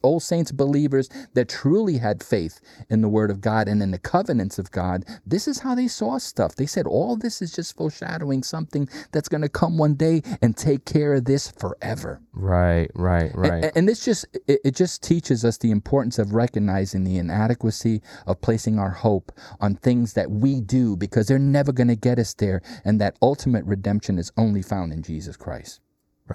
Old 0.02 0.22
Saints 0.22 0.52
believers 0.52 1.08
that 1.34 1.48
truly 1.48 1.98
had 1.98 2.22
faith 2.22 2.60
in 2.88 3.00
the 3.00 3.08
Word 3.08 3.30
of 3.30 3.40
God 3.40 3.68
and 3.68 3.82
in 3.82 3.90
the 3.90 3.98
covenants 3.98 4.58
of 4.58 4.70
God, 4.70 5.04
this 5.26 5.46
is 5.48 5.60
how 5.60 5.74
they 5.74 5.88
saw 5.88 6.18
stuff. 6.18 6.56
They 6.56 6.66
said, 6.66 6.86
all 6.86 7.16
this 7.16 7.42
is 7.42 7.52
just 7.52 7.76
foreshadowing 7.76 8.42
something 8.42 8.88
that's 9.12 9.28
going 9.28 9.42
to 9.42 9.48
come 9.48 9.78
one 9.78 9.94
day 9.94 10.22
and 10.42 10.56
take 10.56 10.84
care 10.84 11.14
of 11.14 11.24
this 11.24 11.50
forever. 11.50 12.20
right, 12.32 12.90
right, 12.94 13.30
right. 13.34 13.64
A- 13.64 13.76
And, 13.78 13.88
this 13.88 14.04
just 14.04 14.26
it, 14.46 14.60
it 14.64 14.76
just 14.76 15.02
teaches 15.02 15.44
us 15.44 15.58
the 15.58 15.70
importance 15.70 16.18
of 16.18 16.32
recognizing 16.34 17.04
the 17.04 17.18
inadequacy 17.18 18.02
of 18.26 18.40
placing 18.40 18.78
our 18.78 18.90
hope 18.90 19.32
on 19.60 19.74
things 19.76 20.14
that 20.14 20.30
we 20.30 20.60
do 20.60 20.96
because 20.96 21.26
they're 21.26 21.38
never 21.38 21.72
going 21.72 21.88
to 21.88 21.96
get 21.96 22.18
us 22.18 22.34
there 22.34 22.62
and 22.84 23.00
that 23.00 23.16
ultimate 23.22 23.64
redemption 23.64 24.18
is 24.18 24.32
only 24.36 24.62
found 24.62 24.92
in 24.92 25.02
Jesus 25.02 25.36
Christ. 25.36 25.80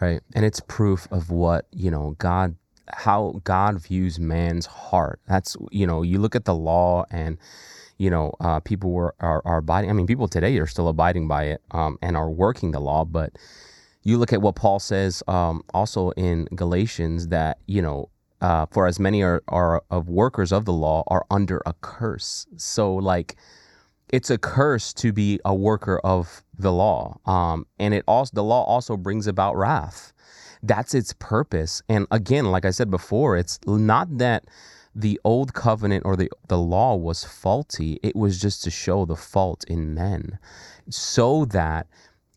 Right. 0.01 0.21
And 0.33 0.43
it's 0.43 0.59
proof 0.59 1.07
of 1.11 1.29
what, 1.31 1.67
you 1.71 1.89
know, 1.89 2.15
God, 2.19 2.55
how 2.89 3.41
God 3.43 3.81
views 3.81 4.19
man's 4.19 4.65
heart. 4.65 5.19
That's, 5.27 5.55
you 5.71 5.87
know, 5.87 6.01
you 6.01 6.19
look 6.19 6.35
at 6.35 6.45
the 6.45 6.55
law 6.55 7.05
and, 7.09 7.37
you 7.97 8.09
know, 8.09 8.33
uh, 8.39 8.59
people 8.59 8.91
were, 8.91 9.15
are, 9.19 9.41
are 9.45 9.57
abiding. 9.57 9.89
I 9.89 9.93
mean, 9.93 10.07
people 10.07 10.27
today 10.27 10.57
are 10.57 10.67
still 10.67 10.87
abiding 10.87 11.27
by 11.27 11.45
it 11.45 11.61
um, 11.71 11.97
and 12.01 12.17
are 12.17 12.29
working 12.29 12.71
the 12.71 12.79
law. 12.79 13.05
But 13.05 13.37
you 14.03 14.17
look 14.17 14.33
at 14.33 14.41
what 14.41 14.55
Paul 14.55 14.79
says 14.79 15.23
um, 15.27 15.63
also 15.73 16.11
in 16.11 16.45
Galatians 16.55 17.29
that, 17.29 17.59
you 17.67 17.81
know, 17.81 18.09
uh, 18.41 18.65
for 18.67 18.85
as 18.85 18.99
many 18.99 19.23
are, 19.23 19.41
are 19.47 19.83
of 19.89 20.09
workers 20.09 20.51
of 20.51 20.65
the 20.65 20.73
law 20.73 21.03
are 21.07 21.25
under 21.31 21.61
a 21.65 21.73
curse. 21.81 22.45
So, 22.57 22.93
like, 22.93 23.35
it's 24.09 24.29
a 24.29 24.37
curse 24.37 24.93
to 24.93 25.11
be 25.11 25.39
a 25.45 25.53
worker 25.53 25.99
of 25.99 26.43
the 26.57 26.71
law 26.71 27.19
um, 27.25 27.65
and 27.79 27.93
it 27.93 28.03
also 28.07 28.31
the 28.33 28.43
law 28.43 28.63
also 28.63 28.95
brings 28.95 29.27
about 29.27 29.57
wrath 29.57 30.13
that's 30.63 30.93
its 30.93 31.13
purpose 31.19 31.81
and 31.89 32.07
again 32.11 32.45
like 32.45 32.65
i 32.65 32.71
said 32.71 32.89
before 32.89 33.37
it's 33.37 33.59
not 33.65 34.17
that 34.17 34.45
the 34.97 35.19
old 35.25 35.53
covenant 35.53 36.05
or 36.05 36.15
the, 36.15 36.29
the 36.47 36.57
law 36.57 36.95
was 36.95 37.23
faulty 37.23 37.99
it 38.01 38.15
was 38.15 38.39
just 38.39 38.63
to 38.63 38.71
show 38.71 39.05
the 39.05 39.15
fault 39.15 39.63
in 39.67 39.93
men 39.93 40.39
so 40.89 41.45
that 41.45 41.87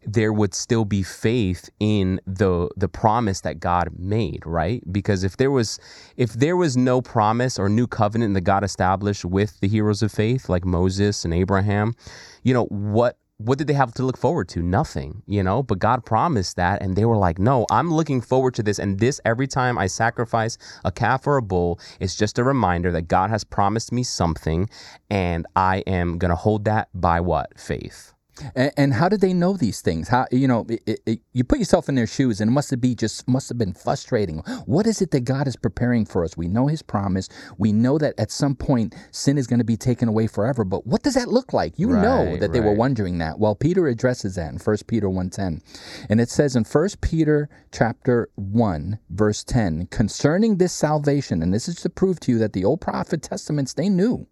there 0.06 0.32
would 0.32 0.54
still 0.54 0.84
be 0.84 1.02
faith 1.02 1.68
in 1.80 2.20
the 2.26 2.68
the 2.76 2.88
promise 2.88 3.42
that 3.42 3.60
God 3.60 3.90
made, 3.98 4.44
right? 4.46 4.82
Because 4.90 5.24
if 5.24 5.36
there 5.36 5.50
was 5.50 5.78
if 6.16 6.32
there 6.32 6.56
was 6.56 6.76
no 6.76 7.02
promise 7.02 7.58
or 7.58 7.68
new 7.68 7.86
covenant 7.86 8.34
that 8.34 8.42
God 8.42 8.64
established 8.64 9.24
with 9.24 9.60
the 9.60 9.68
heroes 9.68 10.02
of 10.02 10.12
faith 10.12 10.48
like 10.48 10.64
Moses 10.64 11.24
and 11.24 11.34
Abraham, 11.34 11.94
you 12.42 12.54
know, 12.54 12.64
what 12.66 13.18
what 13.38 13.56
did 13.56 13.68
they 13.68 13.74
have 13.74 13.94
to 13.94 14.02
look 14.02 14.16
forward 14.16 14.48
to? 14.48 14.62
Nothing, 14.62 15.22
you 15.26 15.44
know, 15.44 15.62
but 15.62 15.78
God 15.78 16.04
promised 16.04 16.56
that 16.56 16.82
and 16.82 16.96
they 16.96 17.04
were 17.04 17.16
like, 17.16 17.38
"No, 17.38 17.66
I'm 17.70 17.92
looking 17.92 18.20
forward 18.20 18.54
to 18.54 18.64
this 18.64 18.80
and 18.80 18.98
this 18.98 19.20
every 19.24 19.46
time 19.46 19.78
I 19.78 19.86
sacrifice 19.86 20.58
a 20.84 20.90
calf 20.90 21.26
or 21.26 21.36
a 21.36 21.42
bull, 21.42 21.78
it's 22.00 22.16
just 22.16 22.38
a 22.38 22.44
reminder 22.44 22.90
that 22.92 23.08
God 23.08 23.30
has 23.30 23.44
promised 23.44 23.92
me 23.92 24.02
something 24.02 24.68
and 25.08 25.46
I 25.54 25.78
am 25.86 26.18
going 26.18 26.30
to 26.30 26.36
hold 26.36 26.64
that 26.64 26.88
by 26.92 27.20
what? 27.20 27.58
Faith." 27.58 28.12
And, 28.54 28.72
and 28.76 28.94
how 28.94 29.08
did 29.08 29.20
they 29.20 29.32
know 29.32 29.54
these 29.56 29.80
things? 29.80 30.08
How 30.08 30.26
you 30.30 30.48
know 30.48 30.66
it, 30.68 31.00
it, 31.06 31.20
you 31.32 31.44
put 31.44 31.58
yourself 31.58 31.88
in 31.88 31.94
their 31.94 32.06
shoes, 32.06 32.40
and 32.40 32.50
it 32.50 32.52
must 32.52 32.70
have 32.70 32.80
be 32.80 32.94
just 32.94 33.28
must 33.28 33.48
have 33.48 33.58
been 33.58 33.74
frustrating. 33.74 34.38
What 34.66 34.86
is 34.86 35.02
it 35.02 35.10
that 35.12 35.20
God 35.20 35.46
is 35.46 35.56
preparing 35.56 36.04
for 36.04 36.24
us? 36.24 36.36
We 36.36 36.48
know 36.48 36.66
His 36.66 36.82
promise. 36.82 37.28
We 37.58 37.72
know 37.72 37.98
that 37.98 38.14
at 38.18 38.30
some 38.30 38.54
point 38.54 38.94
sin 39.10 39.38
is 39.38 39.46
going 39.46 39.58
to 39.58 39.64
be 39.64 39.76
taken 39.76 40.08
away 40.08 40.26
forever. 40.26 40.64
But 40.64 40.86
what 40.86 41.02
does 41.02 41.14
that 41.14 41.28
look 41.28 41.52
like? 41.52 41.78
You 41.78 41.88
know 41.88 42.24
Right, 42.24 42.40
that 42.40 42.52
they 42.52 42.60
were 42.60 42.72
wondering 42.74 43.18
that. 43.18 43.38
Well, 43.38 43.54
Peter 43.54 43.86
addresses 43.88 44.34
that 44.36 44.52
in 44.52 44.58
1 44.58 44.76
Peter 44.86 45.08
1.10. 45.08 45.60
And 46.08 46.20
it 46.20 46.28
says 46.30 46.56
in 46.56 46.64
1 46.64 46.88
Peter 47.00 47.48
chapter 47.72 48.28
1, 48.36 48.98
verse 49.10 49.44
10, 49.44 49.86
concerning 49.86 50.56
this 50.56 50.72
salvation, 50.72 51.42
and 51.42 51.52
this 51.52 51.68
is 51.68 51.76
to 51.76 51.90
prove 51.90 52.20
to 52.20 52.32
you 52.32 52.38
that 52.38 52.52
the 52.52 52.64
old 52.64 52.80
prophet 52.80 53.22
testaments 53.22 53.74
they 53.74 53.88
knew 53.88 54.26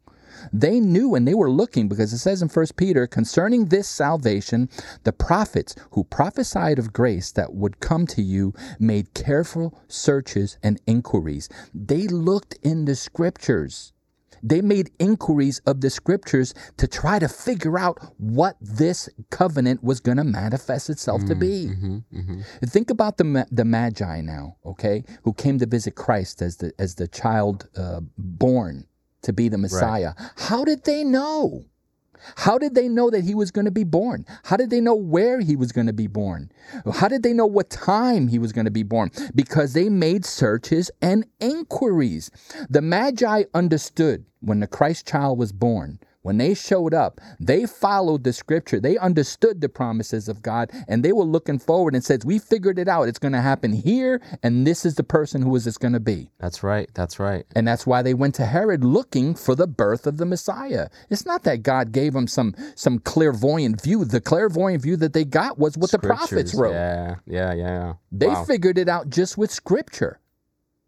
They 0.53 0.81
knew 0.81 1.15
and 1.15 1.27
they 1.27 1.35
were 1.35 1.51
looking 1.51 1.89
because 1.89 2.13
it 2.13 2.19
says 2.19 2.43
in 2.43 2.49
1 2.49 2.67
Peter, 2.77 3.07
concerning 3.07 3.67
this 3.67 3.89
salvation, 3.89 4.69
the 5.05 5.13
prophets 5.13 5.75
who 5.93 6.05
prophesied 6.05 6.79
of 6.79 6.93
grace 6.93 7.33
that 7.33 7.55
would 7.55 7.81
come 7.81 8.07
to 8.09 8.23
you 8.23 8.53
made 8.79 9.15
careful 9.15 9.79
searches 9.89 10.59
and 10.63 10.81
inquiries. 10.87 11.49
They 11.75 12.09
looked 12.09 12.59
in 12.63 12.85
the 12.85 12.97
scriptures. 12.97 13.93
They 14.43 14.61
made 14.61 14.91
inquiries 14.99 15.61
of 15.67 15.81
the 15.81 15.91
scriptures 15.91 16.55
to 16.77 16.87
try 16.87 17.19
to 17.19 17.29
figure 17.29 17.79
out 17.79 17.99
what 18.19 18.57
this 18.61 19.09
covenant 19.31 19.83
was 19.83 20.01
going 20.01 20.19
to 20.19 20.25
manifest 20.25 20.91
itself 20.91 21.23
mm, 21.23 21.29
to 21.29 21.35
be. 21.35 21.67
Mm-hmm, 21.67 21.97
mm-hmm. 22.17 22.41
Think 22.67 22.91
about 22.91 23.17
the 23.17 23.47
the 23.51 23.65
magi 23.65 24.21
now, 24.21 24.57
okay, 24.65 25.05
who 25.23 25.33
came 25.33 25.59
to 25.59 25.67
visit 25.67 25.95
Christ 25.95 26.43
as 26.43 26.59
the 26.59 26.73
as 26.79 26.95
the 26.95 27.09
child 27.09 27.69
uh, 27.77 28.01
born 28.17 28.87
to 29.23 29.33
be 29.33 29.49
the 29.49 29.59
Messiah. 29.59 30.13
Right. 30.19 30.31
How 30.37 30.65
did 30.65 30.85
they 30.85 31.05
know? 31.05 31.65
How 32.37 32.59
did 32.59 32.75
they 32.75 32.89
know 32.89 33.11
that 33.11 33.25
he 33.25 33.35
was 33.35 33.51
going 33.51 33.67
to 33.67 33.71
be 33.71 33.85
born? 33.85 34.25
How 34.45 34.57
did 34.57 34.71
they 34.71 34.81
know 34.81 34.95
where 34.95 35.41
he 35.41 35.55
was 35.55 35.71
going 35.73 35.87
to 35.87 35.93
be 35.93 36.07
born? 36.07 36.51
How 36.95 37.09
did 37.09 37.23
they 37.23 37.33
know 37.33 37.47
what 37.47 37.71
time 37.71 38.29
he 38.29 38.39
was 38.39 38.53
going 38.53 38.65
to 38.65 38.71
be 38.71 38.83
born? 38.83 39.11
Because 39.35 39.73
they 39.75 39.89
made 39.89 40.25
searches 40.25 40.91
and 41.01 41.25
inquiries. 41.41 42.31
The 42.69 42.83
Magi 42.83 43.45
understood 43.55 44.25
when 44.41 44.61
the 44.61 44.67
Christ 44.67 45.07
child 45.07 45.39
was 45.39 45.53
born 45.53 45.99
when 46.27 46.39
they 46.39 46.55
showed 46.55 46.93
up, 46.93 47.21
they 47.39 47.67
followed 47.67 48.25
the 48.25 48.33
scripture. 48.33 48.81
They 48.81 48.99
understood 48.99 49.61
the 49.61 49.69
promises 49.69 50.29
of 50.29 50.43
God 50.43 50.73
and 50.89 51.05
they 51.05 51.13
were 51.13 51.23
looking 51.23 51.61
forward 51.61 51.95
and 51.95 52.03
said, 52.03 52.25
We 52.25 52.41
figured 52.41 52.81
it 52.81 52.89
out. 52.89 53.05
It's 53.07 53.21
going 53.21 53.31
to 53.31 53.41
happen 53.41 53.73
here, 53.73 54.21
and 54.43 54.67
this 54.67 54.85
is 54.85 54.97
the 54.97 55.05
person 55.05 55.41
who 55.41 55.55
is 55.55 55.67
this 55.67 55.79
going 55.79 55.93
to 55.93 56.01
be. 56.01 56.29
That's 56.41 56.65
right. 56.65 56.91
That's 56.95 57.21
right. 57.21 57.47
And 57.55 57.69
that's 57.69 57.87
why 57.87 58.03
they 58.03 58.13
went 58.13 58.35
to 58.35 58.45
Herod 58.45 58.83
looking 58.83 59.37
for 59.37 59.55
the 59.55 59.69
birth 59.69 60.05
of 60.05 60.17
the 60.17 60.27
Messiah. 60.27 60.89
It's 61.11 61.25
not 61.25 61.45
that 61.45 61.63
God 61.63 61.93
gave 61.93 62.15
them 62.15 62.27
some 62.27 62.57
some 62.75 62.99
clairvoyant 62.99 63.81
view. 63.81 64.05
The 64.05 64.21
clairvoyant 64.21 64.83
view 64.83 64.97
that 64.97 65.13
they 65.13 65.25
got 65.25 65.61
was 65.61 65.79
what 65.79 65.93
the 65.93 66.01
prophets 66.01 66.55
wrote. 66.55 66.73
Yeah, 66.73 67.15
yeah, 67.27 67.55
yeah. 67.55 67.95
They 68.11 68.27
wow. 68.27 68.43
figured 68.43 68.79
it 68.79 68.89
out 68.89 69.11
just 69.11 69.39
with 69.39 69.53
scripture 69.53 70.19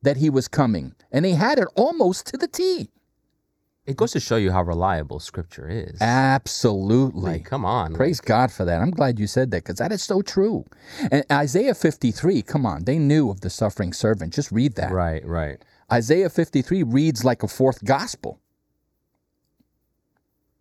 that 0.03 0.16
he 0.16 0.30
was 0.30 0.49
coming. 0.49 0.97
And 1.12 1.24
they 1.24 1.32
had 1.32 1.61
it 1.61 1.68
almost 1.76 2.26
to 2.26 2.36
the 2.36 2.49
T. 2.49 2.91
It 3.89 3.97
goes 3.97 4.12
to 4.12 4.20
show 4.20 4.36
you 4.36 4.53
how 4.53 4.62
reliable 4.64 5.18
Scripture 5.18 5.66
is. 5.66 5.97
Absolutely. 6.03 7.22
Like, 7.22 7.47
come 7.47 7.64
on. 7.64 7.95
Praise 7.95 8.20
God 8.20 8.53
for 8.53 8.66
that. 8.66 8.82
I'm 8.82 8.91
glad 8.91 9.18
you 9.18 9.26
said 9.26 9.51
that 9.51 9.64
because 9.64 9.78
that 9.78 9.93
is 9.93 10.03
so 10.03 10.20
true. 10.20 10.66
And 11.11 11.24
Isaiah 11.32 11.74
53, 11.74 12.43
come 12.43 12.66
on, 12.66 12.84
they 12.84 12.99
knew 12.99 13.30
of 13.30 13.41
the 13.41 13.49
suffering 13.49 13.95
servant. 13.95 14.34
Just 14.34 14.53
read 14.53 14.74
that. 14.74 14.93
Right, 14.93 15.24
right. 15.26 15.64
Isaiah 15.91 16.28
53 16.28 16.82
reads 16.82 17.24
like 17.24 17.43
a 17.43 17.49
fourth 17.49 17.82
gospel. 17.82 18.43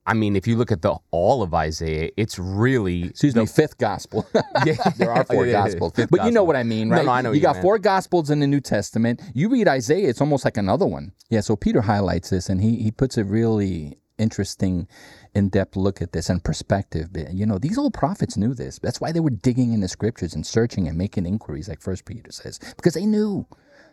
I 0.07 0.13
mean, 0.13 0.37
if 0.37 0.47
you 0.47 0.55
look 0.55 0.71
at 0.71 0.81
the 0.81 0.95
all 1.11 1.43
of 1.43 1.53
Isaiah, 1.53 2.11
it's 2.15 2.39
really 2.39 3.03
excuse 3.03 3.33
the, 3.33 3.41
me, 3.41 3.45
fifth 3.45 3.77
gospel. 3.77 4.25
yeah, 4.65 4.75
there 4.97 5.11
are 5.11 5.25
four 5.25 5.45
gospels, 5.51 5.91
but 5.95 6.09
gospel. 6.09 6.25
you 6.25 6.31
know 6.31 6.45
what 6.45 6.55
I 6.55 6.63
mean, 6.63 6.89
right? 6.89 6.99
No, 6.99 7.07
no 7.07 7.11
I 7.11 7.21
know. 7.21 7.31
You, 7.31 7.35
you 7.35 7.41
got 7.41 7.57
meant. 7.57 7.63
four 7.63 7.77
gospels 7.77 8.29
in 8.29 8.39
the 8.39 8.47
New 8.47 8.61
Testament. 8.61 9.21
You 9.33 9.49
read 9.49 9.67
Isaiah, 9.67 10.07
it's 10.07 10.21
almost 10.21 10.45
like 10.45 10.55
another 10.55 10.87
one. 10.87 11.11
Yeah. 11.29 11.41
So 11.41 11.57
Peter 11.57 11.81
highlights 11.81 12.29
this, 12.29 12.47
and 12.47 12.61
he 12.61 12.77
he 12.77 12.89
puts 12.89 13.17
a 13.17 13.25
really 13.25 13.97
interesting 14.17 14.87
in-depth 15.35 15.75
look 15.75 16.01
at 16.01 16.11
this 16.11 16.27
and 16.27 16.43
perspective 16.43 17.09
you 17.31 17.45
know 17.45 17.59
these 17.59 17.77
old 17.77 17.93
prophets 17.93 18.35
knew 18.35 18.55
this 18.55 18.79
that's 18.79 18.99
why 18.99 19.11
they 19.11 19.19
were 19.19 19.29
digging 19.29 19.73
in 19.73 19.81
the 19.81 19.87
scriptures 19.87 20.33
and 20.33 20.43
searching 20.43 20.87
and 20.87 20.97
making 20.97 21.23
inquiries 21.27 21.69
like 21.69 21.79
first 21.79 22.03
peter 22.03 22.31
says 22.31 22.57
because 22.77 22.95
they 22.95 23.05
knew 23.05 23.45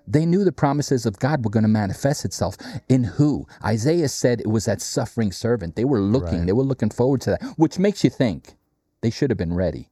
they 0.07 0.27
knew 0.27 0.45
the 0.45 0.53
promises 0.53 1.07
of 1.07 1.19
God 1.19 1.45
were 1.45 1.51
going 1.51 1.63
to 1.65 1.69
manifest 1.69 2.25
itself 2.25 2.57
in 2.89 3.05
who? 3.05 3.47
Isaiah 3.65 4.09
said 4.09 4.41
it 4.41 4.49
was 4.49 4.67
that 4.67 4.83
suffering 4.83 5.33
servant. 5.33 5.77
They 5.77 5.85
were 5.85 6.01
looking, 6.01 6.39
right. 6.39 6.47
they 6.47 6.53
were 6.53 6.63
looking 6.63 6.91
forward 6.91 7.21
to 7.23 7.31
that, 7.31 7.43
which 7.57 7.79
makes 7.79 8.05
you 8.05 8.11
think 8.11 8.55
they 9.01 9.11
should 9.11 9.31
have 9.31 9.39
been 9.39 9.55
ready. 9.55 9.91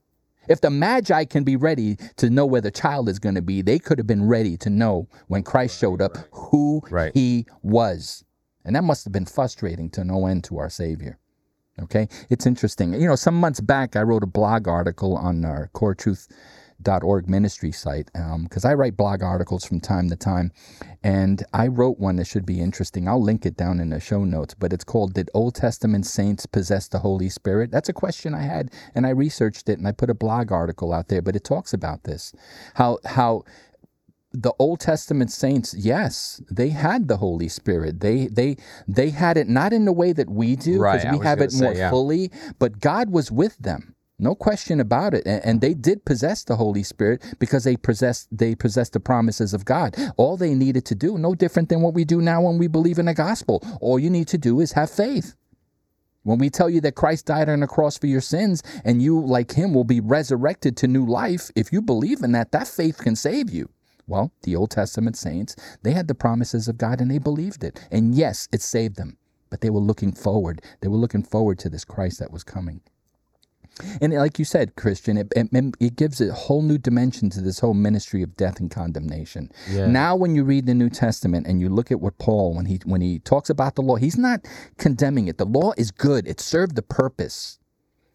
If 0.49 0.61
the 0.61 0.69
Magi 0.69 1.25
can 1.25 1.43
be 1.43 1.55
ready 1.55 1.97
to 2.17 2.29
know 2.29 2.45
where 2.45 2.61
the 2.61 2.71
child 2.71 3.07
is 3.07 3.19
going 3.19 3.35
to 3.35 3.41
be, 3.41 3.61
they 3.61 3.79
could 3.79 3.97
have 3.97 4.07
been 4.07 4.27
ready 4.27 4.57
to 4.57 4.69
know 4.69 5.07
when 5.27 5.43
Christ 5.43 5.79
showed 5.79 6.01
up 6.01 6.15
right. 6.15 6.25
who 6.31 6.81
right. 6.89 7.11
he 7.13 7.45
was. 7.61 8.25
And 8.65 8.75
that 8.75 8.83
must 8.83 9.05
have 9.05 9.13
been 9.13 9.25
frustrating 9.25 9.89
to 9.91 10.03
no 10.03 10.25
end 10.25 10.43
to 10.45 10.57
our 10.57 10.69
Savior. 10.69 11.17
Okay? 11.81 12.07
It's 12.29 12.45
interesting. 12.45 12.93
You 12.93 13.07
know, 13.07 13.15
some 13.15 13.35
months 13.35 13.61
back, 13.61 13.95
I 13.95 14.01
wrote 14.01 14.23
a 14.23 14.27
blog 14.27 14.67
article 14.67 15.15
on 15.15 15.45
our 15.45 15.69
Core 15.73 15.95
Truth 15.95 16.27
org 16.87 17.29
ministry 17.29 17.71
site 17.71 18.09
because 18.13 18.65
um, 18.65 18.71
I 18.71 18.73
write 18.73 18.97
blog 18.97 19.23
articles 19.23 19.65
from 19.65 19.79
time 19.79 20.09
to 20.09 20.15
time. 20.15 20.51
And 21.03 21.43
I 21.53 21.67
wrote 21.67 21.99
one 21.99 22.15
that 22.17 22.27
should 22.27 22.45
be 22.45 22.61
interesting. 22.61 23.07
I'll 23.07 23.21
link 23.21 23.45
it 23.45 23.57
down 23.57 23.79
in 23.79 23.89
the 23.89 23.99
show 23.99 24.23
notes, 24.23 24.53
but 24.53 24.71
it's 24.71 24.83
called 24.83 25.13
Did 25.13 25.29
Old 25.33 25.55
Testament 25.55 26.05
Saints 26.05 26.45
Possess 26.45 26.87
the 26.87 26.99
Holy 26.99 27.29
Spirit? 27.29 27.71
That's 27.71 27.89
a 27.89 27.93
question 27.93 28.33
I 28.33 28.43
had, 28.43 28.71
and 28.95 29.05
I 29.05 29.09
researched 29.09 29.67
it 29.69 29.77
and 29.77 29.87
I 29.87 29.91
put 29.91 30.09
a 30.09 30.13
blog 30.13 30.51
article 30.51 30.93
out 30.93 31.09
there, 31.09 31.21
but 31.21 31.35
it 31.35 31.43
talks 31.43 31.73
about 31.73 32.03
this. 32.03 32.33
How, 32.75 32.99
how, 33.05 33.43
the 34.33 34.53
Old 34.57 34.79
Testament 34.79 35.31
saints, 35.31 35.75
yes, 35.77 36.41
they 36.49 36.69
had 36.69 37.07
the 37.07 37.17
Holy 37.17 37.47
Spirit. 37.47 37.99
They 37.99 38.27
they 38.27 38.57
they 38.87 39.11
had 39.11 39.37
it 39.37 39.47
not 39.47 39.73
in 39.73 39.85
the 39.85 39.93
way 39.93 40.11
that 40.11 40.29
we 40.29 40.55
do, 40.55 40.79
because 40.79 41.05
right, 41.05 41.13
we 41.13 41.23
have 41.23 41.39
it 41.39 41.51
say, 41.51 41.63
more 41.63 41.73
yeah. 41.75 41.91
fully, 41.91 42.31
but 42.57 42.79
God 42.79 43.11
was 43.11 43.31
with 43.31 43.55
them. 43.59 43.92
No 44.23 44.35
question 44.35 44.79
about 44.79 45.13
it. 45.13 45.25
And, 45.25 45.43
and, 45.43 45.61
they 45.61 45.73
did 45.73 46.05
possess 46.05 46.45
the 46.45 46.55
Holy 46.55 46.81
Spirit 46.81 47.21
because 47.39 47.65
they 47.65 47.75
possessed 47.75 48.29
they 48.31 48.55
possessed 48.55 48.93
the 48.93 49.01
promises 49.01 49.53
of 49.53 49.65
God. 49.65 49.97
All 50.15 50.37
they 50.37 50.55
needed 50.55 50.85
to 50.85 50.95
do, 50.95 51.17
no 51.17 51.35
different 51.35 51.67
than 51.67 51.81
what 51.81 51.93
we 51.93 52.05
do 52.05 52.21
now 52.21 52.41
when 52.41 52.57
we 52.57 52.67
believe 52.67 52.99
in 52.99 53.07
the 53.07 53.13
gospel. 53.13 53.61
All 53.81 53.99
you 53.99 54.09
need 54.09 54.29
to 54.29 54.37
do 54.37 54.61
is 54.61 54.71
have 54.71 54.89
faith. 54.89 55.35
When 56.23 56.37
we 56.37 56.49
tell 56.49 56.69
you 56.69 56.79
that 56.81 56.95
Christ 56.95 57.25
died 57.25 57.49
on 57.49 57.59
the 57.59 57.67
cross 57.67 57.97
for 57.97 58.07
your 58.07 58.21
sins 58.21 58.63
and 58.85 59.01
you, 59.01 59.19
like 59.19 59.51
him, 59.51 59.73
will 59.73 59.83
be 59.83 59.99
resurrected 59.99 60.77
to 60.77 60.87
new 60.87 61.05
life, 61.05 61.51
if 61.53 61.73
you 61.73 61.81
believe 61.81 62.23
in 62.23 62.31
that, 62.31 62.53
that 62.53 62.69
faith 62.69 62.99
can 62.99 63.17
save 63.17 63.49
you. 63.49 63.67
Well, 64.07 64.31
the 64.43 64.55
Old 64.55 64.71
Testament 64.71 65.17
saints, 65.17 65.57
they 65.81 65.91
had 65.91 66.07
the 66.07 66.15
promises 66.15 66.69
of 66.69 66.77
God 66.77 67.01
and 67.01 67.11
they 67.11 67.17
believed 67.17 67.61
it. 67.61 67.85
And 67.91 68.15
yes, 68.15 68.47
it 68.53 68.61
saved 68.61 68.95
them. 68.95 69.17
But 69.49 69.59
they 69.59 69.69
were 69.69 69.81
looking 69.81 70.13
forward. 70.13 70.61
They 70.79 70.87
were 70.87 70.95
looking 70.95 71.23
forward 71.23 71.59
to 71.59 71.69
this 71.69 71.83
Christ 71.83 72.19
that 72.19 72.31
was 72.31 72.45
coming. 72.45 72.79
And 74.01 74.13
like 74.13 74.37
you 74.37 74.45
said, 74.45 74.75
Christian, 74.75 75.17
it, 75.17 75.33
it, 75.35 75.75
it, 75.79 75.95
gives 75.95 76.21
a 76.21 76.31
whole 76.31 76.61
new 76.61 76.77
dimension 76.77 77.29
to 77.31 77.41
this 77.41 77.59
whole 77.59 77.73
ministry 77.73 78.21
of 78.21 78.35
death 78.37 78.59
and 78.59 78.69
condemnation. 78.69 79.51
Yeah. 79.69 79.87
Now, 79.87 80.15
when 80.15 80.35
you 80.35 80.43
read 80.43 80.67
the 80.67 80.75
New 80.75 80.89
Testament 80.89 81.47
and 81.47 81.59
you 81.59 81.69
look 81.69 81.91
at 81.91 81.99
what 81.99 82.17
Paul, 82.19 82.55
when 82.55 82.65
he 82.65 82.79
when 82.85 83.01
he 83.01 83.19
talks 83.19 83.49
about 83.49 83.75
the 83.75 83.81
law, 83.81 83.95
he's 83.95 84.17
not 84.17 84.45
condemning 84.77 85.27
it. 85.27 85.37
The 85.37 85.45
law 85.45 85.73
is 85.77 85.89
good; 85.91 86.27
it 86.27 86.39
served 86.39 86.75
the 86.75 86.83
purpose. 86.83 87.59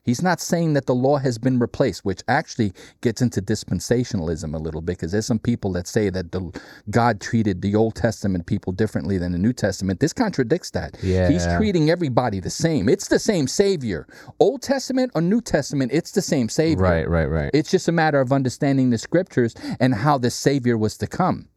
He's 0.08 0.22
not 0.22 0.40
saying 0.40 0.72
that 0.72 0.86
the 0.86 0.94
law 0.94 1.18
has 1.18 1.36
been 1.36 1.58
replaced, 1.58 2.02
which 2.02 2.22
actually 2.28 2.72
gets 3.02 3.20
into 3.20 3.42
dispensationalism 3.42 4.54
a 4.54 4.56
little 4.56 4.80
bit, 4.80 4.96
because 4.96 5.12
there's 5.12 5.26
some 5.26 5.38
people 5.38 5.70
that 5.72 5.86
say 5.86 6.08
that 6.08 6.32
the, 6.32 6.58
God 6.88 7.20
treated 7.20 7.60
the 7.60 7.74
Old 7.74 7.94
Testament 7.94 8.46
people 8.46 8.72
differently 8.72 9.18
than 9.18 9.32
the 9.32 9.38
New 9.38 9.52
Testament. 9.52 10.00
This 10.00 10.14
contradicts 10.14 10.70
that. 10.70 10.96
Yeah. 11.02 11.28
He's 11.28 11.46
treating 11.58 11.90
everybody 11.90 12.40
the 12.40 12.48
same. 12.48 12.88
It's 12.88 13.08
the 13.08 13.18
same 13.18 13.46
Savior. 13.46 14.06
Old 14.40 14.62
Testament 14.62 15.12
or 15.14 15.20
New 15.20 15.42
Testament, 15.42 15.92
it's 15.92 16.12
the 16.12 16.22
same 16.22 16.48
Savior. 16.48 16.84
Right, 16.84 17.06
right, 17.06 17.26
right. 17.26 17.50
It's 17.52 17.70
just 17.70 17.86
a 17.86 17.92
matter 17.92 18.18
of 18.18 18.32
understanding 18.32 18.88
the 18.88 18.96
scriptures 18.96 19.54
and 19.78 19.94
how 19.94 20.16
the 20.16 20.30
Savior 20.30 20.78
was 20.78 20.96
to 20.96 21.06
come, 21.06 21.50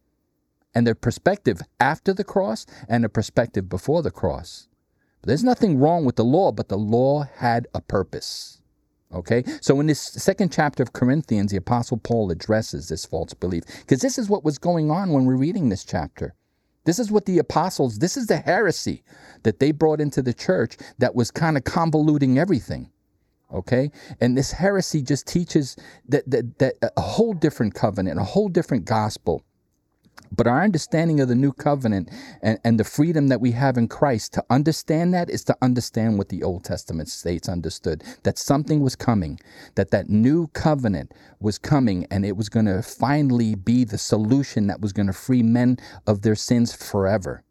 and 0.74 0.86
the 0.86 0.94
perspective 0.94 1.62
after 1.80 2.12
the 2.12 2.24
cross 2.24 2.66
and 2.86 3.02
the 3.02 3.08
perspective 3.08 3.70
before 3.70 4.02
the 4.02 4.10
cross. 4.10 4.68
There's 5.24 5.44
nothing 5.44 5.78
wrong 5.78 6.04
with 6.04 6.16
the 6.16 6.24
law, 6.24 6.50
but 6.52 6.68
the 6.68 6.78
law 6.78 7.24
had 7.36 7.68
a 7.74 7.80
purpose. 7.80 8.60
Okay? 9.14 9.44
So 9.60 9.78
in 9.78 9.86
this 9.86 10.00
second 10.00 10.52
chapter 10.52 10.82
of 10.82 10.92
Corinthians, 10.92 11.52
the 11.52 11.58
Apostle 11.58 11.98
Paul 11.98 12.30
addresses 12.30 12.88
this 12.88 13.04
false 13.04 13.34
belief 13.34 13.64
because 13.80 14.00
this 14.00 14.18
is 14.18 14.28
what 14.28 14.44
was 14.44 14.58
going 14.58 14.90
on 14.90 15.10
when 15.10 15.24
we're 15.24 15.36
reading 15.36 15.68
this 15.68 15.84
chapter. 15.84 16.34
This 16.84 16.98
is 16.98 17.12
what 17.12 17.26
the 17.26 17.38
apostles, 17.38 18.00
this 18.00 18.16
is 18.16 18.26
the 18.26 18.38
heresy 18.38 19.04
that 19.44 19.60
they 19.60 19.70
brought 19.70 20.00
into 20.00 20.20
the 20.20 20.34
church 20.34 20.76
that 20.98 21.14
was 21.14 21.30
kind 21.30 21.56
of 21.56 21.62
convoluting 21.62 22.38
everything. 22.38 22.90
Okay? 23.52 23.92
And 24.20 24.36
this 24.36 24.50
heresy 24.50 25.02
just 25.02 25.28
teaches 25.28 25.76
that, 26.08 26.28
that, 26.28 26.58
that 26.58 26.74
a 26.96 27.00
whole 27.00 27.34
different 27.34 27.74
covenant, 27.74 28.18
a 28.18 28.24
whole 28.24 28.48
different 28.48 28.84
gospel 28.84 29.44
but 30.34 30.46
our 30.46 30.62
understanding 30.62 31.20
of 31.20 31.28
the 31.28 31.34
new 31.34 31.52
covenant 31.52 32.10
and, 32.40 32.58
and 32.64 32.80
the 32.80 32.84
freedom 32.84 33.28
that 33.28 33.40
we 33.40 33.52
have 33.52 33.76
in 33.76 33.86
Christ, 33.86 34.32
to 34.34 34.44
understand 34.48 35.12
that 35.12 35.28
is 35.28 35.44
to 35.44 35.56
understand 35.60 36.16
what 36.16 36.30
the 36.30 36.42
Old 36.42 36.64
Testament 36.64 37.08
states 37.10 37.48
understood 37.48 38.02
that 38.22 38.38
something 38.38 38.80
was 38.80 38.96
coming, 38.96 39.38
that 39.74 39.90
that 39.90 40.08
new 40.08 40.46
covenant 40.48 41.12
was 41.38 41.58
coming, 41.58 42.06
and 42.10 42.24
it 42.24 42.36
was 42.36 42.48
going 42.48 42.66
to 42.66 42.82
finally 42.82 43.54
be 43.54 43.84
the 43.84 43.98
solution 43.98 44.66
that 44.68 44.80
was 44.80 44.92
going 44.92 45.06
to 45.06 45.12
free 45.12 45.42
men 45.42 45.76
of 46.06 46.22
their 46.22 46.36
sins 46.36 46.74
forever. 46.74 47.44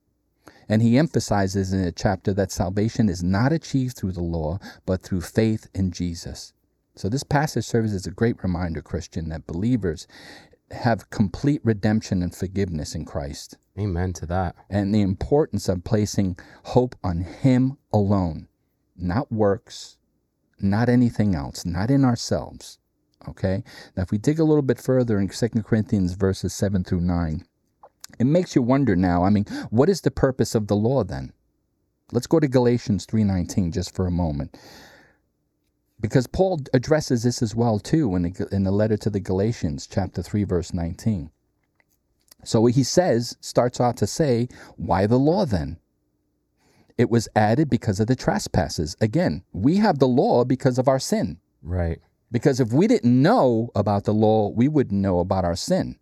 And 0.68 0.82
he 0.82 0.98
emphasizes 0.98 1.74
in 1.74 1.82
a 1.82 1.92
chapter 1.92 2.34
that 2.34 2.52
salvation 2.52 3.10
is 3.10 3.22
not 3.22 3.52
achieved 3.52 3.98
through 3.98 4.14
the 4.14 4.24
law, 4.24 4.58
but 4.86 5.04
through 5.04 5.22
faith 5.22 5.68
in 5.74 5.92
Jesus. 5.92 6.54
So, 6.96 7.10
this 7.10 7.24
passage 7.24 7.66
serves 7.66 7.94
as 7.94 8.06
a 8.06 8.12
great 8.12 8.42
reminder, 8.44 8.82
Christian, 8.82 9.30
that 9.30 9.48
believers 9.48 10.08
have 10.72 11.10
complete 11.10 11.62
redemption 11.64 12.22
and 12.22 12.34
forgiveness 12.34 12.96
in 12.96 13.06
Christ. 13.06 13.58
Amen 13.80 14.14
to 14.14 14.26
that. 14.28 14.56
And 14.70 14.94
the 14.94 15.02
importance 15.02 15.70
of 15.70 15.84
placing 15.84 16.38
hope 16.64 16.96
on 17.04 17.22
Him 17.22 17.78
alone, 17.94 18.48
not 18.96 19.32
works, 19.32 19.98
not 20.60 20.90
anything 20.90 21.36
else, 21.36 21.66
not 21.66 21.90
in 21.90 22.06
ourselves. 22.06 22.80
Okay? 23.28 23.64
Now, 23.96 24.04
if 24.04 24.12
we 24.12 24.18
dig 24.18 24.40
a 24.40 24.44
little 24.44 24.62
bit 24.62 24.80
further 24.80 25.20
in 25.20 25.30
2 25.30 25.48
Corinthians 25.64 26.14
verses 26.14 26.54
7 26.54 26.84
through 26.84 27.02
9, 27.02 27.46
it 28.20 28.26
makes 28.26 28.56
you 28.56 28.62
wonder 28.62 28.96
now, 28.96 29.24
I 29.24 29.30
mean, 29.30 29.46
what 29.70 29.90
is 29.90 30.02
the 30.02 30.12
purpose 30.12 30.54
of 30.54 30.68
the 30.68 30.76
law 30.76 31.04
then? 31.04 31.34
Let's 32.12 32.28
go 32.28 32.40
to 32.40 32.48
Galatians 32.48 33.06
3:19 33.06 33.72
just 33.72 33.96
for 33.96 34.06
a 34.06 34.12
moment. 34.12 34.58
Because 36.02 36.28
Paul 36.28 36.62
addresses 36.74 37.24
this 37.24 37.42
as 37.42 37.56
well 37.56 37.80
too 37.80 38.16
in 38.16 38.24
the, 38.24 38.48
in 38.52 38.64
the 38.64 38.72
letter 38.72 38.98
to 38.98 39.10
the 39.10 39.20
Galatians 39.20 39.88
chapter 39.88 40.22
3 40.22 40.44
verse 40.44 40.74
19. 40.74 41.30
So 42.44 42.66
he 42.66 42.84
says, 42.84 43.38
starts 43.40 43.80
out 43.80 43.98
to 43.98 44.08
say, 44.08 44.50
why 44.76 45.06
the 45.06 45.20
law 45.20 45.46
then? 45.46 45.78
It 46.98 47.10
was 47.10 47.30
added 47.36 47.70
because 47.70 48.00
of 48.00 48.08
the 48.08 48.16
trespasses. 48.16 48.96
Again, 49.00 49.44
we 49.54 49.78
have 49.78 50.00
the 50.00 50.08
law 50.08 50.44
because 50.44 50.78
of 50.78 50.88
our 50.88 51.00
sin. 51.00 51.38
Right. 51.62 52.00
Because 52.32 52.60
if 52.60 52.72
we 52.74 52.88
didn't 52.88 53.22
know 53.22 53.70
about 53.76 54.06
the 54.06 54.14
law, 54.14 54.50
we 54.50 54.68
wouldn't 54.68 55.00
know 55.00 55.20
about 55.20 55.46
our 55.46 55.56
sin. 55.56 56.00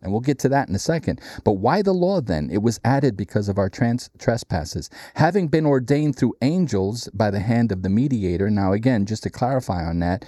And 0.00 0.12
we'll 0.12 0.20
get 0.20 0.38
to 0.40 0.48
that 0.50 0.68
in 0.68 0.74
a 0.74 0.78
second. 0.78 1.20
But 1.44 1.54
why 1.54 1.82
the 1.82 1.92
law 1.92 2.20
then? 2.20 2.50
It 2.50 2.62
was 2.62 2.78
added 2.84 3.16
because 3.16 3.48
of 3.48 3.58
our 3.58 3.68
trans- 3.68 4.10
trespasses, 4.18 4.90
having 5.14 5.48
been 5.48 5.66
ordained 5.66 6.16
through 6.16 6.34
angels 6.40 7.08
by 7.12 7.30
the 7.30 7.40
hand 7.40 7.72
of 7.72 7.82
the 7.82 7.88
mediator. 7.88 8.48
Now, 8.48 8.72
again, 8.72 9.06
just 9.06 9.24
to 9.24 9.30
clarify 9.30 9.84
on 9.84 9.98
that, 10.00 10.24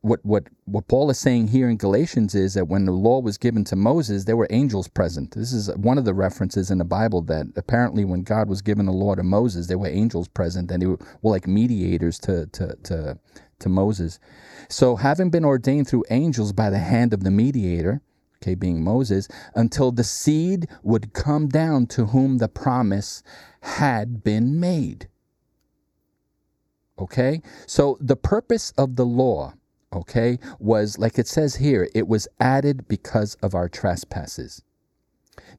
what, 0.00 0.18
what, 0.24 0.48
what 0.64 0.88
Paul 0.88 1.10
is 1.10 1.18
saying 1.18 1.48
here 1.48 1.68
in 1.68 1.76
Galatians 1.76 2.34
is 2.34 2.54
that 2.54 2.66
when 2.66 2.86
the 2.86 2.92
law 2.92 3.20
was 3.20 3.38
given 3.38 3.62
to 3.64 3.76
Moses, 3.76 4.24
there 4.24 4.36
were 4.36 4.48
angels 4.50 4.88
present. 4.88 5.32
This 5.32 5.52
is 5.52 5.70
one 5.76 5.96
of 5.96 6.04
the 6.04 6.14
references 6.14 6.70
in 6.72 6.78
the 6.78 6.84
Bible 6.84 7.22
that 7.22 7.46
apparently 7.54 8.04
when 8.04 8.22
God 8.22 8.48
was 8.48 8.62
given 8.62 8.86
the 8.86 8.92
law 8.92 9.14
to 9.14 9.22
Moses, 9.22 9.68
there 9.68 9.78
were 9.78 9.88
angels 9.88 10.26
present 10.26 10.72
and 10.72 10.82
they 10.82 10.86
were, 10.86 10.98
were 11.20 11.30
like 11.30 11.46
mediators 11.46 12.18
to, 12.20 12.46
to, 12.46 12.76
to, 12.82 13.18
to 13.60 13.68
Moses. 13.68 14.18
So, 14.68 14.96
having 14.96 15.30
been 15.30 15.44
ordained 15.44 15.86
through 15.86 16.04
angels 16.10 16.52
by 16.52 16.70
the 16.70 16.78
hand 16.78 17.12
of 17.12 17.22
the 17.22 17.30
mediator, 17.30 18.00
okay, 18.42 18.54
being 18.54 18.82
Moses, 18.82 19.28
until 19.54 19.92
the 19.92 20.04
seed 20.04 20.68
would 20.82 21.12
come 21.12 21.48
down 21.48 21.86
to 21.86 22.06
whom 22.06 22.38
the 22.38 22.48
promise 22.48 23.22
had 23.60 24.24
been 24.24 24.58
made. 24.58 25.08
Okay? 26.98 27.40
So, 27.66 27.96
the 28.00 28.16
purpose 28.16 28.72
of 28.76 28.96
the 28.96 29.06
law 29.06 29.54
okay, 29.92 30.38
was 30.58 30.98
like 30.98 31.18
it 31.18 31.28
says 31.28 31.56
here, 31.56 31.88
it 31.94 32.08
was 32.08 32.28
added 32.40 32.88
because 32.88 33.34
of 33.36 33.54
our 33.54 33.68
trespasses. 33.68 34.62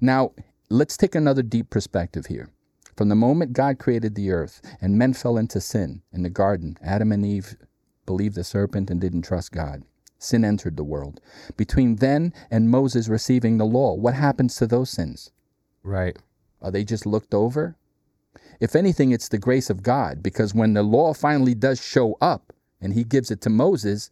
Now, 0.02 0.32
let's 0.70 0.98
take 0.98 1.16
another 1.16 1.44
deep 1.44 1.70
perspective 1.70 2.28
here. 2.28 2.50
From 2.96 3.10
the 3.10 3.16
moment 3.16 3.54
God 3.54 3.80
created 3.80 4.16
the 4.16 4.32
earth 4.32 4.62
and 4.82 4.98
men 4.98 5.14
fell 5.14 5.38
into 5.38 5.60
sin 5.60 6.02
in 6.12 6.24
the 6.24 6.30
garden, 6.30 6.78
Adam 6.84 7.12
and 7.12 7.26
Eve 7.26 7.56
believed 8.06 8.36
the 8.36 8.44
serpent 8.44 8.90
and 8.90 9.02
didn't 9.02 9.24
trust 9.24 9.52
God. 9.52 9.84
Sin 10.24 10.46
entered 10.46 10.78
the 10.78 10.84
world. 10.84 11.20
Between 11.58 11.98
then 11.98 12.34
and 12.50 12.70
Moses 12.70 13.08
receiving 13.08 13.58
the 13.58 13.66
law, 13.66 13.94
what 13.94 14.14
happens 14.14 14.56
to 14.56 14.68
those 14.68 14.90
sins? 14.90 15.32
Right. 15.84 16.18
Are 16.62 16.72
they 16.72 16.84
just 16.84 17.06
looked 17.06 17.34
over? 17.34 17.76
If 18.60 18.76
anything, 18.76 19.12
it's 19.12 19.28
the 19.28 19.38
grace 19.38 19.70
of 19.70 19.84
God 19.84 20.24
because 20.24 20.54
when 20.54 20.74
the 20.74 20.84
law 20.84 21.14
finally 21.14 21.54
does 21.54 21.84
show 21.84 22.18
up, 22.22 22.54
and 22.84 22.94
he 22.94 23.04
gives 23.04 23.32
it 23.32 23.42
to 23.42 23.50
Moses. 23.50 24.10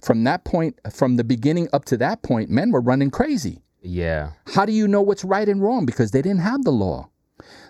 From 0.00 0.24
that 0.24 0.44
point, 0.44 0.80
from 0.90 1.16
the 1.16 1.24
beginning 1.24 1.68
up 1.72 1.84
to 1.86 1.96
that 1.98 2.22
point, 2.22 2.48
men 2.50 2.72
were 2.72 2.80
running 2.80 3.10
crazy. 3.10 3.62
Yeah. 3.82 4.30
How 4.54 4.64
do 4.64 4.72
you 4.72 4.88
know 4.88 5.02
what's 5.02 5.24
right 5.24 5.48
and 5.48 5.62
wrong? 5.62 5.84
Because 5.84 6.10
they 6.10 6.22
didn't 6.22 6.40
have 6.40 6.64
the 6.64 6.72
law. 6.72 7.10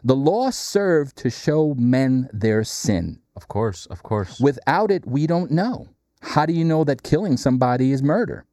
The 0.04 0.14
law 0.14 0.50
served 0.50 1.16
to 1.16 1.30
show 1.30 1.74
men 1.74 2.30
their 2.32 2.62
sin. 2.62 3.18
Of 3.34 3.48
course, 3.48 3.86
of 3.86 4.04
course. 4.04 4.38
Without 4.38 4.92
it, 4.92 5.04
we 5.06 5.26
don't 5.26 5.50
know. 5.50 5.88
How 6.24 6.46
do 6.46 6.52
you 6.52 6.64
know 6.64 6.84
that 6.84 7.02
killing 7.02 7.36
somebody 7.36 7.92
is 7.92 8.02
murder? 8.02 8.46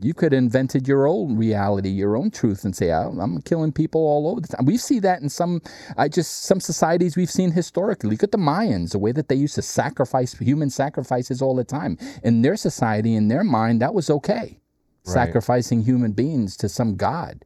You 0.00 0.14
could 0.14 0.30
have 0.30 0.38
invented 0.38 0.86
your 0.86 1.08
own 1.08 1.36
reality, 1.36 1.88
your 1.88 2.16
own 2.16 2.30
truth, 2.30 2.64
and 2.64 2.76
say, 2.76 2.92
oh, 2.92 3.16
"I'm 3.18 3.42
killing 3.42 3.72
people 3.72 4.00
all 4.00 4.28
over 4.28 4.40
the 4.40 4.46
time." 4.46 4.64
We 4.64 4.76
see 4.76 5.00
that 5.00 5.22
in 5.22 5.28
some, 5.28 5.60
I 5.96 6.08
just 6.08 6.44
some 6.44 6.60
societies 6.60 7.16
we've 7.16 7.30
seen 7.30 7.50
historically. 7.50 8.10
Look 8.10 8.22
at 8.22 8.30
the 8.30 8.38
Mayans, 8.38 8.92
the 8.92 8.98
way 8.98 9.10
that 9.10 9.28
they 9.28 9.34
used 9.34 9.56
to 9.56 9.62
sacrifice 9.62 10.34
human 10.34 10.70
sacrifices 10.70 11.42
all 11.42 11.56
the 11.56 11.64
time. 11.64 11.98
In 12.22 12.42
their 12.42 12.54
society, 12.54 13.16
in 13.16 13.26
their 13.26 13.42
mind, 13.42 13.82
that 13.82 13.94
was 13.94 14.08
okay, 14.08 14.60
right. 15.04 15.12
sacrificing 15.12 15.82
human 15.82 16.12
beings 16.12 16.56
to 16.58 16.68
some 16.68 16.94
god. 16.94 17.44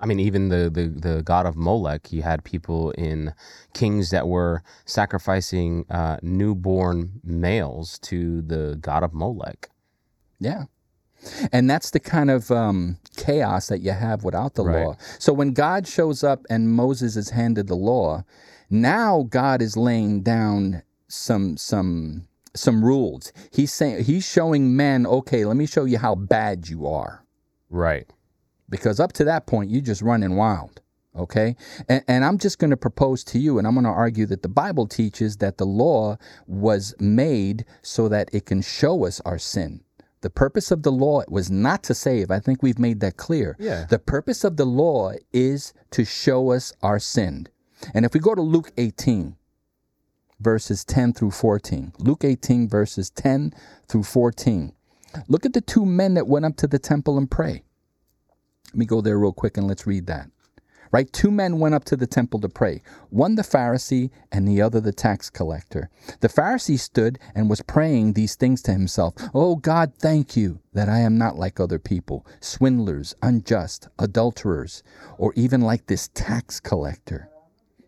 I 0.00 0.06
mean, 0.06 0.20
even 0.20 0.48
the, 0.48 0.70
the, 0.70 0.86
the 0.88 1.22
god 1.22 1.46
of 1.46 1.56
Molech, 1.56 2.12
you 2.12 2.22
had 2.22 2.44
people 2.44 2.92
in 2.92 3.34
kings 3.74 4.10
that 4.10 4.28
were 4.28 4.62
sacrificing 4.84 5.84
uh, 5.90 6.18
newborn 6.22 7.20
males 7.24 7.98
to 8.00 8.42
the 8.42 8.78
god 8.80 9.02
of 9.02 9.12
Molech. 9.12 9.68
Yeah. 10.38 10.64
And 11.52 11.68
that's 11.68 11.90
the 11.90 12.00
kind 12.00 12.30
of 12.30 12.50
um, 12.50 12.98
chaos 13.16 13.68
that 13.68 13.80
you 13.80 13.90
have 13.90 14.22
without 14.22 14.54
the 14.54 14.64
right. 14.64 14.84
law. 14.84 14.96
So 15.18 15.32
when 15.32 15.52
God 15.52 15.86
shows 15.88 16.22
up 16.22 16.46
and 16.48 16.70
Moses 16.70 17.16
is 17.16 17.30
handed 17.30 17.66
the 17.66 17.74
law, 17.74 18.24
now 18.70 19.26
God 19.28 19.60
is 19.60 19.76
laying 19.76 20.22
down 20.22 20.82
some 21.08 21.56
some 21.56 22.28
some 22.54 22.84
rules. 22.84 23.32
He's 23.50 23.72
saying 23.72 24.04
he's 24.04 24.28
showing 24.28 24.76
men, 24.76 25.06
okay, 25.06 25.44
let 25.44 25.56
me 25.56 25.66
show 25.66 25.84
you 25.84 25.98
how 25.98 26.14
bad 26.14 26.68
you 26.68 26.86
are. 26.86 27.24
Right. 27.70 28.08
Because 28.68 29.00
up 29.00 29.12
to 29.14 29.24
that 29.24 29.46
point, 29.46 29.70
you're 29.70 29.80
just 29.80 30.02
running 30.02 30.36
wild. 30.36 30.80
Okay. 31.16 31.56
And, 31.88 32.04
and 32.06 32.24
I'm 32.24 32.38
just 32.38 32.58
going 32.58 32.70
to 32.70 32.76
propose 32.76 33.24
to 33.24 33.38
you, 33.38 33.58
and 33.58 33.66
I'm 33.66 33.74
going 33.74 33.84
to 33.84 33.90
argue 33.90 34.26
that 34.26 34.42
the 34.42 34.48
Bible 34.48 34.86
teaches 34.86 35.38
that 35.38 35.58
the 35.58 35.66
law 35.66 36.16
was 36.46 36.94
made 37.00 37.64
so 37.82 38.08
that 38.08 38.30
it 38.32 38.46
can 38.46 38.62
show 38.62 39.04
us 39.04 39.20
our 39.24 39.38
sin. 39.38 39.82
The 40.20 40.30
purpose 40.30 40.70
of 40.70 40.82
the 40.82 40.92
law 40.92 41.22
was 41.28 41.50
not 41.50 41.82
to 41.84 41.94
save. 41.94 42.30
I 42.30 42.40
think 42.40 42.62
we've 42.62 42.78
made 42.78 43.00
that 43.00 43.16
clear. 43.16 43.56
Yeah. 43.58 43.86
The 43.88 43.98
purpose 43.98 44.44
of 44.44 44.56
the 44.56 44.64
law 44.64 45.12
is 45.32 45.72
to 45.92 46.04
show 46.04 46.50
us 46.50 46.72
our 46.82 46.98
sin. 46.98 47.48
And 47.94 48.04
if 48.04 48.14
we 48.14 48.20
go 48.20 48.34
to 48.34 48.42
Luke 48.42 48.72
18, 48.76 49.36
verses 50.40 50.84
10 50.84 51.12
through 51.12 51.30
14, 51.30 51.92
Luke 51.98 52.24
18, 52.24 52.68
verses 52.68 53.10
10 53.10 53.52
through 53.88 54.02
14, 54.02 54.72
look 55.28 55.46
at 55.46 55.52
the 55.52 55.60
two 55.60 55.86
men 55.86 56.14
that 56.14 56.26
went 56.26 56.44
up 56.44 56.56
to 56.56 56.66
the 56.66 56.80
temple 56.80 57.16
and 57.16 57.30
pray. 57.30 57.62
Let 58.68 58.76
me 58.76 58.86
go 58.86 59.00
there 59.00 59.18
real 59.18 59.32
quick 59.32 59.56
and 59.56 59.66
let's 59.66 59.86
read 59.86 60.06
that 60.06 60.30
right? 60.92 61.12
Two 61.12 61.30
men 61.30 61.58
went 61.58 61.74
up 61.74 61.84
to 61.84 61.96
the 61.96 62.06
temple 62.06 62.40
to 62.40 62.48
pray, 62.48 62.82
one 63.10 63.34
the 63.34 63.42
Pharisee 63.42 64.10
and 64.32 64.46
the 64.46 64.62
other 64.62 64.80
the 64.80 64.92
tax 64.92 65.30
collector. 65.30 65.90
The 66.20 66.28
Pharisee 66.28 66.78
stood 66.78 67.18
and 67.34 67.50
was 67.50 67.62
praying 67.62 68.12
these 68.12 68.34
things 68.34 68.62
to 68.62 68.72
himself 68.72 69.14
Oh 69.34 69.56
God, 69.56 69.92
thank 69.98 70.36
you 70.36 70.60
that 70.72 70.88
I 70.88 71.00
am 71.00 71.18
not 71.18 71.38
like 71.38 71.60
other 71.60 71.78
people, 71.78 72.26
swindlers, 72.40 73.14
unjust, 73.22 73.88
adulterers, 73.98 74.82
or 75.18 75.32
even 75.36 75.60
like 75.60 75.86
this 75.86 76.08
tax 76.14 76.60
collector. 76.60 77.28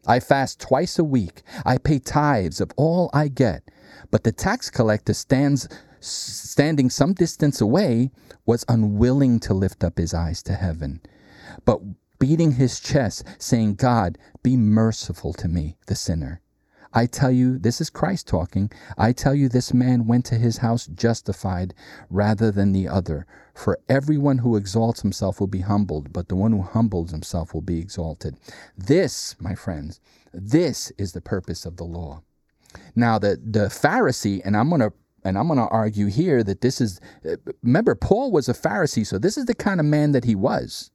I 0.07 0.19
fast 0.19 0.61
twice 0.61 0.99
a 0.99 1.05
week. 1.05 1.43
I 1.65 1.77
pay 1.79 1.99
tithes 1.99 2.61
of 2.61 2.73
all 2.77 3.11
I 3.13 3.29
get. 3.29 3.71
But 4.11 4.25
the 4.25 4.33
tax 4.33 4.71
collector 4.71 5.13
stands 5.13 5.69
standing 6.01 6.91
some 6.91 7.13
distance 7.13 7.61
away 7.61 8.11
was 8.47 8.65
unwilling 8.69 9.39
to 9.41 9.55
lift 9.55 9.85
up 9.85 9.99
his 9.99 10.15
eyes 10.15 10.43
to 10.43 10.55
heaven 10.55 11.01
but 11.65 11.81
beating 12.19 12.53
his 12.53 12.81
chest, 12.81 13.25
saying, 13.39 13.75
God, 13.75 14.19
be 14.43 14.57
merciful 14.57 15.33
to 15.35 15.49
me, 15.49 15.77
the 15.87 15.95
sinner. 15.95 16.41
I 16.93 17.07
tell 17.07 17.31
you, 17.31 17.57
this 17.57 17.81
is 17.81 17.89
Christ 17.89 18.27
talking. 18.27 18.71
I 18.99 19.13
tell 19.13 19.35
you, 19.35 19.49
this 19.49 19.73
man 19.73 20.09
went 20.09 20.25
to 20.27 20.35
his 20.35 20.59
house 20.59 20.87
justified 20.87 21.73
rather 22.11 22.51
than 22.51 22.73
the 22.73 22.89
other. 22.89 23.27
For 23.55 23.79
everyone 23.89 24.39
who 24.39 24.57
exalts 24.57 25.03
himself 25.03 25.39
will 25.39 25.47
be 25.47 25.61
humbled, 25.61 26.13
but 26.13 26.29
the 26.29 26.35
one 26.35 26.51
who 26.51 26.63
humbles 26.63 27.13
himself 27.13 27.55
will 27.55 27.61
be 27.61 27.79
exalted. 27.79 28.37
This, 28.77 29.37
my 29.39 29.55
friends, 29.55 30.01
this 30.33 30.91
is 30.99 31.13
the 31.13 31.21
purpose 31.21 31.65
of 31.65 31.77
the 31.77 31.85
law. 31.85 32.23
Now, 32.97 33.19
the, 33.19 33.41
the 33.43 33.67
Pharisee, 33.67 34.43
and 34.45 34.57
I'm 34.57 34.69
going 34.69 34.81
to 34.81 34.93
and 35.25 35.39
I'm 35.39 35.47
going 35.47 35.59
to 35.59 35.69
argue 35.69 36.07
here 36.07 36.43
that 36.45 36.61
this 36.61 36.81
is, 36.81 37.01
remember, 37.63 37.95
Paul 37.95 38.33
was 38.33 38.49
a 38.49 38.55
Pharisee, 38.55 39.07
so 39.07 39.19
this 39.19 39.37
is 39.37 39.47
the 39.47 39.55
kind 39.55 39.81
of 39.81 39.87
man 39.87 40.13
that 40.13 40.25
he 40.25 40.35
was. 40.35 40.91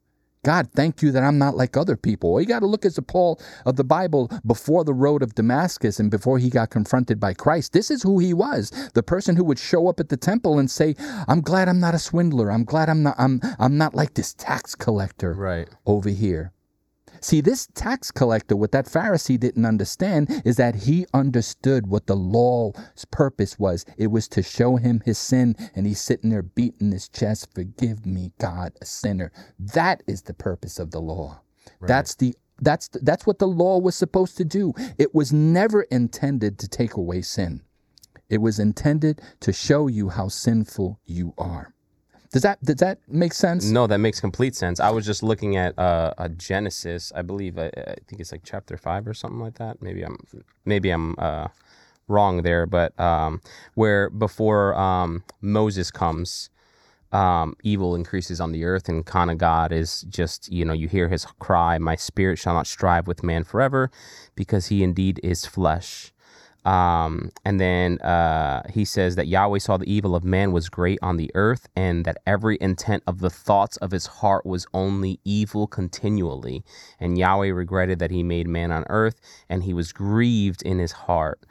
God, 0.45 0.69
thank 0.75 1.01
you 1.01 1.11
that 1.11 1.23
I'm 1.23 1.39
not 1.39 1.57
like 1.57 1.75
other 1.75 1.97
people. 1.97 2.31
Well, 2.31 2.39
you 2.39 2.47
got 2.47 2.59
to 2.59 2.67
look 2.67 2.85
at 2.85 2.93
the 2.93 3.01
Paul 3.01 3.41
of 3.65 3.77
the 3.77 3.83
Bible 3.83 4.29
before 4.45 4.83
the 4.83 4.93
road 4.93 5.23
of 5.23 5.33
Damascus 5.33 5.99
and 5.99 6.11
before 6.11 6.37
he 6.37 6.51
got 6.51 6.69
confronted 6.69 7.19
by 7.19 7.33
Christ. 7.33 7.73
This 7.73 7.89
is 7.89 8.03
who 8.03 8.19
he 8.19 8.31
was. 8.31 8.69
The 8.93 9.01
person 9.01 9.35
who 9.35 9.43
would 9.43 9.57
show 9.57 9.87
up 9.87 9.99
at 9.99 10.09
the 10.09 10.17
temple 10.17 10.59
and 10.59 10.69
say, 10.69 10.95
I'm 11.27 11.41
glad 11.41 11.67
I'm 11.67 11.79
not 11.79 11.95
a 11.95 11.99
swindler. 11.99 12.51
I'm 12.51 12.63
glad 12.63 12.89
I'm 12.89 13.01
not 13.01 13.15
I'm 13.17 13.41
I'm 13.57 13.75
not 13.75 13.95
like 13.95 14.13
this 14.13 14.35
tax 14.35 14.75
collector 14.75 15.33
right. 15.33 15.67
over 15.87 16.09
here. 16.09 16.51
See, 17.25 17.41
this 17.41 17.67
tax 17.73 18.11
collector, 18.11 18.55
what 18.55 18.71
that 18.73 18.85
Pharisee 18.85 19.39
didn't 19.39 19.65
understand 19.65 20.43
is 20.45 20.57
that 20.57 20.75
he 20.75 21.07
understood 21.11 21.87
what 21.87 22.05
the 22.05 22.15
law's 22.15 22.75
purpose 23.09 23.57
was. 23.57 23.83
It 23.97 24.11
was 24.11 24.27
to 24.27 24.43
show 24.43 24.75
him 24.75 25.01
his 25.03 25.17
sin, 25.17 25.55
and 25.73 25.87
he's 25.87 25.99
sitting 25.99 26.29
there 26.29 26.43
beating 26.43 26.91
his 26.91 27.09
chest, 27.09 27.47
Forgive 27.55 28.05
me, 28.05 28.31
God, 28.37 28.73
a 28.79 28.85
sinner. 28.85 29.31
That 29.57 30.03
is 30.05 30.21
the 30.21 30.35
purpose 30.35 30.77
of 30.77 30.91
the 30.91 31.01
law. 31.01 31.41
That's 31.81 32.13
the 32.13 32.35
that's 32.61 32.89
that's 33.01 33.25
what 33.25 33.39
the 33.39 33.47
law 33.47 33.79
was 33.79 33.95
supposed 33.95 34.37
to 34.37 34.45
do. 34.45 34.75
It 34.99 35.15
was 35.15 35.33
never 35.33 35.81
intended 35.81 36.59
to 36.59 36.67
take 36.67 36.93
away 36.93 37.23
sin. 37.23 37.63
It 38.29 38.37
was 38.37 38.59
intended 38.59 39.19
to 39.39 39.51
show 39.51 39.87
you 39.87 40.09
how 40.09 40.27
sinful 40.27 40.99
you 41.05 41.33
are. 41.39 41.74
Does 42.31 42.41
that 42.41 42.63
does 42.63 42.77
that 42.77 42.99
make 43.07 43.33
sense? 43.33 43.69
No, 43.69 43.87
that 43.87 43.99
makes 43.99 44.19
complete 44.19 44.55
sense. 44.55 44.79
I 44.79 44.89
was 44.91 45.05
just 45.05 45.23
looking 45.23 45.55
at 45.57 45.77
uh, 45.77 46.13
a 46.17 46.29
Genesis, 46.29 47.11
I 47.15 47.21
believe. 47.21 47.57
I, 47.57 47.67
I, 47.75 47.95
think 48.07 48.19
it's 48.19 48.31
like 48.31 48.41
chapter 48.43 48.77
five 48.77 49.07
or 49.07 49.13
something 49.13 49.39
like 49.39 49.55
that. 49.55 49.81
Maybe 49.81 50.03
I'm 50.03 50.17
maybe 50.65 50.89
I'm 50.89 51.15
uh, 51.17 51.47
wrong 52.07 52.43
there, 52.43 52.65
but 52.65 52.97
um, 52.99 53.41
where 53.75 54.09
before 54.09 54.75
um, 54.75 55.23
Moses 55.41 55.91
comes, 55.91 56.49
um, 57.11 57.55
evil 57.63 57.95
increases 57.95 58.41
on 58.41 58.51
the 58.51 58.65
earth, 58.65 58.89
and 58.89 59.05
kind 59.05 59.31
of 59.31 59.37
God 59.37 59.71
is 59.71 60.01
just 60.09 60.51
you 60.51 60.65
know 60.65 60.73
you 60.73 60.87
hear 60.87 61.09
His 61.09 61.25
cry, 61.39 61.77
"My 61.77 61.95
spirit 61.95 62.37
shall 62.37 62.53
not 62.53 62.67
strive 62.67 63.07
with 63.07 63.23
man 63.23 63.43
forever, 63.43 63.91
because 64.35 64.67
he 64.67 64.83
indeed 64.83 65.19
is 65.23 65.45
flesh." 65.45 66.11
Um, 66.65 67.31
and 67.45 67.59
then 67.59 67.99
uh, 67.99 68.63
he 68.69 68.85
says 68.85 69.15
that 69.15 69.27
Yahweh 69.27 69.59
saw 69.59 69.77
the 69.77 69.91
evil 69.91 70.15
of 70.15 70.23
man 70.23 70.51
was 70.51 70.67
great 70.67 70.99
on 71.01 71.17
the 71.17 71.31
earth, 71.35 71.69
and 71.75 72.05
that 72.05 72.17
every 72.25 72.57
intent 72.59 73.03
of 73.05 73.19
the 73.19 73.29
thoughts 73.29 73.77
of 73.77 73.91
his 73.91 74.07
heart 74.07 74.45
was 74.45 74.65
only 74.73 75.19
evil 75.23 75.67
continually. 75.67 76.63
And 76.99 77.17
Yahweh 77.17 77.49
regretted 77.49 77.99
that 77.99 78.11
he 78.11 78.23
made 78.23 78.47
man 78.47 78.71
on 78.71 78.85
earth, 78.89 79.21
and 79.47 79.63
he 79.63 79.73
was 79.73 79.93
grieved 79.93 80.63
in 80.63 80.79
his 80.79 80.91
heart. 80.91 81.45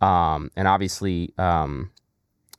Um, 0.00 0.50
and 0.56 0.68
obviously, 0.68 1.32
um, 1.38 1.90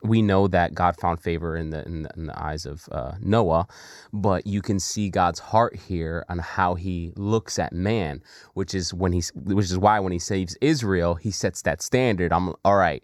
we 0.01 0.21
know 0.21 0.47
that 0.47 0.73
God 0.73 0.95
found 0.97 1.19
favor 1.19 1.55
in 1.55 1.71
the 1.71 1.85
in 1.85 2.03
the, 2.03 2.09
in 2.15 2.25
the 2.27 2.41
eyes 2.41 2.65
of 2.65 2.87
uh, 2.91 3.13
Noah, 3.19 3.67
but 4.13 4.47
you 4.47 4.61
can 4.61 4.79
see 4.79 5.09
God's 5.09 5.39
heart 5.39 5.75
here 5.75 6.25
on 6.29 6.39
how 6.39 6.75
He 6.75 7.11
looks 7.15 7.59
at 7.59 7.73
man, 7.73 8.21
which 8.53 8.73
is 8.73 8.93
when 8.93 9.11
he's 9.11 9.31
which 9.35 9.65
is 9.65 9.77
why 9.77 9.99
when 9.99 10.13
He 10.13 10.19
saves 10.19 10.57
Israel, 10.61 11.15
He 11.15 11.31
sets 11.31 11.61
that 11.63 11.81
standard. 11.81 12.31
I'm 12.31 12.53
all 12.63 12.77
right. 12.77 13.03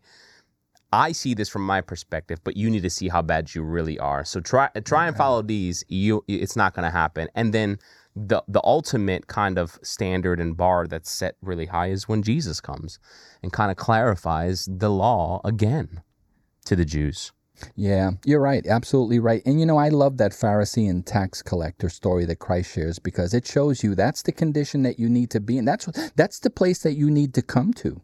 I 0.93 1.11
see 1.11 1.33
this 1.33 1.49
from 1.49 1.65
my 1.65 1.81
perspective, 1.81 2.39
but 2.43 2.55
you 2.55 2.69
need 2.69 2.83
to 2.83 2.89
see 2.89 3.09
how 3.09 3.21
bad 3.21 3.53
you 3.53 3.63
really 3.63 3.99
are. 3.99 4.23
So 4.23 4.39
try 4.39 4.69
try 4.85 5.07
and 5.07 5.17
follow 5.17 5.41
these. 5.41 5.83
You 5.89 6.23
it's 6.27 6.55
not 6.55 6.73
going 6.73 6.85
to 6.85 6.91
happen. 6.91 7.27
And 7.35 7.53
then 7.53 7.77
the 8.15 8.41
the 8.47 8.61
ultimate 8.63 9.27
kind 9.27 9.57
of 9.57 9.77
standard 9.83 10.39
and 10.39 10.55
bar 10.55 10.87
that's 10.87 11.11
set 11.11 11.35
really 11.41 11.65
high 11.65 11.87
is 11.87 12.07
when 12.07 12.23
Jesus 12.23 12.61
comes 12.61 12.99
and 13.43 13.51
kind 13.51 13.69
of 13.71 13.75
clarifies 13.75 14.69
the 14.71 14.89
law 14.89 15.41
again 15.43 16.01
to 16.65 16.75
the 16.75 16.85
Jews. 16.85 17.31
Yeah, 17.75 18.11
you're 18.25 18.41
right. 18.41 18.65
Absolutely 18.67 19.19
right. 19.19 19.41
And 19.45 19.59
you 19.59 19.65
know, 19.65 19.77
I 19.77 19.89
love 19.89 20.17
that 20.17 20.31
Pharisee 20.31 20.89
and 20.89 21.05
tax 21.05 21.41
collector 21.41 21.89
story 21.89 22.25
that 22.25 22.37
Christ 22.37 22.73
shares 22.73 22.99
because 22.99 23.33
it 23.33 23.47
shows 23.47 23.83
you 23.83 23.95
that's 23.95 24.23
the 24.23 24.31
condition 24.31 24.83
that 24.83 24.99
you 24.99 25.07
need 25.09 25.31
to 25.31 25.39
be 25.39 25.57
in. 25.57 25.65
That's 25.65 25.85
that's 26.15 26.39
the 26.39 26.49
place 26.49 26.83
that 26.83 26.93
you 26.93 27.09
need 27.09 27.33
to 27.35 27.41
come 27.41 27.73
to 27.75 28.01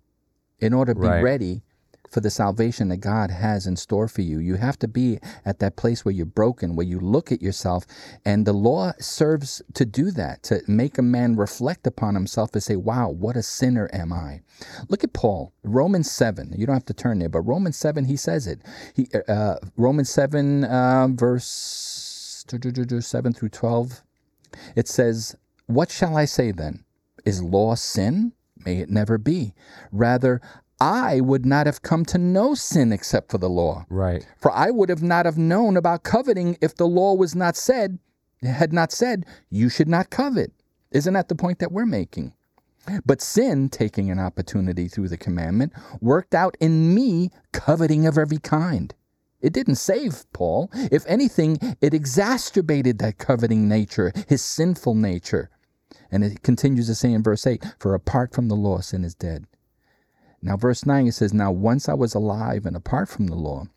in 0.59 0.73
order 0.73 0.93
to 0.93 0.99
be 0.99 1.07
right. 1.07 1.21
ready 1.21 1.63
for 2.11 2.19
the 2.19 2.29
salvation 2.29 2.89
that 2.89 2.97
God 2.97 3.31
has 3.31 3.65
in 3.65 3.77
store 3.77 4.07
for 4.07 4.21
you. 4.21 4.39
You 4.39 4.55
have 4.55 4.77
to 4.79 4.88
be 4.88 5.19
at 5.45 5.59
that 5.59 5.77
place 5.77 6.03
where 6.03 6.13
you're 6.13 6.25
broken, 6.25 6.75
where 6.75 6.85
you 6.85 6.99
look 6.99 7.31
at 7.31 7.41
yourself. 7.41 7.85
And 8.25 8.45
the 8.45 8.53
law 8.53 8.91
serves 8.99 9.61
to 9.73 9.85
do 9.85 10.11
that, 10.11 10.43
to 10.43 10.61
make 10.67 10.97
a 10.97 11.03
man 11.03 11.38
reflect 11.38 11.88
upon 11.88 12.15
himself 12.15 12.51
and 12.53 12.61
say, 12.61 12.75
wow, 12.75 13.09
what 13.09 13.38
a 13.38 13.43
sinner 13.43 13.89
am 13.93 14.11
I. 14.11 14.41
Look 14.89 15.05
at 15.05 15.13
Paul, 15.13 15.53
Romans 15.63 16.11
7. 16.11 16.53
You 16.57 16.65
don't 16.65 16.75
have 16.75 16.85
to 16.85 16.93
turn 16.93 17.19
there, 17.19 17.29
but 17.29 17.41
Romans 17.41 17.77
7, 17.77 18.05
he 18.05 18.17
says 18.17 18.45
it. 18.45 18.59
He, 18.93 19.07
uh, 19.27 19.55
Romans 19.77 20.09
7, 20.09 20.65
uh, 20.65 21.07
verse 21.11 22.45
7 22.45 23.33
through 23.33 23.49
12, 23.49 24.01
it 24.75 24.88
says, 24.89 25.35
What 25.67 25.89
shall 25.89 26.17
I 26.17 26.25
say 26.25 26.51
then? 26.51 26.83
Is 27.23 27.41
law 27.41 27.75
sin? 27.75 28.33
May 28.65 28.77
it 28.77 28.89
never 28.89 29.17
be. 29.17 29.53
Rather, 29.91 30.41
I 30.82 31.22
would 31.22 31.45
not 31.45 31.68
have 31.68 31.84
come 31.84 32.06
to 32.06 32.18
know 32.18 32.56
sin 32.56 32.91
except 32.91 33.30
for 33.30 33.38
the 33.38 33.49
law. 33.49 33.86
Right. 33.88 34.28
For 34.38 34.52
I 34.52 34.72
would 34.72 34.90
have 34.90 35.03
not 35.03 35.28
have 35.28 35.38
known 35.38 35.78
about 35.78 36.02
coveting 36.02 36.58
if 36.60 36.76
the 36.76 36.88
law 36.88 37.14
was 37.14 37.36
not 37.36 37.56
said, 37.56 37.99
had 38.41 38.74
not 38.74 38.91
said, 38.91 39.28
you 39.52 39.70
should 39.70 39.88
not 39.88 40.10
covet. 40.10 40.52
Isn't 40.91 41.14
that 41.14 41.30
the 41.30 41.36
point 41.36 41.60
that 41.60 41.72
we're 41.72 41.86
making? 41.86 42.34
But 43.06 43.22
sin, 43.22 43.70
taking 43.70 44.10
an 44.10 44.18
opportunity 44.18 44.88
through 44.88 45.10
the 45.10 45.18
commandment, 45.18 45.72
worked 46.02 46.34
out 46.34 46.58
in 46.60 46.95
me 46.95 47.30
coveting 47.52 48.08
of 48.08 48.18
every 48.18 48.40
kind. 48.40 48.91
It 49.40 49.53
didn't 49.53 49.76
save 49.76 50.26
Paul. 50.34 50.72
If 50.74 51.06
anything, 51.06 51.60
it 51.80 51.94
exacerbated 51.94 52.98
that 52.98 53.20
coveting 53.20 53.70
nature, 53.70 54.12
his 54.28 54.41
sinful 54.41 54.95
nature. 54.95 55.52
And 56.10 56.24
it 56.24 56.41
continues 56.41 56.88
to 56.88 56.95
say 56.95 57.14
in 57.14 57.22
verse 57.22 57.45
8 57.45 57.64
For 57.78 57.94
apart 57.94 58.34
from 58.34 58.48
the 58.48 58.56
law, 58.56 58.80
sin 58.80 59.03
is 59.03 59.14
dead. 59.14 59.45
Now, 60.41 60.57
verse 60.57 60.85
9, 60.85 61.07
it 61.07 61.13
says, 61.13 61.34
Now 61.34 61.51
once 61.51 61.88
I 61.88 61.93
was 61.93 62.15
alive 62.15 62.65
and 62.65 62.76
apart 62.76 63.09
from 63.09 63.27
the 63.27 63.35
law, 63.35 63.68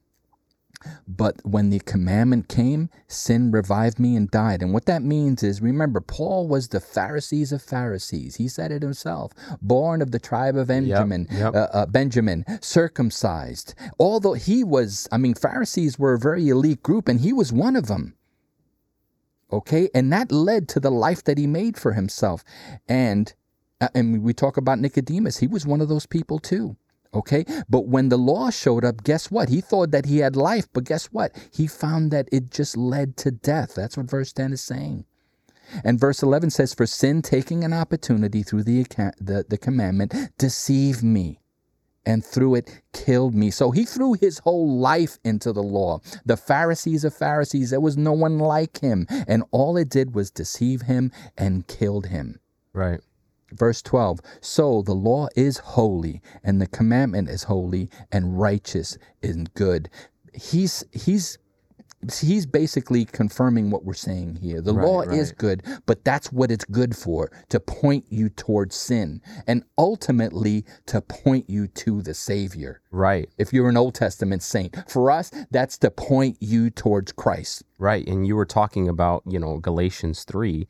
but 1.06 1.44
when 1.44 1.70
the 1.70 1.80
commandment 1.80 2.48
came, 2.48 2.90
sin 3.08 3.50
revived 3.50 3.98
me 3.98 4.16
and 4.16 4.30
died. 4.30 4.62
And 4.62 4.72
what 4.72 4.86
that 4.86 5.02
means 5.02 5.42
is, 5.42 5.62
remember, 5.62 6.00
Paul 6.00 6.48
was 6.48 6.68
the 6.68 6.80
Pharisees 6.80 7.52
of 7.52 7.62
Pharisees. 7.62 8.36
He 8.36 8.48
said 8.48 8.70
it 8.70 8.82
himself. 8.82 9.32
Born 9.62 10.02
of 10.02 10.10
the 10.10 10.18
tribe 10.18 10.56
of 10.56 10.68
Benjamin, 10.68 11.26
yep, 11.30 11.40
yep. 11.40 11.54
Uh, 11.54 11.68
uh, 11.72 11.86
Benjamin, 11.86 12.44
circumcised. 12.60 13.74
Although 13.98 14.34
he 14.34 14.64
was, 14.64 15.08
I 15.10 15.18
mean, 15.18 15.34
Pharisees 15.34 15.98
were 15.98 16.14
a 16.14 16.18
very 16.18 16.48
elite 16.48 16.82
group, 16.82 17.08
and 17.08 17.20
he 17.20 17.32
was 17.32 17.52
one 17.52 17.76
of 17.76 17.86
them. 17.86 18.14
Okay, 19.52 19.88
and 19.94 20.12
that 20.12 20.32
led 20.32 20.68
to 20.70 20.80
the 20.80 20.90
life 20.90 21.22
that 21.24 21.38
he 21.38 21.46
made 21.46 21.76
for 21.76 21.92
himself. 21.92 22.42
And 22.88 23.32
Uh, 23.84 23.88
and 23.94 24.22
we 24.22 24.32
talk 24.32 24.56
about 24.56 24.78
Nicodemus. 24.78 25.38
He 25.38 25.46
was 25.46 25.66
one 25.66 25.82
of 25.82 25.88
those 25.90 26.06
people 26.06 26.38
too. 26.38 26.76
Okay. 27.12 27.44
But 27.68 27.86
when 27.86 28.08
the 28.08 28.16
law 28.16 28.48
showed 28.48 28.84
up, 28.84 29.04
guess 29.04 29.30
what? 29.30 29.50
He 29.50 29.60
thought 29.60 29.90
that 29.90 30.06
he 30.06 30.18
had 30.18 30.36
life, 30.36 30.66
but 30.72 30.84
guess 30.84 31.06
what? 31.06 31.32
He 31.52 31.66
found 31.66 32.10
that 32.10 32.28
it 32.32 32.50
just 32.50 32.76
led 32.76 33.18
to 33.18 33.30
death. 33.30 33.74
That's 33.74 33.96
what 33.96 34.10
verse 34.10 34.32
10 34.32 34.54
is 34.54 34.62
saying. 34.62 35.04
And 35.84 36.00
verse 36.00 36.22
11 36.22 36.50
says, 36.50 36.72
For 36.72 36.86
sin 36.86 37.20
taking 37.20 37.62
an 37.62 37.74
opportunity 37.74 38.42
through 38.42 38.62
the, 38.62 38.84
the, 39.20 39.44
the 39.48 39.58
commandment 39.58 40.14
deceived 40.38 41.02
me 41.02 41.40
and 42.06 42.24
through 42.24 42.54
it 42.54 42.82
killed 42.92 43.34
me. 43.34 43.50
So 43.50 43.70
he 43.70 43.84
threw 43.84 44.14
his 44.14 44.38
whole 44.38 44.78
life 44.78 45.18
into 45.24 45.52
the 45.52 45.62
law. 45.62 46.00
The 46.24 46.38
Pharisees 46.38 47.04
of 47.04 47.14
Pharisees, 47.14 47.70
there 47.70 47.80
was 47.80 47.98
no 47.98 48.12
one 48.12 48.38
like 48.38 48.80
him. 48.80 49.06
And 49.28 49.44
all 49.50 49.76
it 49.76 49.90
did 49.90 50.14
was 50.14 50.30
deceive 50.30 50.82
him 50.82 51.12
and 51.36 51.66
killed 51.66 52.06
him. 52.06 52.40
Right. 52.72 53.00
Verse 53.54 53.82
12 53.82 54.20
So 54.40 54.82
the 54.82 54.94
law 54.94 55.28
is 55.36 55.58
holy, 55.58 56.20
and 56.42 56.60
the 56.60 56.66
commandment 56.66 57.28
is 57.28 57.44
holy, 57.44 57.88
and 58.10 58.38
righteous 58.38 58.98
and 59.22 59.52
good. 59.54 59.88
He's, 60.32 60.84
he's, 60.92 61.38
he's 62.12 62.46
basically 62.46 63.04
confirming 63.04 63.70
what 63.70 63.84
we're 63.84 63.94
saying 63.94 64.36
here. 64.36 64.60
The 64.60 64.74
right, 64.74 64.86
law 64.86 65.00
right. 65.00 65.16
is 65.16 65.32
good, 65.32 65.62
but 65.86 66.04
that's 66.04 66.32
what 66.32 66.50
it's 66.50 66.64
good 66.64 66.96
for 66.96 67.30
to 67.48 67.60
point 67.60 68.04
you 68.08 68.28
towards 68.28 68.76
sin 68.76 69.20
and 69.46 69.64
ultimately 69.78 70.64
to 70.86 71.00
point 71.00 71.48
you 71.48 71.66
to 71.68 72.02
the 72.02 72.14
Savior. 72.14 72.80
Right. 72.90 73.28
If 73.38 73.52
you're 73.52 73.68
an 73.68 73.76
Old 73.76 73.94
Testament 73.94 74.42
saint, 74.42 74.76
for 74.88 75.10
us, 75.10 75.30
that's 75.50 75.78
to 75.78 75.90
point 75.90 76.36
you 76.40 76.70
towards 76.70 77.12
Christ. 77.12 77.64
Right. 77.78 78.06
And 78.06 78.26
you 78.26 78.36
were 78.36 78.46
talking 78.46 78.88
about, 78.88 79.22
you 79.26 79.38
know, 79.38 79.58
Galatians 79.58 80.24
3 80.24 80.66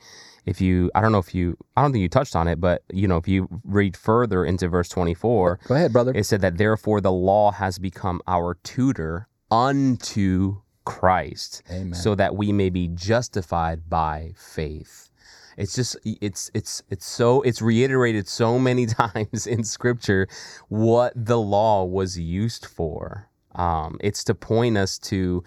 if 0.46 0.60
you 0.60 0.90
i 0.94 1.00
don't 1.00 1.12
know 1.12 1.18
if 1.18 1.34
you 1.34 1.56
i 1.76 1.82
don't 1.82 1.92
think 1.92 2.02
you 2.02 2.08
touched 2.08 2.36
on 2.36 2.46
it 2.48 2.60
but 2.60 2.82
you 2.92 3.08
know 3.08 3.16
if 3.16 3.26
you 3.26 3.48
read 3.64 3.96
further 3.96 4.44
into 4.44 4.68
verse 4.68 4.88
24 4.88 5.58
go 5.66 5.74
ahead 5.74 5.92
brother 5.92 6.12
it 6.14 6.24
said 6.24 6.40
that 6.40 6.58
therefore 6.58 7.00
the 7.00 7.12
law 7.12 7.50
has 7.50 7.78
become 7.78 8.20
our 8.26 8.54
tutor 8.62 9.26
unto 9.50 10.60
christ 10.84 11.62
Amen. 11.70 11.94
so 11.94 12.14
that 12.14 12.36
we 12.36 12.52
may 12.52 12.70
be 12.70 12.88
justified 12.88 13.88
by 13.88 14.32
faith 14.36 15.10
it's 15.56 15.74
just 15.74 15.96
it's 16.04 16.50
it's 16.54 16.82
it's 16.90 17.06
so 17.06 17.42
it's 17.42 17.62
reiterated 17.62 18.26
so 18.28 18.58
many 18.58 18.86
times 19.02 19.46
in 19.46 19.64
scripture 19.64 20.28
what 20.68 21.12
the 21.14 21.38
law 21.38 21.84
was 21.84 22.18
used 22.18 22.66
for 22.66 23.28
um, 23.54 23.98
it's 24.00 24.24
to 24.24 24.34
point 24.34 24.76
us 24.76 24.98
to 24.98 25.44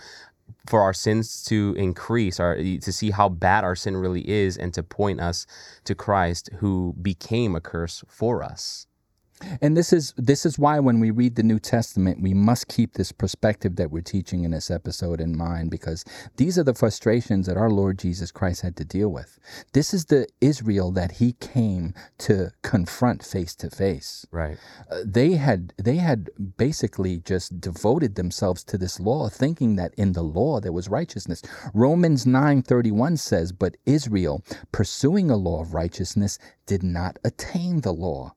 for 0.67 0.81
our 0.81 0.93
sins 0.93 1.43
to 1.45 1.73
increase, 1.77 2.39
or 2.39 2.55
to 2.55 2.91
see 2.91 3.11
how 3.11 3.29
bad 3.29 3.63
our 3.63 3.75
sin 3.75 3.97
really 3.97 4.27
is, 4.29 4.57
and 4.57 4.73
to 4.73 4.83
point 4.83 5.19
us 5.19 5.45
to 5.85 5.95
Christ 5.95 6.49
who 6.57 6.95
became 7.01 7.55
a 7.55 7.61
curse 7.61 8.03
for 8.07 8.43
us. 8.43 8.86
And 9.61 9.77
this 9.77 9.93
is 9.93 10.13
this 10.17 10.45
is 10.45 10.57
why 10.57 10.79
when 10.79 10.99
we 10.99 11.11
read 11.11 11.35
the 11.35 11.43
New 11.43 11.59
Testament, 11.59 12.21
we 12.21 12.33
must 12.33 12.67
keep 12.67 12.93
this 12.93 13.11
perspective 13.11 13.75
that 13.75 13.91
we're 13.91 14.01
teaching 14.01 14.43
in 14.43 14.51
this 14.51 14.71
episode 14.71 15.21
in 15.21 15.37
mind 15.37 15.69
because 15.69 16.03
these 16.37 16.57
are 16.57 16.63
the 16.63 16.73
frustrations 16.73 17.45
that 17.45 17.57
our 17.57 17.69
Lord 17.69 17.99
Jesus 17.99 18.31
Christ 18.31 18.61
had 18.61 18.75
to 18.77 18.85
deal 18.85 19.09
with. 19.09 19.39
This 19.73 19.93
is 19.93 20.05
the 20.05 20.27
Israel 20.41 20.91
that 20.91 21.13
he 21.13 21.33
came 21.33 21.93
to 22.19 22.51
confront 22.63 23.23
face 23.23 23.55
to 23.55 23.69
face. 23.69 24.25
Right. 24.31 24.57
Uh, 24.89 25.01
they 25.05 25.33
had 25.33 25.73
they 25.77 25.97
had 25.97 26.29
basically 26.57 27.19
just 27.19 27.61
devoted 27.61 28.15
themselves 28.15 28.63
to 28.65 28.77
this 28.77 28.99
law 28.99 29.29
thinking 29.29 29.75
that 29.75 29.93
in 29.95 30.13
the 30.13 30.23
law 30.23 30.59
there 30.59 30.71
was 30.71 30.89
righteousness. 30.89 31.43
Romans 31.73 32.25
9:31 32.25 33.17
says, 33.17 33.51
"But 33.51 33.77
Israel, 33.85 34.43
pursuing 34.71 35.29
a 35.29 35.37
law 35.37 35.61
of 35.61 35.73
righteousness, 35.75 36.39
did 36.65 36.81
not 36.81 37.19
attain 37.23 37.81
the 37.81 37.93
law." 37.93 38.33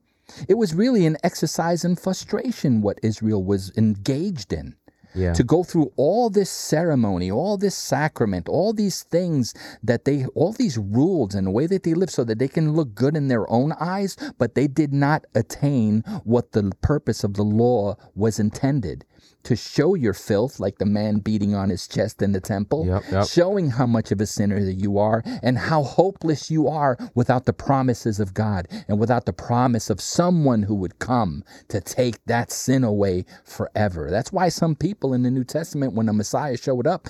It 0.48 0.55
was 0.55 0.74
really 0.74 1.07
an 1.07 1.16
exercise 1.23 1.85
in 1.85 1.97
frustration 1.97 2.82
what 2.82 2.98
Israel 3.02 3.44
was 3.44 3.73
engaged 3.77 4.52
in. 4.52 4.77
Yeah. 5.12 5.32
To 5.32 5.43
go 5.43 5.65
through 5.65 5.93
all 5.97 6.31
this 6.31 6.51
ceremony, 6.51 7.32
all 7.32 7.59
this 7.59 7.74
sacrament, 7.74 8.48
all 8.48 8.73
these 8.73 9.02
things 9.02 9.55
that 9.82 10.05
they, 10.05 10.24
all 10.36 10.52
these 10.52 10.78
rules 10.78 11.35
and 11.35 11.48
the 11.48 11.51
way 11.51 11.66
that 11.66 11.82
they 11.82 11.94
live 11.94 12.11
so 12.11 12.23
that 12.23 12.39
they 12.39 12.47
can 12.47 12.74
look 12.74 12.94
good 12.94 13.16
in 13.16 13.27
their 13.27 13.51
own 13.51 13.73
eyes, 13.81 14.16
but 14.39 14.55
they 14.55 14.69
did 14.69 14.93
not 14.93 15.24
attain 15.35 16.02
what 16.23 16.52
the 16.52 16.70
purpose 16.81 17.24
of 17.24 17.35
the 17.35 17.43
law 17.43 17.97
was 18.15 18.39
intended 18.39 19.05
to 19.43 19.57
show 19.57 19.95
your 19.95 20.12
filth, 20.12 20.61
like 20.61 20.79
the 20.79 20.85
man 20.87 21.19
beating 21.19 21.55
on 21.55 21.71
his 21.71 21.89
chest 21.89 22.21
in 22.23 22.33
the 22.33 22.41
temple, 22.41 22.87
Yep, 22.87 23.03
yep. 23.11 23.27
showing 23.27 23.71
how 23.71 23.87
much 23.87 24.12
of 24.12 24.21
a 24.21 24.27
sinner 24.27 24.62
that 24.65 24.75
you 24.75 24.99
are 24.99 25.23
and 25.43 25.57
how 25.57 25.83
hopeless 25.83 26.51
you 26.51 26.69
are 26.69 26.99
without 27.15 27.47
the 27.47 27.53
promises 27.53 28.21
of 28.21 28.35
God 28.35 28.69
and 28.87 28.99
without 28.99 29.25
the 29.27 29.33
promise 29.33 29.89
of 29.91 30.01
someone 30.01 30.62
who 30.65 30.75
would 30.75 30.99
come 30.99 31.43
to 31.69 31.81
take 31.81 32.23
that 32.27 32.53
sin 32.53 32.85
away 32.85 33.25
forever. 33.45 34.11
That's 34.11 34.33
why 34.33 34.49
some 34.51 34.75
people 34.77 35.15
in 35.15 35.23
the 35.23 35.31
New 35.31 35.45
Testament, 35.45 35.95
when 35.95 36.07
the 36.07 36.12
Messiah 36.12 36.57
showed 36.57 36.87
up, 36.87 37.09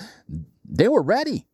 they 0.63 0.87
were 0.87 1.03
ready. 1.03 1.47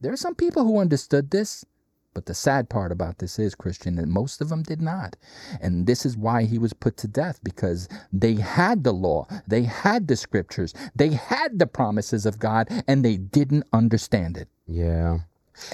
There 0.00 0.12
are 0.12 0.16
some 0.16 0.34
people 0.34 0.64
who 0.64 0.78
understood 0.78 1.30
this. 1.30 1.64
But 2.12 2.26
the 2.26 2.34
sad 2.34 2.68
part 2.68 2.90
about 2.90 3.18
this 3.18 3.38
is, 3.38 3.54
Christian, 3.54 3.94
that 3.96 4.08
most 4.08 4.40
of 4.40 4.48
them 4.48 4.62
did 4.62 4.82
not. 4.82 5.16
And 5.60 5.86
this 5.86 6.04
is 6.04 6.16
why 6.16 6.44
he 6.44 6.58
was 6.58 6.72
put 6.72 6.96
to 6.98 7.08
death 7.08 7.38
because 7.42 7.88
they 8.12 8.34
had 8.34 8.82
the 8.82 8.92
law, 8.92 9.26
they 9.46 9.62
had 9.62 10.08
the 10.08 10.16
scriptures, 10.16 10.74
they 10.94 11.10
had 11.10 11.58
the 11.58 11.68
promises 11.68 12.26
of 12.26 12.38
God, 12.38 12.68
and 12.88 13.04
they 13.04 13.16
didn't 13.16 13.66
understand 13.72 14.36
it. 14.36 14.48
Yeah. 14.66 15.18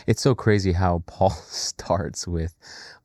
It's 0.07 0.23
so 0.23 0.35
crazy 0.35 0.73
how 0.73 1.03
Paul 1.07 1.31
starts 1.31 2.27
with 2.27 2.55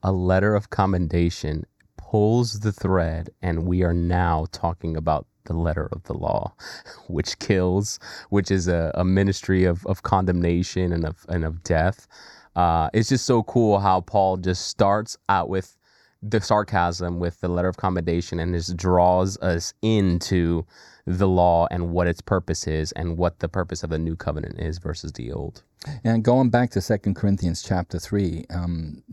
a 0.03 0.11
letter 0.11 0.53
of 0.55 0.69
commendation, 0.69 1.65
pulls 1.97 2.59
the 2.59 2.71
thread, 2.73 3.29
and 3.41 3.65
we 3.65 3.83
are 3.83 3.93
now 3.93 4.47
talking 4.51 4.97
about 4.97 5.27
the 5.45 5.53
letter 5.53 5.87
of 5.91 6.03
the 6.03 6.13
law, 6.13 6.53
which 7.07 7.39
kills, 7.39 7.99
which 8.29 8.51
is 8.51 8.67
a, 8.67 8.91
a 8.95 9.05
ministry 9.05 9.63
of, 9.63 9.85
of 9.85 10.03
condemnation 10.03 10.91
and 10.91 11.05
of, 11.05 11.25
and 11.29 11.45
of 11.45 11.63
death. 11.63 12.07
Uh, 12.55 12.89
it's 12.93 13.09
just 13.09 13.25
so 13.25 13.43
cool 13.43 13.79
how 13.79 14.01
Paul 14.01 14.37
just 14.37 14.67
starts 14.67 15.17
out 15.29 15.49
with 15.49 15.77
the 16.21 16.39
sarcasm 16.39 17.19
with 17.19 17.39
the 17.41 17.47
letter 17.47 17.67
of 17.67 17.77
commendation 17.77 18.39
and 18.39 18.53
just 18.53 18.77
draws 18.77 19.37
us 19.39 19.73
into 19.81 20.65
the 21.07 21.27
law 21.27 21.67
and 21.71 21.91
what 21.91 22.07
its 22.07 22.21
purpose 22.21 22.67
is 22.67 22.91
and 22.91 23.17
what 23.17 23.39
the 23.39 23.49
purpose 23.49 23.83
of 23.83 23.89
the 23.89 23.97
new 23.97 24.15
covenant 24.15 24.59
is 24.59 24.77
versus 24.77 25.11
the 25.13 25.31
old. 25.31 25.63
And 26.03 26.23
going 26.23 26.49
back 26.49 26.69
to 26.71 26.81
Second 26.81 27.15
Corinthians 27.15 27.63
chapter 27.63 27.97
3, 27.97 28.45
um, 28.51 29.03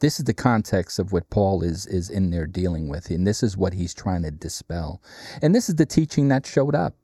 this 0.00 0.18
is 0.18 0.24
the 0.24 0.34
context 0.34 0.98
of 0.98 1.12
what 1.12 1.30
Paul 1.30 1.62
is 1.62 1.86
is 1.86 2.10
in 2.10 2.30
there 2.30 2.48
dealing 2.48 2.88
with, 2.88 3.08
and 3.10 3.24
this 3.24 3.40
is 3.40 3.56
what 3.56 3.72
he's 3.72 3.94
trying 3.94 4.22
to 4.22 4.32
dispel. 4.32 5.00
And 5.40 5.54
this 5.54 5.68
is 5.68 5.76
the 5.76 5.86
teaching 5.86 6.26
that 6.28 6.44
showed 6.44 6.74
up. 6.74 6.96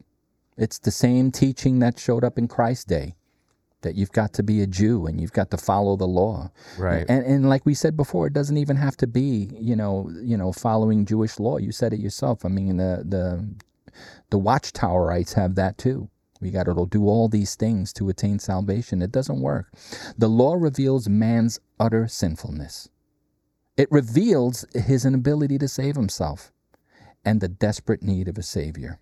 It's 0.56 0.80
the 0.80 0.90
same 0.90 1.30
teaching 1.30 1.78
that 1.78 2.00
showed 2.00 2.24
up 2.24 2.38
in 2.38 2.48
Christ's 2.48 2.84
day. 2.84 3.14
That 3.82 3.94
you've 3.94 4.12
got 4.12 4.32
to 4.34 4.42
be 4.42 4.60
a 4.60 4.66
Jew 4.66 5.06
and 5.06 5.20
you've 5.20 5.32
got 5.32 5.52
to 5.52 5.56
follow 5.56 5.96
the 5.96 6.06
law, 6.06 6.50
Right. 6.76 7.06
And 7.08 7.24
and 7.24 7.48
like 7.48 7.64
we 7.64 7.74
said 7.74 7.96
before, 7.96 8.26
it 8.26 8.32
doesn't 8.32 8.56
even 8.56 8.76
have 8.76 8.96
to 8.98 9.06
be 9.06 9.50
you 9.58 9.76
know 9.76 10.10
you 10.22 10.36
know 10.36 10.52
following 10.52 11.04
Jewish 11.04 11.38
law. 11.38 11.58
You 11.58 11.70
said 11.72 11.92
it 11.92 12.00
yourself. 12.00 12.44
I 12.44 12.48
mean 12.48 12.78
the 12.78 13.04
the 13.06 13.48
the 14.30 14.38
Watchtowerites 14.38 15.34
have 15.34 15.54
that 15.54 15.78
too. 15.78 16.10
We 16.40 16.50
got 16.50 16.64
to 16.64 16.86
do 16.88 17.08
all 17.08 17.28
these 17.28 17.56
things 17.56 17.92
to 17.94 18.08
attain 18.08 18.38
salvation. 18.38 19.02
It 19.02 19.12
doesn't 19.12 19.40
work. 19.40 19.72
The 20.16 20.28
law 20.28 20.54
reveals 20.54 21.08
man's 21.08 21.58
utter 21.80 22.06
sinfulness. 22.06 22.88
It 23.76 23.90
reveals 23.90 24.64
his 24.74 25.04
inability 25.04 25.58
to 25.58 25.68
save 25.68 25.96
himself 25.96 26.52
and 27.24 27.40
the 27.40 27.48
desperate 27.48 28.02
need 28.02 28.28
of 28.28 28.38
a 28.38 28.42
Savior. 28.42 29.00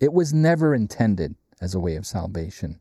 It 0.00 0.12
was 0.12 0.32
never 0.32 0.74
intended 0.74 1.36
as 1.60 1.74
a 1.74 1.80
way 1.80 1.96
of 1.96 2.06
salvation. 2.06 2.80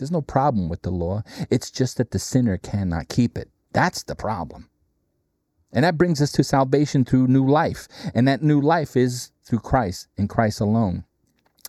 There's 0.00 0.10
no 0.10 0.22
problem 0.22 0.70
with 0.70 0.80
the 0.80 0.90
law. 0.90 1.22
It's 1.50 1.70
just 1.70 1.98
that 1.98 2.10
the 2.10 2.18
sinner 2.18 2.56
cannot 2.56 3.10
keep 3.10 3.36
it. 3.36 3.50
That's 3.74 4.02
the 4.02 4.14
problem. 4.14 4.70
And 5.72 5.84
that 5.84 5.98
brings 5.98 6.22
us 6.22 6.32
to 6.32 6.42
salvation 6.42 7.04
through 7.04 7.28
new 7.28 7.46
life. 7.46 7.86
And 8.14 8.26
that 8.26 8.42
new 8.42 8.62
life 8.62 8.96
is 8.96 9.30
through 9.44 9.58
Christ 9.58 10.08
and 10.16 10.28
Christ 10.28 10.58
alone. 10.58 11.04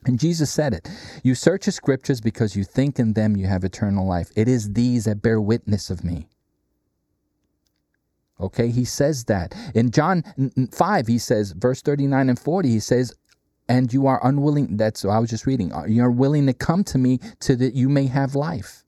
And 0.05 0.17
Jesus 0.17 0.49
said 0.49 0.73
it. 0.73 0.89
You 1.23 1.35
search 1.35 1.65
the 1.65 1.73
scriptures 1.73 2.21
because 2.21 2.55
you 2.55 2.63
think 2.63 2.99
in 2.99 3.13
them 3.13 3.35
you 3.35 3.47
have 3.47 3.65
eternal 3.65 4.07
life. 4.07 4.31
It 4.35 4.47
is 4.47 4.73
these 4.73 5.03
that 5.05 5.21
bear 5.21 5.41
witness 5.41 5.89
of 5.89 6.05
me. 6.05 6.29
Okay, 8.39 8.69
he 8.69 8.85
says 8.85 9.25
that. 9.25 9.53
In 9.75 9.91
John 9.91 10.23
5, 10.71 11.07
he 11.07 11.17
says, 11.17 11.51
verse 11.51 11.81
39 11.81 12.29
and 12.29 12.39
40, 12.39 12.69
he 12.69 12.79
says, 12.79 13.13
and 13.67 13.93
you 13.93 14.07
are 14.07 14.19
unwilling, 14.25 14.77
that's 14.77 15.03
what 15.03 15.11
I 15.11 15.19
was 15.19 15.29
just 15.29 15.45
reading, 15.45 15.73
uh, 15.73 15.85
you're 15.85 16.11
willing 16.11 16.45
to 16.47 16.53
come 16.53 16.83
to 16.85 16.97
me 16.97 17.19
so 17.39 17.55
that 17.55 17.73
you 17.73 17.89
may 17.89 18.07
have 18.07 18.35
life. 18.35 18.83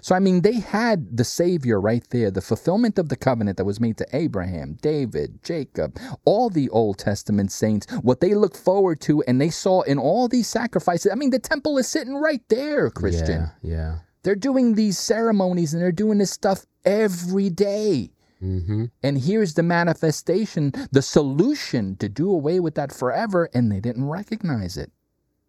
So, 0.00 0.14
I 0.14 0.18
mean, 0.18 0.42
they 0.42 0.54
had 0.54 1.16
the 1.16 1.24
Savior 1.24 1.80
right 1.80 2.04
there, 2.10 2.30
the 2.30 2.40
fulfillment 2.40 2.98
of 2.98 3.08
the 3.08 3.16
covenant 3.16 3.56
that 3.56 3.64
was 3.64 3.80
made 3.80 3.96
to 3.98 4.06
Abraham, 4.12 4.78
David, 4.82 5.42
Jacob, 5.42 5.98
all 6.24 6.50
the 6.50 6.68
Old 6.70 6.98
Testament 6.98 7.52
saints, 7.52 7.86
what 8.02 8.20
they 8.20 8.34
looked 8.34 8.56
forward 8.56 9.00
to 9.02 9.22
and 9.22 9.40
they 9.40 9.50
saw 9.50 9.82
in 9.82 9.98
all 9.98 10.28
these 10.28 10.48
sacrifices. 10.48 11.10
I 11.12 11.14
mean, 11.14 11.30
the 11.30 11.38
temple 11.38 11.78
is 11.78 11.88
sitting 11.88 12.16
right 12.16 12.42
there, 12.48 12.90
Christian. 12.90 13.50
Yeah. 13.62 13.76
Yeah. 13.76 13.98
They're 14.22 14.34
doing 14.34 14.74
these 14.74 14.98
ceremonies 14.98 15.72
and 15.72 15.80
they're 15.80 15.92
doing 15.92 16.18
this 16.18 16.32
stuff 16.32 16.66
every 16.84 17.48
day. 17.48 18.10
Mm-hmm. 18.42 18.86
And 19.02 19.18
here's 19.18 19.54
the 19.54 19.62
manifestation, 19.62 20.72
the 20.92 21.02
solution 21.02 21.96
to 21.96 22.08
do 22.08 22.30
away 22.30 22.60
with 22.60 22.74
that 22.74 22.92
forever, 22.92 23.48
and 23.54 23.72
they 23.72 23.80
didn't 23.80 24.08
recognize 24.08 24.76
it. 24.76 24.92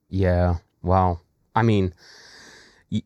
Yeah. 0.09 0.55
Wow. 0.81 1.19
I 1.55 1.64
mean, 1.64 1.93
y- 2.89 3.01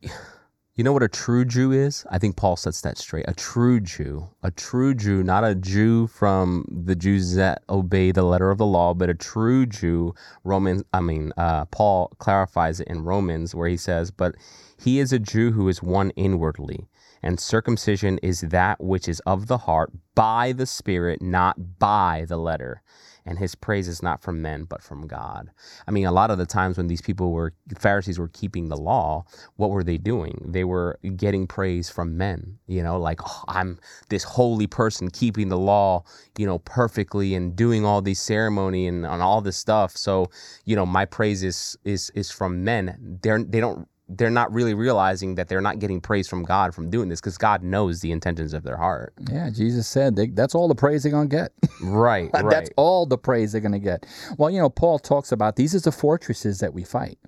you 0.74 0.84
know 0.84 0.92
what 0.92 1.02
a 1.02 1.08
true 1.08 1.44
Jew 1.44 1.72
is? 1.72 2.06
I 2.10 2.18
think 2.18 2.36
Paul 2.36 2.56
sets 2.56 2.80
that 2.80 2.96
straight. 2.96 3.26
A 3.28 3.34
true 3.34 3.80
Jew, 3.80 4.28
a 4.42 4.50
true 4.50 4.94
Jew, 4.94 5.22
not 5.22 5.44
a 5.44 5.54
Jew 5.54 6.06
from 6.06 6.64
the 6.70 6.94
Jews 6.94 7.34
that 7.34 7.62
obey 7.68 8.10
the 8.10 8.22
letter 8.22 8.50
of 8.50 8.58
the 8.58 8.66
law, 8.66 8.94
but 8.94 9.10
a 9.10 9.14
true 9.14 9.66
Jew. 9.66 10.14
Romans, 10.44 10.82
I 10.92 11.00
mean, 11.00 11.32
uh, 11.36 11.66
Paul 11.66 12.12
clarifies 12.18 12.80
it 12.80 12.88
in 12.88 13.04
Romans 13.04 13.54
where 13.54 13.68
he 13.68 13.76
says, 13.76 14.10
"But 14.10 14.36
he 14.78 14.98
is 14.98 15.12
a 15.12 15.18
Jew 15.18 15.52
who 15.52 15.68
is 15.68 15.82
one 15.82 16.10
inwardly." 16.10 16.86
And 17.22 17.38
circumcision 17.38 18.18
is 18.18 18.40
that 18.40 18.82
which 18.82 19.08
is 19.08 19.20
of 19.20 19.46
the 19.46 19.58
heart 19.58 19.92
by 20.14 20.52
the 20.52 20.66
Spirit, 20.66 21.22
not 21.22 21.78
by 21.78 22.26
the 22.28 22.36
letter. 22.36 22.82
And 23.24 23.38
his 23.38 23.54
praise 23.54 23.86
is 23.86 24.02
not 24.02 24.20
from 24.20 24.42
men, 24.42 24.64
but 24.64 24.82
from 24.82 25.06
God. 25.06 25.50
I 25.86 25.92
mean, 25.92 26.06
a 26.06 26.12
lot 26.12 26.32
of 26.32 26.38
the 26.38 26.46
times 26.46 26.76
when 26.76 26.88
these 26.88 27.00
people 27.00 27.30
were, 27.30 27.54
Pharisees 27.78 28.18
were 28.18 28.28
keeping 28.28 28.68
the 28.68 28.76
law, 28.76 29.24
what 29.54 29.70
were 29.70 29.84
they 29.84 29.96
doing? 29.96 30.50
They 30.52 30.64
were 30.64 30.98
getting 31.16 31.46
praise 31.46 31.88
from 31.88 32.16
men, 32.16 32.58
you 32.66 32.82
know, 32.82 32.98
like, 32.98 33.20
oh, 33.24 33.44
I'm 33.46 33.78
this 34.08 34.24
holy 34.24 34.66
person 34.66 35.08
keeping 35.08 35.48
the 35.48 35.58
law, 35.58 36.02
you 36.36 36.46
know, 36.46 36.58
perfectly 36.58 37.34
and 37.36 37.54
doing 37.54 37.84
all 37.84 38.02
these 38.02 38.20
ceremony 38.20 38.88
and, 38.88 39.06
and 39.06 39.22
all 39.22 39.40
this 39.40 39.56
stuff. 39.56 39.96
So, 39.96 40.28
you 40.64 40.74
know, 40.74 40.84
my 40.84 41.04
praise 41.04 41.44
is, 41.44 41.76
is, 41.84 42.10
is 42.16 42.32
from 42.32 42.64
men. 42.64 43.18
They're, 43.22 43.42
they 43.44 43.60
don't 43.60 43.86
they're 44.08 44.30
not 44.30 44.52
really 44.52 44.74
realizing 44.74 45.36
that 45.36 45.48
they're 45.48 45.60
not 45.60 45.78
getting 45.78 46.00
praise 46.00 46.28
from 46.28 46.42
God 46.42 46.74
from 46.74 46.90
doing 46.90 47.08
this 47.08 47.20
because 47.20 47.38
God 47.38 47.62
knows 47.62 48.00
the 48.00 48.12
intentions 48.12 48.52
of 48.52 48.62
their 48.62 48.76
heart. 48.76 49.14
Yeah, 49.30 49.48
Jesus 49.50 49.86
said 49.88 50.16
they, 50.16 50.26
that's 50.26 50.54
all 50.54 50.68
the 50.68 50.74
praise 50.74 51.02
they're 51.02 51.12
going 51.12 51.28
to 51.28 51.36
get. 51.36 51.52
Right, 51.80 52.30
right. 52.34 52.50
that's 52.50 52.70
all 52.76 53.06
the 53.06 53.18
praise 53.18 53.52
they're 53.52 53.60
going 53.60 53.72
to 53.72 53.78
get. 53.78 54.06
Well, 54.38 54.50
you 54.50 54.58
know, 54.58 54.68
Paul 54.70 54.98
talks 54.98 55.32
about 55.32 55.56
these 55.56 55.74
are 55.74 55.80
the 55.80 55.92
fortresses 55.92 56.58
that 56.60 56.74
we 56.74 56.84
fight. 56.84 57.18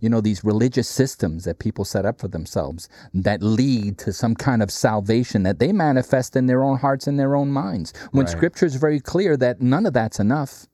You 0.00 0.08
know, 0.08 0.22
these 0.22 0.42
religious 0.44 0.88
systems 0.88 1.44
that 1.44 1.58
people 1.58 1.84
set 1.84 2.06
up 2.06 2.20
for 2.20 2.28
themselves 2.28 2.88
that 3.12 3.42
lead 3.42 3.98
to 3.98 4.12
some 4.14 4.34
kind 4.34 4.62
of 4.62 4.70
salvation 4.70 5.42
that 5.42 5.58
they 5.58 5.72
manifest 5.72 6.36
in 6.36 6.46
their 6.46 6.62
own 6.62 6.78
hearts 6.78 7.06
and 7.06 7.18
their 7.18 7.36
own 7.36 7.50
minds. 7.50 7.92
When 8.12 8.24
Right. 8.24 8.32
scripture 8.32 8.64
is 8.66 8.76
very 8.76 9.00
clear 9.00 9.36
that 9.36 9.60
none 9.60 9.84
of 9.84 9.92
that's 9.92 10.18
enough. 10.18 10.66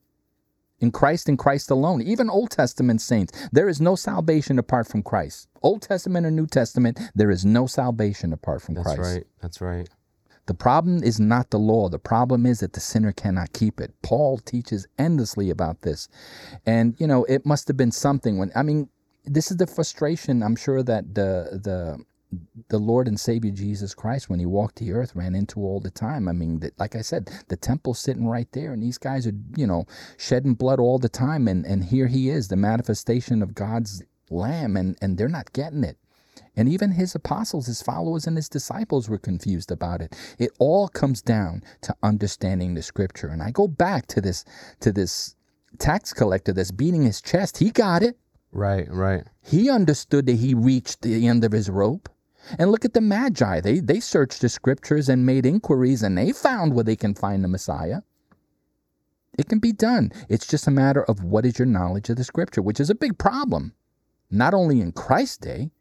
In 0.79 0.91
Christ 0.91 1.27
and 1.27 1.39
Christ 1.39 1.71
alone, 1.71 2.01
even 2.01 2.29
Old 2.29 2.51
Testament 2.51 3.01
saints, 3.01 3.33
there 3.51 3.67
is 3.67 3.81
no 3.81 3.95
salvation 3.95 4.59
apart 4.59 4.87
from 4.87 5.01
Christ. 5.01 5.47
Old 5.63 5.81
Testament 5.81 6.25
or 6.25 6.31
New 6.31 6.45
Testament, 6.45 6.99
there 7.15 7.31
is 7.31 7.43
no 7.43 7.65
salvation 7.65 8.31
apart 8.31 8.61
from 8.61 8.75
That's 8.75 8.85
Christ. 8.85 9.01
That's 9.01 9.15
right. 9.15 9.27
That's 9.41 9.61
right. 9.61 9.89
The 10.45 10.53
problem 10.53 11.03
is 11.03 11.19
not 11.19 11.49
the 11.49 11.59
law. 11.59 11.89
The 11.89 11.99
problem 11.99 12.45
is 12.45 12.61
that 12.61 12.73
the 12.73 12.79
sinner 12.79 13.11
cannot 13.11 13.53
keep 13.53 13.81
it. 13.81 13.93
Paul 14.01 14.37
teaches 14.37 14.87
endlessly 14.97 15.49
about 15.49 15.81
this. 15.81 16.07
And, 16.65 16.95
you 16.99 17.07
know, 17.07 17.25
it 17.25 17.45
must 17.45 17.67
have 17.67 17.75
been 17.75 17.91
something 17.91 18.37
when, 18.37 18.51
I 18.55 18.63
mean, 18.63 18.89
this 19.25 19.51
is 19.51 19.57
the 19.57 19.67
frustration 19.67 20.41
I'm 20.41 20.55
sure 20.55 20.83
that 20.83 21.15
the, 21.15 21.59
the, 21.61 22.03
the 22.69 22.77
Lord 22.77 23.07
and 23.07 23.19
Savior 23.19 23.51
Jesus 23.51 23.93
Christ, 23.93 24.29
when 24.29 24.39
he 24.39 24.45
walked 24.45 24.79
the 24.79 24.91
earth, 24.91 25.15
ran 25.15 25.35
into 25.35 25.61
all 25.61 25.79
the 25.79 25.91
time. 25.91 26.27
I 26.27 26.33
mean, 26.33 26.59
the, 26.59 26.71
like 26.77 26.95
I 26.95 27.01
said, 27.01 27.29
the 27.47 27.55
temple's 27.55 27.99
sitting 27.99 28.27
right 28.27 28.51
there, 28.51 28.73
and 28.73 28.83
these 28.83 28.97
guys 28.97 29.25
are, 29.25 29.33
you 29.55 29.65
know, 29.65 29.85
shedding 30.17 30.53
blood 30.53 30.79
all 30.79 30.99
the 30.99 31.09
time. 31.09 31.47
And, 31.47 31.65
and 31.65 31.85
here 31.85 32.07
he 32.07 32.29
is, 32.29 32.47
the 32.47 32.55
manifestation 32.55 33.41
of 33.41 33.55
God's 33.55 34.03
Lamb, 34.29 34.75
and, 34.75 34.97
and 35.01 35.17
they're 35.17 35.29
not 35.29 35.53
getting 35.53 35.83
it. 35.83 35.97
And 36.55 36.67
even 36.67 36.91
his 36.91 37.15
apostles, 37.15 37.67
his 37.67 37.81
followers, 37.81 38.27
and 38.27 38.35
his 38.35 38.49
disciples 38.49 39.07
were 39.07 39.19
confused 39.19 39.71
about 39.71 40.01
it. 40.01 40.15
It 40.39 40.51
all 40.59 40.87
comes 40.87 41.21
down 41.21 41.63
to 41.81 41.95
understanding 42.01 42.73
the 42.73 42.81
scripture. 42.81 43.27
And 43.27 43.41
I 43.43 43.51
go 43.51 43.67
back 43.67 44.07
to 44.07 44.21
this 44.21 44.43
to 44.79 44.91
this 44.91 45.35
tax 45.77 46.13
collector 46.13 46.53
that's 46.53 46.71
beating 46.71 47.03
his 47.03 47.21
chest. 47.21 47.57
He 47.57 47.69
got 47.69 48.01
it. 48.01 48.17
Right, 48.51 48.87
right. 48.89 49.23
He 49.41 49.69
understood 49.69 50.25
that 50.25 50.37
he 50.37 50.53
reached 50.53 51.01
the 51.01 51.27
end 51.27 51.43
of 51.43 51.51
his 51.51 51.69
rope. 51.69 52.09
And 52.57 52.71
look 52.71 52.85
at 52.85 52.93
the 52.93 53.01
Magi. 53.01 53.61
They 53.61 53.79
they 53.79 53.99
searched 53.99 54.41
the 54.41 54.49
scriptures 54.49 55.09
and 55.09 55.25
made 55.25 55.45
inquiries 55.45 56.03
and 56.03 56.17
they 56.17 56.31
found 56.31 56.73
where 56.73 56.83
they 56.83 56.95
can 56.95 57.13
find 57.13 57.43
the 57.43 57.47
Messiah. 57.47 58.01
It 59.37 59.49
can 59.49 59.59
be 59.59 59.71
done. 59.71 60.11
It's 60.29 60.47
just 60.47 60.67
a 60.67 60.71
matter 60.71 61.03
of 61.03 61.23
what 61.23 61.45
is 61.45 61.59
your 61.59 61.67
knowledge 61.67 62.09
of 62.09 62.17
the 62.17 62.23
scripture, 62.23 62.61
which 62.61 62.79
is 62.79 62.89
a 62.89 62.95
big 62.95 63.17
problem. 63.17 63.73
Not 64.31 64.53
only 64.53 64.81
in 64.81 64.91
Christ's 64.91 65.37
day, 65.37 65.71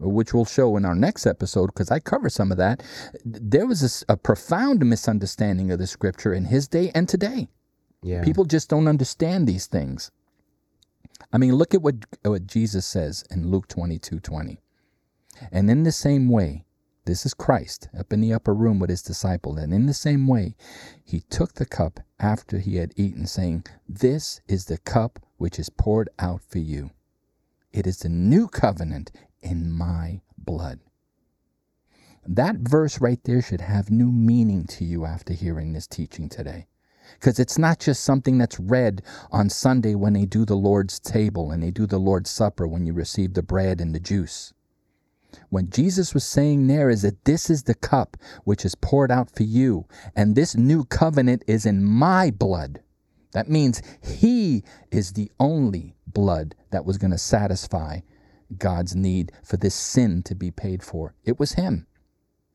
which 0.00 0.32
we'll 0.32 0.44
show 0.44 0.76
in 0.76 0.84
our 0.84 0.94
next 0.94 1.26
episode 1.26 1.66
because 1.66 1.90
I 1.90 2.00
cover 2.00 2.28
some 2.28 2.52
of 2.52 2.58
that, 2.58 2.82
there 3.24 3.66
was 3.66 4.04
a, 4.08 4.12
a, 4.12 4.16
profound 4.16 4.84
misunderstanding 4.84 5.72
of 5.72 5.78
the 5.78 5.86
scripture 5.86 6.32
in 6.32 6.44
his 6.44 6.68
day 6.68 6.92
and 6.94 7.08
today. 7.08 7.48
Yeah. 8.02 8.22
People 8.22 8.44
just 8.44 8.68
don't 8.68 8.86
understand 8.86 9.46
these 9.48 9.66
things. 9.66 10.10
I 11.32 11.38
mean, 11.38 11.54
look 11.54 11.74
at 11.74 11.82
what, 11.82 11.96
what 12.22 12.46
Jesus 12.46 12.86
says 12.86 13.24
in 13.30 13.50
Luke 13.50 13.66
22 13.68 14.20
20. 14.20 14.58
And 15.52 15.70
in 15.70 15.82
the 15.82 15.92
same 15.92 16.28
way, 16.28 16.64
this 17.04 17.24
is 17.24 17.32
Christ 17.32 17.88
up 17.98 18.12
in 18.12 18.20
the 18.20 18.34
upper 18.34 18.52
room 18.52 18.78
with 18.78 18.90
his 18.90 19.02
disciple. 19.02 19.56
And 19.56 19.72
in 19.72 19.86
the 19.86 19.94
same 19.94 20.26
way, 20.26 20.54
he 21.02 21.20
took 21.20 21.54
the 21.54 21.64
cup 21.64 22.00
after 22.18 22.58
he 22.58 22.76
had 22.76 22.92
eaten, 22.96 23.26
saying, 23.26 23.64
This 23.88 24.42
is 24.46 24.66
the 24.66 24.78
cup 24.78 25.18
which 25.38 25.58
is 25.58 25.70
poured 25.70 26.10
out 26.18 26.42
for 26.42 26.58
you. 26.58 26.90
It 27.72 27.86
is 27.86 28.00
the 28.00 28.08
new 28.08 28.46
covenant 28.46 29.10
in 29.40 29.72
my 29.72 30.20
blood. 30.36 30.80
That 32.26 32.56
verse 32.56 33.00
right 33.00 33.22
there 33.24 33.40
should 33.40 33.62
have 33.62 33.90
new 33.90 34.12
meaning 34.12 34.66
to 34.66 34.84
you 34.84 35.06
after 35.06 35.32
hearing 35.32 35.72
this 35.72 35.86
teaching 35.86 36.28
today. 36.28 36.66
Because 37.14 37.38
it's 37.38 37.56
not 37.56 37.78
just 37.78 38.04
something 38.04 38.36
that's 38.36 38.60
read 38.60 39.00
on 39.30 39.48
Sunday 39.48 39.94
when 39.94 40.12
they 40.12 40.26
do 40.26 40.44
the 40.44 40.56
Lord's 40.56 41.00
table 41.00 41.50
and 41.50 41.62
they 41.62 41.70
do 41.70 41.86
the 41.86 41.98
Lord's 41.98 42.28
supper 42.28 42.68
when 42.68 42.84
you 42.84 42.92
receive 42.92 43.32
the 43.32 43.42
bread 43.42 43.80
and 43.80 43.94
the 43.94 44.00
juice. 44.00 44.52
What 45.50 45.70
Jesus 45.70 46.14
was 46.14 46.24
saying 46.24 46.66
there 46.66 46.90
is 46.90 47.02
that 47.02 47.24
this 47.24 47.50
is 47.50 47.64
the 47.64 47.74
cup 47.74 48.16
which 48.44 48.64
is 48.64 48.74
poured 48.74 49.10
out 49.10 49.30
for 49.34 49.42
you, 49.42 49.86
and 50.16 50.34
this 50.34 50.56
new 50.56 50.84
covenant 50.84 51.44
is 51.46 51.66
in 51.66 51.84
my 51.84 52.30
blood. 52.30 52.80
That 53.32 53.48
means 53.48 53.82
He 54.00 54.64
is 54.90 55.12
the 55.12 55.30
only 55.38 55.94
blood 56.06 56.54
that 56.70 56.84
was 56.84 56.98
going 56.98 57.10
to 57.10 57.18
satisfy 57.18 58.00
God's 58.56 58.96
need 58.96 59.32
for 59.44 59.58
this 59.58 59.74
sin 59.74 60.22
to 60.24 60.34
be 60.34 60.50
paid 60.50 60.82
for. 60.82 61.14
It 61.24 61.38
was 61.38 61.52
him. 61.52 61.86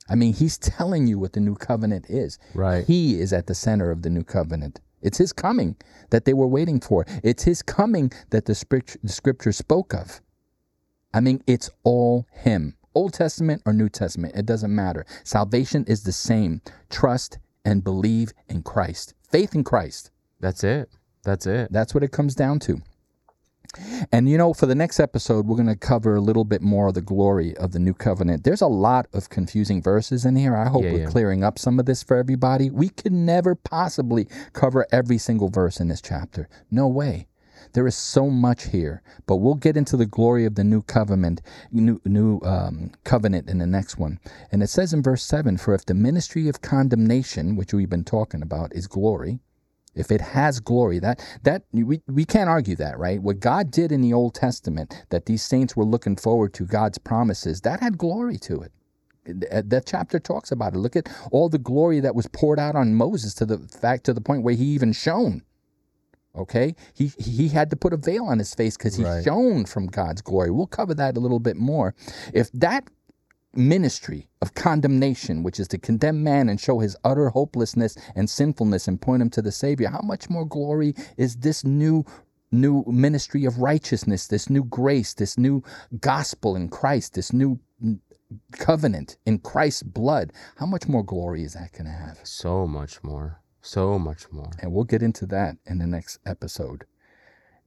I 0.09 0.15
mean, 0.15 0.33
he's 0.33 0.57
telling 0.57 1.07
you 1.07 1.19
what 1.19 1.33
the 1.33 1.39
new 1.39 1.55
covenant 1.55 2.07
is. 2.09 2.39
Right. 2.55 2.85
He 2.85 3.19
is 3.19 3.31
at 3.31 3.47
the 3.47 3.55
center 3.55 3.91
of 3.91 4.01
the 4.01 4.09
new 4.09 4.23
covenant. 4.23 4.81
It's 5.01 5.17
his 5.17 5.31
coming 5.31 5.75
that 6.09 6.25
they 6.25 6.33
were 6.33 6.47
waiting 6.47 6.79
for. 6.79 7.05
It's 7.23 7.43
his 7.43 7.61
coming 7.61 8.11
that 8.31 8.45
the 8.45 8.55
scripture 8.55 9.51
spoke 9.51 9.93
of. 9.93 10.19
I 11.13 11.19
mean, 11.19 11.43
it's 11.47 11.69
all 11.83 12.25
him. 12.31 12.75
Old 12.95 13.13
Testament 13.13 13.61
or 13.65 13.73
New 13.73 13.89
Testament, 13.89 14.35
it 14.35 14.45
doesn't 14.45 14.73
matter. 14.73 15.05
Salvation 15.23 15.83
is 15.87 16.03
the 16.03 16.11
same. 16.11 16.61
Trust 16.89 17.39
and 17.65 17.83
believe 17.83 18.33
in 18.49 18.61
Christ. 18.61 19.13
Faith 19.29 19.55
in 19.55 19.63
Christ. 19.63 20.11
That's 20.39 20.63
it. 20.63 20.89
That's 21.23 21.47
it. 21.47 21.71
That's 21.71 21.93
what 21.93 22.03
it 22.03 22.11
comes 22.11 22.35
down 22.35 22.59
to. 22.59 22.81
And 24.11 24.29
you 24.29 24.37
know, 24.37 24.53
for 24.53 24.67
the 24.67 24.75
next 24.75 24.99
episode, 24.99 25.47
we're 25.47 25.55
going 25.55 25.67
to 25.67 25.75
cover 25.75 26.15
a 26.15 26.21
little 26.21 26.43
bit 26.43 26.61
more 26.61 26.89
of 26.89 26.93
the 26.93 27.01
glory 27.01 27.57
of 27.57 27.71
the 27.71 27.79
new 27.79 27.93
covenant. 27.95 28.43
There's 28.43 28.61
a 28.61 28.67
lot 28.67 29.07
of 29.13 29.29
confusing 29.29 29.81
verses 29.81 30.25
in 30.25 30.35
here. 30.35 30.55
I 30.55 30.67
hope 30.69 30.83
Yeah, 30.83 30.91
we're 30.91 30.99
yeah. 30.99 31.05
clearing 31.07 31.43
up 31.43 31.57
some 31.57 31.79
of 31.79 31.87
this 31.87 32.03
for 32.03 32.15
everybody. 32.15 32.69
We 32.69 32.89
can 32.89 33.25
never 33.25 33.55
possibly 33.55 34.27
cover 34.51 34.85
every 34.91 35.17
single 35.17 35.49
verse 35.49 35.79
in 35.79 35.87
this 35.87 36.01
chapter. 36.01 36.47
No 36.69 36.87
way. 36.87 37.25
There 37.71 37.87
is 37.87 37.95
so 37.95 38.29
much 38.29 38.67
here, 38.67 39.01
but 39.25 39.37
we'll 39.37 39.55
get 39.55 39.77
into 39.77 39.97
the 39.97 40.05
glory 40.05 40.45
of 40.45 40.55
the 40.55 40.63
new 40.63 40.81
covenant, 40.81 41.41
new, 41.71 42.01
new 42.05 42.39
um, 42.41 42.91
covenant 43.03 43.49
in 43.49 43.59
the 43.59 43.67
next 43.67 43.97
one. 43.97 44.19
And 44.51 44.61
it 44.61 44.67
says 44.67 44.93
in 44.93 45.01
verse 45.01 45.23
seven, 45.23 45.57
"For 45.57 45.73
if 45.73 45.85
the 45.85 45.93
ministry 45.93 46.47
of 46.49 46.61
condemnation, 46.61 47.55
which 47.55 47.73
we've 47.73 47.89
been 47.89 48.03
talking 48.03 48.41
about, 48.41 48.75
is 48.75 48.87
glory, 48.87 49.39
if 49.95 50.11
it 50.11 50.21
has 50.21 50.59
glory 50.59 50.99
that 50.99 51.23
that 51.43 51.63
we, 51.71 52.01
we 52.07 52.25
can't 52.25 52.49
argue 52.49 52.75
that 52.75 52.97
right? 52.97 53.21
What 53.21 53.39
god 53.39 53.71
did 53.71 53.91
in 53.91 54.01
the 54.01 54.13
old 54.13 54.35
testament 54.35 55.05
that 55.09 55.25
these 55.25 55.43
saints 55.43 55.75
were 55.75 55.85
looking 55.85 56.15
forward 56.15 56.53
to 56.55 56.65
god's 56.65 56.97
promises 56.97 57.61
that 57.61 57.79
had 57.79 57.97
glory 57.97 58.37
to 58.39 58.61
it. 58.61 58.71
That 59.25 59.83
chapter 59.85 60.19
talks 60.19 60.51
about 60.51 60.73
it. 60.73 60.79
Look 60.79 60.97
at 60.97 61.07
all 61.31 61.47
the 61.47 61.57
glory 61.57 62.01
that 62.01 62.15
was 62.15 62.27
poured 62.27 62.59
out 62.59 62.75
on 62.75 62.95
moses 62.95 63.33
to 63.35 63.45
the 63.45 63.59
fact 63.59 64.03
to 64.05 64.13
the 64.13 64.21
point 64.21 64.43
where 64.43 64.55
he 64.55 64.65
even 64.65 64.93
shone 64.93 65.43
okay 66.35 66.75
he 66.93 67.11
he 67.19 67.47
had 67.47 67.69
to 67.69 67.75
put 67.75 67.93
a 67.93 67.97
veil 67.97 68.25
on 68.25 68.39
his 68.39 68.53
face 68.55 68.75
because 68.77 68.95
he 68.95 69.03
Right. 69.03 69.23
shone 69.23 69.65
from 69.65 69.87
god's 69.87 70.21
glory 70.21 70.49
we'll 70.51 70.67
cover 70.67 70.93
that 70.95 71.15
a 71.17 71.19
little 71.19 71.39
bit 71.39 71.57
more 71.57 71.93
if 72.33 72.51
that 72.53 72.89
ministry 73.55 74.27
of 74.41 74.53
condemnation, 74.55 75.43
which 75.43 75.59
is 75.59 75.67
to 75.67 75.77
condemn 75.77 76.23
man 76.23 76.49
and 76.49 76.59
show 76.59 76.79
his 76.79 76.95
utter 77.03 77.29
hopelessness 77.29 77.95
and 78.15 78.29
sinfulness 78.29 78.87
and 78.87 78.99
point 79.01 79.21
him 79.21 79.29
to 79.29 79.41
the 79.41 79.51
Savior, 79.51 79.89
how 79.89 80.01
much 80.03 80.29
more 80.29 80.45
glory 80.45 80.95
is 81.17 81.37
this 81.37 81.63
new 81.63 82.03
new 82.51 82.83
ministry 82.87 83.45
of 83.45 83.59
righteousness, 83.59 84.27
this 84.27 84.49
new 84.49 84.63
grace, 84.63 85.13
this 85.13 85.37
new 85.37 85.63
gospel 85.99 86.55
in 86.55 86.69
Christ, 86.69 87.13
this 87.13 87.33
new 87.33 87.59
covenant 88.53 89.17
in 89.25 89.39
Christ's 89.39 89.83
blood? 89.83 90.33
How 90.57 90.65
much 90.65 90.87
more 90.87 91.03
glory 91.03 91.43
is 91.43 91.53
that 91.53 91.71
going 91.73 91.85
to 91.85 91.91
have? 91.91 92.19
So 92.23 92.67
much 92.67 93.03
more. 93.03 93.39
So 93.65 93.97
much 93.97 94.29
more. 94.29 94.51
And 94.59 94.73
we'll 94.73 94.83
get 94.83 95.01
into 95.01 95.25
that 95.27 95.55
in 95.65 95.77
the 95.79 95.87
next 95.87 96.19
episode. 96.25 96.85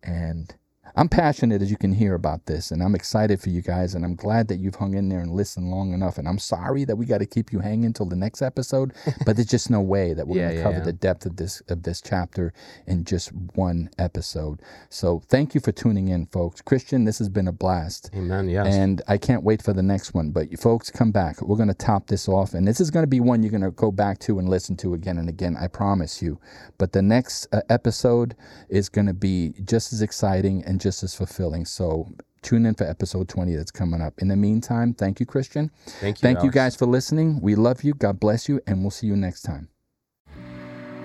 And 0.03 0.55
I'm 0.95 1.09
passionate, 1.09 1.63
as 1.63 1.71
you 1.71 1.77
can 1.77 1.93
hear, 1.93 2.15
about 2.15 2.47
this, 2.47 2.71
and 2.71 2.83
I'm 2.83 2.95
excited 2.95 3.41
for 3.41 3.51
you 3.51 3.63
guys, 3.63 3.95
and 3.95 4.05
I'm 4.05 4.15
glad 4.15 4.49
that 4.49 4.57
you've 4.57 4.77
hung 4.77 4.95
in 4.95 5.09
there 5.09 5.21
and 5.21 5.33
listened 5.33 5.71
long 5.71 5.93
enough. 5.93 6.19
And 6.19 6.29
I'm 6.29 6.39
sorry 6.39 6.85
that 6.85 6.97
we 6.97 7.07
got 7.07 7.19
to 7.19 7.27
keep 7.27 7.53
you 7.53 7.59
hanging 7.61 7.93
till 7.93 8.07
the 8.07 8.17
next 8.17 8.43
episode, 8.43 8.93
but 9.27 9.37
there's 9.37 9.49
just 9.49 9.71
no 9.71 9.81
way 9.81 10.15
that 10.15 10.27
we're 10.27 10.37
Yeah, 10.37 10.43
going 10.45 10.51
to 10.51 10.57
yeah, 10.59 10.63
cover 10.65 10.79
yeah. 10.79 10.85
the 10.85 10.93
depth 10.93 11.27
of 11.27 11.37
this 11.37 11.61
of 11.69 11.83
this 11.83 12.01
chapter 12.01 12.53
in 12.87 13.05
just 13.05 13.31
one 13.55 13.91
episode. 13.99 14.61
So 14.89 15.23
thank 15.29 15.55
you 15.55 15.61
for 15.61 15.73
tuning 15.73 16.09
in, 16.09 16.27
folks. 16.27 16.61
Christian, 16.61 17.05
this 17.05 17.19
has 17.19 17.29
been 17.29 17.49
a 17.49 17.53
blast. 17.53 18.11
Amen. 18.15 18.49
Yes. 18.49 18.67
And 18.75 19.03
I 19.09 19.19
can't 19.19 19.43
wait 19.43 19.63
for 19.63 19.73
the 19.73 19.83
next 19.83 20.15
one. 20.15 20.31
But 20.31 20.51
you 20.51 20.57
folks, 20.57 20.91
come 20.91 21.11
back. 21.13 21.41
We're 21.43 21.57
going 21.57 21.69
to 21.69 21.75
top 21.75 22.07
this 22.07 22.29
off. 22.29 22.55
And 22.55 22.67
this 22.67 22.81
is 22.81 22.91
going 22.91 23.03
to 23.03 23.09
be 23.09 23.21
one 23.21 23.43
you're 23.43 23.51
going 23.51 23.63
to 23.63 23.71
go 23.71 23.91
back 23.91 24.19
to 24.21 24.39
and 24.39 24.49
listen 24.49 24.77
to 24.79 24.95
again 24.95 25.19
and 25.19 25.29
again. 25.29 25.57
I 25.57 25.69
promise 25.69 26.23
you. 26.23 26.39
But 26.79 26.93
the 26.93 27.03
next 27.03 27.47
uh, 27.53 27.61
episode 27.69 28.35
is 28.69 28.89
going 28.89 29.07
to 29.07 29.15
be 29.15 29.55
just 29.65 29.93
as 29.93 30.03
exciting 30.03 30.65
and 30.65 30.76
just 30.79 31.03
as 31.03 31.15
fulfilling. 31.15 31.65
So 31.65 32.09
tune 32.43 32.67
in 32.67 32.75
for 32.75 32.85
episode 32.85 33.29
20 33.29 33.55
that's 33.57 33.71
coming 33.71 34.01
up. 34.01 34.15
In 34.19 34.29
the 34.29 34.37
meantime, 34.37 34.95
thank 34.95 35.21
you, 35.21 35.27
Christian. 35.27 35.71
Thank 36.01 36.19
you. 36.19 36.21
Thank 36.23 36.43
you 36.43 36.51
guys 36.51 36.77
for 36.77 36.87
listening. 36.87 37.41
We 37.41 37.55
love 37.55 37.83
you. 37.83 37.95
God 37.95 38.21
bless 38.21 38.49
you. 38.49 38.61
And 38.67 38.83
we'll 38.83 38.91
see 38.91 39.07
you 39.07 39.17
next 39.17 39.43
time. 39.43 39.69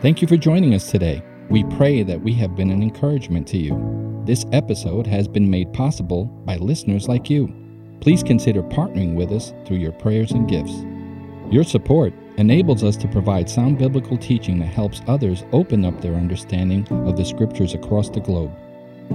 Thank 0.02 0.22
you 0.22 0.28
for 0.28 0.38
joining 0.38 0.74
us 0.74 0.90
today. 0.90 1.24
We 1.50 1.64
pray 1.64 2.04
that 2.04 2.22
we 2.22 2.34
have 2.34 2.56
been 2.56 2.72
an 2.72 2.82
encouragement 2.82 3.48
to 3.50 3.58
you. 3.58 4.24
This 4.26 4.46
episode 4.52 5.06
has 5.08 5.28
been 5.28 5.50
made 5.50 5.74
possible 5.74 6.26
by 6.26 6.58
listeners 6.58 7.08
like 7.08 7.30
you. 7.30 7.54
Please 8.02 8.24
consider 8.24 8.64
partnering 8.64 9.16
with 9.16 9.32
us 9.32 9.54
through 9.66 9.78
your 9.78 9.92
prayers 9.92 10.32
and 10.32 10.50
gifts. 10.50 10.74
Your 11.52 11.64
support 11.64 12.14
enables 12.38 12.84
us 12.84 12.96
to 12.98 13.08
provide 13.08 13.50
sound 13.50 13.78
biblical 13.78 14.18
teaching 14.18 14.58
that 14.60 14.74
helps 14.74 15.02
others 15.08 15.44
open 15.52 15.84
up 15.86 16.00
their 16.02 16.16
understanding 16.16 16.88
of 17.08 17.18
the 17.18 17.26
scriptures 17.26 17.74
across 17.74 18.10
the 18.10 18.22
globe. 18.22 18.52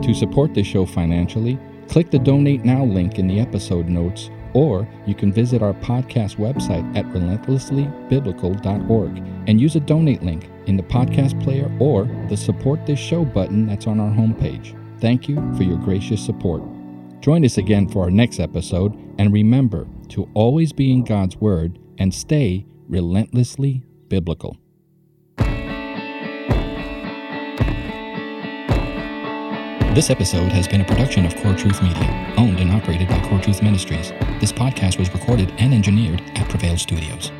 To 0.02 0.14
support 0.14 0.54
the 0.54 0.62
show 0.62 0.86
financially, 0.86 1.58
click 1.88 2.10
the 2.10 2.18
Donate 2.18 2.64
Now 2.64 2.84
link 2.84 3.18
in 3.18 3.26
the 3.26 3.40
episode 3.40 3.88
notes, 3.88 4.30
or 4.52 4.86
you 5.06 5.14
can 5.14 5.32
visit 5.32 5.62
our 5.62 5.72
podcast 5.74 6.36
website 6.36 6.96
at 6.96 7.06
relentlesslybiblical.org 7.06 9.22
and 9.46 9.60
use 9.60 9.76
a 9.76 9.80
donate 9.80 10.22
link 10.22 10.50
in 10.66 10.76
the 10.76 10.82
podcast 10.82 11.42
player 11.42 11.74
or 11.80 12.04
the 12.28 12.36
Support 12.36 12.84
This 12.86 12.98
Show 12.98 13.24
button 13.24 13.66
that's 13.66 13.86
on 13.86 14.00
our 14.00 14.10
homepage. 14.10 14.78
Thank 15.00 15.28
you 15.28 15.36
for 15.56 15.62
your 15.62 15.78
gracious 15.78 16.24
support. 16.24 16.62
Join 17.20 17.44
us 17.44 17.58
again 17.58 17.88
for 17.88 18.04
our 18.04 18.10
next 18.10 18.40
episode, 18.40 18.94
and 19.18 19.32
remember 19.32 19.86
to 20.10 20.28
always 20.34 20.72
be 20.72 20.92
in 20.92 21.04
God's 21.04 21.36
Word 21.36 21.78
and 21.98 22.14
stay 22.14 22.66
relentlessly 22.88 23.82
biblical. 24.08 24.56
This 29.96 30.10
episode 30.10 30.52
has 30.52 30.68
been 30.68 30.82
a 30.82 30.84
production 30.84 31.24
of 31.24 31.34
Core 31.36 31.54
Truth 31.54 31.82
Media, 31.82 32.34
owned 32.36 32.60
and 32.60 32.70
operated 32.70 33.08
by 33.08 33.18
Core 33.20 33.40
Truth 33.40 33.62
Ministries. 33.62 34.10
This 34.40 34.52
podcast 34.52 34.98
was 34.98 35.10
recorded 35.14 35.50
and 35.56 35.72
engineered 35.72 36.20
at 36.34 36.46
Prevail 36.50 36.76
Studios. 36.76 37.32